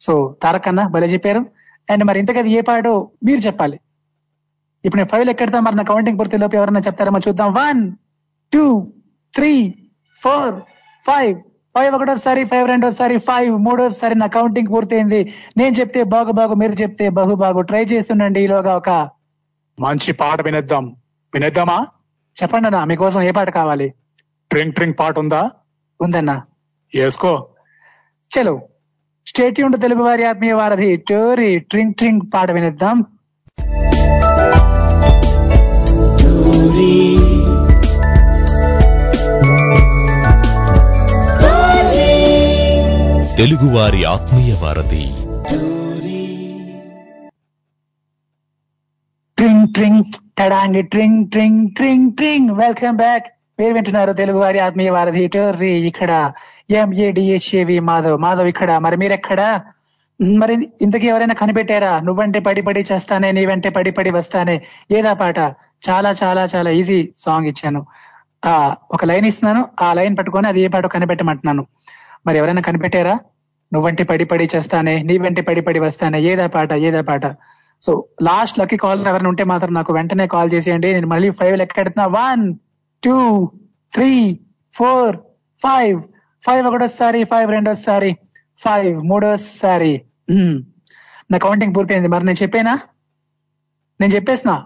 సో 0.01 0.36
తారకన్నా 0.43 0.89
భలే 0.89 1.06
చెప్పారు. 1.06 1.47
అండ్ 1.90 2.04
మరి 2.04 2.18
ఇంతకది 2.18 2.50
ఏ 2.50 2.60
పాటో 2.60 3.10
మీరు 3.24 3.40
చెప్పాలి. 3.40 3.80
ఇప్పుడు 4.84 5.00
నేను 5.00 5.08
ఫైవ్ 5.08 5.30
ఎక్కడతా 5.30 5.60
మరి 5.60 5.76
నా 5.76 5.82
కౌంటింగ్ 5.82 6.18
పూర్తి 6.18 6.38
లోపు 6.38 6.56
ఎవరన్నా 6.56 6.80
చెప్తారేమో 6.80 7.18
చూద్దాం. 7.28 7.54
One 7.54 7.92
two 8.52 8.92
three 9.34 9.74
four 10.22 10.54
five. 11.06 11.40
Five 11.74 11.94
ఒకటోసారి 11.94 12.44
ఫైవ్ 12.44 12.68
రెండోసారి 12.68 13.18
ఫైవ్. 13.18 13.58
మూడోసారి 13.58 14.14
నా 14.14 14.26
కౌంటింగ్ 14.26 14.68
పూర్తయింది. 14.68 15.32
నేను 15.56 15.74
చెప్తే 15.74 16.02
బాగు 16.02 16.32
బాగు 16.32 16.54
మీరు 16.54 16.72
చెప్తే 16.72 17.08
బహు 17.08 17.34
బాగు. 17.34 17.60
ట్రై 17.60 17.84
చేస్తుండండి 17.84 18.40
ఈలోగా 18.40 18.76
ఒక 18.76 19.10
మంచి 19.80 20.12
పాట 20.12 20.40
వినేద్దాం. 20.40 20.96
వినేద్దామా? 21.34 21.86
చెప్పండి 22.42 22.68
అన్న 22.68 22.84
మీకోసం 22.84 23.22
ఏ 23.22 23.30
పాట 23.30 23.50
కావాలి? 23.50 23.94
ట్రింక్ 24.50 24.74
ట్రింక్ 24.74 24.98
పాట 24.98 25.18
ఉందా? 25.18 25.50
ఉందన్నా. 26.00 26.42
వేసుకో. 26.94 27.48
చలో. 28.30 28.60
స్టేట్ 29.26 29.59
ఉండు 29.60 29.76
తెలుగు 29.76 30.02
వారి 30.02 30.24
ఆత్మీయ 30.24 30.52
వారధి 30.52 30.90
టోరీ 31.09 31.51
ట్రింక్ 31.70 31.97
ట్రింక్ 31.98 32.24
పాట 32.34 32.51
వినేద్దాం 32.51 32.98
తెలుగువారి 43.36 44.01
ఆత్మీయ 44.05 44.52
వారధి 44.62 45.05
ట్రింగ్ 49.38 49.66
ట్రింగ్ 49.72 50.02
టడాంగి 50.38 50.82
ట్రింగ్ 50.92 51.20
ట్రింగ్ 51.30 51.62
ట్రింగ్ 51.74 52.09
ట్రింగ్ 52.16 52.51
వెల్కమ్ 52.55 52.97
బ్యాక్ 52.97 53.28
పేరు 53.61 53.74
వింటున్నారు 53.74 54.12
తెలుగు 54.12 54.39
వారి 54.39 54.59
ఆత్మీయ 54.59 54.91
వారధి 54.91 55.27
టోర్రీ 55.27 55.73
ఇక్కడ 55.73 56.32
ఎంఏడిఎస్ఏవి 56.70 57.81
మాధవ్. 57.81 58.19
మాధవ్ 58.19 58.49
ఇక్కడ. 58.49 58.78
మరి 58.78 58.97
మీరెక్కడ? 58.97 59.61
మరి 60.39 60.69
ఇంతకీ 60.82 61.07
ఎవరైనా 61.07 61.35
కనిపెట్టారా? 61.35 62.01
నువ్వంటే 62.01 62.39
పడి 62.41 62.62
పడి 62.62 62.85
చేస్తానే 62.93 63.32
నీవంటే 63.32 63.69
పడి 63.69 63.91
పడి 63.91 64.11
వస్తానే. 64.11 64.62
ఏదా 64.91 65.12
పాట? 65.12 65.39
చాలా 65.91 66.15
చాలా 66.23 66.49
చాలా 66.55 66.70
ఈజీ 66.70 67.12
సాంగ్ 67.16 67.47
ఇచ్చాను. 67.47 67.87
ఆ 68.45 68.74
ఒక 68.91 69.05
లైన్ 69.05 69.27
ఇస్తున్నాను. 69.27 69.69
ఆ 69.82 69.95
లైన్ 69.95 70.16
పట్టుకొని 70.19 70.49
అది 70.49 70.61
ఏ 70.61 70.69
పాట 70.69 70.87
కనిపెట్టమంటున్నాను. 70.87 71.66
మరి 72.27 72.39
ఎవరైనా 72.39 72.61
కనిపెట్టారా? 72.61 73.19
నువ్వంటే 73.73 74.05
పడి 74.05 74.24
పడి 74.24 74.49
చేస్తానే 74.57 75.03
నీవంటే 75.03 75.43
పడి 75.43 75.61
పడి 75.61 75.78
వస్తానే. 75.78 76.19
ఏదా 76.20 76.47
పాట? 76.47 76.73
ఏదా 76.73 77.01
పాట? 77.01 77.27
సో 77.81 78.07
లాస్ట్ 78.23 78.59
లక్కీ 78.59 78.77
కాల్ 78.77 79.07
ఎవరైనా 79.07 79.28
ఉంటే 79.28 79.45
మాత్రం 79.45 79.74
నాకు 79.74 79.93
వెంటనే 79.93 80.27
కాల్ 80.27 80.51
చేసేయండి. 80.55 80.95
నేను 80.95 81.07
మళ్ళీ 81.07 81.31
five 81.31 81.59
లెక్కెడుతున్నా 81.59 82.07
one 82.07 82.55
two 83.05 83.51
three 83.93 84.40
four 84.72 85.16
five. 85.62 86.02
Five 86.47 86.66
ఒకటోసారి 86.66 87.24
ఫైవ్ 87.24 87.51
రెండోసారి 87.51 88.16
ఫైవ్ 88.59 89.02
మూడోసారి. 89.05 90.02
నా 91.31 91.39
కౌంటింగ్ 91.39 91.74
పూర్తయింది. 91.77 92.09
మరి 92.09 92.24
నేను 92.24 92.43
చెప్పేనా? 92.43 92.78
నేను 94.01 94.14
చెప్పేసిన? 94.14 94.62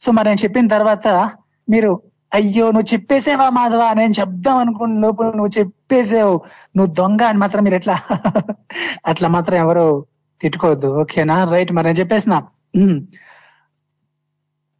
సో 0.00 0.12
మరి 0.12 0.28
నేను 0.28 0.44
చెప్పిన 0.44 0.66
తర్వాత 0.66 1.30
మీరు 1.68 2.02
అయ్యో 2.34 2.70
నువ్వు 2.70 2.94
చెప్పేసేవా 2.94 3.50
మాధవా? 3.50 3.94
నేను 3.94 4.12
చెప్దాం 4.20 4.56
అనుకున్న 4.56 4.98
లోపు 5.00 5.22
నువ్వు 5.22 5.58
చెప్పేసావు. 5.58 6.40
నువ్వు 6.76 6.94
దొంగ 6.94 7.22
అని 7.22 7.38
మాత్రం 7.38 7.64
మీరు 7.64 7.74
ఎట్లా? 7.74 8.00
అట్లా 9.06 9.28
మాత్రం 9.28 9.58
ఎవరు 9.58 10.06
తిట్టుకోవద్దు. 10.40 10.86
ఓకేనా? 10.86 11.44
రైట్. 11.44 11.72
మరి 11.72 11.86
నేను 11.86 11.98
చెప్పేసిన? 11.98 12.42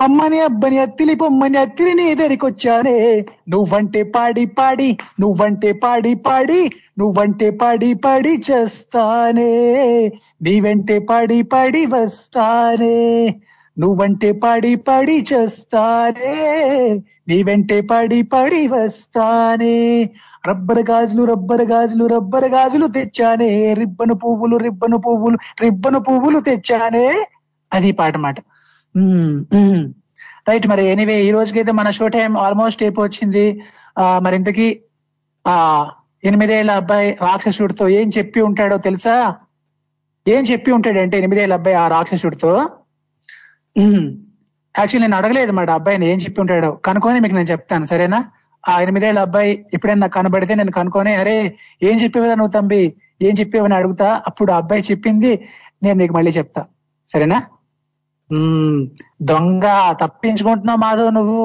అమ్మని 0.00 0.40
అబ్బని 0.40 0.78
అత్తిలి 0.78 1.14
పొమ్మని 1.14 1.58
అత్తిలి 1.58 1.94
నీ 1.94 2.02
ఎదరికొచ్చానే. 2.02 3.26
నువ్వంటే 3.48 4.02
పాడి 4.02 4.46
పాడి 4.46 4.98
నువ్వంటే 5.20 5.72
పాడి 5.72 6.14
పాడి 6.14 6.70
నువ్వంటే 6.98 7.50
పాడి 7.50 7.94
పాడి 7.94 8.42
చేస్తానే. 8.50 9.50
నీ 10.42 10.60
వెంటే 10.60 10.98
పాడి 10.98 11.42
పాడి 11.42 11.86
వస్తానే. 11.86 13.34
నువ్వంటే 13.78 14.32
పాడి 14.32 14.74
పాడి 14.74 15.24
చేస్తానే. 15.32 16.34
నీ 17.28 17.42
వెంటే 17.42 17.80
పాడి 17.80 18.22
పాడి 18.22 18.68
వస్తానే. 18.68 20.10
రబ్బర్ 20.48 20.90
గాజులు 20.90 21.24
రబ్బర్ 21.24 21.62
గాజులు 21.62 22.06
రబ్బర్ 22.06 22.44
గాజులు 22.44 22.86
తెచ్చానే. 22.86 23.74
రిబ్బను 23.74 24.14
పువ్వులు 24.14 24.56
రిబ్బను 24.56 24.96
పువ్వులు 24.96 25.38
రిబ్బను 25.60 25.98
పువ్వులు 25.98 26.40
తెచ్చానే. 26.40 27.24
అది 27.72 27.92
పాట 27.92 28.16
మాట. 28.16 28.36
రైట్ 30.48 30.66
మరి 30.66 30.82
ఎనీవే 30.92 31.16
ఈ 31.26 31.30
రోజుకైతే 31.30 31.72
మన 31.72 31.88
షో 31.90 32.06
టైం 32.08 32.32
ఆల్మోస్ట్ 32.38 32.82
అయిపోవచ్చింది. 32.82 33.44
ఆ 33.98 34.04
మరి 34.24 34.36
ఇంతకీ 34.36 34.66
ఆ 35.44 35.54
ఎనిమిదేళ్ళ 36.24 36.70
అబ్బాయి 36.80 37.08
రాక్షసుడితో 37.26 37.84
ఏం 37.98 38.08
చెప్పి 38.16 38.40
ఉంటాడో 38.48 38.76
తెలుసా? 38.88 39.14
ఏం 40.26 40.42
చెప్పి 40.50 40.70
ఉంటాడంటే 40.76 41.14
ఎనిమిదేళ్ళ 41.18 41.54
అబ్బాయి 41.58 41.76
ఆ 41.82 41.86
రాక్షసుడితో? 41.88 42.50
యాక్చువల్లీ 44.74 45.06
నేను 45.06 45.16
అడగలేదు 45.20 45.52
మాట 45.52 45.70
అబ్బాయిని 45.70 46.06
ఏం 46.12 46.18
చెప్పి 46.18 46.40
ఉంటాడో. 46.40 46.70
కనుక్కొని 46.86 47.20
మీకు 47.20 47.34
నేను 47.34 47.50
చెప్తాను 47.52 47.86
సరేనా? 47.92 48.18
ఆ 48.64 48.72
ఎనిమిదేళ్ళ 48.82 49.18
అబ్బాయి 49.26 49.52
ఎప్పుడైనా 49.74 50.00
నాకు 50.00 50.14
కనబడితే 50.18 50.54
నేను 50.54 50.72
కనుక్కొని 50.78 51.12
అరే 51.16 51.36
ఏం 51.88 51.96
చెప్పేవరా 52.02 52.34
నువ్వు 52.34 52.52
తంబి? 52.56 52.82
ఏం 53.22 53.34
చెప్పేవని 53.40 53.74
అడుగుతా? 53.74 54.08
అప్పుడు 54.28 54.50
ఆ 54.52 54.58
అబ్బాయి 54.62 54.82
చెప్పింది 54.90 55.32
నేను 55.82 55.96
మీకు 56.02 56.14
మళ్ళీ 56.18 56.32
చెప్తా. 56.38 56.62
సరేనా? 57.08 57.38
దొంగ 59.30 59.66
తప్పించుకుంటున్నావు 60.02 60.80
మాధవ్ 60.84 61.12
నువ్వు. 61.14 61.42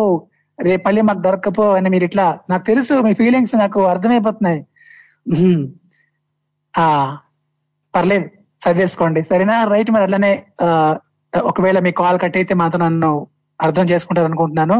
రేపు 0.59 0.83
మళ్ళీ 0.87 1.01
మాకు 1.01 1.21
దొరకపో 1.21 1.65
అని 1.77 1.89
మీరు 1.93 2.05
ఇట్లా. 2.09 2.25
నాకు 2.49 2.63
తెలుసు 2.63 2.93
మీ 3.05 3.13
ఫీలింగ్స్ 3.13 3.55
నాకు 3.63 3.79
అర్థమైపోతున్నాయి. 3.93 4.59
ఆ 6.73 6.85
పర్లేదు 7.93 8.27
సర్దేసుకోండి. 8.59 9.21
సరేనా? 9.21 9.55
రైట్ 9.73 9.89
మరి 9.91 10.05
అట్లనే 10.07 10.31
ఒకవేళ 11.33 11.77
మీ 11.79 11.91
కాల్ 11.93 12.17
కట్ 12.19 12.37
అయితే 12.37 12.53
మాత్రం 12.55 12.81
నన్ను 12.85 13.11
అర్థం 13.59 13.85
చేసుకుంటారు 13.91 14.27
అనుకుంటున్నాను. 14.29 14.77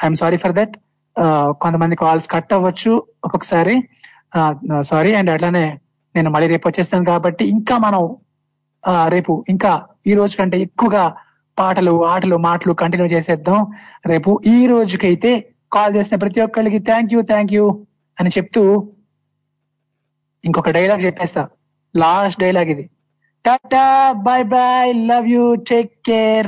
ఐఎమ్ 0.00 0.18
సారీ 0.20 0.36
ఫర్ 0.36 0.54
దట్ 0.54 0.74
కొంతమంది 1.62 1.96
కాల్స్ 1.96 2.26
కట్ 2.30 2.52
అవ్వచ్చు 2.52 2.92
ఒక్కొక్కసారి. 3.24 3.74
సారీ 4.90 5.10
అండ్ 5.14 5.30
అట్లానే 5.30 5.64
నేను 6.14 6.28
మళ్ళీ 6.30 6.48
రేపు 6.48 6.66
వచ్చేస్తాను 6.68 7.06
కాబట్టి 7.06 7.44
ఇంకా 7.56 7.76
మనం 7.78 8.02
ఆ, 8.84 8.94
రేపు 9.08 9.32
ఇంకా 9.48 9.70
ఈ 10.06 10.14
రోజు 10.14 10.34
కంటే 10.36 10.56
ఎక్కువగా 10.60 11.04
పాటలు 11.58 12.04
ఆటలు 12.04 12.36
మాటలు 12.36 12.72
కంటిన్యూ 12.72 13.08
చేసేద్దాం. 13.08 13.72
రేపు 14.06 14.40
ఈ 14.46 14.66
రోజుకైతే 14.66 15.46
కాల్ 15.72 15.96
చేసిన 15.96 16.16
ప్రతి 16.16 16.40
ఒక్కరికి 16.40 16.78
థ్యాంక్ 16.78 17.14
యూ 17.14 17.22
థ్యాంక్ 17.22 17.52
యూ 17.52 17.86
అని 18.20 18.28
చెప్తూ 18.28 18.92
ఇంకొక 20.44 20.70
డైలాగ్ 20.70 21.00
చెప్పేస్తా. 21.00 21.48
లాస్ట్ 21.96 22.40
డైలాగ్ 22.40 22.68
ఇది. 22.68 22.90
Tata 23.46 24.12
bye 24.12 24.42
bye 24.42 24.92
love 24.92 25.28
you 25.28 25.54
take 25.54 25.92
care 26.06 26.46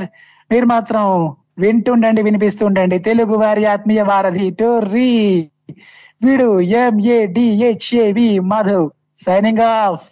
మీరు 0.51 0.65
మాత్రం 0.65 1.35
వింటుండండి 1.59 2.21
వినిపిస్తూ 2.21 2.65
ఉండండి 2.65 2.99
తెలుగు 2.99 3.35
వారి 3.35 3.65
ఆత్మీయ 3.65 4.01
వారధి 4.01 4.49
టోర్రీ. 4.49 5.49
వీడు 6.23 6.61
ఎంఏడిహెచ్ఏవి 6.61 8.39
మాధవ్ 8.39 8.89
సైనింగ్ 9.25 9.59
ఆఫ్ 9.59 10.07